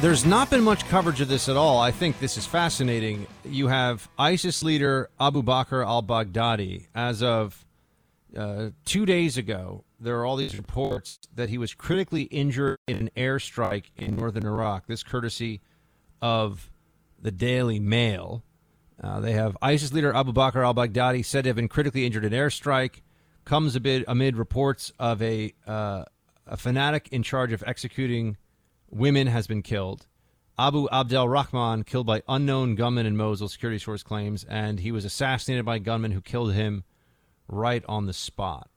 there's 0.00 0.26
not 0.26 0.50
been 0.50 0.62
much 0.62 0.84
coverage 0.88 1.20
of 1.20 1.28
this 1.28 1.48
at 1.48 1.56
all. 1.56 1.78
I 1.78 1.92
think 1.92 2.18
this 2.18 2.36
is 2.36 2.44
fascinating. 2.44 3.28
You 3.44 3.68
have 3.68 4.08
ISIS 4.18 4.64
leader 4.64 5.10
Abu 5.20 5.44
Bakr 5.44 5.86
al 5.86 6.02
Baghdadi. 6.02 6.88
As 6.92 7.22
of 7.22 7.64
uh, 8.36 8.70
two 8.84 9.06
days 9.06 9.36
ago, 9.36 9.84
there 10.00 10.18
are 10.18 10.26
all 10.26 10.34
these 10.34 10.56
reports 10.56 11.20
that 11.36 11.50
he 11.50 11.56
was 11.56 11.72
critically 11.72 12.22
injured 12.22 12.78
in 12.88 12.96
an 12.96 13.10
airstrike 13.16 13.92
in 13.96 14.16
northern 14.16 14.44
Iraq. 14.44 14.88
This 14.88 15.04
courtesy 15.04 15.60
of 16.20 16.68
the 17.22 17.30
Daily 17.30 17.78
Mail. 17.78 18.42
Uh, 19.00 19.20
they 19.20 19.34
have 19.34 19.56
ISIS 19.62 19.92
leader 19.92 20.12
Abu 20.16 20.32
Bakr 20.32 20.64
al 20.64 20.74
Baghdadi 20.74 21.24
said 21.24 21.44
to 21.44 21.50
have 21.50 21.56
been 21.56 21.68
critically 21.68 22.06
injured 22.06 22.24
in 22.24 22.32
an 22.32 22.40
airstrike. 22.40 23.02
Comes 23.44 23.76
a 23.76 23.80
bit 23.80 24.02
amid 24.08 24.36
reports 24.36 24.92
of 24.98 25.22
a 25.22 25.54
uh, 25.64 26.06
a 26.44 26.56
fanatic 26.56 27.08
in 27.12 27.22
charge 27.22 27.52
of 27.52 27.62
executing 27.68 28.36
women 28.90 29.26
has 29.26 29.46
been 29.46 29.62
killed. 29.62 30.06
Abu 30.58 30.88
Abdel 30.90 31.28
Rahman 31.28 31.84
killed 31.84 32.06
by 32.06 32.22
unknown 32.28 32.76
gunmen 32.76 33.04
in 33.04 33.16
Mosul, 33.16 33.48
security 33.48 33.78
source 33.78 34.02
claims, 34.02 34.44
and 34.44 34.80
he 34.80 34.90
was 34.90 35.04
assassinated 35.04 35.66
by 35.66 35.78
gunmen 35.78 36.12
who 36.12 36.22
killed 36.22 36.54
him 36.54 36.84
right 37.46 37.84
on 37.88 38.06
the 38.06 38.14
spot. 38.14 38.70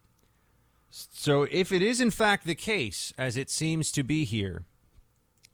So, 0.89 1.43
if 1.43 1.72
it 1.72 1.82
is 1.82 2.01
in 2.01 2.12
fact 2.12 2.45
the 2.45 2.55
case, 2.55 3.14
as 3.18 3.38
it 3.38 3.49
seems 3.49 3.91
to 3.91 4.03
be 4.03 4.26
here, 4.26 4.66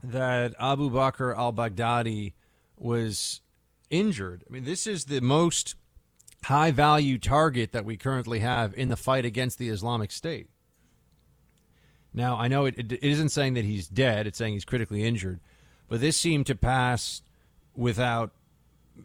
that 0.01 0.55
Abu 0.59 0.89
Bakr 0.89 1.35
al 1.37 1.53
Baghdadi 1.53 2.33
was 2.77 3.41
injured, 3.89 4.43
I 4.49 4.53
mean, 4.53 4.63
this 4.63 4.87
is 4.87 5.05
the 5.05 5.19
most 5.19 5.75
high 6.45 6.71
value 6.71 7.17
target 7.17 7.71
that 7.73 7.85
we 7.85 7.97
currently 7.97 8.39
have 8.39 8.73
in 8.75 8.89
the 8.89 8.95
fight 8.95 9.25
against 9.25 9.57
the 9.57 9.69
Islamic 9.69 10.11
State. 10.11 10.49
Now, 12.15 12.37
I 12.37 12.47
know 12.47 12.65
it, 12.65 12.79
it 12.79 13.03
isn't 13.03 13.29
saying 13.29 13.55
that 13.55 13.65
he's 13.65 13.87
dead, 13.87 14.25
it's 14.25 14.37
saying 14.37 14.53
he's 14.53 14.65
critically 14.65 15.03
injured, 15.03 15.41
but 15.89 15.99
this 15.99 16.15
seemed 16.15 16.47
to 16.47 16.55
pass 16.55 17.21
without 17.75 18.31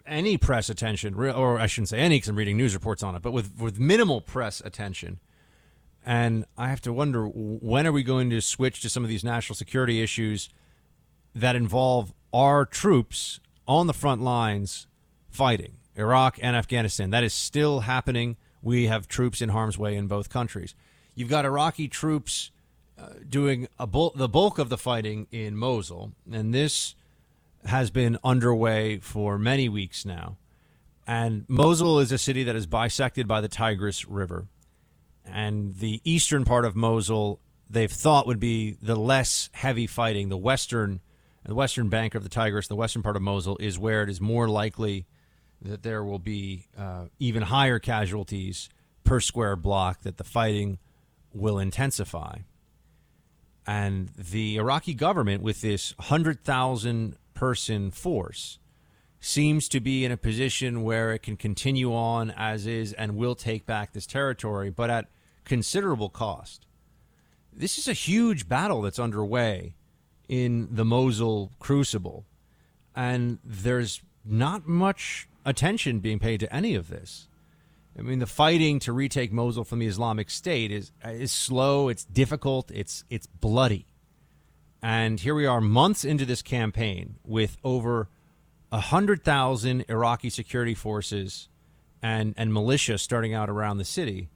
any 0.06 0.38
press 0.38 0.70
attention, 0.70 1.14
or 1.14 1.58
I 1.58 1.66
shouldn't 1.66 1.88
say 1.88 1.98
any 1.98 2.16
because 2.16 2.28
I'm 2.28 2.36
reading 2.36 2.56
news 2.56 2.72
reports 2.72 3.02
on 3.02 3.16
it, 3.16 3.22
but 3.22 3.32
with, 3.32 3.58
with 3.58 3.80
minimal 3.80 4.20
press 4.20 4.62
attention. 4.64 5.18
And 6.06 6.44
I 6.56 6.68
have 6.68 6.80
to 6.82 6.92
wonder 6.92 7.26
when 7.26 7.84
are 7.84 7.92
we 7.92 8.04
going 8.04 8.30
to 8.30 8.40
switch 8.40 8.80
to 8.82 8.88
some 8.88 9.02
of 9.02 9.08
these 9.08 9.24
national 9.24 9.56
security 9.56 10.00
issues 10.00 10.48
that 11.34 11.56
involve 11.56 12.12
our 12.32 12.64
troops 12.64 13.40
on 13.66 13.88
the 13.88 13.92
front 13.92 14.22
lines 14.22 14.86
fighting 15.28 15.72
Iraq 15.96 16.38
and 16.40 16.54
Afghanistan. 16.54 17.10
That 17.10 17.24
is 17.24 17.34
still 17.34 17.80
happening. 17.80 18.36
We 18.62 18.86
have 18.86 19.08
troops 19.08 19.42
in 19.42 19.48
harm's 19.48 19.76
way 19.76 19.96
in 19.96 20.06
both 20.06 20.30
countries. 20.30 20.74
You've 21.16 21.28
got 21.28 21.44
Iraqi 21.44 21.88
troops 21.88 22.52
doing 23.28 23.68
bul- 23.78 24.12
the 24.14 24.28
bulk 24.28 24.58
of 24.58 24.68
the 24.68 24.78
fighting 24.78 25.26
in 25.30 25.56
Mosul, 25.56 26.12
and 26.30 26.54
this 26.54 26.94
has 27.64 27.90
been 27.90 28.18
underway 28.24 28.98
for 28.98 29.38
many 29.38 29.68
weeks 29.68 30.04
now. 30.04 30.36
And 31.06 31.44
Mosul 31.48 31.98
is 31.98 32.12
a 32.12 32.18
city 32.18 32.44
that 32.44 32.56
is 32.56 32.66
bisected 32.66 33.26
by 33.26 33.40
the 33.40 33.48
Tigris 33.48 34.06
River. 34.06 34.46
And 35.24 35.76
the 35.76 36.00
eastern 36.04 36.44
part 36.44 36.64
of 36.64 36.76
Mosul, 36.76 37.40
they've 37.68 37.90
thought 37.90 38.26
would 38.26 38.40
be 38.40 38.76
the 38.80 38.96
less 38.96 39.50
heavy 39.52 39.86
fighting. 39.86 40.28
The 40.28 40.38
western, 40.38 41.00
the 41.44 41.54
western 41.54 41.88
bank 41.88 42.14
of 42.14 42.22
the 42.22 42.28
Tigris, 42.28 42.68
the 42.68 42.76
western 42.76 43.02
part 43.02 43.16
of 43.16 43.22
Mosul, 43.22 43.56
is 43.58 43.78
where 43.78 44.02
it 44.02 44.08
is 44.08 44.20
more 44.20 44.48
likely 44.48 45.06
that 45.62 45.82
there 45.82 46.02
will 46.04 46.18
be 46.18 46.68
uh, 46.78 47.06
even 47.18 47.42
higher 47.42 47.78
casualties 47.78 48.68
per 49.04 49.20
square 49.20 49.56
block, 49.56 50.02
that 50.02 50.16
the 50.16 50.24
fighting 50.24 50.78
will 51.32 51.58
intensify. 51.58 52.38
And 53.70 54.08
the 54.18 54.56
Iraqi 54.56 54.94
government, 54.94 55.44
with 55.44 55.60
this 55.60 55.96
100,000 55.98 57.14
person 57.34 57.92
force, 57.92 58.58
seems 59.20 59.68
to 59.68 59.78
be 59.78 60.04
in 60.04 60.10
a 60.10 60.16
position 60.16 60.82
where 60.82 61.12
it 61.12 61.20
can 61.22 61.36
continue 61.36 61.94
on 61.94 62.32
as 62.32 62.66
is 62.66 62.92
and 62.94 63.16
will 63.16 63.36
take 63.36 63.66
back 63.66 63.92
this 63.92 64.06
territory, 64.06 64.70
but 64.70 64.90
at 64.90 65.06
considerable 65.44 66.08
cost. 66.08 66.66
This 67.52 67.78
is 67.78 67.86
a 67.86 67.92
huge 67.92 68.48
battle 68.48 68.82
that's 68.82 68.98
underway 68.98 69.76
in 70.28 70.66
the 70.72 70.84
Mosul 70.84 71.52
crucible, 71.60 72.24
and 72.96 73.38
there's 73.44 74.02
not 74.24 74.66
much 74.66 75.28
attention 75.44 76.00
being 76.00 76.18
paid 76.18 76.40
to 76.40 76.52
any 76.52 76.74
of 76.74 76.88
this. 76.88 77.28
I 78.00 78.02
mean, 78.02 78.18
the 78.18 78.26
fighting 78.26 78.78
to 78.80 78.94
retake 78.94 79.30
Mosul 79.30 79.62
from 79.62 79.78
the 79.78 79.86
Islamic 79.86 80.30
State 80.30 80.72
is 80.72 80.90
is 81.04 81.30
slow. 81.30 81.90
It's 81.90 82.04
difficult. 82.04 82.70
It's 82.70 83.04
it's 83.10 83.26
bloody. 83.26 83.86
And 84.82 85.20
here 85.20 85.34
we 85.34 85.44
are, 85.44 85.60
months 85.60 86.06
into 86.06 86.24
this 86.24 86.40
campaign, 86.40 87.16
with 87.22 87.58
over 87.62 88.08
hundred 88.72 89.22
thousand 89.22 89.84
Iraqi 89.90 90.30
security 90.30 90.74
forces 90.74 91.50
and 92.02 92.32
and 92.38 92.54
militia 92.54 92.96
starting 92.96 93.34
out 93.34 93.50
around 93.50 93.76
the 93.76 93.84
city, 93.84 94.30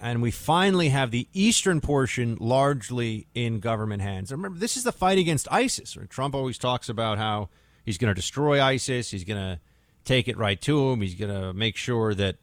and 0.00 0.20
we 0.20 0.32
finally 0.32 0.88
have 0.88 1.12
the 1.12 1.28
eastern 1.32 1.80
portion 1.80 2.38
largely 2.40 3.28
in 3.36 3.60
government 3.60 4.02
hands. 4.02 4.32
Remember, 4.32 4.58
this 4.58 4.76
is 4.76 4.82
the 4.82 4.90
fight 4.90 5.18
against 5.18 5.46
ISIS. 5.52 5.96
Trump 6.08 6.34
always 6.34 6.58
talks 6.58 6.88
about 6.88 7.18
how 7.18 7.50
he's 7.84 7.98
going 7.98 8.12
to 8.12 8.20
destroy 8.20 8.60
ISIS. 8.60 9.12
He's 9.12 9.22
going 9.22 9.40
to 9.40 9.60
take 10.04 10.26
it 10.26 10.36
right 10.36 10.60
to 10.62 10.90
him. 10.90 11.02
He's 11.02 11.14
going 11.14 11.32
to 11.32 11.52
make 11.52 11.76
sure 11.76 12.14
that 12.14 12.34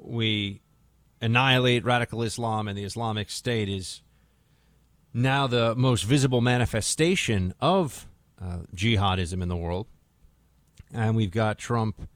we 0.00 0.60
annihilate 1.20 1.84
radical 1.84 2.22
Islam 2.22 2.68
and 2.68 2.76
the 2.76 2.84
Islamic 2.84 3.30
State 3.30 3.68
is 3.68 4.02
now 5.12 5.46
the 5.46 5.74
most 5.74 6.04
visible 6.04 6.40
manifestation 6.40 7.52
of 7.60 8.06
uh, 8.40 8.58
jihadism 8.74 9.42
in 9.42 9.48
the 9.48 9.56
world. 9.56 9.86
And 10.92 11.14
we've 11.14 11.30
got 11.30 11.58
Trump, 11.58 12.08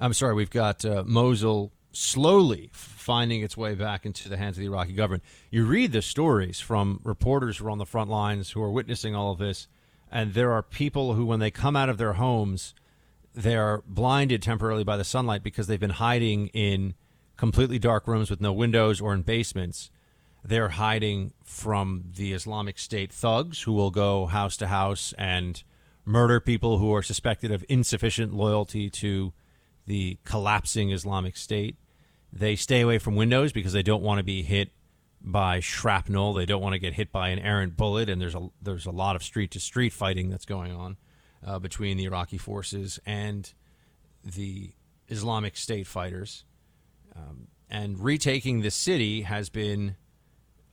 I'm 0.00 0.12
sorry, 0.12 0.34
we've 0.34 0.50
got 0.50 0.84
uh, 0.84 1.04
Mosul 1.06 1.72
slowly 1.92 2.70
finding 2.72 3.42
its 3.42 3.56
way 3.56 3.74
back 3.74 4.04
into 4.04 4.28
the 4.28 4.36
hands 4.36 4.56
of 4.56 4.60
the 4.60 4.66
Iraqi 4.66 4.92
government. 4.92 5.22
You 5.50 5.64
read 5.64 5.92
the 5.92 6.02
stories 6.02 6.60
from 6.60 7.00
reporters 7.02 7.58
who 7.58 7.66
are 7.66 7.70
on 7.70 7.78
the 7.78 7.86
front 7.86 8.10
lines 8.10 8.50
who 8.50 8.62
are 8.62 8.70
witnessing 8.70 9.14
all 9.14 9.32
of 9.32 9.38
this, 9.38 9.66
and 10.10 10.34
there 10.34 10.52
are 10.52 10.62
people 10.62 11.14
who, 11.14 11.26
when 11.26 11.40
they 11.40 11.50
come 11.50 11.76
out 11.76 11.88
of 11.88 11.98
their 11.98 12.14
homes, 12.14 12.74
they 13.34 13.56
are 13.56 13.82
blinded 13.86 14.42
temporarily 14.42 14.84
by 14.84 14.96
the 14.96 15.04
sunlight 15.04 15.42
because 15.42 15.66
they've 15.66 15.80
been 15.80 15.90
hiding 15.90 16.48
in 16.48 16.94
completely 17.38 17.78
dark 17.78 18.06
rooms 18.06 18.28
with 18.28 18.42
no 18.42 18.52
windows 18.52 19.00
or 19.00 19.14
in 19.14 19.22
basements. 19.22 19.90
They're 20.44 20.70
hiding 20.70 21.32
from 21.42 22.04
the 22.16 22.34
Islamic 22.34 22.78
State 22.78 23.12
thugs 23.12 23.62
who 23.62 23.72
will 23.72 23.90
go 23.90 24.26
house 24.26 24.56
to 24.58 24.66
house 24.66 25.14
and 25.16 25.62
murder 26.04 26.40
people 26.40 26.78
who 26.78 26.94
are 26.94 27.02
suspected 27.02 27.50
of 27.50 27.64
insufficient 27.68 28.34
loyalty 28.34 28.90
to 28.90 29.32
the 29.86 30.18
collapsing 30.24 30.90
Islamic 30.90 31.36
State. 31.36 31.76
They 32.32 32.56
stay 32.56 32.82
away 32.82 32.98
from 32.98 33.16
windows 33.16 33.52
because 33.52 33.72
they 33.72 33.82
don't 33.82 34.02
want 34.02 34.18
to 34.18 34.24
be 34.24 34.42
hit 34.42 34.70
by 35.20 35.60
shrapnel. 35.60 36.34
They 36.34 36.46
don't 36.46 36.62
want 36.62 36.74
to 36.74 36.78
get 36.78 36.94
hit 36.94 37.10
by 37.10 37.28
an 37.30 37.38
errant 37.38 37.76
bullet, 37.76 38.08
and 38.08 38.20
there's 38.20 38.34
a 38.34 38.48
there's 38.60 38.86
a 38.86 38.90
lot 38.90 39.16
of 39.16 39.22
street 39.22 39.50
to 39.52 39.60
street 39.60 39.92
fighting 39.92 40.28
that's 40.28 40.44
going 40.44 40.72
on 40.72 40.96
uh, 41.44 41.58
between 41.58 41.96
the 41.96 42.04
Iraqi 42.04 42.38
forces 42.38 43.00
and 43.06 43.52
the 44.24 44.72
Islamic 45.08 45.56
State 45.56 45.86
fighters. 45.86 46.44
Um, 47.18 47.48
and 47.70 47.98
retaking 48.02 48.60
the 48.60 48.70
city 48.70 49.22
has 49.22 49.50
been 49.50 49.96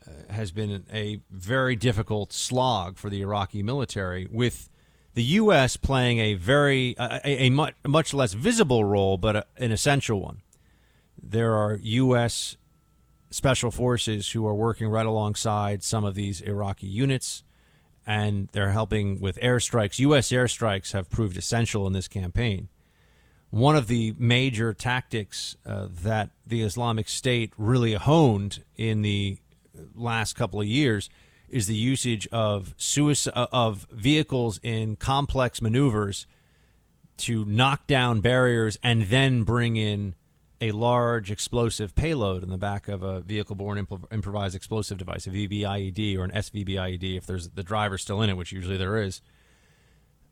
uh, 0.07 0.33
has 0.33 0.51
been 0.51 0.85
a 0.93 1.19
very 1.29 1.75
difficult 1.75 2.31
slog 2.31 2.97
for 2.97 3.09
the 3.09 3.21
Iraqi 3.21 3.63
military, 3.63 4.27
with 4.31 4.69
the 5.13 5.23
U.S. 5.23 5.77
playing 5.77 6.19
a 6.19 6.35
very 6.35 6.95
a, 6.99 7.45
a, 7.45 7.49
much, 7.49 7.73
much 7.87 8.13
less 8.13 8.33
visible 8.33 8.85
role, 8.85 9.17
but 9.17 9.35
a, 9.35 9.45
an 9.57 9.71
essential 9.71 10.21
one. 10.21 10.41
There 11.21 11.55
are 11.55 11.79
U.S. 11.81 12.57
special 13.29 13.71
forces 13.71 14.31
who 14.31 14.45
are 14.45 14.53
working 14.53 14.87
right 14.87 15.05
alongside 15.05 15.83
some 15.83 16.05
of 16.05 16.15
these 16.15 16.41
Iraqi 16.41 16.87
units, 16.87 17.43
and 18.05 18.49
they're 18.51 18.71
helping 18.71 19.19
with 19.19 19.39
airstrikes. 19.39 19.99
U.S. 19.99 20.29
airstrikes 20.29 20.93
have 20.93 21.09
proved 21.09 21.37
essential 21.37 21.87
in 21.87 21.93
this 21.93 22.07
campaign 22.07 22.69
one 23.55 23.77
of 23.77 23.87
the 23.87 24.13
major 24.19 24.73
tactics 24.73 25.55
uh, 25.65 25.87
that 26.03 26.29
the 26.45 26.61
Islamic 26.61 27.07
State 27.07 27.53
really 27.57 27.93
honed 27.93 28.61
in 28.75 29.01
the 29.01 29.37
last 29.95 30.33
couple 30.33 30.59
of 30.59 30.67
years 30.67 31.09
is 31.47 31.65
the 31.65 31.75
usage 31.75 32.27
of 32.33 32.75
suicide, 32.75 33.31
uh, 33.33 33.47
of 33.53 33.87
vehicles 33.89 34.59
in 34.61 34.97
complex 34.97 35.61
maneuvers 35.61 36.27
to 37.15 37.45
knock 37.45 37.87
down 37.87 38.19
barriers 38.19 38.77
and 38.83 39.03
then 39.03 39.43
bring 39.43 39.77
in 39.77 40.15
a 40.59 40.71
large 40.73 41.31
explosive 41.31 41.95
payload 41.95 42.43
in 42.43 42.49
the 42.49 42.57
back 42.57 42.89
of 42.89 43.03
a 43.03 43.21
vehicle-borne 43.21 43.77
imp- 43.77 44.11
improvised 44.11 44.53
explosive 44.53 44.97
device, 44.97 45.27
a 45.27 45.29
VBIED 45.29 46.17
or 46.17 46.25
an 46.25 46.31
SVBIED, 46.31 47.15
if 47.15 47.25
there's 47.25 47.47
the 47.47 47.63
driver 47.63 47.97
still 47.97 48.21
in 48.21 48.29
it, 48.29 48.35
which 48.35 48.51
usually 48.51 48.75
there 48.75 49.01
is. 49.01 49.21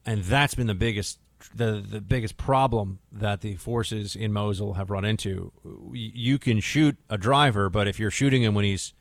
And 0.05 0.26
that's 0.26 0.55
been 0.55 0.67
the 0.67 0.74
biggest 0.74 1.19
the 1.56 1.84
the 1.88 2.02
biggest 2.02 2.38
problem 2.38 3.00
that 3.12 3.41
the 3.41 3.56
forces 3.56 4.16
in 4.16 4.34
Mosul 4.34 4.74
have 4.74 4.89
run 4.89 5.06
into. 5.06 5.52
You 5.91 6.39
can 6.39 6.60
shoot 6.60 6.98
a 7.10 7.18
driver, 7.18 7.70
but 7.70 7.88
if 7.88 8.00
you're 8.00 8.12
shooting 8.12 8.44
him 8.44 8.54
when 8.54 8.66
he's 8.66 8.94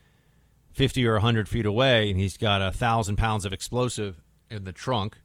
50 0.72 1.06
or 1.06 1.14
100 1.14 1.48
feet 1.48 1.66
away 1.66 2.10
and 2.10 2.18
he's 2.18 2.36
got 2.36 2.62
a 2.62 2.72
thousand 2.72 3.16
pounds 3.16 3.44
of 3.44 3.52
explosive 3.52 4.22
in 4.50 4.64
the 4.64 4.72
trunk 4.72 5.18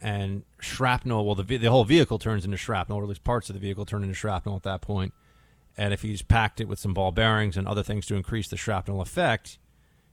and 0.00 0.42
shrapnel, 0.60 1.24
well, 1.24 1.34
the 1.34 1.56
the 1.56 1.70
whole 1.70 1.84
vehicle 1.84 2.18
turns 2.18 2.44
into 2.44 2.56
shrapnel, 2.56 2.98
or 2.98 3.02
at 3.02 3.08
least 3.08 3.24
parts 3.24 3.48
of 3.48 3.54
the 3.54 3.60
vehicle 3.60 3.84
turn 3.84 4.02
into 4.02 4.14
shrapnel 4.14 4.56
at 4.56 4.62
that 4.64 4.80
point. 4.80 5.12
And 5.76 5.94
if 5.94 6.02
he's 6.02 6.22
packed 6.22 6.60
it 6.60 6.68
with 6.68 6.78
some 6.78 6.92
ball 6.92 7.12
bearings 7.12 7.56
and 7.56 7.66
other 7.66 7.82
things 7.82 8.06
to 8.06 8.14
increase 8.14 8.48
the 8.48 8.56
shrapnel 8.56 9.00
effect, 9.00 9.58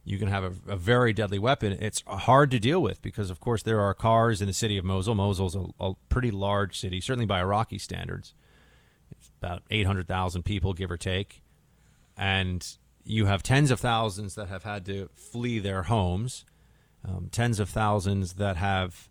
you 0.04 0.18
can 0.18 0.28
have 0.28 0.44
a, 0.44 0.74
a, 0.74 0.76
very 0.76 1.14
deadly 1.14 1.40
weapon. 1.40 1.78
It's 1.80 2.04
hard 2.08 2.52
to 2.52 2.60
deal 2.60 2.82
with 2.82 3.02
because, 3.02 3.30
of 3.30 3.40
course, 3.40 3.64
there 3.64 3.80
are 3.80 3.94
cars 3.94 4.42
in 4.42 4.48
the 4.48 4.54
city 4.54 4.78
of 4.78 4.86
Mosul. 4.86 5.16
Mosul's 5.16 5.56
a, 5.56 5.66
a 5.80 5.94
pretty 6.10 6.32
large 6.32 6.80
city, 6.80 7.00
certainly 7.02 7.26
by 7.26 7.40
Iraqi 7.40 7.78
standards. 7.78 8.34
It's 9.12 9.32
about 9.42 9.64
800,000 9.70 10.44
people, 10.44 10.74
give 10.74 10.90
or 10.90 10.98
take. 10.98 11.42
And 12.18 12.66
you 13.04 13.26
have 13.26 13.44
tens 13.44 13.72
of 13.72 13.80
thousands 13.80 14.36
that 14.36 14.48
have 14.48 14.64
had 14.64 14.86
to 14.86 15.10
flee 15.16 15.60
their 15.60 15.84
homes, 15.84 16.46
um, 17.08 17.30
tens 17.32 17.60
of 17.60 17.70
thousands 17.70 18.34
that 18.34 18.58
have 18.58 19.10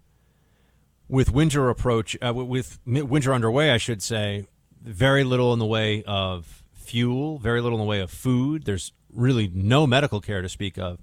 with 1.09 1.33
winter 1.33 1.71
approach, 1.71 2.17
uh, 2.23 2.33
with 2.35 2.79
winter 2.87 3.33
underway, 3.33 3.71
I 3.71 3.79
should 3.79 4.03
say, 4.03 4.47
very 4.83 5.25
little 5.25 5.53
in 5.53 5.59
the 5.59 5.67
way 5.67 6.03
of 6.05 6.63
fuel, 6.75 7.39
very 7.39 7.61
little 7.61 7.79
in 7.79 7.85
the 7.85 7.89
way 7.89 8.01
of 8.01 8.11
food. 8.11 8.65
There's 8.65 8.93
really 9.13 9.51
no 9.53 9.87
medical 9.87 10.21
care 10.21 10.43
to 10.43 10.49
speak 10.49 10.79
of. 10.79 11.01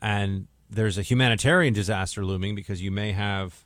And 0.00 0.48
there's 0.68 0.98
a 0.98 1.02
humanitarian 1.02 1.74
disaster 1.74 2.24
looming 2.24 2.54
because 2.54 2.82
you 2.82 2.90
may 2.90 3.12
have 3.12 3.64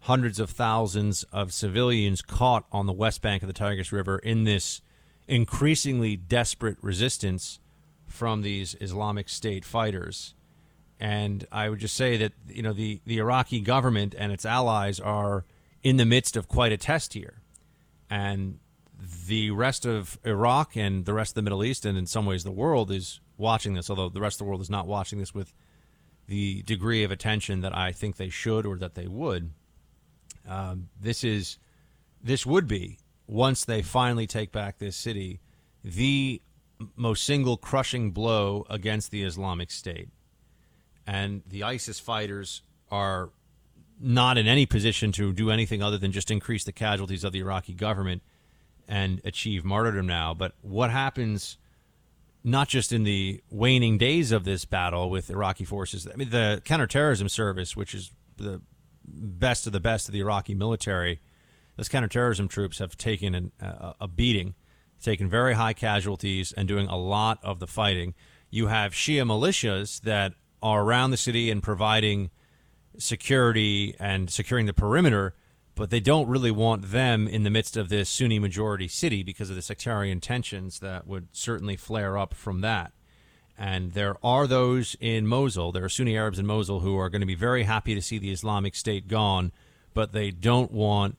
hundreds 0.00 0.38
of 0.38 0.50
thousands 0.50 1.24
of 1.32 1.52
civilians 1.52 2.22
caught 2.22 2.64
on 2.70 2.86
the 2.86 2.92
west 2.92 3.22
bank 3.22 3.42
of 3.42 3.46
the 3.48 3.52
Tigris 3.52 3.90
River 3.90 4.18
in 4.18 4.44
this 4.44 4.80
increasingly 5.26 6.16
desperate 6.16 6.76
resistance 6.80 7.58
from 8.06 8.42
these 8.42 8.76
Islamic 8.80 9.28
State 9.28 9.64
fighters. 9.64 10.34
And 11.00 11.46
I 11.50 11.68
would 11.68 11.80
just 11.80 11.96
say 11.96 12.16
that 12.18 12.32
you 12.48 12.62
know 12.62 12.72
the, 12.72 13.00
the 13.04 13.18
Iraqi 13.18 13.60
government 13.60 14.14
and 14.16 14.32
its 14.32 14.46
allies 14.46 15.00
are 15.00 15.44
in 15.82 15.96
the 15.96 16.06
midst 16.06 16.36
of 16.36 16.48
quite 16.48 16.72
a 16.72 16.76
test 16.76 17.12
here. 17.12 17.42
And 18.08 18.60
the 19.26 19.50
rest 19.50 19.84
of 19.84 20.18
Iraq 20.24 20.76
and 20.76 21.04
the 21.04 21.12
rest 21.12 21.32
of 21.32 21.34
the 21.36 21.42
Middle 21.42 21.64
East, 21.64 21.84
and 21.84 21.98
in 21.98 22.06
some 22.06 22.26
ways 22.26 22.44
the 22.44 22.50
world, 22.50 22.90
is 22.90 23.20
watching 23.36 23.74
this, 23.74 23.90
although 23.90 24.08
the 24.08 24.20
rest 24.20 24.36
of 24.36 24.38
the 24.38 24.44
world 24.44 24.60
is 24.60 24.70
not 24.70 24.86
watching 24.86 25.18
this 25.18 25.34
with 25.34 25.52
the 26.26 26.62
degree 26.62 27.04
of 27.04 27.10
attention 27.10 27.60
that 27.60 27.76
I 27.76 27.92
think 27.92 28.16
they 28.16 28.30
should 28.30 28.66
or 28.66 28.76
that 28.78 28.94
they 28.94 29.06
would. 29.06 29.50
Um, 30.48 30.88
this 31.00 31.24
is 31.24 31.58
this 32.22 32.46
would 32.46 32.66
be 32.66 32.98
once 33.26 33.64
they 33.64 33.82
finally 33.82 34.26
take 34.26 34.52
back 34.52 34.78
this 34.78 34.96
city, 34.96 35.40
the 35.84 36.40
most 36.94 37.24
single 37.24 37.56
crushing 37.56 38.10
blow 38.10 38.66
against 38.68 39.10
the 39.10 39.22
Islamic 39.22 39.70
State, 39.70 40.08
and 41.06 41.42
the 41.46 41.62
ISIS 41.62 42.00
fighters 42.00 42.62
are 42.90 43.30
not 44.00 44.36
in 44.38 44.46
any 44.46 44.66
position 44.66 45.10
to 45.12 45.32
do 45.32 45.50
anything 45.50 45.82
other 45.82 45.98
than 45.98 46.12
just 46.12 46.30
increase 46.30 46.64
the 46.64 46.72
casualties 46.72 47.24
of 47.24 47.32
the 47.32 47.40
Iraqi 47.40 47.72
government 47.72 48.22
and 48.88 49.20
achieve 49.24 49.64
martyrdom 49.64 50.06
now. 50.06 50.34
But 50.34 50.52
what 50.62 50.90
happens 50.90 51.58
not 52.44 52.68
just 52.68 52.92
in 52.92 53.02
the 53.02 53.42
waning 53.50 53.98
days 53.98 54.30
of 54.32 54.44
this 54.44 54.64
battle 54.64 55.10
with 55.10 55.30
Iraqi 55.30 55.64
forces? 55.64 56.06
I 56.12 56.16
mean, 56.16 56.30
the 56.30 56.62
counterterrorism 56.64 57.28
service, 57.28 57.76
which 57.76 57.94
is 57.94 58.12
the 58.36 58.60
best 59.04 59.66
of 59.66 59.72
the 59.72 59.80
best 59.80 60.08
of 60.08 60.12
the 60.12 60.20
Iraqi 60.20 60.54
military, 60.54 61.20
those 61.76 61.88
counterterrorism 61.88 62.48
troops 62.48 62.78
have 62.78 62.96
taken 62.96 63.34
an, 63.34 63.52
a, 63.60 63.94
a 64.02 64.08
beating, 64.08 64.54
taken 65.02 65.28
very 65.28 65.54
high 65.54 65.74
casualties, 65.74 66.52
and 66.52 66.66
doing 66.66 66.86
a 66.88 66.96
lot 66.96 67.38
of 67.42 67.58
the 67.58 67.66
fighting. 67.66 68.14
You 68.50 68.68
have 68.68 68.92
Shia 68.92 69.26
militias 69.26 70.00
that 70.02 70.34
are 70.62 70.82
around 70.82 71.10
the 71.10 71.16
city 71.16 71.50
and 71.50 71.62
providing 71.62 72.30
security 72.98 73.94
and 74.00 74.30
securing 74.30 74.66
the 74.66 74.72
perimeter 74.72 75.34
but 75.76 75.90
they 75.90 76.00
don't 76.00 76.26
really 76.26 76.50
want 76.50 76.90
them 76.90 77.28
in 77.28 77.44
the 77.44 77.50
midst 77.50 77.76
of 77.76 77.90
this 77.90 78.08
Sunni 78.08 78.38
majority 78.38 78.88
city 78.88 79.22
because 79.22 79.50
of 79.50 79.56
the 79.56 79.62
sectarian 79.62 80.20
tensions 80.20 80.80
that 80.80 81.06
would 81.06 81.28
certainly 81.32 81.76
flare 81.76 82.18
up 82.18 82.34
from 82.34 82.62
that. 82.62 82.92
And 83.58 83.92
there 83.92 84.16
are 84.24 84.46
those 84.46 84.96
in 85.00 85.26
Mosul, 85.26 85.72
there 85.72 85.84
are 85.84 85.88
Sunni 85.88 86.16
Arabs 86.16 86.38
in 86.38 86.46
Mosul 86.46 86.80
who 86.80 86.98
are 86.98 87.10
going 87.10 87.20
to 87.20 87.26
be 87.26 87.34
very 87.34 87.62
happy 87.62 87.94
to 87.94 88.02
see 88.02 88.18
the 88.18 88.32
Islamic 88.32 88.74
State 88.74 89.06
gone, 89.06 89.52
but 89.94 90.12
they 90.12 90.30
don't 90.30 90.72
want 90.72 91.16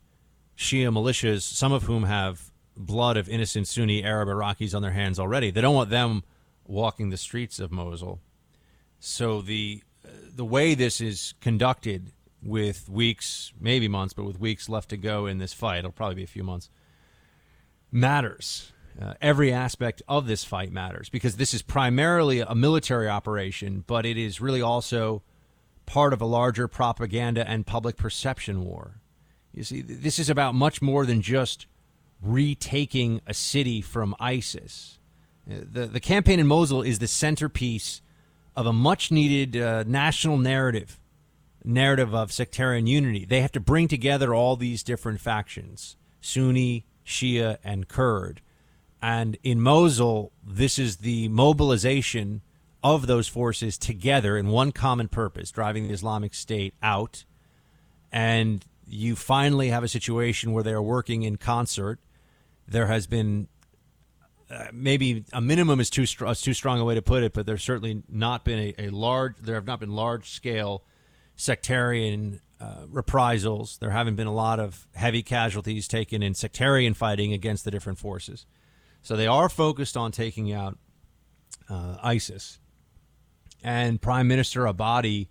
Shia 0.58 0.91
militias, 0.91 1.41
some 1.41 1.72
of 1.72 1.84
whom 1.84 2.03
have 2.03 2.51
blood 2.76 3.16
of 3.16 3.30
innocent 3.30 3.68
Sunni 3.68 4.03
Arab 4.03 4.28
Iraqis 4.28 4.76
on 4.76 4.82
their 4.82 4.91
hands 4.91 5.20
already. 5.20 5.51
They 5.51 5.62
don't 5.62 5.76
want 5.76 5.91
them 5.91 6.24
walking 6.66 7.10
the 7.10 7.18
streets 7.18 7.60
of 7.60 7.72
Mosul. 7.72 8.20
So 8.99 9.41
the 9.41 9.84
the 10.36 10.45
way 10.45 10.74
this 10.74 11.01
is 11.01 11.34
conducted 11.41 12.12
with 12.48 12.88
weeks, 12.88 13.52
maybe 13.60 13.89
months, 13.89 14.14
but 14.14 14.24
with 14.24 14.39
weeks 14.39 14.70
left 14.70 14.89
to 14.89 14.98
go 14.98 15.26
in 15.26 15.38
this 15.38 15.52
fight, 15.52 15.80
it'll 15.80 15.91
probably 15.91 16.16
be 16.16 16.24
a 16.24 16.28
few 16.28 16.43
months, 16.43 16.70
matters. 17.91 18.72
Uh, 19.00 19.14
every 19.22 19.54
aspect 19.54 20.02
of 20.08 20.26
this 20.26 20.43
fight 20.43 20.72
matters 20.72 21.08
because 21.10 21.36
this 21.36 21.54
is 21.54 21.62
primarily 21.62 22.39
a 22.39 22.56
military 22.56 23.08
operation, 23.08 23.84
but 23.86 24.08
it 24.08 24.18
is 24.18 24.41
really 24.41 24.62
also 24.62 25.22
part 25.86 26.14
of 26.14 26.22
a 26.22 26.26
larger 26.26 26.68
propaganda 26.68 27.48
and 27.48 27.68
public 27.68 27.95
perception 27.95 28.66
war. 28.66 29.02
You 29.54 29.64
see, 29.64 29.82
this 29.82 30.18
is 30.18 30.30
about 30.30 30.56
much 30.56 30.82
more 30.82 31.06
than 31.06 31.22
just 31.22 31.68
retaking 32.24 33.22
a 33.28 33.36
city 33.36 33.82
from 33.82 34.16
ISIS. 34.20 34.98
Uh, 35.50 35.58
the, 35.72 35.86
the 35.86 36.00
campaign 36.00 36.39
in 36.39 36.48
Mosul 36.48 36.82
is 36.82 36.98
the 36.98 37.08
centerpiece 37.08 38.02
of 38.56 38.66
a 38.66 38.74
much 38.74 39.12
needed 39.12 39.62
uh, 39.62 39.84
national 39.86 40.38
narrative 40.38 41.00
narrative 41.64 42.14
of 42.14 42.32
sectarian 42.32 42.88
unity. 42.88 43.26
They 43.26 43.41
have 43.41 43.51
to 43.53 43.60
bring 43.60 43.88
together 43.88 44.34
all 44.34 44.55
these 44.55 44.84
different 44.84 45.20
factions 45.20 45.95
Sunni, 46.22 46.86
Shia, 47.05 47.58
and 47.64 47.88
Kurd. 47.88 48.41
And 49.01 49.38
in 49.43 49.62
Mosul, 49.62 50.32
this 50.45 50.80
is 50.80 50.97
the 50.97 51.28
mobilization 51.30 52.41
of 52.84 53.08
those 53.08 53.28
forces 53.28 53.78
together 53.78 54.38
in 54.38 54.47
one 54.47 54.72
common 54.72 55.08
purpose, 55.08 55.51
driving 55.51 55.88
the 55.88 55.93
Islamic 55.93 56.34
State 56.34 56.74
out. 56.82 57.24
And 58.12 58.66
you 58.88 59.16
finally 59.16 59.70
have 59.70 59.84
a 59.84 59.88
situation 59.88 60.51
where 60.51 60.64
they 60.64 60.72
are 60.72 60.82
working 60.82 61.24
in 61.24 61.38
concert. 61.38 61.99
There 62.68 62.88
has 62.88 63.08
been 63.08 63.47
uh, 64.49 64.68
maybe 64.72 65.26
a 65.34 65.41
minimum 65.41 65.80
is 65.80 65.89
too, 65.89 66.05
str- 66.05 66.32
too 66.34 66.53
strong 66.53 66.80
a 66.80 66.86
way 66.86 66.95
to 66.95 67.01
put 67.01 67.24
it, 67.24 67.34
but 67.34 67.45
there's 67.45 67.64
certainly 67.64 68.03
not 68.10 68.45
been 68.45 68.74
a, 68.78 68.88
a 68.88 68.89
large, 68.89 69.36
there 69.38 69.55
have 69.55 69.68
not 69.68 69.80
been 69.80 69.91
large 69.91 70.30
scale 70.30 70.84
sectarian 71.38 72.41
uh, 72.59 72.81
reprisals. 72.89 73.77
There 73.77 73.91
haven't 73.91 74.15
been 74.15 74.27
a 74.27 74.33
lot 74.33 74.59
of 74.59 74.88
heavy 74.95 75.23
casualties 75.23 75.88
taken 75.88 76.21
in 76.21 76.33
sectarian 76.33 76.93
fighting 76.93 77.31
against 77.31 77.63
the 77.63 77.71
different 77.71 77.99
forces. 77.99 78.45
So 79.01 79.15
they 79.15 79.27
are 79.27 79.47
focused 79.47 79.95
on 79.95 80.11
taking 80.11 80.51
out 80.51 80.77
uh, 81.69 81.97
ISIS. 82.03 82.59
And 83.63 84.01
Prime 84.01 84.27
Minister 84.27 84.61
Abadi 84.61 85.29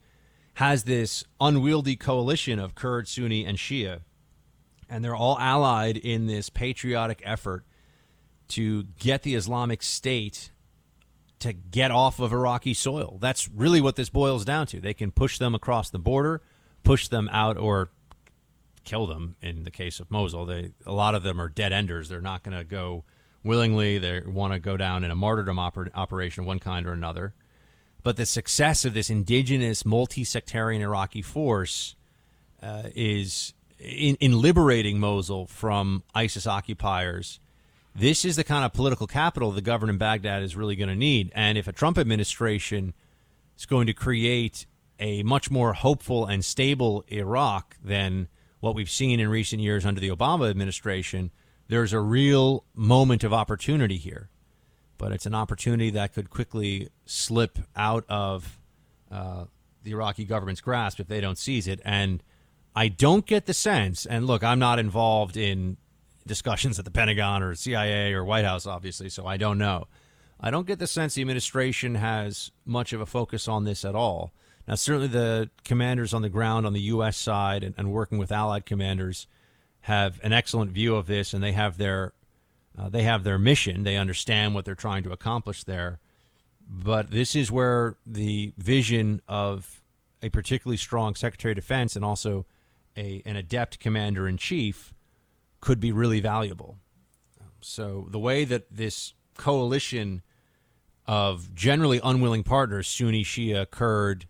has 0.54 0.84
this 0.84 1.24
unwieldy 1.40 1.96
coalition 1.96 2.59
of 2.59 2.74
Kurd, 2.74 3.09
Sunni, 3.09 3.44
and 3.44 3.59
Shia. 3.59 4.00
And 4.88 5.04
they're 5.04 5.16
all 5.16 5.38
allied 5.38 5.96
in 5.96 6.26
this 6.26 6.48
patriotic 6.48 7.20
effort 7.24 7.64
to 8.48 8.84
get 8.98 9.22
the 9.22 9.34
Islamic 9.34 9.82
State 9.82 10.52
to 11.47 11.53
get 11.53 11.90
off 11.90 12.20
of 12.20 12.32
Iraqi 12.32 12.74
soil. 12.74 13.18
That's 13.20 13.49
really 13.49 13.80
what 13.80 13.97
this 13.97 14.09
boils 14.09 14.44
down 14.44 14.66
to. 14.68 14.80
They 14.80 14.94
can 14.94 15.11
push 15.11 15.38
them 15.38 15.55
across 15.55 15.90
the 15.90 15.99
border, 15.99 16.42
push 16.82 17.09
them 17.09 17.28
out, 17.32 17.57
or 17.57 17.90
kill 18.84 19.07
them. 19.07 19.36
In 19.42 19.64
the 19.64 19.70
case 19.70 20.01
of 20.01 20.11
Mosul, 20.11 20.47
they 20.47 20.72
a 20.84 20.92
lot 20.92 21.14
of 21.14 21.22
them 21.22 21.40
are 21.40 21.49
dead 21.49 21.72
enders. 21.72 22.09
They're 22.09 22.20
not 22.20 22.42
going 22.42 22.57
to 22.57 22.64
go 22.64 23.05
willingly. 23.42 23.99
They 23.99 24.20
want 24.20 24.53
to 24.53 24.59
go 24.59 24.76
down 24.76 25.05
in 25.05 25.11
a 25.11 25.16
martyrdom 25.16 25.57
oper- 25.57 25.90
operation 25.94 26.42
of 26.42 26.47
one 26.47 26.59
kind 26.59 26.86
or 26.86 26.92
another. 26.92 27.34
But 28.03 28.16
the 28.16 28.26
success 28.26 28.84
of 28.84 28.94
this 28.94 29.11
indigenous, 29.11 29.84
multi-sectarian 29.84 30.80
Iraqi 30.80 31.22
force 31.22 31.97
uh, 32.62 32.84
is 32.94 33.53
in, 33.79 34.16
in 34.16 34.41
liberating 34.41 35.00
Mosul 35.00 35.46
from 35.46 36.04
ISIS 36.14 36.46
occupiers 36.46 37.41
this 37.99 38.25
is 38.25 38.37
the 38.37 38.45
kind 38.45 38.64
of 38.64 38.73
political 38.73 39.07
capital 39.07 39.51
the 39.51 39.63
government 39.63 39.95
in 39.95 39.99
Baghdad 39.99 40.43
is 40.43 40.55
really 40.55 40.77
going 40.77 40.89
to 40.89 40.97
need. 40.97 41.33
And 41.35 41.57
if 41.57 41.67
a 41.67 41.73
Trump 41.73 41.97
administration 41.97 42.93
is 43.59 43.67
going 43.67 43.87
to 43.87 43.95
create 43.95 44.67
a 44.99 45.23
much 45.23 45.51
more 45.51 45.73
hopeful 45.73 46.27
and 46.27 46.45
stable 46.45 47.05
Iraq 47.09 47.77
than 47.83 48.29
what 48.61 48.75
we've 48.75 48.91
seen 48.91 49.21
in 49.21 49.29
recent 49.29 49.63
years 49.63 49.87
under 49.87 50.01
the 50.01 50.11
Obama 50.11 50.51
administration, 50.51 51.31
there's 51.68 51.93
a 51.93 52.01
real 52.01 52.64
moment 52.75 53.25
of 53.25 53.33
opportunity 53.33 53.97
here. 53.97 54.29
But 54.99 55.13
it's 55.13 55.27
an 55.27 55.35
opportunity 55.35 55.91
that 55.91 56.13
could 56.13 56.31
quickly 56.31 56.91
slip 57.05 57.59
out 57.75 58.05
of 58.09 58.59
uh, 59.11 59.45
the 59.83 59.93
Iraqi 59.93 60.25
government's 60.25 60.61
grasp 60.61 61.01
if 61.01 61.09
they 61.09 61.21
don't 61.21 61.39
seize 61.39 61.67
it. 61.67 61.81
And 61.85 62.23
I 62.75 62.89
don't 62.89 63.25
get 63.25 63.47
the 63.47 63.55
sense, 63.55 64.05
and 64.05 64.27
look, 64.27 64.45
I'm 64.45 64.59
not 64.59 64.79
involved 64.79 65.37
in 65.37 65.79
discussions 66.26 66.78
at 66.78 66.84
the 66.84 66.90
Pentagon 66.90 67.42
or 67.42 67.54
CIA 67.54 68.12
or 68.12 68.24
White 68.24 68.44
House, 68.44 68.66
obviously, 68.66 69.08
so 69.08 69.26
I 69.26 69.36
don't 69.36 69.58
know. 69.58 69.86
I 70.38 70.50
don't 70.50 70.66
get 70.66 70.78
the 70.78 70.86
sense 70.86 71.14
the 71.14 71.22
administration 71.22 71.94
has 71.94 72.50
much 72.64 72.92
of 72.92 73.00
a 73.00 73.07
focus 73.07 73.48
on 73.48 73.64
this 73.64 73.84
at 73.84 73.94
all. 73.94 74.32
Now, 74.68 74.74
certainly 74.74 75.08
the 75.08 75.50
commanders 75.64 76.12
on 76.12 76.22
the 76.22 76.28
ground 76.28 76.66
on 76.66 76.72
the 76.72 76.80
U.S. 76.82 77.16
side 77.16 77.62
and, 77.62 77.74
and 77.78 77.92
working 77.92 78.18
with 78.18 78.32
allied 78.32 78.66
commanders 78.66 79.26
have 79.82 80.20
an 80.22 80.32
excellent 80.32 80.72
view 80.72 80.96
of 80.96 81.07
this, 81.07 81.32
and 81.32 81.42
they 81.42 81.53
have 81.53 81.78
their 81.78 82.12
uh, 82.78 82.88
they 82.88 83.04
have 83.04 83.24
their 83.24 83.38
mission. 83.38 83.84
They 83.84 83.96
understand 83.96 84.54
what 84.54 84.64
they're 84.64 84.74
trying 84.74 85.04
to 85.04 85.12
accomplish 85.12 85.64
there. 85.64 86.00
But 86.68 87.11
this 87.11 87.34
is 87.34 87.50
where 87.50 87.96
the 88.04 88.53
vision 88.58 89.22
of 89.28 89.80
a 90.22 90.28
particularly 90.28 90.76
strong 90.76 91.14
Secretary 91.14 91.53
of 91.53 91.57
Defense 91.57 91.96
and 91.96 92.04
also 92.04 92.44
a, 92.96 93.22
an 93.24 93.36
adept 93.36 93.78
commander 93.78 94.26
in 94.26 94.36
chief 94.36 94.92
could 95.61 95.80
be 95.80 95.92
really 95.92 96.20
valuable. 96.20 96.78
So 97.61 98.07
the 98.11 98.18
way 98.18 98.45
that 98.45 98.66
this 98.70 99.14
coalition 99.37 100.22
of 101.07 101.54
generally 101.54 102.00
unwilling 102.03 102.42
partners, 102.42 102.88
Sunni, 102.88 103.24
Shia, 103.24 103.70
Kurd, 103.70 104.26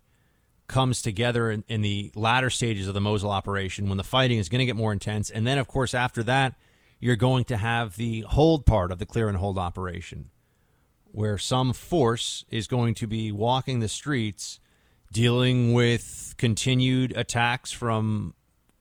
comes 0.67 1.01
together 1.01 1.49
in, 1.49 1.63
in 1.67 1.81
the 1.81 2.11
latter 2.13 2.49
stages 2.49 2.87
of 2.87 2.93
the 2.93 3.01
Mosul 3.01 3.31
operation 3.31 3.87
when 3.87 3.97
the 3.97 4.03
fighting 4.03 4.37
is 4.37 4.49
going 4.49 4.59
to 4.59 4.65
get 4.65 4.75
more 4.75 4.91
intense. 4.91 5.29
And 5.29 5.47
then, 5.47 5.57
of 5.57 5.67
course, 5.67 5.93
after 5.93 6.23
that, 6.23 6.55
you're 6.99 7.15
going 7.15 7.45
to 7.45 7.57
have 7.57 7.95
the 7.95 8.21
hold 8.21 8.65
part 8.65 8.91
of 8.91 8.99
the 8.99 9.05
clear 9.05 9.29
and 9.29 9.37
hold 9.37 9.57
operation, 9.57 10.29
where 11.11 11.37
some 11.37 11.73
force 11.73 12.43
is 12.49 12.67
going 12.67 12.95
to 12.95 13.07
be 13.07 13.31
walking 13.31 13.79
the 13.79 13.87
streets 13.87 14.59
dealing 15.11 15.73
with 15.73 16.33
continued 16.37 17.15
attacks 17.15 17.71
from 17.71 18.33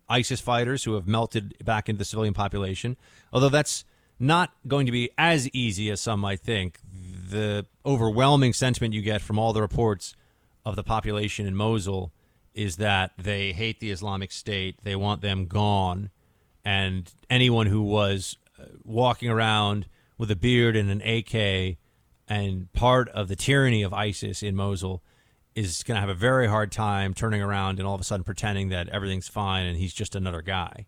ISIS 0.08 0.40
fighters 0.40 0.84
who 0.84 0.94
have 0.94 1.06
melted 1.06 1.54
back 1.64 1.88
into 1.88 1.98
the 1.98 2.04
civilian 2.04 2.34
population. 2.34 2.96
Although 3.32 3.48
that's 3.48 3.84
not 4.18 4.52
going 4.66 4.86
to 4.86 4.92
be 4.92 5.10
as 5.18 5.48
easy 5.50 5.90
as 5.90 6.00
some 6.00 6.20
might 6.20 6.40
think. 6.40 6.78
The 7.28 7.66
overwhelming 7.84 8.52
sentiment 8.52 8.94
you 8.94 9.02
get 9.02 9.20
from 9.20 9.38
all 9.38 9.52
the 9.52 9.60
reports 9.60 10.14
of 10.64 10.76
the 10.76 10.82
population 10.82 11.46
in 11.46 11.54
Mosul 11.54 12.12
is 12.54 12.76
that 12.76 13.12
they 13.18 13.52
hate 13.52 13.80
the 13.80 13.90
Islamic 13.90 14.32
State, 14.32 14.76
they 14.82 14.96
want 14.96 15.20
them 15.20 15.46
gone, 15.46 16.10
and 16.64 17.12
anyone 17.28 17.66
who 17.66 17.82
was 17.82 18.38
uh, 18.58 18.64
walking 18.82 19.28
around 19.28 19.86
with 20.16 20.30
a 20.30 20.36
beard 20.36 20.74
and 20.74 20.90
an 20.90 21.02
AK 21.02 21.76
and 22.28 22.72
part 22.72 23.08
of 23.10 23.28
the 23.28 23.36
tyranny 23.36 23.82
of 23.82 23.92
ISIS 23.92 24.42
in 24.42 24.56
Mosul 24.56 25.02
is 25.56 25.82
going 25.82 25.96
to 25.96 26.00
have 26.00 26.10
a 26.10 26.14
very 26.14 26.46
hard 26.46 26.70
time 26.70 27.14
turning 27.14 27.42
around 27.42 27.78
and 27.78 27.88
all 27.88 27.94
of 27.94 28.00
a 28.00 28.04
sudden 28.04 28.22
pretending 28.22 28.68
that 28.68 28.88
everything's 28.90 29.26
fine 29.26 29.64
and 29.66 29.76
he's 29.78 29.94
just 29.94 30.14
another 30.14 30.42
guy. 30.42 30.86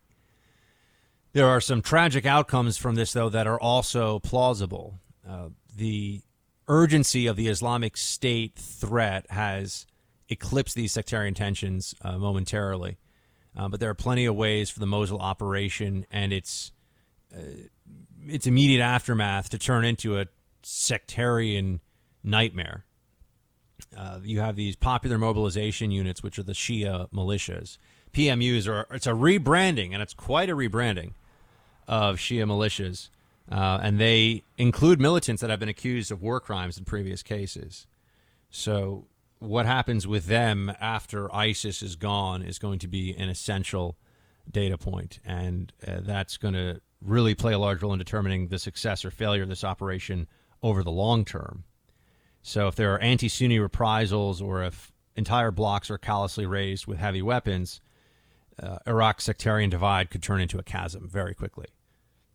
There 1.33 1.47
are 1.47 1.61
some 1.61 1.83
tragic 1.83 2.27
outcomes 2.27 2.77
from 2.77 2.95
this, 2.95 3.13
though, 3.13 3.31
that 3.31 3.47
are 3.47 3.59
also 3.59 4.19
plausible. 4.19 5.01
Uh, 5.29 5.49
the 5.75 6.21
urgency 6.69 7.27
of 7.27 7.37
the 7.37 7.49
Islamic 7.49 7.97
State 7.97 8.55
threat 8.57 9.27
has 9.31 9.87
eclipsed 10.29 10.75
these 10.75 10.93
sectarian 10.93 11.35
tensions 11.35 11.95
uh, 12.03 12.19
momentarily. 12.19 12.99
Uh, 13.57 13.69
but 13.69 13.81
there 13.81 13.91
are 13.91 13.95
plenty 13.95 14.27
of 14.27 14.37
ways 14.37 14.69
for 14.71 14.81
the 14.81 14.87
Mosul 14.87 15.19
operation 15.19 16.07
and 16.11 16.33
its 16.33 16.73
uh, 17.35 17.41
its 18.27 18.47
immediate 18.47 18.83
aftermath 18.83 19.49
to 19.51 19.59
turn 19.59 19.85
into 19.85 20.19
a 20.19 20.27
sectarian 20.63 21.81
nightmare. 22.23 22.85
Uh, 23.97 24.21
you 24.23 24.41
have 24.41 24.57
these 24.57 24.77
popular 24.77 25.19
mobilization 25.19 25.91
units, 25.91 26.23
which 26.23 26.39
are 26.39 26.43
the 26.43 26.53
Shia 26.53 27.11
militias. 27.11 27.79
PMUs 28.13 28.67
are 28.69 28.87
it's 28.95 29.07
a 29.07 29.13
rebranding, 29.13 29.93
and 29.93 30.03
it's 30.03 30.15
quite 30.15 30.51
a 30.51 30.57
rebranding 30.57 31.13
of 31.87 32.17
Shia 32.17 32.45
militias, 32.45 33.09
uh, 33.51 33.81
and 33.83 33.99
they 33.99 34.43
include 34.57 35.01
militants 35.01 35.41
that 35.41 35.51
have 35.51 35.61
been 35.61 35.69
accused 35.69 36.11
of 36.11 36.23
war 36.23 36.41
crimes 36.41 36.79
in 36.79 36.85
previous 36.85 37.23
cases. 37.23 37.87
So, 38.51 39.07
what 39.39 39.67
happens 39.67 40.07
with 40.07 40.27
them 40.27 40.73
after 40.81 41.33
ISIS 41.35 41.83
is 41.83 41.97
gone 41.97 42.43
is 42.43 42.59
going 42.59 42.81
to 42.81 42.89
be 42.89 43.15
an 43.17 43.29
essential 43.29 43.97
data 44.51 44.77
point, 44.77 45.21
and 45.25 45.73
uh, 45.87 45.99
that's 46.01 46.37
going 46.37 46.55
to 46.55 46.81
really 47.01 47.35
play 47.35 47.53
a 47.53 47.59
large 47.59 47.83
role 47.83 47.93
in 47.93 47.99
determining 47.99 48.49
the 48.49 48.59
success 48.59 49.05
or 49.05 49.11
failure 49.11 49.43
of 49.43 49.49
this 49.49 49.65
operation 49.65 50.27
over 50.63 50.83
the 50.83 50.91
long 50.91 51.25
term. 51.25 51.65
So, 52.49 52.67
if 52.67 52.77
there 52.77 52.95
are 52.95 52.99
anti 53.01 53.29
Sunni 53.29 53.59
reprisals 53.59 54.41
or 54.41 54.65
if 54.65 54.91
entire 55.17 55.51
blocks 55.51 55.91
are 55.91 55.99
callously 55.99 56.47
razed 56.47 56.87
with 56.87 56.97
heavy 56.97 57.21
weapons, 57.21 57.83
uh, 58.59 58.79
Iraq's 58.87 59.25
sectarian 59.25 59.69
divide 59.69 60.09
could 60.09 60.23
turn 60.23 60.41
into 60.41 60.59
a 60.59 60.63
chasm 60.63 61.11
very 61.11 61.35
quickly. 61.35 61.67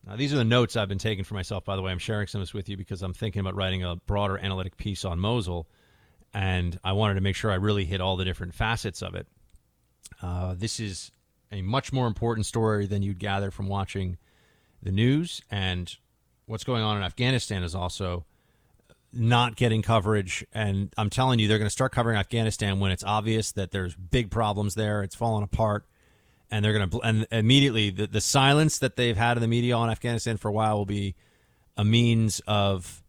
Now, 0.05 0.15
these 0.15 0.31
are 0.31 0.37
the 0.37 0.43
notes 0.43 0.75
I've 0.75 0.87
been 0.87 0.99
taking 0.99 1.23
for 1.23 1.33
myself, 1.33 1.65
by 1.65 1.75
the 1.75 1.81
way. 1.81 1.91
I'm 1.91 1.97
sharing 1.97 2.27
some 2.27 2.41
of 2.41 2.43
this 2.45 2.53
with 2.53 2.69
you 2.69 2.77
because 2.77 3.01
I'm 3.01 3.15
thinking 3.15 3.39
about 3.39 3.55
writing 3.55 3.83
a 3.83 3.95
broader 3.95 4.37
analytic 4.37 4.77
piece 4.77 5.03
on 5.03 5.17
Mosul, 5.17 5.67
and 6.31 6.79
I 6.83 6.91
wanted 6.91 7.15
to 7.15 7.21
make 7.21 7.35
sure 7.35 7.49
I 7.49 7.55
really 7.55 7.85
hit 7.85 7.99
all 7.99 8.15
the 8.15 8.23
different 8.23 8.53
facets 8.53 9.01
of 9.01 9.15
it. 9.15 9.25
Uh, 10.21 10.53
this 10.55 10.79
is 10.79 11.11
a 11.51 11.63
much 11.63 11.91
more 11.91 12.05
important 12.05 12.45
story 12.45 12.85
than 12.85 13.01
you'd 13.01 13.17
gather 13.17 13.49
from 13.49 13.67
watching 13.67 14.19
the 14.79 14.91
news, 14.91 15.41
and 15.49 15.97
what's 16.45 16.63
going 16.63 16.83
on 16.83 16.97
in 16.97 17.03
Afghanistan 17.03 17.63
is 17.63 17.73
also 17.73 18.25
not 19.13 19.55
getting 19.55 19.81
coverage. 19.81 20.45
And 20.53 20.93
I'm 20.97 21.09
telling 21.09 21.39
you, 21.39 21.47
they're 21.47 21.59
going 21.59 21.67
to 21.67 21.71
start 21.71 21.91
covering 21.91 22.17
Afghanistan 22.17 22.79
when 22.79 22.91
it's 22.91 23.03
obvious 23.03 23.51
that 23.53 23.71
there's 23.71 23.95
big 23.95 24.31
problems 24.31 24.75
there. 24.75 25.03
It's 25.03 25.15
falling 25.15 25.43
apart 25.43 25.85
and 26.53 26.63
they're 26.63 26.73
going 26.73 26.87
to 26.87 26.99
and 26.99 27.27
immediately 27.31 27.89
the, 27.89 28.05
the 28.05 28.21
silence 28.21 28.77
that 28.77 28.95
they've 28.95 29.17
had 29.17 29.37
in 29.37 29.41
the 29.41 29.47
media 29.47 29.75
on 29.75 29.89
Afghanistan 29.89 30.37
for 30.37 30.49
a 30.49 30.51
while 30.51 30.77
will 30.77 30.85
be 30.85 31.15
a 31.75 31.83
means 31.83 32.41
of 32.45 33.01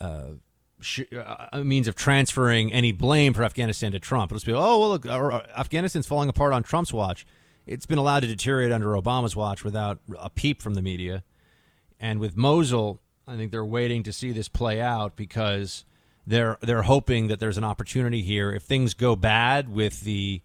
uh, 0.00 0.30
uh, 1.14 1.46
a 1.52 1.64
means 1.64 1.86
of 1.86 1.94
transferring 1.94 2.72
any 2.72 2.92
blame 2.92 3.34
for 3.34 3.44
Afghanistan 3.44 3.92
to 3.92 4.00
Trump. 4.00 4.32
It'll 4.32 4.36
just 4.36 4.46
be 4.46 4.54
oh 4.54 4.78
well 4.78 4.88
look 4.88 5.04
Afghanistan's 5.04 6.06
falling 6.06 6.30
apart 6.30 6.54
on 6.54 6.62
Trump's 6.62 6.92
watch. 6.92 7.26
It's 7.66 7.84
been 7.84 7.98
allowed 7.98 8.20
to 8.20 8.26
deteriorate 8.26 8.72
under 8.72 8.88
Obama's 8.92 9.36
watch 9.36 9.64
without 9.64 9.98
a 10.18 10.30
peep 10.30 10.62
from 10.62 10.72
the 10.72 10.80
media. 10.80 11.24
And 12.00 12.20
with 12.20 12.38
Mosul, 12.38 13.02
I 13.28 13.36
think 13.36 13.52
they're 13.52 13.64
waiting 13.64 14.02
to 14.04 14.12
see 14.12 14.32
this 14.32 14.48
play 14.48 14.80
out 14.80 15.14
because 15.14 15.84
they're 16.26 16.56
they're 16.62 16.82
hoping 16.82 17.28
that 17.28 17.40
there's 17.40 17.58
an 17.58 17.64
opportunity 17.64 18.22
here 18.22 18.52
if 18.52 18.62
things 18.62 18.94
go 18.94 19.16
bad 19.16 19.68
with 19.68 20.00
the 20.00 20.40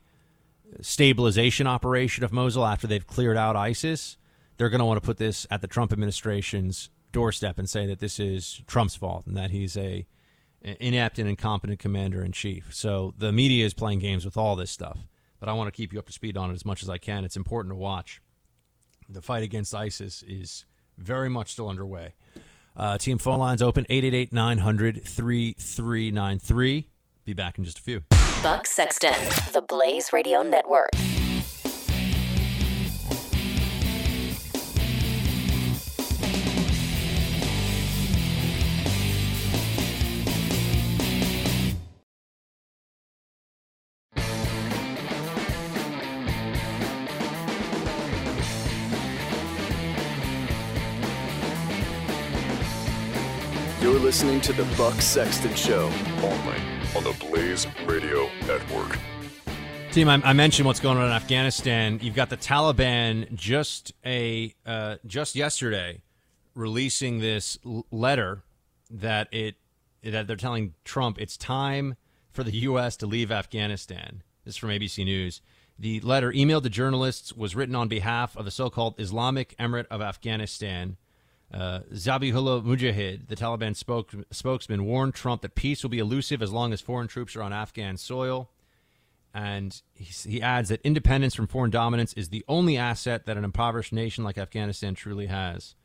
stabilization 0.82 1.66
operation 1.66 2.24
of 2.24 2.34
Mosul 2.34 2.66
after 2.66 2.86
they've 2.88 3.06
cleared 3.06 3.38
out 3.38 3.56
ISIS, 3.56 4.18
they're 4.58 4.70
going 4.70 4.80
to 4.80 4.86
want 4.86 5.02
to 5.02 5.06
put 5.06 5.18
this 5.18 5.48
at 5.50 5.62
the 5.62 5.68
Trump 5.68 5.94
administration's 5.94 6.90
doorstep 7.12 7.58
and 7.58 7.70
say 7.70 7.86
that 7.86 8.00
this 8.00 8.20
is 8.20 8.62
Trump's 8.68 8.96
fault 8.96 9.26
and 9.28 9.38
that 9.38 9.52
he's 9.52 9.78
a 9.78 10.06
inept 10.62 11.20
and 11.20 11.30
incompetent 11.30 11.80
commander 11.80 12.24
in 12.24 12.32
chief. 12.32 12.74
So 12.74 13.14
the 13.18 13.32
media 13.32 13.66
is 13.66 13.74
playing 13.74 14.00
games 14.00 14.26
with 14.26 14.36
all 14.36 14.56
this 14.56 14.72
stuff, 14.72 15.00
but 15.40 15.48
I 15.48 15.54
want 15.54 15.68
to 15.68 15.72
keep 15.76 15.94
you 15.94 16.00
up 16.00 16.08
to 16.08 16.14
speed 16.14 16.36
on 16.36 16.52
it 16.52 16.54
as 16.54 16.66
much 16.66 16.84
as 16.84 16.90
I 16.90 16.98
can. 16.98 17.24
It's 17.24 17.38
important 17.38 17.72
to 17.72 17.78
watch. 17.78 18.22
The 19.10 19.22
fight 19.22 19.44
against 19.44 19.74
ISIS 19.76 20.24
is 20.24 20.66
very 20.98 21.30
much 21.30 21.52
still 21.52 21.70
underway. 21.70 22.14
Uh, 22.76 22.98
team 22.98 23.18
phone 23.18 23.40
lines 23.40 23.62
open 23.62 23.86
888 23.90 24.34
900 24.34 25.04
3393. 25.04 26.88
Be 27.26 27.34
back 27.34 27.58
in 27.58 27.64
just 27.64 27.80
a 27.80 27.82
few. 27.82 28.02
Buck 28.42 28.68
Sexton, 28.68 29.14
the 29.54 29.62
Blaze 29.62 30.12
Radio 30.12 30.42
Network. 30.42 30.90
Listening 54.14 54.40
to 54.40 54.54
the 54.54 54.64
Buck 54.78 55.02
Sexton 55.02 55.56
Show. 55.56 55.92
Only 56.18 56.62
on 56.96 57.04
the 57.04 57.16
Blaze 57.20 57.66
Radio 57.88 58.30
Network. 58.46 59.00
Team, 59.92 60.08
I, 60.08 60.22
I, 60.24 60.34
mentioned 60.34 60.68
what's 60.68 60.80
going 60.80 61.00
on 61.00 61.06
in 61.06 61.12
Afghanistan. 61.12 61.98
You've 62.00 62.14
got 62.14 62.30
the 62.30 62.38
Taliban 62.38 63.34
just 63.34 63.92
a 64.06 64.54
uh, 64.68 64.98
just 65.08 65.36
yesterday 65.36 66.04
releasing 66.54 67.22
this 67.22 67.58
l- 67.66 67.88
letter 67.90 68.44
that 68.92 69.34
it 69.34 69.56
that 70.04 70.28
they're 70.28 70.36
telling 70.36 70.76
Trump 70.86 71.20
it's 71.20 71.36
time 71.36 71.96
for 72.30 72.44
the 72.44 72.52
U.S. 72.52 72.96
to 72.98 73.08
leave 73.08 73.32
Afghanistan. 73.32 74.22
This 74.46 74.54
is 74.54 74.58
from 74.60 74.70
ABC 74.70 75.04
News. 75.06 75.42
The 75.80 76.02
letter, 76.02 76.32
emailed 76.32 76.62
to 76.62 76.70
journalists, 76.70 77.34
was 77.34 77.56
written 77.56 77.74
on 77.74 77.88
behalf 77.88 78.38
of 78.38 78.46
the 78.46 78.52
so-called 78.52 78.94
Islamic 79.00 79.56
Emirate 79.58 79.88
of 79.90 80.04
Afghanistan 80.04 80.98
uh, 81.54 81.82
Zabihullah 81.94 82.64
Mujahid, 82.64 83.28
the 83.28 83.36
Taliban 83.36 83.76
spoke, 83.76 84.12
spokesman, 84.32 84.86
warned 84.86 85.14
Trump 85.14 85.44
that 85.44 85.56
peace 85.56 85.84
will 85.84 85.90
be 85.90 86.00
elusive 86.00 86.42
as 86.42 86.52
long 86.52 86.74
as 86.74 86.82
foreign 86.82 87.08
troops 87.08 87.36
are 87.36 87.44
on 87.44 87.54
Afghan 87.54 87.98
soil. 87.98 88.50
And 89.36 89.80
he, 89.94 90.06
he 90.30 90.42
adds 90.42 90.70
that 90.70 90.82
independence 90.84 91.36
from 91.36 91.48
foreign 91.48 91.72
dominance 91.72 92.14
is 92.14 92.30
the 92.30 92.44
only 92.48 92.78
asset 92.78 93.26
that 93.26 93.38
an 93.38 93.44
impoverished 93.44 93.94
nation 93.94 94.24
like 94.24 94.38
Afghanistan 94.38 94.96
truly 94.96 95.28
has. 95.28 95.76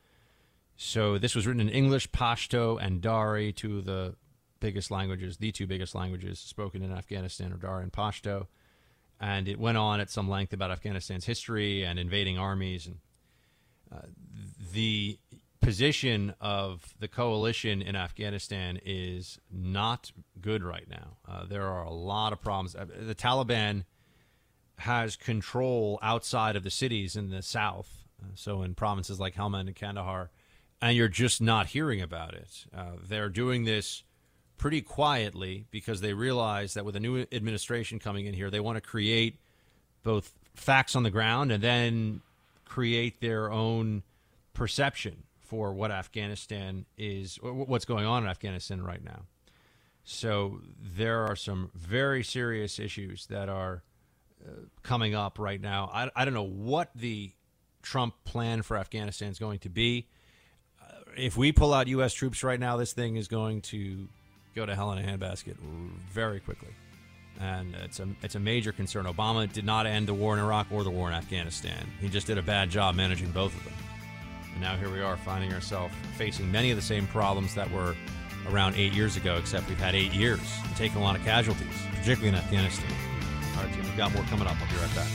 So 0.76 1.18
this 1.18 1.34
was 1.34 1.46
written 1.46 1.60
in 1.60 1.68
English, 1.68 2.10
Pashto, 2.12 2.78
and 2.80 3.00
Dari, 3.00 3.52
two 3.52 3.78
of 3.78 3.84
the 3.84 4.14
biggest 4.60 4.90
languages, 4.90 5.36
the 5.36 5.52
two 5.52 5.66
biggest 5.66 5.94
languages 5.94 6.38
spoken 6.38 6.82
in 6.82 6.92
Afghanistan 6.92 7.52
are 7.52 7.56
Dari 7.56 7.82
and 7.82 7.92
Pashto. 7.92 8.46
And 9.20 9.48
it 9.48 9.58
went 9.58 9.76
on 9.76 10.00
at 10.00 10.10
some 10.10 10.28
length 10.28 10.52
about 10.52 10.70
Afghanistan's 10.70 11.24
history 11.24 11.84
and 11.84 11.98
invading 11.98 12.38
armies. 12.38 12.86
And 12.86 12.98
uh, 13.92 14.06
the 14.72 15.18
position 15.60 16.34
of 16.40 16.94
the 16.98 17.08
coalition 17.08 17.82
in 17.82 17.96
Afghanistan 17.96 18.80
is 18.84 19.38
not 19.50 20.12
good 20.40 20.62
right 20.62 20.88
now. 20.88 21.16
Uh, 21.28 21.44
there 21.44 21.66
are 21.66 21.82
a 21.82 21.92
lot 21.92 22.32
of 22.32 22.40
problems. 22.40 22.74
Uh, 22.74 22.86
the 23.00 23.14
Taliban 23.14 23.84
has 24.78 25.16
control 25.16 25.98
outside 26.02 26.56
of 26.56 26.62
the 26.62 26.70
cities 26.70 27.16
in 27.16 27.30
the 27.30 27.42
south, 27.42 28.04
uh, 28.22 28.28
so 28.34 28.62
in 28.62 28.74
provinces 28.74 29.18
like 29.18 29.34
Helmand 29.34 29.66
and 29.66 29.76
Kandahar, 29.76 30.30
and 30.80 30.96
you're 30.96 31.08
just 31.08 31.40
not 31.40 31.68
hearing 31.68 32.00
about 32.00 32.34
it. 32.34 32.66
Uh, 32.74 32.92
they're 33.06 33.28
doing 33.28 33.64
this 33.64 34.04
pretty 34.56 34.80
quietly 34.80 35.66
because 35.70 36.00
they 36.00 36.12
realize 36.12 36.74
that 36.74 36.84
with 36.84 36.96
a 36.96 37.00
new 37.00 37.26
administration 37.32 37.98
coming 37.98 38.26
in 38.26 38.34
here, 38.34 38.50
they 38.50 38.60
want 38.60 38.76
to 38.76 38.80
create 38.80 39.38
both 40.02 40.32
facts 40.54 40.94
on 40.94 41.02
the 41.02 41.10
ground 41.10 41.50
and 41.50 41.62
then 41.62 42.20
create 42.64 43.20
their 43.20 43.50
own 43.50 44.02
perception 44.54 45.24
for 45.48 45.72
what 45.72 45.90
Afghanistan 45.90 46.84
is, 46.98 47.38
what's 47.42 47.86
going 47.86 48.04
on 48.04 48.22
in 48.22 48.28
Afghanistan 48.28 48.82
right 48.82 49.02
now. 49.02 49.22
So 50.04 50.60
there 50.78 51.24
are 51.24 51.36
some 51.36 51.70
very 51.74 52.22
serious 52.22 52.78
issues 52.78 53.26
that 53.26 53.48
are 53.48 53.82
uh, 54.46 54.50
coming 54.82 55.14
up 55.14 55.38
right 55.38 55.60
now. 55.60 55.90
I, 55.92 56.10
I 56.14 56.24
don't 56.24 56.34
know 56.34 56.42
what 56.46 56.90
the 56.94 57.32
Trump 57.82 58.14
plan 58.24 58.62
for 58.62 58.76
Afghanistan 58.76 59.30
is 59.30 59.38
going 59.38 59.60
to 59.60 59.70
be. 59.70 60.06
Uh, 60.82 60.94
if 61.16 61.36
we 61.36 61.50
pull 61.50 61.72
out 61.72 61.88
U.S. 61.88 62.12
troops 62.12 62.42
right 62.44 62.60
now, 62.60 62.76
this 62.76 62.92
thing 62.92 63.16
is 63.16 63.26
going 63.26 63.62
to 63.62 64.08
go 64.54 64.66
to 64.66 64.74
hell 64.74 64.92
in 64.92 64.98
a 64.98 65.06
handbasket 65.06 65.56
very 66.10 66.40
quickly. 66.40 66.74
And 67.40 67.74
it's 67.76 68.00
a, 68.00 68.08
it's 68.22 68.34
a 68.34 68.40
major 68.40 68.72
concern. 68.72 69.06
Obama 69.06 69.50
did 69.50 69.64
not 69.64 69.86
end 69.86 70.08
the 70.08 70.14
war 70.14 70.34
in 70.34 70.40
Iraq 70.40 70.66
or 70.70 70.84
the 70.84 70.90
war 70.90 71.08
in 71.08 71.14
Afghanistan. 71.14 71.86
He 72.00 72.08
just 72.08 72.26
did 72.26 72.36
a 72.36 72.42
bad 72.42 72.68
job 72.68 72.96
managing 72.96 73.30
both 73.30 73.54
of 73.56 73.64
them. 73.64 73.74
And 74.58 74.64
now 74.64 74.76
here 74.76 74.90
we 74.90 75.00
are 75.00 75.16
finding 75.16 75.52
ourselves 75.52 75.94
facing 76.16 76.50
many 76.50 76.72
of 76.72 76.76
the 76.76 76.82
same 76.82 77.06
problems 77.06 77.54
that 77.54 77.70
were 77.70 77.94
around 78.50 78.74
eight 78.74 78.92
years 78.92 79.16
ago, 79.16 79.36
except 79.36 79.68
we've 79.68 79.78
had 79.78 79.94
eight 79.94 80.12
years 80.12 80.40
and 80.66 80.74
taken 80.74 80.98
a 80.98 81.00
lot 81.00 81.14
of 81.14 81.22
casualties, 81.22 81.68
particularly 81.90 82.30
in 82.30 82.34
Afghanistan. 82.34 82.90
All 83.56 83.62
right, 83.62 83.72
team, 83.72 83.84
we've 83.84 83.96
got 83.96 84.12
more 84.12 84.24
coming 84.24 84.48
up. 84.48 84.56
I'll 84.60 84.68
be 84.68 84.74
right 84.82 84.94
back. 84.96 85.06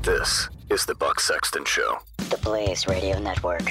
This 0.00 0.48
is 0.70 0.86
the 0.86 0.94
Buck 0.94 1.20
Sexton 1.20 1.66
Show. 1.66 1.98
The 2.30 2.38
Blaze 2.38 2.86
Radio 2.86 3.18
Network. 3.18 3.70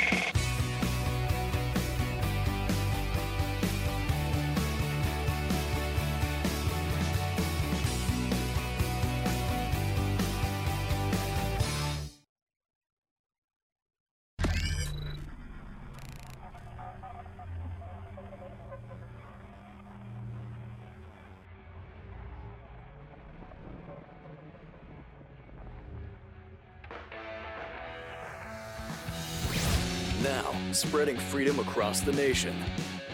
Spreading 31.08 31.26
freedom 31.28 31.60
across 31.60 32.02
the 32.02 32.12
nation. 32.12 32.54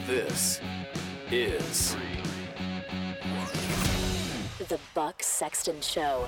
This 0.08 0.60
is 1.30 1.96
The 4.58 4.80
Buck 4.96 5.22
Sexton 5.22 5.80
Show. 5.80 6.28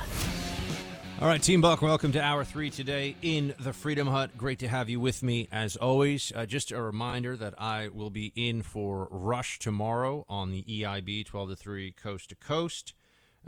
All 1.19 1.27
right, 1.27 1.41
Team 1.41 1.61
Buck, 1.61 1.81
welcome 1.81 2.11
to 2.11 2.21
Hour 2.21 2.43
3 2.43 2.69
today 2.69 3.15
in 3.23 3.55
the 3.59 3.73
Freedom 3.73 4.05
Hut. 4.05 4.37
Great 4.37 4.59
to 4.59 4.67
have 4.67 4.89
you 4.89 4.99
with 4.99 5.23
me 5.23 5.47
as 5.51 5.75
always. 5.75 6.31
Uh, 6.35 6.45
just 6.45 6.71
a 6.71 6.79
reminder 6.79 7.35
that 7.35 7.55
I 7.57 7.87
will 7.87 8.11
be 8.11 8.31
in 8.35 8.61
for 8.61 9.07
Rush 9.09 9.57
tomorrow 9.57 10.23
on 10.29 10.51
the 10.51 10.61
EIB 10.61 11.25
12 11.25 11.49
to 11.49 11.55
3 11.55 11.91
Coast 11.93 12.29
to 12.29 12.35
Coast. 12.35 12.93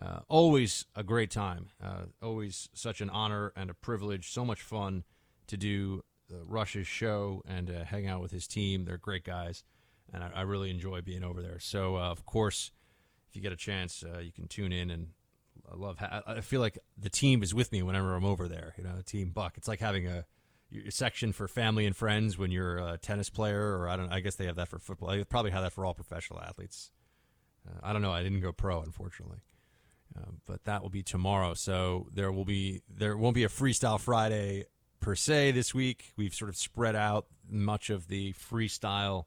Uh, 0.02 0.22
always 0.27 0.85
a 0.95 1.03
great 1.03 1.30
time. 1.30 1.68
Uh, 1.84 2.06
always 2.19 2.68
such 2.73 2.99
an 2.99 3.11
honor 3.11 3.53
and 3.56 3.69
a 3.69 3.76
privilege. 3.76 4.31
So 4.31 4.44
much 4.44 4.64
fun 4.64 5.03
to 5.45 5.56
do 5.56 6.02
uh, 6.31 6.43
Rush's 6.45 6.87
show 6.87 7.41
and 7.47 7.69
uh, 7.69 7.83
hang 7.83 8.07
out 8.07 8.21
with 8.21 8.31
his 8.31 8.47
team. 8.47 8.85
They're 8.85 8.97
great 8.97 9.23
guys, 9.23 9.63
and 10.13 10.23
I, 10.23 10.31
I 10.35 10.41
really 10.41 10.69
enjoy 10.69 11.01
being 11.01 11.23
over 11.23 11.41
there. 11.41 11.59
So, 11.59 11.95
uh, 11.95 12.11
of 12.11 12.25
course, 12.25 12.71
if 13.29 13.35
you 13.35 13.41
get 13.41 13.51
a 13.51 13.57
chance, 13.57 14.03
uh, 14.03 14.19
you 14.19 14.31
can 14.31 14.47
tune 14.47 14.71
in. 14.71 14.89
And 14.89 15.09
I 15.71 15.75
love. 15.75 15.97
Ha- 15.99 16.23
I 16.27 16.41
feel 16.41 16.61
like 16.61 16.79
the 16.97 17.09
team 17.09 17.43
is 17.43 17.53
with 17.53 17.71
me 17.71 17.81
whenever 17.83 18.15
I'm 18.15 18.25
over 18.25 18.47
there. 18.47 18.73
You 18.77 18.83
know, 18.83 18.95
Team 19.05 19.29
Buck. 19.29 19.57
It's 19.57 19.67
like 19.67 19.79
having 19.79 20.07
a, 20.07 20.25
section 20.89 21.31
for 21.31 21.47
family 21.47 21.85
and 21.85 21.95
friends 21.95 22.37
when 22.37 22.51
you're 22.51 22.77
a 22.77 22.97
tennis 22.97 23.29
player, 23.29 23.77
or 23.77 23.87
I 23.87 23.95
don't. 23.95 24.11
I 24.11 24.19
guess 24.19 24.35
they 24.35 24.45
have 24.45 24.57
that 24.57 24.67
for 24.67 24.79
football. 24.79 25.09
They 25.09 25.23
probably 25.23 25.51
have 25.51 25.63
that 25.63 25.73
for 25.73 25.85
all 25.85 25.93
professional 25.93 26.41
athletes. 26.41 26.91
Uh, 27.67 27.79
I 27.83 27.93
don't 27.93 28.01
know. 28.01 28.11
I 28.11 28.23
didn't 28.23 28.41
go 28.41 28.51
pro, 28.51 28.81
unfortunately. 28.81 29.39
Uh, 30.17 30.31
but 30.45 30.63
that 30.65 30.81
will 30.81 30.89
be 30.89 31.03
tomorrow. 31.03 31.53
So 31.53 32.07
there 32.13 32.31
will 32.31 32.45
be 32.45 32.81
there 32.89 33.17
won't 33.17 33.35
be 33.35 33.43
a 33.43 33.49
freestyle 33.49 33.99
Friday 33.99 34.65
per 34.99 35.15
se 35.15 35.52
this 35.52 35.74
week. 35.74 36.14
We've 36.15 36.34
sort 36.34 36.49
of 36.49 36.57
spread 36.57 36.95
out 36.95 37.28
much 37.49 37.90
of 37.90 38.07
the 38.07 38.34
freestyle 38.34 39.26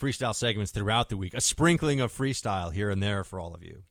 freestyle 0.00 0.34
segments 0.34 0.72
throughout 0.72 1.08
the 1.08 1.16
week. 1.16 1.32
A 1.34 1.40
sprinkling 1.40 2.00
of 2.00 2.12
freestyle 2.12 2.72
here 2.72 2.90
and 2.90 3.02
there 3.02 3.24
for 3.24 3.40
all 3.40 3.54
of 3.54 3.62
you. 3.62 3.82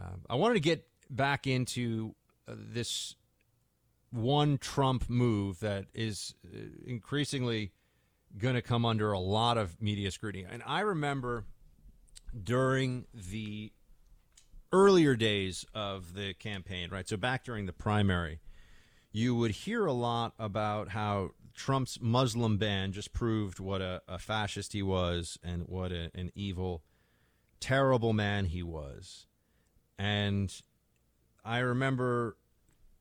Uh, 0.00 0.16
I 0.28 0.34
wanted 0.34 0.54
to 0.54 0.60
get 0.60 0.86
back 1.08 1.46
into 1.46 2.14
uh, 2.48 2.54
this 2.56 3.14
one 4.10 4.58
Trump 4.58 5.08
move 5.08 5.60
that 5.60 5.86
is 5.94 6.34
uh, 6.44 6.58
increasingly 6.86 7.72
going 8.36 8.54
to 8.54 8.62
come 8.62 8.84
under 8.84 9.12
a 9.12 9.18
lot 9.18 9.58
of 9.58 9.80
media 9.80 10.10
scrutiny. 10.10 10.46
And 10.50 10.62
I 10.66 10.80
remember 10.80 11.44
during 12.42 13.06
the 13.14 13.72
earlier 14.72 15.14
days 15.14 15.66
of 15.74 16.14
the 16.14 16.34
campaign, 16.34 16.90
right? 16.90 17.08
So 17.08 17.16
back 17.16 17.44
during 17.44 17.66
the 17.66 17.72
primary, 17.72 18.40
you 19.12 19.34
would 19.34 19.50
hear 19.50 19.86
a 19.86 19.92
lot 19.92 20.32
about 20.38 20.88
how 20.88 21.30
Trump's 21.54 21.98
Muslim 22.00 22.56
ban 22.56 22.92
just 22.92 23.12
proved 23.12 23.60
what 23.60 23.82
a, 23.82 24.02
a 24.08 24.18
fascist 24.18 24.72
he 24.72 24.82
was 24.82 25.38
and 25.42 25.64
what 25.68 25.92
a, 25.92 26.10
an 26.14 26.32
evil, 26.34 26.82
terrible 27.60 28.12
man 28.12 28.46
he 28.46 28.62
was. 28.62 29.26
And 29.98 30.52
I 31.44 31.58
remember 31.58 32.36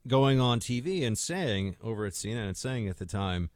going 0.08 0.40
on 0.40 0.60
TV 0.60 1.06
and 1.06 1.18
saying 1.18 1.78
over 1.82 2.06
at 2.06 2.14
CNN 2.14 2.48
and 2.48 2.58
saying 2.58 2.88
at 2.90 2.98
the 2.98 3.06
time, 3.06 3.50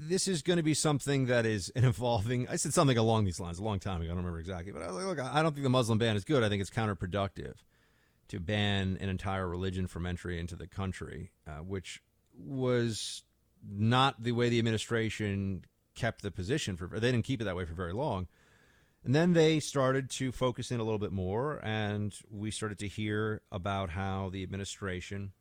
this 0.00 0.28
is 0.28 0.42
going 0.42 0.56
to 0.56 0.62
be 0.62 0.74
something 0.74 1.26
that 1.26 1.44
is 1.44 1.70
an 1.76 1.84
evolving. 1.84 2.48
I 2.48 2.56
said 2.56 2.72
something 2.72 2.96
along 2.96 3.26
these 3.26 3.38
lines 3.38 3.58
a 3.58 3.64
long 3.64 3.80
time 3.80 4.00
ago. 4.00 4.06
I 4.06 4.14
don't 4.14 4.18
remember 4.18 4.40
exactly, 4.40 4.72
but 4.72 4.82
I 4.82 4.86
was 4.86 4.96
like, 4.96 5.04
look, 5.04 5.20
I 5.20 5.42
don't 5.42 5.52
think 5.52 5.64
the 5.64 5.70
Muslim 5.70 5.98
ban 5.98 6.16
is 6.16 6.24
good. 6.24 6.42
I 6.42 6.48
think 6.48 6.62
it's 6.62 6.70
counterproductive 6.70 7.56
to 8.28 8.40
ban 8.40 8.98
an 9.00 9.08
entire 9.08 9.48
religion 9.48 9.86
from 9.86 10.06
entry 10.06 10.38
into 10.38 10.56
the 10.56 10.66
country, 10.66 11.30
uh, 11.46 11.58
which 11.58 12.02
was 12.36 13.22
not 13.66 14.22
the 14.22 14.32
way 14.32 14.48
the 14.48 14.58
administration 14.58 15.64
kept 15.94 16.22
the 16.22 16.30
position 16.30 16.76
for. 16.76 16.86
They 16.88 17.10
didn't 17.10 17.24
keep 17.24 17.40
it 17.40 17.44
that 17.44 17.56
way 17.56 17.64
for 17.64 17.74
very 17.74 17.92
long. 17.92 18.28
And 19.04 19.14
then 19.14 19.32
they 19.32 19.60
started 19.60 20.10
to 20.10 20.32
focus 20.32 20.70
in 20.70 20.80
a 20.80 20.84
little 20.84 20.98
bit 20.98 21.12
more, 21.12 21.60
and 21.64 22.14
we 22.30 22.50
started 22.50 22.78
to 22.80 22.88
hear 22.88 23.42
about 23.50 23.90
how 23.90 24.28
the 24.30 24.42
administration 24.42 25.32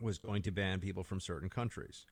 was 0.00 0.18
going 0.18 0.42
to 0.42 0.50
ban 0.50 0.80
people 0.80 1.02
from 1.02 1.20
certain 1.20 1.48
countries. 1.48 2.06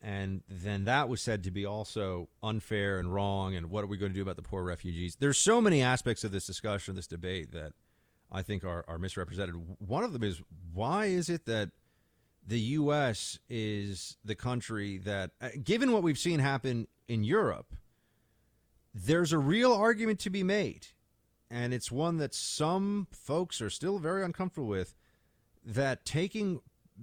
And 0.00 0.42
then 0.48 0.84
that 0.84 1.08
was 1.08 1.22
said 1.22 1.44
to 1.44 1.50
be 1.50 1.64
also 1.64 2.28
unfair 2.42 2.98
and 2.98 3.12
wrong. 3.12 3.54
And 3.54 3.70
what 3.70 3.84
are 3.84 3.86
we 3.86 3.96
going 3.96 4.12
to 4.12 4.16
do 4.16 4.22
about 4.22 4.36
the 4.36 4.42
poor 4.42 4.62
refugees? 4.62 5.16
There's 5.18 5.38
so 5.38 5.60
many 5.60 5.80
aspects 5.82 6.24
of 6.24 6.30
this 6.30 6.46
discussion, 6.46 6.94
this 6.94 7.06
debate, 7.06 7.52
that 7.52 7.72
I 8.30 8.42
think 8.42 8.64
are, 8.64 8.84
are 8.88 8.98
misrepresented. 8.98 9.54
One 9.78 10.04
of 10.04 10.12
them 10.12 10.22
is 10.22 10.42
why 10.72 11.06
is 11.06 11.28
it 11.28 11.46
that 11.46 11.70
the 12.46 12.60
U.S. 12.60 13.38
is 13.48 14.16
the 14.24 14.34
country 14.34 14.98
that, 14.98 15.30
uh, 15.40 15.48
given 15.62 15.92
what 15.92 16.02
we've 16.02 16.18
seen 16.18 16.40
happen 16.40 16.88
in 17.08 17.24
Europe, 17.24 17.72
there's 18.94 19.32
a 19.32 19.38
real 19.38 19.72
argument 19.72 20.20
to 20.20 20.30
be 20.30 20.42
made, 20.42 20.88
and 21.50 21.72
it's 21.72 21.90
one 21.90 22.18
that 22.18 22.34
some 22.34 23.08
folks 23.10 23.60
are 23.60 23.70
still 23.70 23.98
very 23.98 24.24
uncomfortable 24.24 24.68
with. 24.68 24.94
That 25.64 26.04
taking 26.04 26.60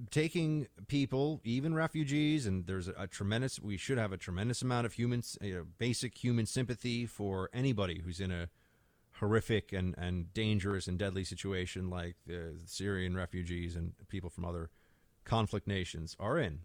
taking 0.09 0.67
people, 0.87 1.41
even 1.43 1.73
refugees, 1.73 2.45
and 2.45 2.65
there's 2.65 2.87
a, 2.87 2.93
a 2.97 3.07
tremendous. 3.07 3.59
We 3.59 3.77
should 3.77 3.97
have 3.97 4.13
a 4.13 4.17
tremendous 4.17 4.61
amount 4.61 4.85
of 4.85 4.93
human, 4.93 5.23
you 5.41 5.55
know, 5.55 5.65
basic 5.77 6.17
human 6.23 6.45
sympathy 6.45 7.05
for 7.05 7.49
anybody 7.53 8.01
who's 8.05 8.19
in 8.19 8.31
a 8.31 8.49
horrific 9.21 9.71
and, 9.71 9.95
and 9.99 10.33
dangerous 10.33 10.87
and 10.87 10.97
deadly 10.97 11.23
situation 11.23 11.89
like 11.89 12.15
the 12.25 12.55
Syrian 12.65 13.15
refugees 13.15 13.75
and 13.75 13.93
people 14.09 14.31
from 14.31 14.43
other 14.43 14.71
conflict 15.23 15.67
nations 15.67 16.17
are 16.19 16.39
in. 16.39 16.61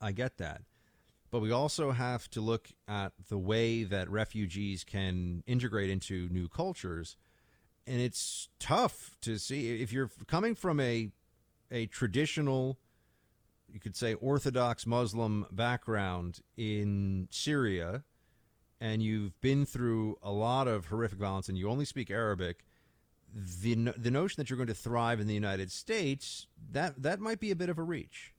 I 0.00 0.12
get 0.12 0.38
that. 0.38 0.62
But 1.30 1.40
we 1.40 1.52
also 1.52 1.90
have 1.90 2.30
to 2.30 2.40
look 2.40 2.70
at 2.88 3.12
the 3.28 3.36
way 3.36 3.84
that 3.84 4.08
refugees 4.08 4.82
can 4.82 5.42
integrate 5.46 5.90
into 5.90 6.28
new 6.30 6.48
cultures. 6.48 7.16
And 7.86 8.00
it's 8.00 8.48
tough 8.58 9.16
to 9.20 9.38
see 9.38 9.82
if 9.82 9.92
you're 9.92 10.10
coming 10.26 10.54
from 10.54 10.80
a 10.80 11.10
a 11.70 11.86
traditional 11.86 12.78
you 13.70 13.80
could 13.80 13.96
say 13.96 14.14
orthodox 14.14 14.86
Muslim 14.86 15.46
background 15.50 16.40
in 16.56 17.26
Syria 17.30 18.04
and 18.84 19.02
you've 19.02 19.40
been 19.40 19.64
through 19.64 20.18
a 20.22 20.30
lot 20.30 20.68
of 20.68 20.84
horrific 20.86 21.18
violence 21.18 21.48
and 21.48 21.56
you 21.56 21.70
only 21.70 21.86
speak 21.86 22.10
Arabic, 22.10 22.66
the 23.34 23.74
the 23.96 24.10
notion 24.10 24.34
that 24.36 24.50
you're 24.50 24.58
going 24.58 24.66
to 24.66 24.74
thrive 24.74 25.20
in 25.20 25.26
the 25.26 25.34
United 25.34 25.72
States 25.72 26.46
that 26.70 27.02
that 27.02 27.18
might 27.18 27.40
be 27.40 27.50
a 27.50 27.56
bit 27.56 27.70
of 27.70 27.78
a 27.78 27.82
reach. 27.82 28.34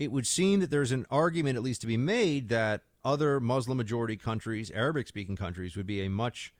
It 0.00 0.10
would 0.10 0.26
seem 0.26 0.58
that 0.60 0.70
there's 0.70 0.90
an 0.90 1.06
argument, 1.10 1.56
at 1.56 1.62
least 1.62 1.80
to 1.82 1.86
be 1.86 1.96
made, 1.96 2.48
that 2.48 2.82
other 3.04 3.38
Muslim 3.38 3.78
majority 3.78 4.16
countries, 4.16 4.68
Arabic 4.72 5.06
speaking 5.06 5.36
countries, 5.36 5.76
would 5.76 5.86
be 5.86 6.04
a 6.04 6.10
much 6.10 6.52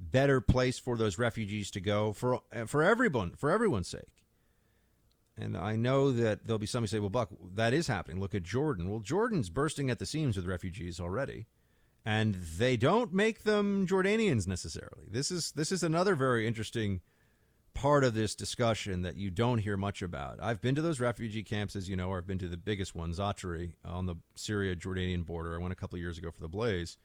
better 0.00 0.40
place 0.40 0.78
for 0.78 0.96
those 0.96 1.18
refugees 1.18 1.70
to 1.72 1.80
go 1.80 2.14
for 2.14 2.40
uh, 2.50 2.64
for 2.64 2.82
everyone 2.82 3.32
for 3.36 3.50
everyone's 3.50 3.88
sake. 3.88 4.24
And 5.36 5.54
I 5.54 5.76
know 5.76 6.12
that 6.12 6.46
there'll 6.46 6.58
be 6.58 6.66
somebody 6.66 6.88
say, 6.88 6.98
"Well, 6.98 7.10
Buck, 7.10 7.28
that 7.56 7.74
is 7.74 7.88
happening. 7.88 8.20
Look 8.20 8.34
at 8.34 8.42
Jordan." 8.42 8.88
Well, 8.88 9.00
Jordan's 9.00 9.50
bursting 9.50 9.90
at 9.90 9.98
the 9.98 10.06
seams 10.06 10.34
with 10.34 10.46
refugees 10.46 10.98
already, 10.98 11.46
and 12.08 12.36
they 12.56 12.74
don't 12.78 13.12
make 13.12 13.42
them 13.42 13.86
Jordanians 13.86 14.48
necessarily. 14.48 15.04
This 15.10 15.30
is 15.30 15.52
this 15.52 15.70
is 15.70 15.82
another 15.82 16.14
very 16.14 16.46
interesting 16.46 17.02
part 17.74 18.02
of 18.02 18.14
this 18.14 18.34
discussion 18.34 19.02
that 19.02 19.16
you 19.16 19.30
don't 19.30 19.58
hear 19.58 19.76
much 19.76 20.00
about. 20.00 20.38
I've 20.42 20.62
been 20.62 20.74
to 20.76 20.80
those 20.80 21.00
refugee 21.00 21.42
camps, 21.42 21.76
as 21.76 21.86
you 21.86 21.96
know, 21.96 22.08
or 22.08 22.16
I've 22.16 22.26
been 22.26 22.38
to 22.38 22.48
the 22.48 22.56
biggest 22.56 22.94
one, 22.94 23.12
Zatari, 23.12 23.74
on 23.84 24.06
the 24.06 24.14
Syria 24.36 24.74
Jordanian 24.74 25.26
border. 25.26 25.54
I 25.54 25.58
went 25.58 25.72
a 25.72 25.76
couple 25.76 25.98
years 25.98 26.16
ago 26.16 26.30
for 26.30 26.40
the 26.40 26.48
Blaze. 26.48 26.96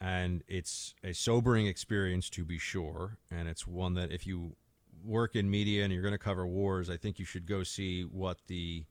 And 0.00 0.42
it's 0.48 0.94
a 1.04 1.12
sobering 1.12 1.68
experience 1.68 2.28
to 2.30 2.44
be 2.44 2.58
sure. 2.58 3.18
And 3.30 3.48
it's 3.48 3.64
one 3.64 3.94
that 3.94 4.10
if 4.10 4.26
you 4.26 4.56
work 5.04 5.36
in 5.36 5.48
media 5.48 5.84
and 5.84 5.92
you're 5.92 6.02
going 6.02 6.12
to 6.12 6.18
cover 6.18 6.46
wars, 6.48 6.90
I 6.90 6.96
think 6.96 7.20
you 7.20 7.24
should 7.24 7.46
go 7.46 7.62
see 7.62 8.02
what 8.02 8.38
the 8.48 8.86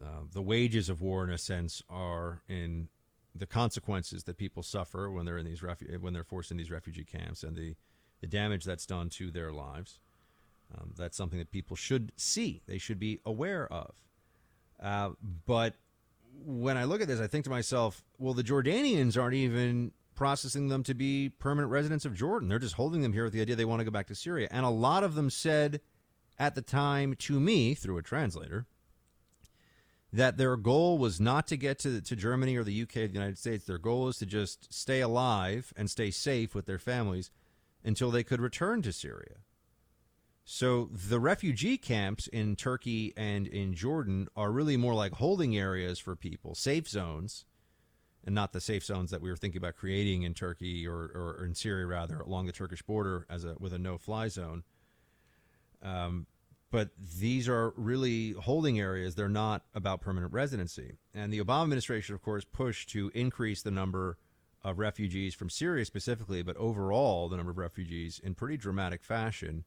uh, 0.00 0.22
the 0.32 0.42
wages 0.42 0.88
of 0.88 1.02
war, 1.02 1.24
in 1.24 1.30
a 1.30 1.38
sense, 1.38 1.82
are 1.88 2.42
in 2.48 2.88
the 3.34 3.46
consequences 3.46 4.24
that 4.24 4.36
people 4.36 4.62
suffer 4.62 5.10
when 5.10 5.24
they're 5.24 5.38
in 5.38 5.46
these 5.46 5.60
refu- 5.60 5.98
when 5.98 6.12
they're 6.12 6.24
forced 6.24 6.50
in 6.50 6.56
these 6.56 6.70
refugee 6.70 7.04
camps 7.04 7.42
and 7.42 7.56
the 7.56 7.76
the 8.20 8.26
damage 8.26 8.64
that's 8.64 8.86
done 8.86 9.08
to 9.08 9.30
their 9.30 9.52
lives. 9.52 9.98
Um, 10.74 10.92
that's 10.96 11.16
something 11.16 11.38
that 11.38 11.50
people 11.50 11.74
should 11.74 12.12
see. 12.16 12.62
They 12.66 12.78
should 12.78 13.00
be 13.00 13.20
aware 13.24 13.66
of. 13.72 13.94
Uh, 14.80 15.10
but 15.46 15.74
when 16.44 16.76
I 16.76 16.84
look 16.84 17.00
at 17.00 17.08
this, 17.08 17.20
I 17.20 17.26
think 17.26 17.44
to 17.44 17.50
myself, 17.50 18.04
well, 18.18 18.34
the 18.34 18.44
Jordanians 18.44 19.20
aren't 19.20 19.34
even 19.34 19.92
processing 20.14 20.68
them 20.68 20.82
to 20.84 20.94
be 20.94 21.30
permanent 21.38 21.72
residents 21.72 22.04
of 22.04 22.14
Jordan. 22.14 22.48
They're 22.48 22.58
just 22.58 22.74
holding 22.74 23.00
them 23.00 23.12
here 23.12 23.24
with 23.24 23.32
the 23.32 23.40
idea 23.40 23.56
they 23.56 23.64
want 23.64 23.80
to 23.80 23.84
go 23.84 23.90
back 23.90 24.06
to 24.08 24.14
Syria. 24.14 24.48
And 24.50 24.64
a 24.64 24.70
lot 24.70 25.02
of 25.02 25.14
them 25.14 25.30
said 25.30 25.80
at 26.38 26.54
the 26.54 26.62
time 26.62 27.14
to 27.20 27.40
me, 27.40 27.74
through 27.74 27.98
a 27.98 28.02
translator, 28.02 28.66
that 30.12 30.36
their 30.36 30.56
goal 30.56 30.98
was 30.98 31.20
not 31.20 31.46
to 31.48 31.56
get 31.56 31.78
to, 31.80 32.00
to 32.00 32.16
Germany 32.16 32.56
or 32.56 32.64
the 32.64 32.82
UK 32.82 32.96
or 32.96 33.06
the 33.06 33.14
United 33.14 33.38
States. 33.38 33.64
Their 33.64 33.78
goal 33.78 34.08
is 34.08 34.16
to 34.18 34.26
just 34.26 34.72
stay 34.72 35.00
alive 35.00 35.72
and 35.76 35.88
stay 35.88 36.10
safe 36.10 36.54
with 36.54 36.66
their 36.66 36.78
families 36.78 37.30
until 37.84 38.10
they 38.10 38.24
could 38.24 38.40
return 38.40 38.82
to 38.82 38.92
Syria. 38.92 39.36
So 40.44 40.90
the 40.92 41.20
refugee 41.20 41.78
camps 41.78 42.26
in 42.26 42.56
Turkey 42.56 43.12
and 43.16 43.46
in 43.46 43.72
Jordan 43.72 44.26
are 44.34 44.50
really 44.50 44.76
more 44.76 44.94
like 44.94 45.12
holding 45.12 45.56
areas 45.56 46.00
for 46.00 46.16
people, 46.16 46.56
safe 46.56 46.88
zones, 46.88 47.44
and 48.24 48.34
not 48.34 48.52
the 48.52 48.60
safe 48.60 48.84
zones 48.84 49.12
that 49.12 49.20
we 49.20 49.30
were 49.30 49.36
thinking 49.36 49.58
about 49.58 49.76
creating 49.76 50.22
in 50.22 50.34
Turkey 50.34 50.86
or, 50.86 51.36
or, 51.38 51.44
in 51.44 51.54
Syria, 51.54 51.86
rather, 51.86 52.18
along 52.18 52.46
the 52.46 52.52
Turkish 52.52 52.82
border 52.82 53.26
as 53.30 53.44
a 53.44 53.54
with 53.60 53.72
a 53.72 53.78
no-fly 53.78 54.28
zone. 54.28 54.64
Um, 55.82 56.26
but 56.70 56.90
these 57.18 57.48
are 57.48 57.72
really 57.76 58.32
holding 58.32 58.78
areas. 58.78 59.14
They're 59.14 59.28
not 59.28 59.62
about 59.74 60.00
permanent 60.00 60.32
residency. 60.32 60.98
And 61.12 61.32
the 61.32 61.42
Obama 61.42 61.64
administration, 61.64 62.14
of 62.14 62.22
course, 62.22 62.44
pushed 62.44 62.90
to 62.90 63.10
increase 63.14 63.62
the 63.62 63.70
number 63.70 64.18
of 64.62 64.78
refugees 64.78 65.34
from 65.34 65.50
Syria 65.50 65.84
specifically, 65.84 66.42
but 66.42 66.56
overall 66.56 67.28
the 67.28 67.36
number 67.36 67.50
of 67.50 67.58
refugees 67.58 68.20
in 68.22 68.34
pretty 68.34 68.56
dramatic 68.56 69.02
fashion. 69.02 69.64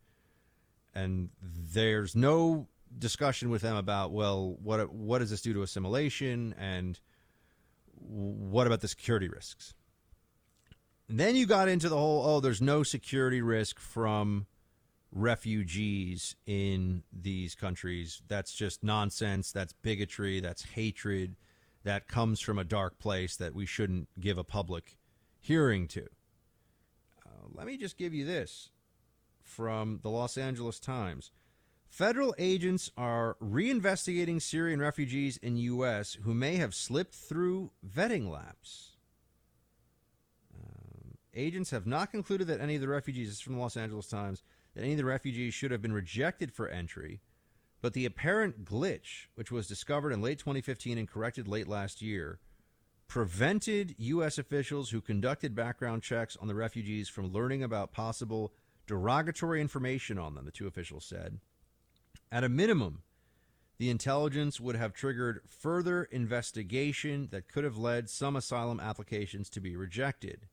And 0.95 1.29
there's 1.41 2.15
no 2.15 2.67
discussion 2.97 3.49
with 3.49 3.63
them 3.63 3.75
about 3.75 4.11
well, 4.11 4.55
what 4.61 4.93
what 4.93 5.19
does 5.19 5.31
this 5.31 5.41
do 5.41 5.53
to 5.53 5.63
assimilation, 5.63 6.53
and 6.57 6.99
what 7.95 8.67
about 8.67 8.81
the 8.81 8.87
security 8.87 9.27
risks? 9.27 9.73
And 11.09 11.19
then 11.19 11.35
you 11.35 11.47
got 11.47 11.67
into 11.67 11.89
the 11.89 11.97
whole 11.97 12.23
oh, 12.25 12.39
there's 12.39 12.61
no 12.61 12.83
security 12.83 13.41
risk 13.41 13.79
from 13.79 14.45
refugees 15.13 16.35
in 16.45 17.03
these 17.11 17.55
countries. 17.55 18.21
That's 18.27 18.53
just 18.53 18.83
nonsense. 18.83 19.51
That's 19.51 19.73
bigotry. 19.73 20.39
That's 20.39 20.63
hatred 20.63 21.35
that 21.83 22.07
comes 22.07 22.39
from 22.39 22.57
a 22.57 22.63
dark 22.63 22.97
place 22.97 23.35
that 23.35 23.53
we 23.53 23.65
shouldn't 23.65 24.07
give 24.19 24.37
a 24.37 24.43
public 24.43 24.97
hearing 25.39 25.87
to. 25.89 26.07
Uh, 27.25 27.47
let 27.53 27.67
me 27.67 27.77
just 27.77 27.97
give 27.97 28.13
you 28.13 28.25
this 28.25 28.69
from 29.41 29.99
the 30.01 30.09
Los 30.09 30.37
Angeles 30.37 30.79
Times. 30.79 31.31
Federal 31.89 32.33
agents 32.39 32.89
are 32.97 33.37
reinvestigating 33.41 34.41
Syrian 34.41 34.79
refugees 34.79 35.37
in 35.37 35.57
U.S. 35.57 36.17
who 36.23 36.33
may 36.33 36.55
have 36.55 36.73
slipped 36.73 37.13
through 37.13 37.71
vetting 37.87 38.31
lapse. 38.31 38.95
Um, 40.55 41.17
agents 41.35 41.69
have 41.69 41.85
not 41.85 42.09
concluded 42.09 42.47
that 42.47 42.61
any 42.61 42.75
of 42.75 42.81
the 42.81 42.87
refugees, 42.87 43.27
this 43.27 43.35
is 43.35 43.41
from 43.41 43.55
the 43.55 43.61
Los 43.61 43.77
Angeles 43.77 44.07
Times, 44.07 44.41
that 44.73 44.81
any 44.83 44.91
of 44.91 44.97
the 44.97 45.05
refugees 45.05 45.53
should 45.53 45.71
have 45.71 45.81
been 45.81 45.93
rejected 45.93 46.51
for 46.51 46.67
entry 46.67 47.21
but 47.83 47.91
the 47.91 48.05
apparent 48.05 48.63
glitch, 48.63 49.27
which 49.35 49.51
was 49.51 49.67
discovered 49.67 50.13
in 50.13 50.21
late 50.21 50.39
2015 50.39 50.97
and 50.97 51.05
corrected 51.05 51.49
late 51.49 51.67
last 51.67 52.01
year, 52.01 52.39
prevented 53.09 53.93
U.S. 53.97 54.37
officials 54.37 54.91
who 54.91 55.01
conducted 55.01 55.53
background 55.53 56.01
checks 56.01 56.37
on 56.37 56.47
the 56.47 56.55
refugees 56.55 57.09
from 57.09 57.33
learning 57.33 57.61
about 57.61 57.91
possible 57.91 58.53
derogatory 58.87 59.59
information 59.59 60.17
on 60.17 60.33
them, 60.33 60.45
the 60.45 60.51
two 60.51 60.65
officials 60.65 61.03
said. 61.03 61.39
At 62.31 62.45
a 62.45 62.49
minimum, 62.49 63.03
the 63.77 63.89
intelligence 63.89 64.61
would 64.61 64.77
have 64.77 64.93
triggered 64.93 65.41
further 65.45 66.05
investigation 66.05 67.27
that 67.31 67.49
could 67.49 67.65
have 67.65 67.77
led 67.77 68.09
some 68.09 68.37
asylum 68.37 68.79
applications 68.79 69.49
to 69.49 69.59
be 69.59 69.75
rejected. 69.75 70.47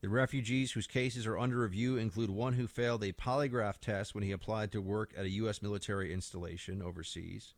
The 0.00 0.08
refugees 0.08 0.72
whose 0.72 0.86
cases 0.86 1.26
are 1.26 1.38
under 1.38 1.58
review 1.58 1.96
include 1.96 2.30
one 2.30 2.52
who 2.52 2.68
failed 2.68 3.02
a 3.02 3.12
polygraph 3.12 3.78
test 3.78 4.14
when 4.14 4.22
he 4.22 4.30
applied 4.30 4.70
to 4.72 4.80
work 4.80 5.12
at 5.16 5.24
a 5.24 5.30
U.S. 5.30 5.60
military 5.60 6.12
installation 6.12 6.80
overseas, 6.80 7.54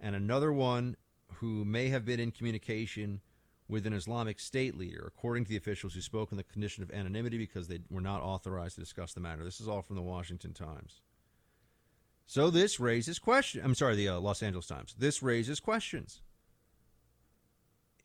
and 0.00 0.16
another 0.16 0.50
one 0.50 0.96
who 1.34 1.66
may 1.66 1.88
have 1.88 2.06
been 2.06 2.20
in 2.20 2.30
communication 2.30 3.20
with 3.68 3.86
an 3.86 3.92
Islamic 3.92 4.40
State 4.40 4.78
leader, 4.78 5.04
according 5.06 5.44
to 5.44 5.50
the 5.50 5.58
officials 5.58 5.92
who 5.92 6.00
spoke 6.00 6.32
on 6.32 6.38
the 6.38 6.42
condition 6.42 6.82
of 6.82 6.90
anonymity 6.90 7.36
because 7.36 7.68
they 7.68 7.80
were 7.90 8.00
not 8.00 8.22
authorized 8.22 8.76
to 8.76 8.80
discuss 8.80 9.12
the 9.12 9.20
matter. 9.20 9.44
This 9.44 9.60
is 9.60 9.68
all 9.68 9.82
from 9.82 9.96
the 9.96 10.02
Washington 10.02 10.54
Times. 10.54 11.02
So 12.24 12.48
this 12.48 12.80
raises 12.80 13.18
questions. 13.18 13.62
I'm 13.62 13.74
sorry, 13.74 13.94
the 13.94 14.08
uh, 14.08 14.20
Los 14.20 14.42
Angeles 14.42 14.66
Times. 14.66 14.94
This 14.98 15.22
raises 15.22 15.60
questions 15.60 16.22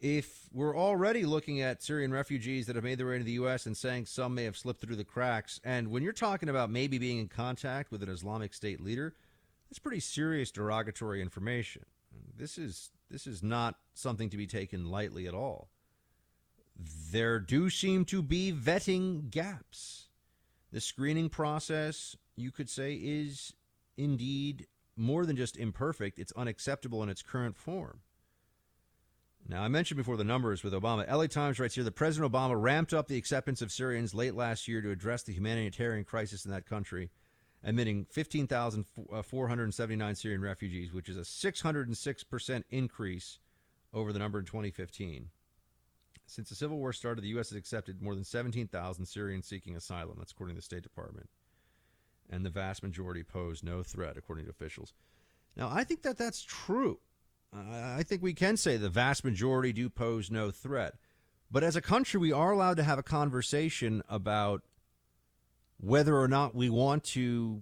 if 0.04 0.50
we're 0.52 0.78
already 0.78 1.24
looking 1.26 1.62
at 1.62 1.82
Syrian 1.82 2.12
refugees 2.12 2.68
that 2.68 2.76
have 2.76 2.84
made 2.84 2.98
their 2.98 3.08
way 3.08 3.14
into 3.14 3.26
the 3.26 3.32
U.S. 3.32 3.66
and 3.66 3.76
saying 3.76 4.06
some 4.06 4.36
may 4.36 4.44
have 4.44 4.58
slipped 4.58 4.82
through 4.82 4.98
the 4.98 5.06
cracks, 5.06 5.62
and 5.64 5.88
when 5.88 6.04
you're 6.04 6.12
talking 6.12 6.50
about 6.50 6.70
maybe 6.70 6.98
being 6.98 7.20
in 7.20 7.30
contact 7.30 7.90
with 7.90 8.04
an 8.04 8.10
Islamic 8.10 8.54
State 8.54 8.82
leader, 8.82 9.16
that's 9.70 9.80
pretty 9.80 10.02
serious 10.02 10.52
derogatory 10.52 11.22
information. 11.22 11.86
This 12.38 12.58
is 12.58 12.92
this 13.10 13.26
is 13.26 13.42
not 13.42 13.76
something 13.94 14.30
to 14.30 14.38
be 14.38 14.46
taken 14.46 14.92
lightly 14.92 15.26
at 15.26 15.34
all. 15.34 15.70
There 17.12 17.40
do 17.40 17.70
seem 17.70 18.04
to 18.06 18.22
be 18.22 18.52
vetting 18.52 19.32
gaps. 19.32 20.10
The 20.74 20.82
screening 20.82 21.30
process, 21.30 22.18
you 22.36 22.52
could 22.52 22.70
say, 22.70 22.96
is 22.96 23.54
indeed 23.96 24.68
more 24.98 25.26
than 25.26 25.38
just 25.38 25.56
imperfect, 25.56 26.20
it's 26.20 26.34
unacceptable 26.34 27.02
in 27.04 27.10
its 27.10 27.22
current 27.22 27.56
form. 27.56 28.02
Now, 29.48 29.61
I 29.61 29.68
mentioned 29.68 29.98
before 29.98 30.15
the 30.15 30.24
numbers 30.24 30.64
with 30.64 30.72
Obama. 30.74 31.06
LA 31.11 31.28
Times 31.28 31.60
writes 31.60 31.76
here 31.76 31.84
that 31.84 31.95
President 31.95 32.32
Obama 32.32 32.56
ramped 32.60 32.94
up 32.94 33.10
the 33.10 33.18
acceptance 33.18 33.61
of 33.61 33.74
Syrians 33.74 34.15
late 34.15 34.36
last 34.36 34.70
year 34.70 34.82
to 34.82 34.90
address 34.90 35.24
the 35.24 35.34
humanitarian 35.34 36.06
crisis 36.06 36.45
in 36.45 36.52
that 36.52 36.65
country, 36.65 37.11
admitting 37.64 38.06
15,479 38.06 40.15
Syrian 40.15 40.41
refugees, 40.41 40.94
which 40.94 41.10
is 41.10 41.18
a 41.18 41.22
606% 41.22 42.64
increase 42.70 43.40
over 43.94 44.14
the 44.14 44.20
number 44.20 44.40
in 44.40 44.45
2015. 44.45 45.28
Since 46.26 46.48
the 46.48 46.56
civil 46.56 46.78
war 46.78 46.94
started, 46.94 47.24
the 47.24 47.30
U.S. 47.30 47.49
has 47.49 47.57
accepted 47.57 48.02
more 48.02 48.15
than 48.15 48.24
17,000 48.24 49.06
Syrians 49.06 49.45
seeking 49.45 49.76
asylum. 49.76 50.15
That's 50.18 50.32
according 50.32 50.56
to 50.56 50.60
the 50.60 50.65
State 50.65 50.84
Department. 50.84 51.28
And 52.30 52.45
the 52.45 52.49
vast 52.49 52.82
majority 52.82 53.24
pose 53.24 53.61
no 53.61 53.84
threat, 53.84 54.15
according 54.18 54.45
to 54.45 54.52
officials. 54.52 54.94
Now, 55.57 55.70
I 55.70 55.84
think 55.84 56.03
that 56.03 56.18
that's 56.18 56.41
true. 56.41 56.99
I 57.56 58.04
think 58.04 58.22
we 58.22 58.34
can 58.34 58.58
say 58.58 58.78
the 58.78 58.90
vast 58.90 59.24
majority 59.24 59.74
do 59.74 59.90
pose 59.90 60.32
no 60.32 60.50
threat. 60.50 60.96
But 61.52 61.64
as 61.64 61.76
a 61.76 61.82
country, 61.82 62.20
we 62.20 62.32
are 62.32 62.52
allowed 62.52 62.78
to 62.78 62.84
have 62.84 62.98
a 62.98 63.04
conversation 63.04 64.02
about 64.10 64.64
whether 65.80 66.18
or 66.18 66.28
not 66.28 66.56
we 66.56 66.70
want 66.70 67.04
to 67.04 67.62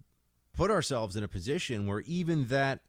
put 0.54 0.72
ourselves 0.72 1.16
in 1.16 1.24
a 1.24 1.28
position 1.28 1.88
where 1.88 2.02
even 2.02 2.48
that 2.48 2.80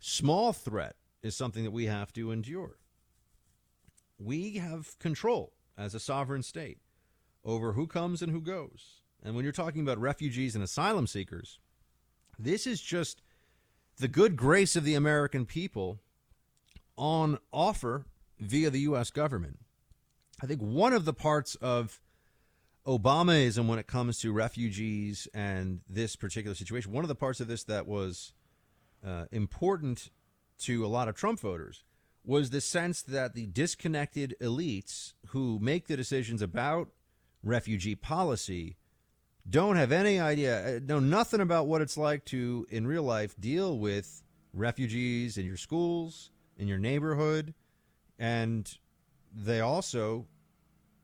small 0.00 0.52
threat 0.52 0.96
is 1.22 1.36
something 1.36 1.62
that 1.62 1.70
we 1.70 1.86
have 1.86 2.12
to 2.14 2.32
endure. 2.32 2.78
We 4.18 4.54
have 4.56 4.98
control 4.98 5.52
as 5.78 5.94
a 5.94 6.00
sovereign 6.00 6.42
state 6.42 6.78
over 7.44 7.74
who 7.74 7.86
comes 7.86 8.22
and 8.22 8.32
who 8.32 8.40
goes. 8.40 9.02
And 9.22 9.36
when 9.36 9.44
you're 9.44 9.52
talking 9.52 9.82
about 9.82 9.98
refugees 9.98 10.54
and 10.54 10.64
asylum 10.64 11.06
seekers, 11.06 11.60
this 12.38 12.66
is 12.66 12.80
just 12.80 13.22
the 13.98 14.08
good 14.08 14.36
grace 14.36 14.74
of 14.74 14.84
the 14.84 14.94
American 14.94 15.46
people 15.46 16.00
on 16.96 17.38
offer 17.52 18.06
via 18.38 18.70
the 18.70 18.80
U.S. 18.80 19.10
government. 19.10 19.58
I 20.42 20.46
think 20.46 20.60
one 20.60 20.92
of 20.92 21.04
the 21.04 21.12
parts 21.12 21.54
of 21.56 22.00
Obamaism 22.86 23.66
when 23.68 23.78
it 23.78 23.86
comes 23.86 24.18
to 24.20 24.32
refugees 24.32 25.28
and 25.32 25.80
this 25.88 26.16
particular 26.16 26.54
situation, 26.54 26.92
one 26.92 27.04
of 27.04 27.08
the 27.08 27.14
parts 27.14 27.40
of 27.40 27.46
this 27.46 27.64
that 27.64 27.86
was 27.86 28.32
uh, 29.06 29.26
important 29.30 30.10
to 30.58 30.84
a 30.84 30.88
lot 30.88 31.08
of 31.08 31.14
Trump 31.14 31.40
voters 31.40 31.84
was 32.24 32.50
the 32.50 32.60
sense 32.60 33.02
that 33.02 33.34
the 33.34 33.46
disconnected 33.46 34.34
elites 34.40 35.12
who 35.28 35.58
make 35.60 35.86
the 35.86 35.96
decisions 35.96 36.42
about 36.42 36.88
refugee 37.42 37.94
policy 37.94 38.76
don't 39.48 39.76
have 39.76 39.90
any 39.90 40.20
idea, 40.20 40.76
uh, 40.76 40.80
know 40.84 41.00
nothing 41.00 41.40
about 41.40 41.66
what 41.66 41.82
it's 41.82 41.96
like 41.96 42.24
to, 42.26 42.66
in 42.70 42.86
real 42.86 43.02
life, 43.02 43.34
deal 43.40 43.76
with 43.76 44.22
refugees 44.54 45.36
in 45.36 45.44
your 45.44 45.56
schools, 45.56 46.30
in 46.56 46.68
your 46.68 46.78
neighborhood. 46.78 47.54
And 48.18 48.70
they 49.34 49.60
also 49.60 50.26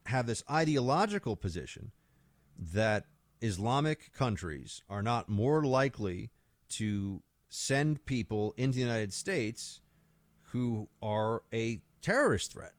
have 0.07 0.27
this 0.27 0.43
ideological 0.51 1.37
position 1.37 1.93
that 2.59 3.05
Islamic 3.41 4.13
countries 4.13 4.83
are 4.89 5.03
not 5.03 5.29
more 5.29 5.63
likely 5.65 6.31
to 6.71 7.23
send 7.49 8.05
people 8.05 8.55
into 8.57 8.77
the 8.77 8.83
United 8.83 9.13
States 9.13 9.81
who 10.53 10.89
are 11.03 11.43
a 11.53 11.81
terrorist 12.03 12.53
threat. 12.53 12.73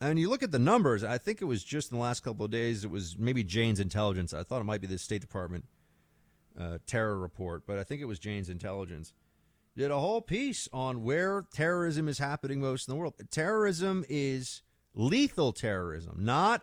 And 0.00 0.18
you 0.18 0.28
look 0.28 0.42
at 0.42 0.50
the 0.50 0.58
numbers, 0.58 1.02
I 1.02 1.18
think 1.18 1.40
it 1.40 1.46
was 1.46 1.64
just 1.64 1.90
in 1.90 1.98
the 1.98 2.02
last 2.02 2.20
couple 2.20 2.44
of 2.44 2.50
days, 2.50 2.84
it 2.84 2.90
was 2.90 3.16
maybe 3.18 3.42
Jane's 3.42 3.80
Intelligence. 3.80 4.34
I 4.34 4.42
thought 4.42 4.60
it 4.60 4.64
might 4.64 4.80
be 4.80 4.86
the 4.86 4.98
State 4.98 5.20
Department 5.20 5.64
uh, 6.58 6.78
terror 6.86 7.18
report, 7.18 7.64
but 7.66 7.78
I 7.78 7.84
think 7.84 8.02
it 8.02 8.06
was 8.06 8.18
Jane's 8.18 8.50
Intelligence. 8.50 9.14
Did 9.76 9.90
a 9.90 9.98
whole 9.98 10.20
piece 10.20 10.68
on 10.72 11.02
where 11.02 11.44
terrorism 11.52 12.06
is 12.08 12.18
happening 12.18 12.60
most 12.60 12.86
in 12.86 12.94
the 12.94 12.98
world. 12.98 13.14
Terrorism 13.30 14.04
is 14.08 14.62
lethal 14.94 15.52
terrorism, 15.52 16.16
not, 16.20 16.62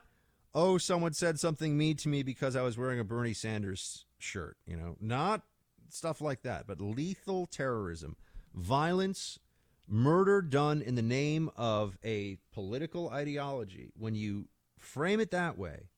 oh, 0.53 0.77
someone 0.77 1.13
said 1.13 1.39
something 1.39 1.77
mean 1.77 1.97
to 1.97 2.09
me 2.09 2.23
because 2.23 2.55
I 2.55 2.61
was 2.61 2.77
wearing 2.77 2.99
a 2.99 3.03
Bernie 3.03 3.33
Sanders 3.33 4.05
shirt, 4.17 4.57
you 4.65 4.77
know, 4.77 4.95
not 5.01 5.41
stuff 5.89 6.21
like 6.21 6.43
that, 6.43 6.65
but 6.67 6.79
lethal 6.79 7.47
terrorism, 7.47 8.15
violence, 8.53 9.39
murder 9.87 10.41
done 10.41 10.81
in 10.81 10.95
the 10.95 11.01
name 11.01 11.49
of 11.57 11.97
a 12.03 12.37
political 12.53 13.09
ideology. 13.09 13.91
When 13.97 14.15
you 14.15 14.47
frame 14.77 15.19
it 15.19 15.31
that 15.31 15.57
way, 15.57 15.89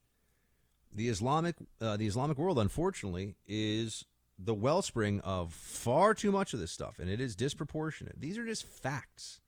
the 0.91 1.09
Islamic 1.09 1.55
uh, 1.81 1.97
the 1.97 2.07
Islamic 2.07 2.37
world, 2.37 2.59
unfortunately, 2.59 3.35
is 3.47 4.05
the 4.37 4.53
wellspring 4.53 5.19
of 5.21 5.53
far 5.53 6.13
too 6.13 6.31
much 6.31 6.53
of 6.53 6.59
this 6.59 6.71
stuff, 6.71 6.99
and 6.99 7.09
it 7.09 7.21
is 7.21 7.35
disproportionate. 7.35 8.19
These 8.19 8.37
are 8.37 8.45
just 8.45 8.65
facts. 8.65 9.39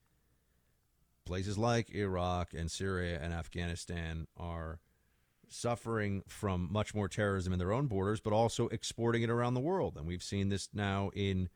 Places 1.24 1.58
like 1.58 1.90
Iraq 1.90 2.54
and 2.54 2.70
Syria 2.70 3.18
and 3.20 3.32
Afghanistan 3.32 4.28
are 4.36 4.78
suffering 5.48 6.22
from 6.28 6.68
much 6.70 6.94
more 6.94 7.08
terrorism 7.08 7.52
in 7.52 7.58
their 7.58 7.72
own 7.72 7.86
borders, 7.86 8.20
but 8.20 8.32
also 8.32 8.68
exporting 8.68 9.22
it 9.22 9.30
around 9.30 9.54
the 9.54 9.60
world. 9.60 9.96
And 9.96 10.06
we've 10.06 10.22
seen 10.22 10.48
this 10.48 10.68
now 10.72 11.10
in 11.14 11.48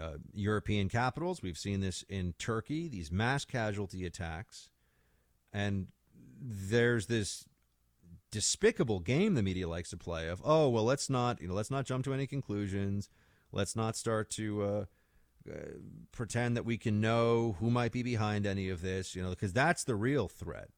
uh, 0.00 0.14
European 0.32 0.88
capitals. 0.88 1.42
We've 1.42 1.58
seen 1.58 1.80
this 1.80 2.04
in 2.08 2.34
Turkey, 2.38 2.88
these 2.88 3.10
mass 3.10 3.44
casualty 3.44 4.04
attacks. 4.06 4.70
And 5.52 5.88
there's 6.40 7.06
this 7.06 7.44
despicable 8.30 9.00
game 9.00 9.34
the 9.34 9.42
media 9.42 9.68
likes 9.68 9.90
to 9.90 9.96
play 9.96 10.28
of, 10.28 10.40
oh, 10.44 10.68
well, 10.68 10.84
let's 10.84 11.10
not, 11.10 11.40
you 11.40 11.48
know, 11.48 11.54
let's 11.54 11.70
not 11.70 11.86
jump 11.86 12.04
to 12.04 12.14
any 12.14 12.26
conclusions. 12.26 13.08
Let's 13.52 13.74
not 13.74 13.96
start 13.96 14.30
to 14.32 14.62
uh, 14.62 14.84
uh, 15.50 15.54
pretend 16.12 16.56
that 16.56 16.64
we 16.64 16.78
can 16.78 17.00
know 17.00 17.56
who 17.58 17.70
might 17.70 17.92
be 17.92 18.02
behind 18.02 18.46
any 18.46 18.68
of 18.68 18.82
this, 18.82 19.16
you 19.16 19.22
know, 19.22 19.30
because 19.30 19.52
that's 19.52 19.84
the 19.84 19.96
real 19.96 20.28
threat. 20.28 20.68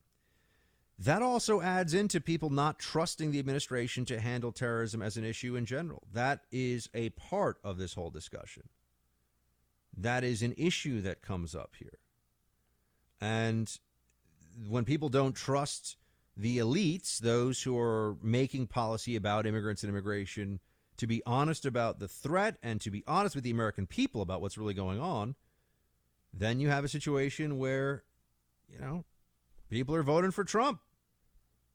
That 0.98 1.22
also 1.22 1.60
adds 1.60 1.94
into 1.94 2.20
people 2.20 2.50
not 2.50 2.78
trusting 2.78 3.32
the 3.32 3.38
administration 3.38 4.04
to 4.06 4.20
handle 4.20 4.52
terrorism 4.52 5.02
as 5.02 5.16
an 5.16 5.24
issue 5.24 5.56
in 5.56 5.66
general. 5.66 6.04
That 6.12 6.40
is 6.52 6.88
a 6.94 7.10
part 7.10 7.58
of 7.64 7.76
this 7.76 7.94
whole 7.94 8.10
discussion. 8.10 8.68
That 9.96 10.22
is 10.22 10.42
an 10.42 10.54
issue 10.56 11.00
that 11.02 11.22
comes 11.22 11.54
up 11.54 11.74
here. 11.78 11.98
And 13.20 13.70
when 14.68 14.84
people 14.84 15.08
don't 15.08 15.34
trust 15.34 15.96
the 16.36 16.58
elites, 16.58 17.18
those 17.18 17.62
who 17.62 17.78
are 17.78 18.16
making 18.22 18.66
policy 18.66 19.16
about 19.16 19.46
immigrants 19.46 19.82
and 19.82 19.90
immigration, 19.90 20.60
to 20.96 21.06
be 21.06 21.22
honest 21.26 21.66
about 21.66 21.98
the 21.98 22.08
threat 22.08 22.56
and 22.62 22.80
to 22.80 22.90
be 22.90 23.04
honest 23.06 23.34
with 23.34 23.44
the 23.44 23.50
American 23.50 23.86
people 23.86 24.22
about 24.22 24.40
what's 24.40 24.58
really 24.58 24.74
going 24.74 25.00
on, 25.00 25.34
then 26.32 26.60
you 26.60 26.68
have 26.68 26.84
a 26.84 26.88
situation 26.88 27.58
where, 27.58 28.04
you 28.68 28.78
know, 28.78 29.04
people 29.68 29.94
are 29.94 30.02
voting 30.02 30.30
for 30.30 30.44
Trump. 30.44 30.80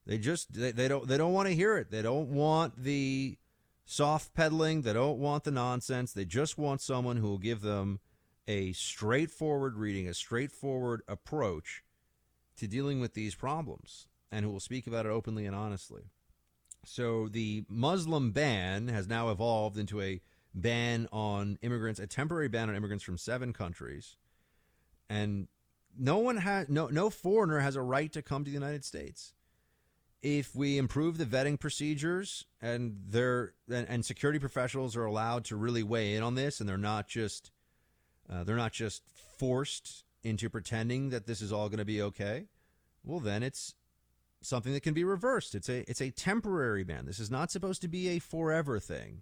They 0.06 0.18
just 0.18 0.54
they, 0.54 0.72
they 0.72 0.88
don't 0.88 1.08
they 1.08 1.18
don't 1.18 1.34
want 1.34 1.50
to 1.50 1.56
hear 1.56 1.78
it. 1.78 1.92
They 1.92 2.02
don't 2.02 2.30
want 2.30 2.82
the 2.82 3.38
soft 3.86 4.34
pedaling. 4.34 4.82
They 4.82 4.94
don't 4.94 5.20
want 5.20 5.44
the 5.44 5.52
nonsense. 5.52 6.14
They 6.14 6.26
just 6.26 6.58
want 6.58 6.82
someone 6.82 7.18
who 7.18 7.28
will 7.28 7.38
give 7.38 7.62
them 7.62 8.00
a 8.48 8.72
straightforward 8.72 9.76
reading, 9.76 10.08
a 10.08 10.14
straightforward 10.14 11.02
approach 11.08 11.84
to 12.58 12.68
dealing 12.68 13.02
with 13.02 13.14
these 13.14 13.36
problems, 13.36 14.08
and 14.32 14.46
who 14.46 14.52
will 14.52 14.60
speak 14.60 14.88
about 14.88 15.06
it 15.06 15.10
openly 15.10 15.46
and 15.46 15.56
honestly. 15.56 16.04
So 16.86 17.28
the 17.28 17.66
Muslim 17.68 18.32
ban 18.32 18.88
has 18.88 19.08
now 19.08 19.30
evolved 19.30 19.78
into 19.78 20.02
a 20.02 20.22
ban 20.54 21.08
on 21.12 21.58
immigrants, 21.62 22.00
a 22.00 22.08
temporary 22.08 22.48
ban 22.48 22.70
on 22.70 22.76
immigrants 22.76 23.04
from 23.04 23.18
seven 23.18 23.54
countries, 23.54 24.16
and 25.10 25.48
no 25.98 26.18
one 26.18 26.38
has 26.38 26.70
no 26.70 26.88
no 26.88 27.10
foreigner 27.10 27.60
has 27.60 27.76
a 27.76 27.82
right 27.82 28.12
to 28.14 28.22
come 28.22 28.44
to 28.44 28.50
the 28.50 28.56
United 28.56 28.86
States. 28.86 29.34
If 30.22 30.56
we 30.56 30.78
improve 30.78 31.18
the 31.18 31.26
vetting 31.26 31.60
procedures 31.60 32.46
and 32.62 32.98
they're 33.08 33.54
and, 33.70 33.88
and 33.88 34.06
security 34.06 34.40
professionals 34.40 34.96
are 34.96 35.06
allowed 35.06 35.46
to 35.46 35.56
really 35.56 35.84
weigh 35.84 36.16
in 36.16 36.24
on 36.24 36.36
this, 36.36 36.60
and 36.60 36.68
they're 36.68 36.78
not 36.78 37.08
just 37.08 37.52
uh, 38.30 38.44
they're 38.44 38.56
not 38.56 38.74
just 38.74 39.04
forced 39.38 40.04
into 40.24 40.50
pretending 40.50 41.10
that 41.10 41.28
this 41.28 41.42
is 41.42 41.52
all 41.52 41.70
going 41.70 41.80
to 41.80 41.86
be 41.86 42.02
okay. 42.02 42.46
Well, 43.04 43.20
then 43.20 43.44
it's 43.44 43.76
something 44.42 44.74
that 44.74 44.84
can 44.84 44.94
be 44.94 45.04
reversed. 45.04 45.56
It's 45.56 45.70
a 45.70 45.90
it's 45.90 46.02
a 46.02 46.12
temporary 46.12 46.84
ban. 46.84 47.06
This 47.06 47.20
is 47.20 47.32
not 47.32 47.52
supposed 47.52 47.82
to 47.82 47.88
be 47.88 48.10
a 48.10 48.20
forever 48.20 48.80
thing. 48.80 49.22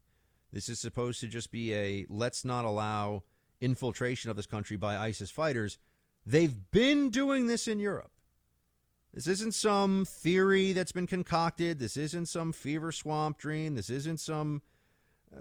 This 0.51 0.69
is 0.69 0.79
supposed 0.79 1.19
to 1.21 1.27
just 1.27 1.51
be 1.51 1.73
a 1.73 2.05
let's 2.09 2.45
not 2.45 2.65
allow 2.65 3.23
infiltration 3.61 4.29
of 4.29 4.35
this 4.35 4.45
country 4.45 4.77
by 4.77 4.97
ISIS 4.97 5.31
fighters. 5.31 5.77
They've 6.25 6.55
been 6.71 7.09
doing 7.09 7.47
this 7.47 7.67
in 7.67 7.79
Europe. 7.79 8.11
This 9.13 9.27
isn't 9.27 9.53
some 9.53 10.05
theory 10.05 10.73
that's 10.73 10.91
been 10.91 11.07
concocted. 11.07 11.79
This 11.79 11.95
isn't 11.95 12.27
some 12.27 12.51
fever 12.51 12.91
swamp 12.91 13.37
dream. 13.37 13.75
This 13.75 13.89
isn't 13.89 14.19
some 14.19 14.61
uh, 15.33 15.39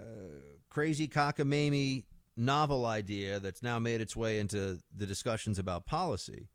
crazy 0.69 1.07
cockamamie 1.07 2.05
novel 2.37 2.85
idea 2.85 3.39
that's 3.39 3.63
now 3.63 3.79
made 3.79 4.01
its 4.01 4.15
way 4.15 4.39
into 4.39 4.79
the 4.95 5.05
discussions 5.05 5.59
about 5.59 5.85
policy. 5.85 6.47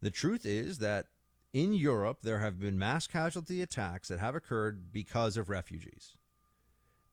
The 0.00 0.10
truth 0.10 0.44
is 0.44 0.78
that 0.78 1.06
in 1.52 1.72
Europe, 1.72 2.18
there 2.22 2.38
have 2.38 2.58
been 2.58 2.78
mass 2.78 3.06
casualty 3.06 3.62
attacks 3.62 4.08
that 4.08 4.18
have 4.18 4.34
occurred 4.34 4.92
because 4.92 5.36
of 5.36 5.48
refugees. 5.48 6.16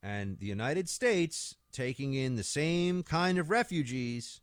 And 0.03 0.37
the 0.39 0.45
United 0.45 0.87
States 0.89 1.55
taking 1.71 2.13
in 2.13 2.35
the 2.35 2.43
same 2.43 3.01
kind 3.01 3.37
of 3.37 3.49
refugees 3.49 4.41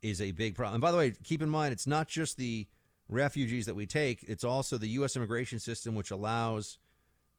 is 0.00 0.20
a 0.20 0.32
big 0.32 0.54
problem. 0.54 0.76
And 0.76 0.82
by 0.82 0.92
the 0.92 0.98
way, 0.98 1.12
keep 1.24 1.42
in 1.42 1.50
mind, 1.50 1.72
it's 1.72 1.86
not 1.86 2.08
just 2.08 2.36
the 2.36 2.66
refugees 3.08 3.66
that 3.66 3.76
we 3.76 3.86
take, 3.86 4.24
it's 4.24 4.44
also 4.44 4.78
the 4.78 4.88
U.S. 4.88 5.16
immigration 5.16 5.58
system, 5.58 5.94
which 5.94 6.10
allows 6.10 6.78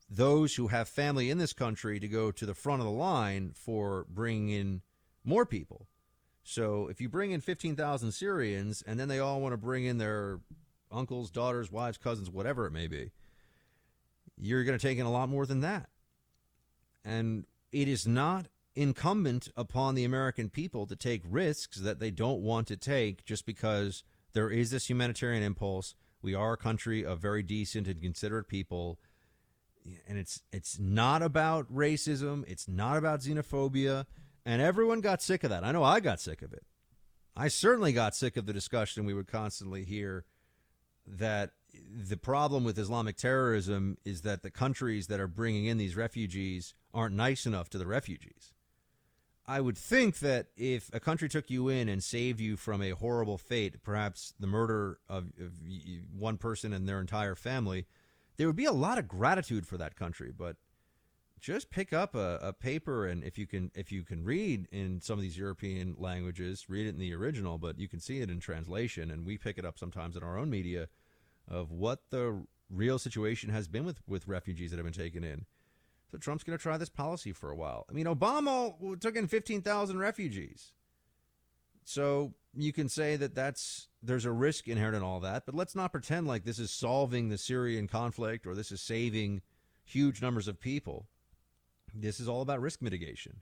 those 0.10 0.56
who 0.56 0.68
have 0.68 0.88
family 0.88 1.30
in 1.30 1.38
this 1.38 1.54
country 1.54 2.00
to 2.00 2.08
go 2.08 2.32
to 2.32 2.46
the 2.46 2.54
front 2.54 2.82
of 2.82 2.86
the 2.86 2.94
line 2.94 3.52
for 3.54 4.06
bringing 4.10 4.50
in 4.50 4.82
more 5.26 5.46
people. 5.46 5.88
So 6.44 6.88
if 6.88 7.02
you 7.02 7.10
bring 7.10 7.32
in 7.32 7.42
15,000 7.42 8.14
Syrians 8.14 8.82
and 8.88 8.98
then 8.98 9.10
they 9.10 9.20
all 9.20 9.42
want 9.42 9.52
to 9.52 9.58
bring 9.58 9.84
in 9.84 9.98
their 9.98 10.40
uncles, 10.92 11.30
daughters, 11.30 11.72
wives, 11.72 11.98
cousins, 11.98 12.30
whatever 12.30 12.66
it 12.66 12.72
may 12.72 12.88
be, 12.88 13.12
you're 14.38 14.64
going 14.64 14.78
to 14.78 14.88
take 14.88 14.98
in 14.98 15.06
a 15.06 15.12
lot 15.12 15.30
more 15.30 15.46
than 15.46 15.62
that. 15.62 15.90
And 17.04 17.46
it 17.72 17.88
is 17.88 18.08
not 18.08 18.48
incumbent 18.76 19.50
upon 19.58 19.96
the 19.96 20.04
American 20.04 20.50
people 20.50 20.86
to 20.86 20.96
take 20.96 21.22
risks 21.28 21.78
that 21.78 22.00
they 22.00 22.12
don't 22.12 22.42
want 22.42 22.68
to 22.68 22.78
take 22.78 23.26
just 23.26 23.46
because 23.46 24.04
there 24.34 24.50
is 24.50 24.70
this 24.70 24.90
humanitarian 24.90 25.42
impulse. 25.42 25.96
We 26.22 26.36
are 26.36 26.54
a 26.54 26.58
country 26.58 27.04
of 27.04 27.20
very 27.20 27.42
decent 27.42 27.88
and 27.88 28.02
considerate 28.02 28.48
people. 28.48 29.00
And 30.08 30.18
it's 30.18 30.44
it's 30.52 30.78
not 30.78 31.22
about 31.22 31.74
racism, 31.74 32.44
it's 32.48 32.68
not 32.68 32.98
about 32.98 33.22
xenophobia, 33.22 34.06
and 34.46 34.62
everyone 34.62 35.02
got 35.02 35.22
sick 35.22 35.44
of 35.44 35.50
that. 35.50 35.64
I 35.64 35.72
know 35.72 35.84
I 35.84 36.00
got 36.02 36.20
sick 36.20 36.42
of 36.42 36.52
it. 36.52 36.64
I 37.36 37.48
certainly 37.48 37.94
got 37.94 38.16
sick 38.16 38.36
of 38.36 38.46
the 38.46 38.54
discussion 38.54 39.06
we 39.06 39.14
would 39.14 39.28
constantly 39.28 39.86
hear 39.86 40.26
that 41.08 41.52
the 42.10 42.18
problem 42.18 42.64
with 42.64 42.78
Islamic 42.78 43.18
terrorism 43.18 43.98
is 44.04 44.22
that 44.22 44.44
the 44.44 44.52
countries 44.52 45.08
that 45.08 45.20
are 45.20 45.28
bringing 45.28 45.66
in 45.66 45.78
these 45.78 45.96
refugees 45.96 46.74
aren't 46.94 47.16
nice 47.16 47.46
enough 47.46 47.70
to 47.70 47.78
the 47.78 47.88
refugees. 47.88 48.54
I 49.46 49.62
would 49.62 49.78
think 49.78 50.20
that 50.20 50.48
if 50.58 50.90
a 50.94 51.00
country 51.00 51.30
took 51.30 51.50
you 51.50 51.70
in 51.70 51.88
and 51.88 52.04
saved 52.04 52.42
you 52.42 52.58
from 52.58 52.82
a 52.82 52.90
horrible 52.90 53.38
fate, 53.38 53.82
perhaps 53.82 54.34
the 54.40 54.48
murder 54.48 55.00
of, 55.08 55.32
of 55.40 55.54
one 56.18 56.38
person 56.38 56.74
and 56.74 56.88
their 56.88 57.00
entire 57.00 57.36
family, 57.36 57.86
there 58.36 58.48
would 58.48 58.58
be 58.58 58.66
a 58.66 58.74
lot 58.74 58.98
of 58.98 59.08
gratitude 59.08 59.66
for 59.66 59.78
that 59.78 59.96
country. 59.96 60.34
But 60.38 60.58
just 61.40 61.70
pick 61.70 61.94
up 61.94 62.16
a, 62.16 62.40
a, 62.42 62.54
paper 62.54 63.06
and 63.06 63.24
if 63.24 63.38
you 63.38 63.46
can 63.46 63.72
if 63.76 63.92
you 63.92 64.04
can 64.04 64.24
read 64.24 64.68
in 64.72 65.00
some 65.02 65.20
of 65.20 65.22
these 65.22 65.38
European 65.38 65.96
languages, 65.98 66.66
read 66.68 66.88
it 66.88 66.96
in 66.96 67.00
the 67.00 67.14
original, 67.14 67.58
but 67.58 67.80
you 67.80 67.88
can 67.88 68.00
see 68.00 68.22
it 68.22 68.30
in 68.30 68.40
translation, 68.40 69.12
and 69.12 69.26
we 69.26 69.38
pick 69.38 69.58
it 69.58 69.66
up 69.66 69.78
sometimes 69.78 70.16
in 70.16 70.24
our 70.24 70.38
own 70.38 70.50
media 70.50 70.88
of 71.48 71.72
what 71.72 72.10
the 72.10 72.44
real 72.70 73.00
situation 73.00 73.50
has 73.50 73.68
been 73.68 73.86
with 73.86 74.02
with 74.08 74.28
refugees 74.28 74.72
that 74.72 74.78
have 74.78 74.86
been 74.86 74.94
taken 74.94 75.24
in. 75.24 75.46
So 76.12 76.18
Trump's 76.18 76.44
going 76.44 76.58
to 76.58 76.62
try 76.62 76.78
this 76.78 76.90
policy 76.90 77.34
for 77.34 77.52
a 77.52 77.56
while. 77.56 77.86
I 77.90 77.94
mean, 77.94 78.06
Obama 78.06 79.00
took 79.00 79.18
in 79.18 79.28
15,000 79.28 80.00
refugees. 80.00 80.72
So 81.84 82.34
you 82.54 82.74
can 82.74 82.90
say 82.90 83.16
that 83.18 83.36
that's 83.36 83.90
there's 84.02 84.26
a 84.26 84.32
risk 84.32 84.68
inherent 84.68 84.96
in 84.96 85.04
all 85.04 85.20
that, 85.22 85.46
but 85.46 85.56
let's 85.56 85.76
not 85.76 85.92
pretend 85.92 86.28
like 86.28 86.44
this 86.44 86.60
is 86.60 86.72
solving 86.72 87.30
the 87.30 87.38
Syrian 87.38 87.88
conflict 87.88 88.48
or 88.48 88.56
this 88.56 88.72
is 88.72 88.82
saving 88.82 89.42
huge 89.84 90.22
numbers 90.22 90.48
of 90.48 90.60
people. 90.60 91.08
This 91.94 92.20
is 92.20 92.28
all 92.28 92.42
about 92.42 92.62
risk 92.62 92.82
mitigation. 92.82 93.42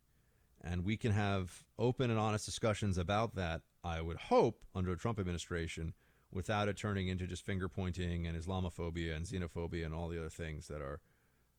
And 0.63 0.84
we 0.84 0.97
can 0.97 1.11
have 1.11 1.63
open 1.77 2.09
and 2.09 2.19
honest 2.19 2.45
discussions 2.45 2.97
about 2.97 3.35
that, 3.35 3.61
I 3.84 4.01
would 4.01 4.17
hope, 4.17 4.63
under 4.73 4.91
a 4.91 4.97
Trump 4.97 5.19
administration 5.19 5.93
without 6.31 6.67
it 6.67 6.76
turning 6.76 7.07
into 7.07 7.27
just 7.27 7.45
finger 7.45 7.69
pointing 7.69 8.27
and 8.27 8.38
Islamophobia 8.38 9.15
and 9.15 9.26
xenophobia 9.26 9.85
and 9.85 9.93
all 9.93 10.09
the 10.09 10.17
other 10.17 10.30
things 10.30 10.67
that 10.67 10.81
are 10.81 10.99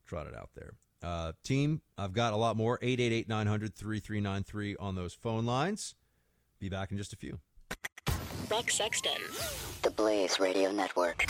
trotted 0.07 0.35
out 0.35 0.51
there. 0.55 0.75
Uh, 1.03 1.33
team, 1.45 1.83
I've 1.97 2.13
got 2.13 2.33
a 2.33 2.37
lot 2.37 2.57
more. 2.57 2.79
888 2.83 3.29
900 3.29 3.75
3393 3.75 4.77
on 4.77 4.95
those 4.95 5.15
phone 5.15 5.47
lines. 5.47 5.95
Be 6.59 6.69
back 6.69 6.91
in 6.91 6.99
just 6.99 7.13
a 7.13 7.17
few. 7.17 7.39
Buck 8.49 8.71
Sexton, 8.71 9.21
The 9.83 9.91
Blaze 9.91 10.39
Radio 10.41 10.71
Network. 10.71 11.27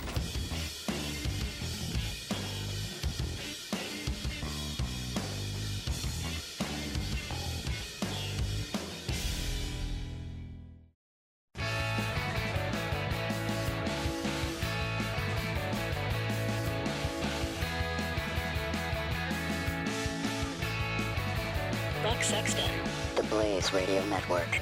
Radio 23.72 24.04
Network. 24.06 24.60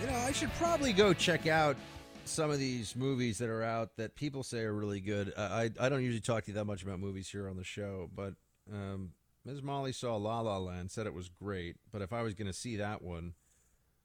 You 0.00 0.06
know, 0.08 0.16
I 0.18 0.32
should 0.32 0.52
probably 0.54 0.92
go 0.92 1.12
check 1.12 1.46
out 1.46 1.76
some 2.24 2.50
of 2.50 2.58
these 2.58 2.96
movies 2.96 3.38
that 3.38 3.48
are 3.48 3.62
out 3.62 3.96
that 3.96 4.14
people 4.14 4.42
say 4.42 4.60
are 4.60 4.72
really 4.72 5.00
good. 5.00 5.32
I 5.36 5.70
I 5.78 5.88
don't 5.88 6.02
usually 6.02 6.20
talk 6.20 6.44
to 6.44 6.50
you 6.50 6.54
that 6.54 6.64
much 6.64 6.82
about 6.82 6.98
movies 6.98 7.28
here 7.28 7.48
on 7.48 7.56
the 7.56 7.64
show, 7.64 8.10
but 8.14 8.34
um, 8.72 9.12
Ms. 9.44 9.62
Molly 9.62 9.92
saw 9.92 10.16
La 10.16 10.40
La 10.40 10.58
Land, 10.58 10.90
said 10.90 11.06
it 11.06 11.14
was 11.14 11.28
great. 11.28 11.76
But 11.92 12.02
if 12.02 12.12
I 12.12 12.22
was 12.22 12.34
going 12.34 12.48
to 12.48 12.52
see 12.52 12.76
that 12.76 13.00
one, 13.02 13.34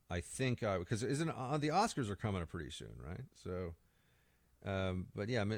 I 0.09 0.19
think 0.19 0.61
I 0.63 0.77
because 0.77 1.03
isn't 1.03 1.29
uh, 1.29 1.57
the 1.57 1.69
Oscars 1.69 2.09
are 2.09 2.15
coming 2.15 2.41
up 2.41 2.49
pretty 2.49 2.71
soon, 2.71 2.93
right? 3.07 3.25
So, 3.43 3.73
um, 4.65 5.07
but 5.15 5.29
yeah, 5.29 5.41
uh, 5.41 5.57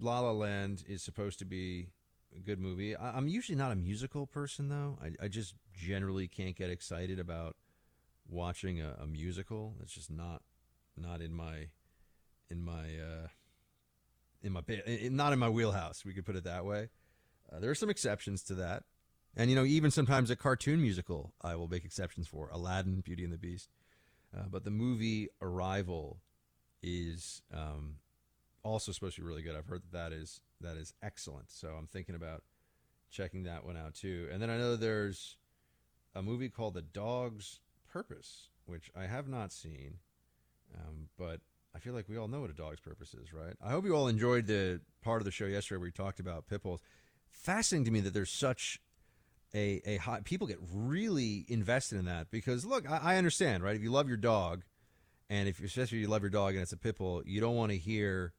La 0.00 0.20
La 0.20 0.32
Land 0.32 0.84
is 0.88 1.02
supposed 1.02 1.38
to 1.40 1.44
be 1.44 1.88
a 2.36 2.40
good 2.40 2.60
movie. 2.60 2.96
I, 2.96 3.16
am 3.16 3.28
usually 3.28 3.56
not 3.56 3.72
a 3.72 3.76
musical 3.76 4.26
person 4.26 4.68
though. 4.68 4.98
I, 5.02 5.24
I 5.24 5.28
just 5.28 5.54
generally 5.78 6.28
can't 6.28 6.56
get 6.56 6.70
excited 6.70 7.18
about 7.18 7.56
watching 8.28 8.80
a, 8.80 8.96
a 9.00 9.06
musical. 9.06 9.76
It's 9.82 9.94
just 9.94 10.10
not 10.10 10.42
not 10.96 11.22
in 11.22 11.32
my 11.32 11.68
in 12.50 12.62
my 12.62 12.82
uh, 12.82 13.28
in 14.42 14.52
my 14.52 14.60
in, 14.86 15.16
not 15.16 15.32
in 15.32 15.38
my 15.38 15.48
wheelhouse. 15.48 16.04
We 16.04 16.12
could 16.12 16.26
put 16.26 16.36
it 16.36 16.44
that 16.44 16.64
way. 16.64 16.88
Uh, 17.50 17.60
there 17.60 17.70
are 17.70 17.76
some 17.76 17.88
exceptions 17.88 18.42
to 18.44 18.54
that, 18.56 18.82
and 19.36 19.48
you 19.48 19.56
know 19.56 19.64
even 19.64 19.90
sometimes 19.90 20.30
a 20.30 20.36
cartoon 20.36 20.82
musical 20.82 21.32
I 21.40 21.54
will 21.54 21.68
make 21.68 21.84
exceptions 21.84 22.26
for. 22.26 22.50
Aladdin, 22.50 23.00
Beauty 23.00 23.24
and 23.24 23.32
the 23.32 23.38
Beast, 23.38 23.70
uh, 24.36 24.44
but 24.50 24.64
the 24.64 24.70
movie 24.70 25.28
Arrival 25.40 26.18
is 26.82 27.42
um, 27.54 27.96
also 28.62 28.92
supposed 28.92 29.16
to 29.16 29.22
be 29.22 29.26
really 29.26 29.42
good. 29.42 29.56
I've 29.56 29.66
heard 29.66 29.82
that 29.90 30.10
that 30.10 30.12
is 30.12 30.40
that 30.60 30.76
is 30.76 30.92
excellent. 31.02 31.50
So 31.50 31.68
I'm 31.68 31.86
thinking 31.86 32.14
about 32.14 32.42
checking 33.10 33.44
that 33.44 33.64
one 33.64 33.76
out 33.76 33.94
too. 33.94 34.28
And 34.32 34.42
then 34.42 34.50
I 34.50 34.58
know 34.58 34.76
there's 34.76 35.36
a 36.14 36.22
movie 36.22 36.48
called 36.48 36.74
The 36.74 36.82
Dog's 36.82 37.60
Purpose, 37.90 38.48
which 38.66 38.90
I 38.96 39.06
have 39.06 39.28
not 39.28 39.52
seen, 39.52 39.98
um, 40.74 41.08
but 41.18 41.40
I 41.74 41.78
feel 41.78 41.94
like 41.94 42.08
we 42.08 42.16
all 42.16 42.28
know 42.28 42.40
what 42.40 42.50
a 42.50 42.54
dog's 42.54 42.80
purpose 42.80 43.14
is, 43.14 43.32
right? 43.32 43.54
I 43.64 43.70
hope 43.70 43.84
you 43.84 43.94
all 43.94 44.08
enjoyed 44.08 44.46
the 44.46 44.80
part 45.02 45.20
of 45.20 45.24
the 45.24 45.30
show 45.30 45.46
yesterday 45.46 45.78
where 45.78 45.86
we 45.86 45.92
talked 45.92 46.20
about 46.20 46.48
pit 46.48 46.62
bulls. 46.62 46.80
Fascinating 47.30 47.84
to 47.84 47.90
me 47.90 48.00
that 48.00 48.14
there's 48.14 48.30
such 48.30 48.80
a 49.54 49.80
a 49.86 50.22
people 50.24 50.46
get 50.46 50.58
really 50.72 51.44
invested 51.48 51.98
in 51.98 52.04
that 52.06 52.30
because 52.30 52.64
look, 52.64 52.90
I, 52.90 53.14
I 53.14 53.16
understand, 53.16 53.62
right? 53.62 53.76
If 53.76 53.82
you 53.82 53.90
love 53.90 54.08
your 54.08 54.16
dog, 54.16 54.64
and 55.30 55.48
if 55.48 55.62
especially 55.62 55.98
if 55.98 56.02
you 56.02 56.08
love 56.08 56.22
your 56.22 56.30
dog 56.30 56.54
and 56.54 56.62
it's 56.62 56.72
a 56.72 56.76
pit 56.76 56.98
bull, 56.98 57.22
you 57.24 57.40
don't 57.40 57.54
want 57.56 57.70
to 57.70 57.78
hear 57.78 58.32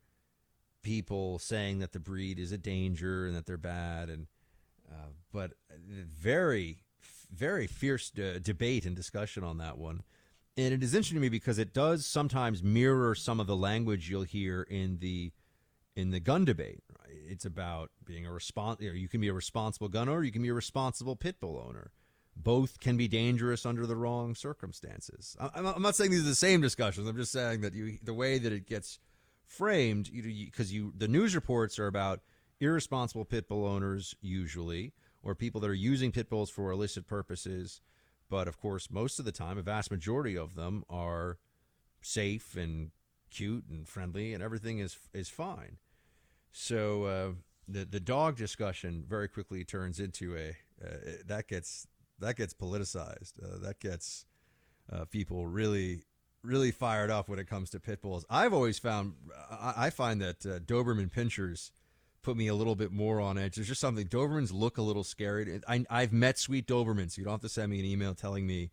people 0.81 1.39
saying 1.39 1.79
that 1.79 1.93
the 1.93 1.99
breed 1.99 2.39
is 2.39 2.51
a 2.51 2.57
danger 2.57 3.25
and 3.25 3.35
that 3.35 3.45
they're 3.45 3.57
bad, 3.57 4.09
and 4.09 4.27
uh, 4.91 5.11
but 5.31 5.53
very 5.77 6.83
very 7.34 7.68
fierce 7.68 8.10
de- 8.10 8.39
debate 8.39 8.85
and 8.85 8.95
discussion 8.95 9.43
on 9.43 9.57
that 9.57 9.77
one. 9.77 10.03
And 10.57 10.73
it 10.73 10.84
is 10.84 10.93
interesting 10.93 11.15
to 11.15 11.22
me 11.22 11.30
because 11.30 11.57
it 11.57 11.73
does 11.73 12.06
sometimes 12.06 12.64
mirror 12.64 13.15
some 13.15 13.39
of 13.39 13.47
the 13.47 13.56
language 13.56 14.10
you'll 14.10 14.23
hear 14.23 14.64
in 14.64 14.99
the 14.99 15.31
in 15.95 16.11
the 16.11 16.19
gun 16.19 16.45
debate. 16.45 16.84
Right? 16.99 17.15
It's 17.27 17.45
about 17.45 17.91
being 18.06 18.26
a 18.26 18.30
respons- 18.30 18.81
you, 18.81 18.89
know, 18.89 18.95
you 18.95 19.07
can 19.07 19.22
be 19.22 19.27
a 19.27 19.34
responsible 19.34 19.89
gun 19.89 20.10
owner, 20.10 20.23
you 20.23 20.31
can 20.31 20.41
be 20.41 20.49
a 20.49 20.53
responsible 20.53 21.15
pit 21.15 21.39
bull 21.39 21.64
owner. 21.65 21.91
Both 22.35 22.80
can 22.80 22.95
be 22.95 23.07
dangerous 23.07 23.65
under 23.65 23.85
the 23.85 23.97
wrong 23.97 24.34
circumstances. 24.34 25.35
I'm 25.39 25.81
not 25.81 25.95
saying 25.95 26.11
these 26.11 26.22
are 26.22 26.30
the 26.30 26.35
same 26.35 26.61
discussions. 26.61 27.07
I'm 27.07 27.18
just 27.18 27.34
saying 27.34 27.61
that 27.61 27.73
you, 27.73 27.97
the 28.01 28.14
way 28.14 28.38
that 28.38 28.53
it 28.53 28.65
gets 28.65 28.99
framed 29.45 30.10
because 30.14 30.72
you, 30.72 30.85
you, 30.85 30.93
the 30.95 31.10
news 31.10 31.35
reports 31.35 31.77
are 31.80 31.88
about 31.88 32.22
irresponsible 32.61 33.26
pit 33.26 33.49
bull 33.49 33.65
owners 33.65 34.15
usually 34.22 34.93
or 35.23 35.35
people 35.35 35.61
that 35.61 35.69
are 35.69 35.73
using 35.73 36.11
pit 36.11 36.29
bulls 36.29 36.49
for 36.49 36.71
illicit 36.71 37.07
purposes. 37.07 37.81
But 38.29 38.47
of 38.47 38.59
course 38.59 38.89
most 38.91 39.19
of 39.19 39.25
the 39.25 39.31
time 39.31 39.57
a 39.57 39.61
vast 39.61 39.91
majority 39.91 40.37
of 40.37 40.55
them 40.55 40.83
are 40.89 41.37
safe 42.01 42.55
and 42.55 42.91
cute 43.29 43.65
and 43.69 43.87
friendly 43.87 44.33
and 44.33 44.43
everything 44.43 44.79
is 44.79 44.97
is 45.13 45.29
fine. 45.29 45.77
So 46.51 47.03
uh, 47.03 47.31
the 47.67 47.85
the 47.85 47.99
dog 47.99 48.37
discussion 48.37 49.03
very 49.07 49.27
quickly 49.27 49.63
turns 49.63 49.99
into 49.99 50.35
a 50.35 50.49
uh, 50.83 50.97
that 51.25 51.47
gets 51.47 51.87
that 52.19 52.35
gets 52.35 52.53
politicized. 52.53 53.33
Uh, 53.41 53.59
that 53.59 53.79
gets 53.79 54.25
uh, 54.91 55.05
people 55.05 55.47
really 55.47 56.03
really 56.41 56.71
fired 56.71 57.11
up 57.11 57.27
when 57.27 57.39
it 57.39 57.47
comes 57.47 57.69
to 57.69 57.79
pit 57.79 58.01
bulls. 58.01 58.25
I've 58.29 58.53
always 58.53 58.79
found 58.79 59.13
I 59.51 59.89
find 59.89 60.21
that 60.21 60.45
uh, 60.45 60.59
Doberman 60.59 61.11
pinschers 61.11 61.71
put 62.21 62.37
me 62.37 62.47
a 62.47 62.55
little 62.55 62.75
bit 62.75 62.91
more 62.91 63.19
on 63.19 63.37
edge. 63.37 63.55
There's 63.55 63.67
just 63.67 63.81
something 63.81 64.07
Dobermans 64.07 64.53
look 64.53 64.77
a 64.77 64.81
little 64.81 65.03
scary. 65.03 65.61
I, 65.67 65.85
have 65.89 66.13
met 66.13 66.37
sweet 66.37 66.67
Dobermans. 66.67 67.17
You 67.17 67.23
don't 67.23 67.33
have 67.33 67.41
to 67.41 67.49
send 67.49 67.71
me 67.71 67.79
an 67.79 67.85
email 67.85 68.13
telling 68.13 68.45
me 68.45 68.71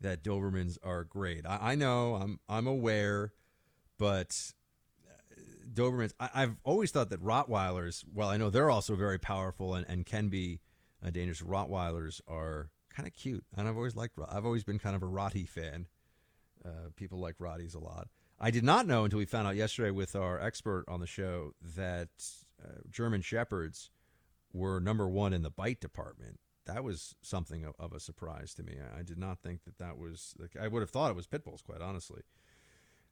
that 0.00 0.22
Dobermans 0.22 0.78
are 0.82 1.04
great. 1.04 1.46
I, 1.46 1.72
I 1.72 1.74
know 1.74 2.14
I'm 2.14 2.40
I'm 2.48 2.66
aware, 2.66 3.32
but 3.98 4.52
uh, 5.06 5.40
Dobermans. 5.72 6.12
I, 6.18 6.40
have 6.40 6.56
always 6.64 6.90
thought 6.90 7.10
that 7.10 7.22
Rottweilers. 7.22 8.04
Well, 8.12 8.28
I 8.28 8.36
know 8.36 8.50
they're 8.50 8.70
also 8.70 8.96
very 8.96 9.18
powerful 9.18 9.74
and, 9.74 9.86
and 9.88 10.06
can 10.06 10.28
be 10.28 10.60
uh, 11.04 11.10
dangerous. 11.10 11.42
Rottweilers 11.42 12.20
are 12.26 12.70
kind 12.88 13.06
of 13.06 13.14
cute, 13.14 13.44
and 13.56 13.68
I've 13.68 13.76
always 13.76 13.96
liked. 13.96 14.18
I've 14.28 14.46
always 14.46 14.64
been 14.64 14.78
kind 14.78 14.96
of 14.96 15.02
a 15.02 15.06
Rottie 15.06 15.48
fan. 15.48 15.86
Uh, 16.64 16.90
people 16.96 17.18
like 17.18 17.38
Rotties 17.38 17.74
a 17.74 17.78
lot. 17.78 18.08
I 18.38 18.50
did 18.50 18.64
not 18.64 18.86
know 18.86 19.04
until 19.04 19.18
we 19.18 19.26
found 19.26 19.46
out 19.46 19.56
yesterday 19.56 19.90
with 19.90 20.16
our 20.16 20.40
expert 20.40 20.84
on 20.88 21.00
the 21.00 21.06
show 21.06 21.52
that 21.76 22.08
uh, 22.62 22.80
German 22.90 23.22
Shepherds 23.22 23.90
were 24.52 24.80
number 24.80 25.08
one 25.08 25.32
in 25.32 25.42
the 25.42 25.50
bite 25.50 25.80
department. 25.80 26.40
That 26.66 26.84
was 26.84 27.14
something 27.22 27.64
of, 27.64 27.74
of 27.78 27.92
a 27.92 28.00
surprise 28.00 28.54
to 28.54 28.62
me. 28.62 28.76
I, 28.78 29.00
I, 29.00 29.02
did 29.02 29.18
not 29.18 29.40
think 29.40 29.64
that 29.64 29.78
that 29.78 29.98
was. 29.98 30.34
Like, 30.38 30.56
I 30.60 30.68
would 30.68 30.80
have 30.80 30.90
thought 30.90 31.10
it 31.10 31.16
was 31.16 31.26
pit 31.26 31.44
bulls, 31.44 31.62
quite 31.62 31.80
honestly. 31.80 32.22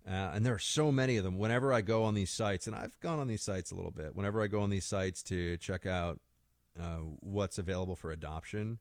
Uh, 0.06 0.30
and 0.34 0.46
there 0.46 0.54
are 0.54 0.60
so 0.60 0.92
many 0.92 1.16
of 1.16 1.24
them. 1.24 1.38
Whenever 1.38 1.72
I 1.72 1.80
go 1.80 2.04
on 2.04 2.14
these 2.14 2.30
sites, 2.30 2.66
and 2.66 2.76
I've 2.76 2.98
gone 3.00 3.18
on 3.18 3.26
these 3.26 3.42
sites 3.42 3.70
a 3.70 3.74
little 3.74 3.90
bit. 3.90 4.14
Whenever 4.14 4.42
I 4.42 4.46
go 4.46 4.60
on 4.60 4.70
these 4.70 4.84
sites 4.84 5.22
to 5.24 5.56
check 5.56 5.86
out 5.86 6.20
uh, 6.80 6.98
what's 7.20 7.58
available 7.58 7.96
for 7.96 8.10
adoption, 8.10 8.78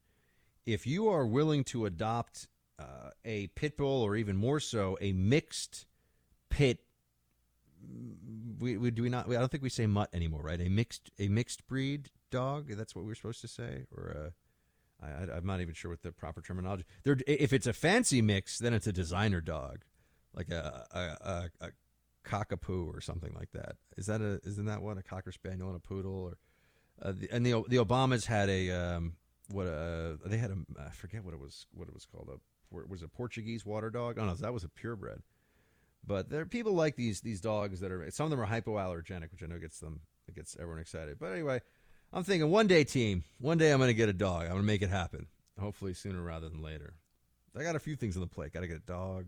if 0.66 0.86
you 0.86 1.10
are 1.10 1.26
willing 1.26 1.64
to 1.66 1.86
adopt 1.86 2.48
uh, 2.80 3.10
a 3.26 3.48
pit 3.48 3.78
bull, 3.78 4.04
or 4.04 4.16
even 4.16 4.38
more 4.38 4.60
so, 4.60 4.98
a 5.02 5.12
mixed 5.12 5.86
pit. 6.50 6.80
We, 8.60 8.78
we 8.78 8.92
do 8.92 9.04
we 9.04 9.10
not? 9.10 9.30
I 9.30 9.34
don't 9.34 9.50
think 9.50 9.64
we 9.64 9.70
say 9.70 9.86
mutt 9.88 10.10
anymore, 10.14 10.42
right? 10.42 10.60
A 10.60 10.70
mixed 10.70 11.12
a 11.20 11.28
mixed 11.28 11.68
breed 11.68 12.10
dog. 12.32 12.70
That's 12.70 12.96
what 12.96 13.06
we 13.06 13.12
are 13.12 13.16
supposed 13.16 13.42
to 13.42 13.48
say, 13.48 13.86
or 13.96 14.34
a 15.02 15.06
I, 15.06 15.08
I, 15.08 15.38
I'm 15.38 15.46
not 15.46 15.62
even 15.62 15.74
sure 15.74 15.92
what 15.92 16.02
the 16.02 16.12
proper 16.12 16.42
terminology. 16.42 16.86
They're, 17.04 17.18
if 17.28 17.54
it's 17.54 17.68
a 17.68 17.74
fancy 17.74 18.22
mix, 18.22 18.58
then 18.58 18.74
it's 18.74 18.88
a 18.88 18.94
designer 18.94 19.42
dog, 19.42 19.84
like 20.34 20.50
a 20.50 20.86
a, 20.92 21.00
a, 21.30 21.68
a 21.68 21.70
cockapoo 22.26 22.94
or 22.94 23.02
something 23.02 23.34
like 23.38 23.52
that. 23.52 23.76
Is 23.96 24.08
that 24.08 24.22
a 24.22 24.40
isn't 24.44 24.66
that 24.66 24.82
one 24.82 24.98
a 24.98 25.04
cocker 25.04 25.32
spaniel 25.32 25.68
and 25.68 25.78
a 25.78 25.80
poodle 25.80 26.24
or? 26.24 26.38
Uh, 27.00 27.14
the, 27.16 27.30
and 27.32 27.46
the 27.46 27.64
the 27.68 27.78
Obamas 27.78 28.26
had 28.26 28.50
a 28.50 28.72
um, 28.72 29.14
what 29.50 29.68
a 29.68 30.18
they 30.26 30.38
had 30.38 30.52
a 30.52 30.58
I 30.80 30.90
forget 30.90 31.24
what 31.24 31.34
it 31.34 31.40
was 31.40 31.68
what 31.74 31.88
it 31.88 31.94
was 31.94 32.06
called 32.06 32.30
a 32.34 32.40
was 32.72 33.02
a 33.02 33.08
Portuguese 33.08 33.66
water 33.66 33.90
dog. 33.90 34.18
Oh 34.20 34.26
no, 34.26 34.34
that 34.34 34.54
was 34.54 34.64
a 34.64 34.70
purebred. 34.70 35.22
But 36.06 36.30
there 36.30 36.42
are 36.42 36.46
people 36.46 36.74
like 36.74 36.96
these 36.96 37.22
these 37.22 37.42
dogs 37.42 37.80
that 37.82 37.92
are 37.92 38.10
some 38.12 38.26
of 38.26 38.30
them 38.32 38.40
are 38.40 38.48
hypoallergenic, 38.48 39.32
which 39.32 39.44
I 39.44 39.48
know 39.48 39.60
gets 39.60 39.80
them 39.80 40.02
it 40.28 40.36
gets 40.36 40.56
everyone 40.60 40.82
excited. 40.82 41.18
But 41.20 41.32
anyway, 41.32 41.62
I'm 42.14 42.24
thinking 42.24 42.50
one 42.50 42.68
day, 42.68 42.84
team, 42.84 43.24
one 43.40 43.58
day 43.58 43.72
I'm 43.72 43.80
going 43.80 43.90
to 43.90 43.94
get 43.94 44.10
a 44.10 44.14
dog. 44.14 44.44
I'm 44.44 44.52
going 44.52 44.62
to 44.62 44.68
make 44.68 44.82
it 44.82 44.90
happen. 44.90 45.28
Hopefully 45.60 45.94
sooner 45.94 46.22
rather 46.22 46.50
than 46.50 46.62
later. 46.62 46.94
I 47.58 47.64
got 47.64 47.76
a 47.76 47.80
few 47.80 47.96
things 47.96 48.16
on 48.16 48.22
the 48.22 48.28
plate. 48.28 48.54
Got 48.54 48.60
to 48.60 48.68
get 48.68 48.78
a 48.78 48.86
dog. 48.86 49.26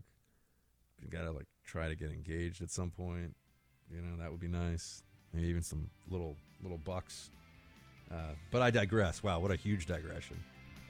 Got 1.08 1.22
to 1.22 1.32
like 1.32 1.46
try 1.64 1.88
to 1.88 1.96
get 1.96 2.10
engaged 2.10 2.62
at 2.62 2.70
some 2.70 2.90
point. 2.90 3.34
You 3.92 4.00
know 4.00 4.16
that 4.22 4.30
would 4.30 4.40
be 4.40 4.48
nice. 4.48 5.02
Maybe 5.32 5.48
even 5.48 5.62
some 5.62 5.90
little 6.08 6.36
little 6.62 6.78
bucks. 6.78 7.30
Uh, 8.10 8.34
but 8.50 8.62
I 8.62 8.70
digress. 8.70 9.22
Wow, 9.22 9.40
what 9.40 9.50
a 9.50 9.56
huge 9.56 9.86
digression. 9.86 10.36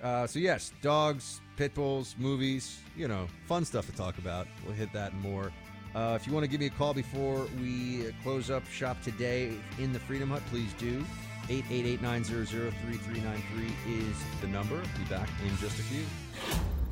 Uh, 0.03 0.27
so 0.27 0.39
yes, 0.39 0.73
dogs, 0.83 1.41
pit 1.57 1.75
bulls, 1.75 2.15
movies, 2.19 2.81
you 2.97 3.07
know, 3.07 3.27
fun 3.47 3.65
stuff 3.65 3.87
to 3.87 3.93
talk 3.93 4.19
about. 4.19 4.47
We'll 4.65 4.75
hit 4.75 4.93
that 4.93 5.13
and 5.13 5.23
more. 5.23 5.53
Uh, 5.95 6.17
if 6.21 6.27
you 6.27 6.33
want 6.33 6.45
to 6.45 6.51
give 6.51 6.61
me 6.61 6.67
a 6.67 6.71
call 6.71 6.95
before 6.95 7.47
we 7.61 8.13
close 8.23 8.51
up 8.51 8.67
shop 8.69 9.01
today 9.03 9.53
in 9.79 9.93
the 9.93 9.99
Freedom 9.99 10.31
Hut, 10.31 10.43
please 10.51 10.73
do. 10.75 11.05
888-900-3393 11.49 12.73
is 13.89 14.17
the 14.41 14.47
number. 14.47 14.81
Be 14.81 15.05
back 15.09 15.29
in 15.45 15.57
just 15.57 15.79
a 15.81 15.83
few. 15.83 16.05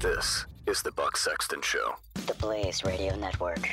This 0.00 0.46
is 0.66 0.82
the 0.82 0.90
Buck 0.92 1.16
Sexton 1.16 1.62
Show. 1.62 1.94
The 2.26 2.34
Blaze 2.34 2.82
Radio 2.84 3.14
Network. 3.16 3.68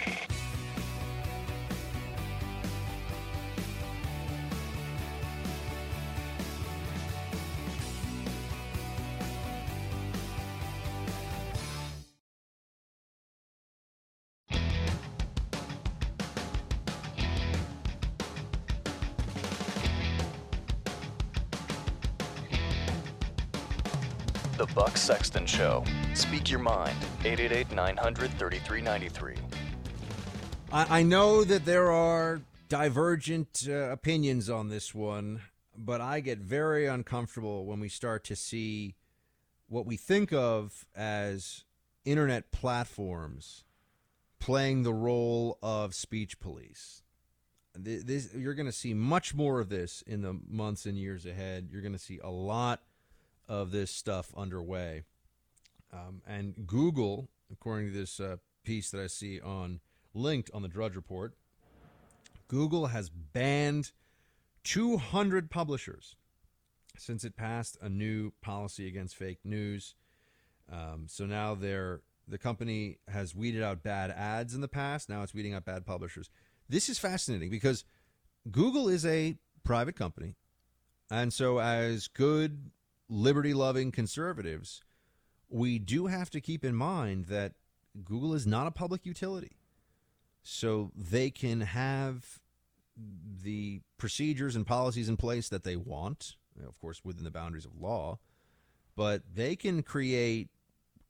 Show. 25.55 25.85
Speak 26.15 26.51
your 26.51 26.59
mind. 26.59 26.97
888 27.23 27.71
900 27.71 28.29
3393. 28.31 29.35
I, 30.73 30.99
I 30.99 31.03
know 31.03 31.45
that 31.45 31.63
there 31.63 31.93
are 31.93 32.41
divergent 32.67 33.65
uh, 33.65 33.89
opinions 33.89 34.49
on 34.49 34.67
this 34.67 34.93
one, 34.93 35.43
but 35.77 36.01
I 36.01 36.19
get 36.19 36.39
very 36.39 36.87
uncomfortable 36.87 37.65
when 37.65 37.79
we 37.79 37.87
start 37.87 38.25
to 38.25 38.35
see 38.35 38.95
what 39.69 39.85
we 39.85 39.95
think 39.95 40.33
of 40.33 40.85
as 40.93 41.63
internet 42.03 42.51
platforms 42.51 43.63
playing 44.39 44.83
the 44.83 44.93
role 44.93 45.57
of 45.63 45.95
speech 45.95 46.37
police. 46.41 47.01
This, 47.73 48.33
you're 48.33 48.55
going 48.55 48.65
to 48.65 48.73
see 48.73 48.93
much 48.93 49.33
more 49.33 49.61
of 49.61 49.69
this 49.69 50.03
in 50.05 50.21
the 50.21 50.37
months 50.49 50.85
and 50.85 50.97
years 50.97 51.25
ahead. 51.25 51.69
You're 51.71 51.81
going 51.81 51.93
to 51.93 51.97
see 51.97 52.19
a 52.21 52.29
lot 52.29 52.81
of 53.47 53.71
this 53.71 53.89
stuff 53.89 54.33
underway. 54.35 55.03
Um, 55.93 56.21
and 56.27 56.67
Google, 56.67 57.29
according 57.51 57.91
to 57.91 57.97
this 57.97 58.19
uh, 58.19 58.37
piece 58.63 58.91
that 58.91 59.01
I 59.01 59.07
see 59.07 59.39
on 59.39 59.79
linked 60.13 60.49
on 60.53 60.61
the 60.61 60.67
Drudge 60.67 60.95
Report, 60.95 61.33
Google 62.47 62.87
has 62.87 63.09
banned 63.09 63.91
200 64.63 65.49
publishers 65.49 66.15
since 66.97 67.23
it 67.23 67.35
passed 67.35 67.77
a 67.81 67.89
new 67.89 68.31
policy 68.41 68.87
against 68.87 69.15
fake 69.15 69.39
news. 69.43 69.95
Um, 70.71 71.05
so 71.07 71.25
now 71.25 71.55
they're 71.55 72.01
the 72.27 72.37
company 72.37 72.97
has 73.07 73.35
weeded 73.35 73.61
out 73.61 73.83
bad 73.83 74.09
ads 74.09 74.55
in 74.55 74.61
the 74.61 74.67
past. 74.67 75.09
Now 75.09 75.21
it's 75.21 75.33
weeding 75.33 75.53
out 75.53 75.65
bad 75.65 75.85
publishers. 75.85 76.29
This 76.67 76.89
is 76.89 76.97
fascinating 76.97 77.51
because 77.51 77.85
Google 78.49 78.87
is 78.89 79.05
a 79.05 79.37
private 79.63 79.95
company. 79.95 80.35
And 81.11 81.31
so, 81.31 81.59
as 81.59 82.07
good 82.07 82.71
liberty 83.09 83.53
loving 83.53 83.91
conservatives, 83.91 84.81
we 85.49 85.79
do 85.79 86.07
have 86.07 86.29
to 86.31 86.41
keep 86.41 86.63
in 86.63 86.75
mind 86.75 87.25
that 87.25 87.53
Google 88.03 88.33
is 88.33 88.45
not 88.45 88.67
a 88.67 88.71
public 88.71 89.05
utility. 89.05 89.57
So 90.43 90.91
they 90.95 91.31
can 91.31 91.61
have 91.61 92.39
the 93.43 93.81
procedures 93.97 94.55
and 94.55 94.65
policies 94.65 95.09
in 95.09 95.17
place 95.17 95.49
that 95.49 95.63
they 95.63 95.75
want, 95.75 96.35
of 96.65 96.79
course, 96.79 97.03
within 97.03 97.23
the 97.23 97.31
boundaries 97.31 97.65
of 97.65 97.79
law, 97.79 98.19
but 98.95 99.23
they 99.33 99.55
can 99.55 99.83
create 99.83 100.49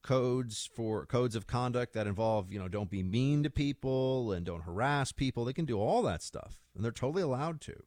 codes 0.02 0.70
for 0.74 1.06
codes 1.06 1.36
of 1.36 1.48
conduct 1.48 1.94
that 1.94 2.08
involve, 2.08 2.52
you 2.52 2.60
know, 2.60 2.68
don't 2.68 2.90
be 2.92 3.04
mean 3.04 3.44
to 3.44 3.50
people 3.50 4.32
and 4.32 4.46
don't 4.46 4.64
harass 4.64 5.12
people. 5.12 5.46
They 5.46 5.54
can 5.54 5.66
do 5.66 5.80
all 5.80 6.02
that 6.04 6.22
stuff, 6.22 6.62
and 6.76 6.84
they're 6.84 6.92
totally 6.92 7.24
allowed 7.24 7.60
to. 7.62 7.84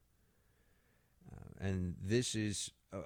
Uh, 1.32 1.64
and 1.64 1.94
this 2.02 2.34
is 2.34 2.72
uh, 2.92 2.98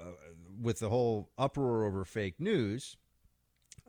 with 0.60 0.78
the 0.78 0.89
whole 0.89 1.31
uproar 1.39 1.85
over 1.85 2.05
fake 2.05 2.40
news, 2.40 2.97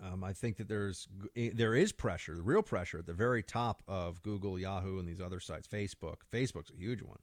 um, 0.02 0.24
I 0.24 0.34
think 0.34 0.58
that 0.58 0.68
there's 0.68 1.08
there 1.36 1.76
is 1.76 1.92
pressure, 1.92 2.36
the 2.36 2.42
real 2.42 2.64
pressure 2.64 3.00
at 3.00 3.06
the 3.06 3.14
very 3.14 3.44
top 3.44 3.84
of 3.88 4.22
Google, 4.24 4.58
Yahoo, 4.58 5.00
and 5.00 5.08
these 5.08 5.22
other 5.22 5.40
sites. 5.40 5.68
Facebook, 5.68 6.18
Facebook's 6.32 6.72
a 6.72 6.78
huge 6.78 7.02
one. 7.02 7.20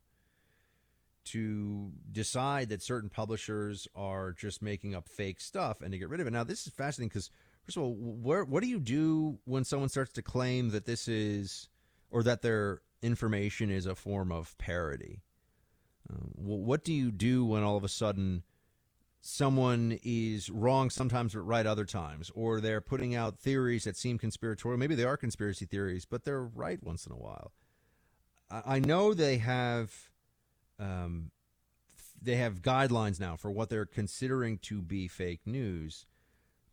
To 1.26 1.92
decide 2.10 2.70
that 2.70 2.82
certain 2.82 3.10
publishers 3.10 3.86
are 3.94 4.32
just 4.32 4.62
making 4.62 4.94
up 4.94 5.08
fake 5.08 5.40
stuff 5.40 5.82
and 5.82 5.92
to 5.92 5.98
get 5.98 6.08
rid 6.08 6.20
of 6.20 6.26
it. 6.26 6.32
Now, 6.32 6.44
this 6.44 6.66
is 6.66 6.72
fascinating 6.72 7.08
because 7.08 7.30
first 7.64 7.76
of 7.76 7.82
all, 7.82 7.94
where, 7.94 8.44
what 8.44 8.62
do 8.62 8.68
you 8.68 8.80
do 8.80 9.38
when 9.44 9.64
someone 9.64 9.90
starts 9.90 10.12
to 10.14 10.22
claim 10.22 10.70
that 10.70 10.86
this 10.86 11.08
is 11.08 11.68
or 12.10 12.22
that 12.22 12.42
their 12.42 12.80
information 13.02 13.70
is 13.70 13.86
a 13.86 13.94
form 13.94 14.32
of 14.32 14.56
parody? 14.58 15.20
Uh, 16.10 16.16
what 16.34 16.84
do 16.84 16.92
you 16.92 17.10
do 17.10 17.44
when 17.44 17.62
all 17.62 17.76
of 17.76 17.84
a 17.84 17.88
sudden 17.88 18.42
someone 19.20 19.98
is 20.02 20.48
wrong 20.48 20.88
sometimes 20.88 21.34
but 21.34 21.42
right 21.42 21.66
other 21.66 21.84
times 21.84 22.30
or 22.34 22.60
they're 22.60 22.80
putting 22.80 23.14
out 23.14 23.38
theories 23.38 23.84
that 23.84 23.96
seem 23.96 24.18
conspiratorial. 24.18 24.78
Maybe 24.78 24.94
they 24.94 25.04
are 25.04 25.16
conspiracy 25.16 25.66
theories 25.66 26.06
but 26.06 26.24
they're 26.24 26.42
right 26.42 26.82
once 26.82 27.06
in 27.06 27.12
a 27.12 27.16
while. 27.16 27.52
I, 28.50 28.80
know 28.80 29.14
they 29.14 29.38
have 29.38 29.92
um, 30.80 31.30
they 32.20 32.34
have 32.36 32.62
guidelines 32.62 33.20
now 33.20 33.36
for 33.36 33.48
what 33.48 33.70
they're 33.70 33.86
considering 33.86 34.58
to 34.62 34.82
be 34.82 35.06
fake 35.06 35.42
news 35.46 36.06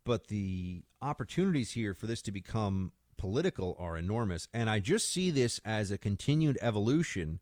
but 0.04 0.28
the 0.28 0.84
opportunities 1.02 1.74
here 1.74 1.94
for 1.94 2.08
this 2.08 2.22
to 2.24 2.32
become 2.32 2.94
political 3.18 3.76
are 3.78 3.98
enormous. 3.98 4.48
And 4.54 4.70
i 4.70 4.80
just 4.80 5.10
see 5.10 5.32
this 5.32 5.60
as 5.66 5.92
a 5.92 5.98
continued 5.98 6.58
evolution 6.62 7.40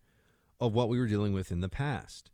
of 0.59 0.73
what 0.73 0.89
we 0.89 0.99
were 0.99 1.07
dealing 1.07 1.33
with 1.33 1.51
in 1.51 1.61
the 1.61 1.69
past 1.69 2.31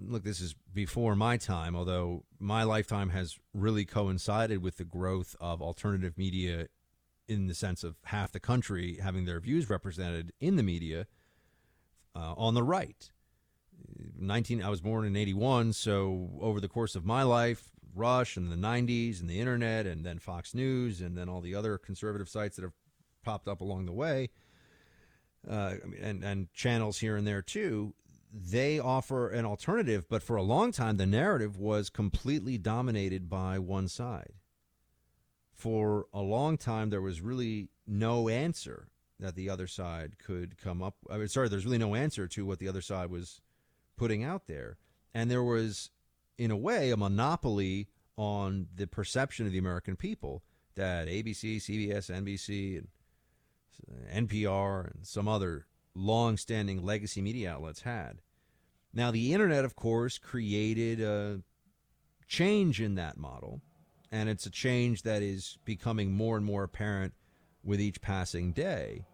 look, 0.00 0.24
this 0.24 0.40
is 0.40 0.54
before 0.72 1.16
my 1.16 1.36
time, 1.36 1.76
although 1.76 2.24
my 2.38 2.62
lifetime 2.62 3.10
has 3.10 3.38
really 3.54 3.84
coincided 3.84 4.62
with 4.62 4.76
the 4.76 4.84
growth 4.84 5.36
of 5.40 5.60
alternative 5.62 6.16
media 6.16 6.68
in 7.28 7.46
the 7.46 7.54
sense 7.54 7.84
of 7.84 7.96
half 8.04 8.32
the 8.32 8.40
country 8.40 8.98
having 9.02 9.24
their 9.24 9.40
views 9.40 9.70
represented 9.70 10.32
in 10.40 10.56
the 10.56 10.62
media 10.62 11.06
uh, 12.14 12.34
on 12.36 12.54
the 12.54 12.62
right. 12.62 13.10
19 14.18 14.62
I 14.62 14.68
was 14.68 14.80
born 14.80 15.04
in 15.04 15.16
81, 15.16 15.72
so 15.72 16.30
over 16.40 16.60
the 16.60 16.68
course 16.68 16.94
of 16.94 17.04
my 17.04 17.22
life, 17.22 17.70
Rush 17.94 18.36
and 18.36 18.50
the 18.50 18.56
90s 18.56 19.20
and 19.20 19.28
the 19.28 19.38
internet 19.38 19.86
and 19.86 20.04
then 20.04 20.18
Fox 20.18 20.54
News 20.54 21.00
and 21.00 21.16
then 21.16 21.28
all 21.28 21.40
the 21.40 21.54
other 21.54 21.76
conservative 21.76 22.28
sites 22.28 22.56
that 22.56 22.62
have 22.62 22.72
popped 23.22 23.48
up 23.48 23.60
along 23.60 23.86
the 23.86 23.92
way 23.92 24.30
uh, 25.48 25.74
and 26.00 26.22
and 26.22 26.52
channels 26.52 26.98
here 26.98 27.16
and 27.16 27.26
there 27.26 27.42
too 27.42 27.94
they 28.32 28.78
offer 28.78 29.28
an 29.28 29.44
alternative, 29.44 30.06
but 30.08 30.22
for 30.22 30.36
a 30.36 30.42
long 30.42 30.72
time, 30.72 30.96
the 30.96 31.06
narrative 31.06 31.58
was 31.58 31.90
completely 31.90 32.56
dominated 32.56 33.28
by 33.28 33.58
one 33.58 33.88
side. 33.88 34.32
For 35.52 36.06
a 36.12 36.22
long 36.22 36.56
time, 36.56 36.90
there 36.90 37.02
was 37.02 37.20
really 37.20 37.68
no 37.86 38.28
answer 38.28 38.88
that 39.20 39.34
the 39.34 39.50
other 39.50 39.66
side 39.66 40.18
could 40.18 40.56
come 40.56 40.82
up. 40.82 40.96
I 41.10 41.18
mean, 41.18 41.28
sorry, 41.28 41.48
there's 41.48 41.66
really 41.66 41.78
no 41.78 41.94
answer 41.94 42.26
to 42.28 42.46
what 42.46 42.58
the 42.58 42.68
other 42.68 42.80
side 42.80 43.10
was 43.10 43.40
putting 43.96 44.24
out 44.24 44.46
there, 44.46 44.78
and 45.14 45.30
there 45.30 45.42
was, 45.44 45.90
in 46.38 46.50
a 46.50 46.56
way, 46.56 46.90
a 46.90 46.96
monopoly 46.96 47.88
on 48.16 48.68
the 48.74 48.86
perception 48.86 49.46
of 49.46 49.52
the 49.52 49.58
American 49.58 49.96
people 49.96 50.42
that 50.74 51.06
ABC, 51.06 51.56
CBS, 51.58 52.10
NBC, 52.10 52.78
and 52.78 54.28
NPR, 54.28 54.90
and 54.94 55.06
some 55.06 55.28
other 55.28 55.66
long-standing 55.94 56.82
legacy 56.82 57.20
media 57.20 57.52
outlets 57.52 57.82
had. 57.82 58.20
Now, 58.94 59.10
the 59.10 59.32
internet, 59.32 59.64
of 59.64 59.76
course, 59.76 60.18
created 60.18 61.00
a 61.00 61.40
change 62.26 62.80
in 62.80 62.94
that 62.96 63.16
model, 63.16 63.60
and 64.10 64.28
it's 64.28 64.46
a 64.46 64.50
change 64.50 65.02
that 65.02 65.22
is 65.22 65.58
becoming 65.64 66.12
more 66.12 66.36
and 66.36 66.44
more 66.44 66.64
apparent 66.64 67.14
with 67.64 67.80
each 67.80 68.00
passing 68.00 68.52
day. 68.52 69.06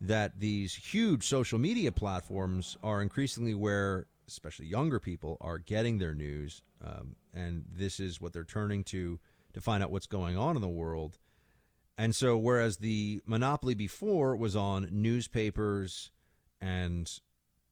That 0.00 0.38
these 0.38 0.74
huge 0.74 1.24
social 1.24 1.58
media 1.58 1.90
platforms 1.90 2.76
are 2.82 3.02
increasingly 3.02 3.54
where, 3.54 4.06
especially 4.28 4.66
younger 4.66 5.00
people, 5.00 5.38
are 5.40 5.58
getting 5.58 5.98
their 5.98 6.14
news, 6.14 6.62
um, 6.84 7.16
and 7.34 7.64
this 7.74 7.98
is 7.98 8.20
what 8.20 8.32
they're 8.32 8.44
turning 8.44 8.84
to 8.84 9.18
to 9.54 9.60
find 9.60 9.82
out 9.82 9.90
what's 9.90 10.06
going 10.06 10.36
on 10.36 10.54
in 10.54 10.60
the 10.60 10.68
world. 10.68 11.18
And 11.96 12.14
so, 12.14 12.36
whereas 12.36 12.76
the 12.76 13.22
monopoly 13.24 13.74
before 13.74 14.36
was 14.36 14.54
on 14.54 14.88
newspapers 14.92 16.10
and 16.60 17.10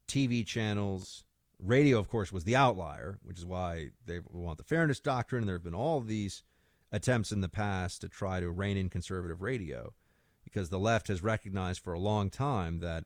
TV 0.09 0.47
channels, 0.47 1.25
radio, 1.59 1.99
of 1.99 2.09
course, 2.09 2.33
was 2.33 2.45
the 2.45 2.57
outlier, 2.57 3.19
which 3.23 3.39
is 3.39 3.47
why 3.47 3.91
they 4.07 4.21
want 4.31 4.59
the 4.59 4.65
fairness 4.65 5.01
doctrine. 5.01 5.43
And 5.43 5.49
there 5.49 5.57
have 5.57 5.65
been 5.65 5.75
all 5.75 6.01
these 6.01 6.43
attempts 6.93 7.33
in 7.33 7.41
the 7.41 7.49
past 7.49 8.01
to 8.03 8.09
try 8.09 8.41
to 8.41 8.51
rein 8.51 8.77
in 8.77 8.89
conservative 8.89 9.43
radio 9.43 9.93
because 10.45 10.69
the 10.69 10.79
left 10.79 11.09
has 11.09 11.23
recognized 11.23 11.81
for 11.81 11.93
a 11.93 11.99
long 11.99 12.31
time 12.31 12.81
that, 12.81 13.05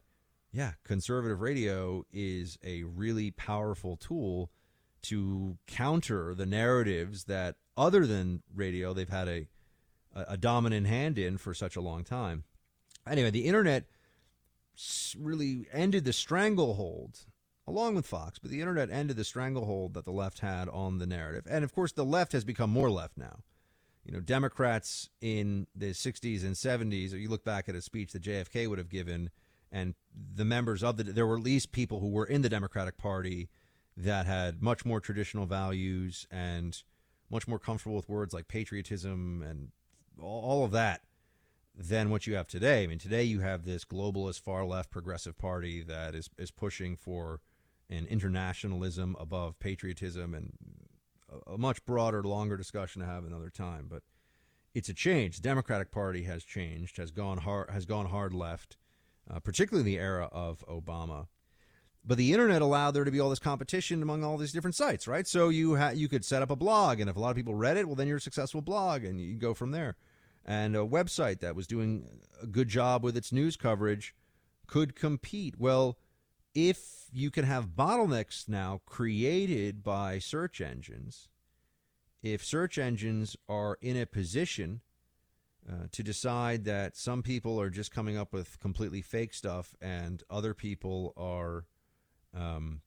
yeah, 0.52 0.72
conservative 0.84 1.40
radio 1.40 2.04
is 2.12 2.58
a 2.64 2.82
really 2.82 3.30
powerful 3.30 3.96
tool 3.96 4.50
to 5.02 5.56
counter 5.66 6.34
the 6.34 6.46
narratives 6.46 7.24
that, 7.24 7.56
other 7.76 8.06
than 8.06 8.42
radio, 8.54 8.92
they've 8.92 9.08
had 9.08 9.28
a, 9.28 9.48
a 10.14 10.36
dominant 10.36 10.86
hand 10.86 11.16
in 11.16 11.38
for 11.38 11.54
such 11.54 11.76
a 11.76 11.80
long 11.80 12.02
time. 12.02 12.44
Anyway, 13.06 13.30
the 13.30 13.46
internet 13.46 13.84
really 15.18 15.66
ended 15.72 16.04
the 16.04 16.12
stranglehold 16.12 17.20
along 17.66 17.94
with 17.94 18.06
Fox, 18.06 18.38
but 18.38 18.50
the 18.50 18.60
internet 18.60 18.90
ended 18.90 19.16
the 19.16 19.24
stranglehold 19.24 19.94
that 19.94 20.04
the 20.04 20.10
left 20.10 20.40
had 20.40 20.68
on 20.70 20.98
the 20.98 21.06
narrative. 21.06 21.46
And 21.48 21.64
of 21.64 21.74
course, 21.74 21.92
the 21.92 22.04
left 22.04 22.32
has 22.32 22.44
become 22.44 22.70
more 22.70 22.90
left 22.90 23.18
now. 23.18 23.40
You 24.04 24.12
know, 24.12 24.20
Democrats 24.20 25.10
in 25.20 25.66
the 25.76 25.90
60s 25.90 26.42
and 26.42 26.54
70s, 26.54 27.12
or 27.12 27.18
you 27.18 27.28
look 27.28 27.44
back 27.44 27.68
at 27.68 27.74
a 27.74 27.82
speech 27.82 28.12
that 28.12 28.22
JFK 28.22 28.66
would 28.68 28.78
have 28.78 28.88
given, 28.88 29.30
and 29.70 29.94
the 30.34 30.46
members 30.46 30.82
of 30.82 30.96
the, 30.96 31.04
there 31.04 31.26
were 31.26 31.36
at 31.36 31.42
least 31.42 31.72
people 31.72 32.00
who 32.00 32.08
were 32.08 32.24
in 32.24 32.40
the 32.40 32.48
Democratic 32.48 32.96
Party 32.96 33.50
that 33.98 34.24
had 34.24 34.62
much 34.62 34.86
more 34.86 35.00
traditional 35.00 35.44
values 35.44 36.26
and 36.30 36.82
much 37.30 37.46
more 37.46 37.58
comfortable 37.58 37.96
with 37.96 38.08
words 38.08 38.32
like 38.32 38.48
patriotism 38.48 39.44
and 39.46 39.72
all 40.18 40.64
of 40.64 40.70
that 40.70 41.02
than 41.78 42.10
what 42.10 42.26
you 42.26 42.34
have 42.34 42.48
today. 42.48 42.82
I 42.82 42.86
mean, 42.88 42.98
today 42.98 43.22
you 43.22 43.40
have 43.40 43.64
this 43.64 43.84
globalist, 43.84 44.40
far 44.40 44.64
left, 44.64 44.90
progressive 44.90 45.38
party 45.38 45.80
that 45.82 46.14
is, 46.14 46.28
is 46.36 46.50
pushing 46.50 46.96
for 46.96 47.40
an 47.88 48.06
internationalism 48.10 49.16
above 49.18 49.58
patriotism 49.60 50.34
and 50.34 50.52
a, 51.30 51.52
a 51.52 51.58
much 51.58 51.84
broader, 51.86 52.22
longer 52.24 52.56
discussion 52.56 53.00
to 53.00 53.06
have 53.06 53.24
another 53.24 53.48
time. 53.48 53.86
But 53.88 54.02
it's 54.74 54.88
a 54.88 54.94
change. 54.94 55.36
The 55.36 55.42
Democratic 55.42 55.92
Party 55.92 56.24
has 56.24 56.42
changed, 56.42 56.96
has 56.96 57.12
gone 57.12 57.38
hard, 57.38 57.70
has 57.70 57.86
gone 57.86 58.06
hard 58.06 58.34
left, 58.34 58.76
uh, 59.30 59.38
particularly 59.38 59.88
in 59.88 59.96
the 59.96 60.02
era 60.02 60.28
of 60.32 60.64
Obama. 60.68 61.28
But 62.04 62.18
the 62.18 62.32
internet 62.32 62.62
allowed 62.62 62.92
there 62.92 63.04
to 63.04 63.10
be 63.10 63.20
all 63.20 63.30
this 63.30 63.38
competition 63.38 64.02
among 64.02 64.24
all 64.24 64.36
these 64.36 64.52
different 64.52 64.74
sites, 64.74 65.06
right? 65.06 65.28
So 65.28 65.48
you 65.48 65.76
ha- 65.76 65.90
you 65.90 66.08
could 66.08 66.24
set 66.24 66.42
up 66.42 66.50
a 66.50 66.56
blog, 66.56 66.98
and 66.98 67.08
if 67.08 67.16
a 67.16 67.20
lot 67.20 67.30
of 67.30 67.36
people 67.36 67.54
read 67.54 67.76
it, 67.76 67.86
well, 67.86 67.94
then 67.94 68.08
you're 68.08 68.16
a 68.16 68.20
successful 68.20 68.62
blog, 68.62 69.04
and 69.04 69.20
you 69.20 69.34
go 69.36 69.54
from 69.54 69.70
there. 69.70 69.96
And 70.48 70.74
a 70.74 70.78
website 70.78 71.40
that 71.40 71.54
was 71.54 71.66
doing 71.66 72.22
a 72.42 72.46
good 72.46 72.68
job 72.68 73.04
with 73.04 73.18
its 73.18 73.32
news 73.32 73.54
coverage 73.54 74.14
could 74.66 74.96
compete. 74.96 75.56
Well, 75.58 75.98
if 76.54 77.04
you 77.12 77.30
can 77.30 77.44
have 77.44 77.76
bottlenecks 77.76 78.48
now 78.48 78.80
created 78.86 79.84
by 79.84 80.18
search 80.18 80.62
engines, 80.62 81.28
if 82.22 82.42
search 82.42 82.78
engines 82.78 83.36
are 83.46 83.76
in 83.82 83.94
a 83.94 84.06
position 84.06 84.80
uh, 85.70 85.88
to 85.92 86.02
decide 86.02 86.64
that 86.64 86.96
some 86.96 87.22
people 87.22 87.60
are 87.60 87.68
just 87.68 87.92
coming 87.92 88.16
up 88.16 88.32
with 88.32 88.58
completely 88.58 89.02
fake 89.02 89.34
stuff 89.34 89.76
and 89.82 90.22
other 90.30 90.54
people 90.54 91.12
are, 91.14 91.66
um, 92.34 92.80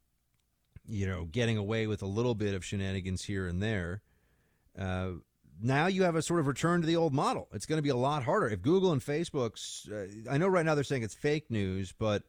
you 0.88 1.06
know, 1.06 1.26
getting 1.26 1.58
away 1.58 1.86
with 1.86 2.02
a 2.02 2.08
little 2.08 2.34
bit 2.34 2.56
of 2.56 2.66
shenanigans 2.66 3.26
here 3.26 3.46
and 3.48 3.62
there, 3.62 4.02
uh, 4.80 5.12
now 5.62 5.88
you 5.88 6.04
have 6.04 6.16
a 6.16 6.22
sort 6.22 6.40
of 6.40 6.48
return 6.48 6.82
to 6.82 6.88
the 6.88 6.96
old 6.96 7.14
model. 7.14 7.48
It's 7.54 7.66
going 7.66 7.78
to 7.78 7.84
be 7.84 7.90
a 7.90 7.96
lot 7.96 8.24
harder. 8.24 8.48
If 8.48 8.62
Google 8.62 8.92
and 8.92 9.02
Facebook's, 9.02 9.88
uh, 9.90 10.08
I 10.30 10.38
know 10.38 10.48
right 10.48 10.66
now 10.66 10.76
they're 10.76 10.84
saying 10.84 11.04
it's 11.04 11.14
fake 11.14 11.50
news, 11.50 11.94
but 11.98 12.24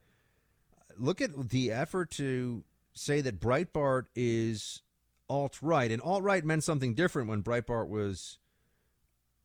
look 0.98 1.20
at 1.20 1.50
the 1.50 1.72
effort 1.72 2.10
to 2.12 2.64
say 2.94 3.20
that 3.22 3.40
Breitbart 3.40 4.04
is 4.14 4.82
alt 5.28 5.59
right. 5.62 5.90
And 5.90 6.02
alt 6.02 6.22
right 6.22 6.44
meant 6.44 6.64
something 6.64 6.94
different 6.94 7.28
when 7.28 7.42
Breitbart 7.42 7.88
was 7.88 8.38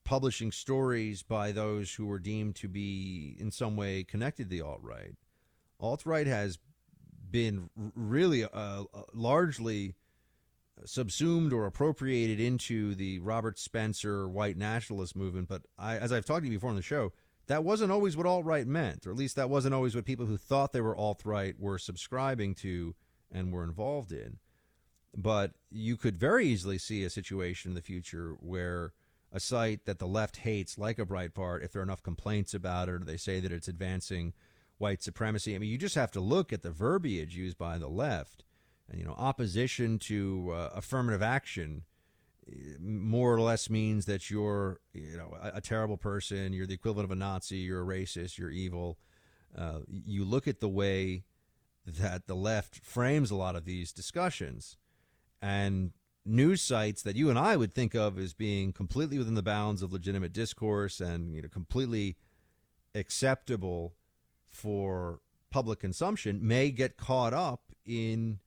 publishing 0.04 0.52
stories 0.52 1.24
by 1.24 1.52
those 1.52 1.94
who 1.94 2.06
were 2.06 2.20
deemed 2.20 2.56
to 2.56 2.68
be 2.68 3.36
in 3.40 3.52
some 3.52 3.76
way 3.76 4.04
connected 4.04 4.44
to 4.44 4.50
the 4.50 4.62
alt 4.62 4.80
right. 4.82 5.16
Alt 5.80 6.06
right 6.06 6.28
has 6.28 6.60
been 7.30 7.70
really 7.76 8.44
uh, 8.44 8.48
uh, 8.54 8.84
largely 9.14 9.96
subsumed 10.86 11.54
or 11.54 11.66
appropriated 11.66 12.40
into 12.40 12.96
the 12.96 13.20
Robert 13.20 13.58
Spencer 13.58 14.28
white 14.28 14.58
nationalist 14.58 15.16
movement. 15.16 15.48
But 15.48 15.64
I, 15.78 15.98
as 15.98 16.12
I've 16.12 16.26
talked 16.26 16.42
to 16.42 16.48
you 16.48 16.58
before 16.58 16.70
on 16.70 16.76
the 16.76 16.82
show, 16.82 17.14
that 17.48 17.64
wasn't 17.64 17.92
always 17.92 18.18
what 18.18 18.26
alt 18.26 18.46
right 18.46 18.68
meant, 18.68 19.08
or 19.08 19.12
at 19.12 19.18
least 19.18 19.36
that 19.38 19.50
wasn't 19.50 19.74
always 19.74 19.96
what 19.96 20.06
people 20.06 20.26
who 20.26 20.38
thought 20.38 20.74
they 20.74 20.82
were 20.82 20.96
alt 20.96 21.22
right 21.26 21.60
were 21.60 21.78
subscribing 21.78 22.54
to 22.56 22.94
and 23.32 23.52
were 23.52 23.64
involved 23.64 24.12
in. 24.12 24.38
But 25.16 25.52
you 25.72 25.98
could 25.98 26.18
very 26.18 26.46
easily 26.46 26.78
see 26.78 27.04
a 27.04 27.10
situation 27.10 27.72
in 27.72 27.76
the 27.76 27.82
future 27.82 28.36
where 28.40 28.94
a 29.32 29.40
site 29.40 29.86
that 29.86 30.00
the 30.00 30.08
left 30.08 30.38
hates, 30.38 30.78
like 30.78 31.00
a 31.00 31.06
Breitbart, 31.06 31.64
if 31.64 31.72
there 31.72 31.82
are 31.82 31.84
enough 31.84 32.04
complaints 32.04 32.54
about 32.54 32.90
it, 32.90 32.92
or 32.92 33.00
they 33.00 33.18
say 33.18 33.40
that 33.40 33.52
it's 33.52 33.68
advancing 33.68 34.34
white 34.78 35.02
supremacy. 35.02 35.56
I 35.56 35.58
mean, 35.58 35.70
you 35.70 35.78
just 35.78 35.96
have 35.96 36.12
to 36.12 36.20
look 36.20 36.54
at 36.54 36.62
the 36.62 36.72
verbiage 36.72 37.36
used 37.36 37.58
by 37.58 37.78
the 37.78 37.88
left, 37.88 38.44
you 38.94 39.04
know, 39.04 39.16
opposition 39.18 40.00
to 40.00 40.52
uh, 40.54 40.70
affirmative 40.76 41.22
action 41.22 41.84
more 42.80 43.34
or 43.34 43.42
less 43.42 43.70
means 43.70 44.06
that 44.06 44.30
you're 44.30 44.80
you 44.94 45.18
know 45.18 45.36
a, 45.42 45.58
a, 45.58 45.62
terrible 45.62 45.98
person 45.98 46.54
you're 46.54 46.66
the 46.66 46.74
equivalent 46.74 47.04
of 47.04 47.12
a 47.12 47.16
nazi 47.16 47.58
you're 47.58 47.82
a 47.82 47.86
racist 47.86 48.38
you're 48.38 48.50
evil. 48.50 48.98
Uh, 49.58 49.80
you 49.88 50.24
look 50.24 50.48
at 50.48 50.60
the 50.60 50.70
way 50.70 51.24
that 51.86 52.28
the 52.28 52.36
left 52.36 52.76
frames 52.84 53.32
a 53.32 53.36
lot 53.36 53.56
of 53.56 53.66
these 53.66 53.92
discussions. 53.92 54.78
And 55.42 55.92
news 56.26 56.62
sites 56.62 57.02
that 57.04 57.16
you 57.16 57.30
and 57.30 57.40
I 57.40 57.56
would 57.56 57.74
think 57.74 57.96
of 57.96 58.20
as 58.20 58.34
being 58.34 58.74
completely 58.74 59.18
within 59.18 59.36
the 59.36 59.44
bounds 59.44 59.82
of 59.82 59.94
legitimate 59.94 60.34
discourse 60.34 61.00
and 61.00 61.34
you 61.34 61.42
know 61.42 61.48
completely 61.48 62.18
acceptable 62.94 63.94
for 64.50 65.20
public 65.50 65.80
consumption 65.80 66.46
may 66.46 66.72
get 66.72 66.98
caught 66.98 67.34
up 67.34 67.62
in 67.86 68.40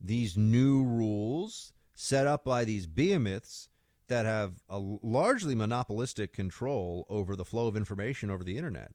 these 0.00 0.36
new 0.36 0.82
rules 0.82 1.72
set 1.94 2.26
up 2.26 2.44
by 2.44 2.64
these 2.64 2.86
behemoths 2.86 3.68
that 4.08 4.26
have 4.26 4.62
a 4.68 4.78
largely 4.78 5.54
monopolistic 5.54 6.32
control 6.32 7.06
over 7.08 7.34
the 7.34 7.44
flow 7.44 7.66
of 7.66 7.76
information 7.76 8.30
over 8.30 8.44
the 8.44 8.56
internet. 8.56 8.92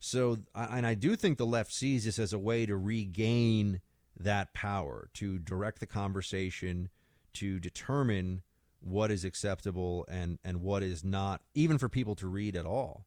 So, 0.00 0.38
and 0.54 0.86
I 0.86 0.94
do 0.94 1.16
think 1.16 1.38
the 1.38 1.46
left 1.46 1.72
sees 1.72 2.04
this 2.04 2.18
as 2.18 2.32
a 2.32 2.38
way 2.38 2.66
to 2.66 2.76
regain 2.76 3.80
that 4.18 4.52
power, 4.52 5.08
to 5.14 5.38
direct 5.38 5.80
the 5.80 5.86
conversation, 5.86 6.90
to 7.34 7.58
determine 7.58 8.42
what 8.80 9.10
is 9.10 9.24
acceptable 9.24 10.04
and, 10.10 10.38
and 10.44 10.60
what 10.60 10.82
is 10.82 11.04
not, 11.04 11.40
even 11.54 11.78
for 11.78 11.88
people 11.88 12.14
to 12.16 12.26
read 12.26 12.56
at 12.56 12.66
all. 12.66 13.06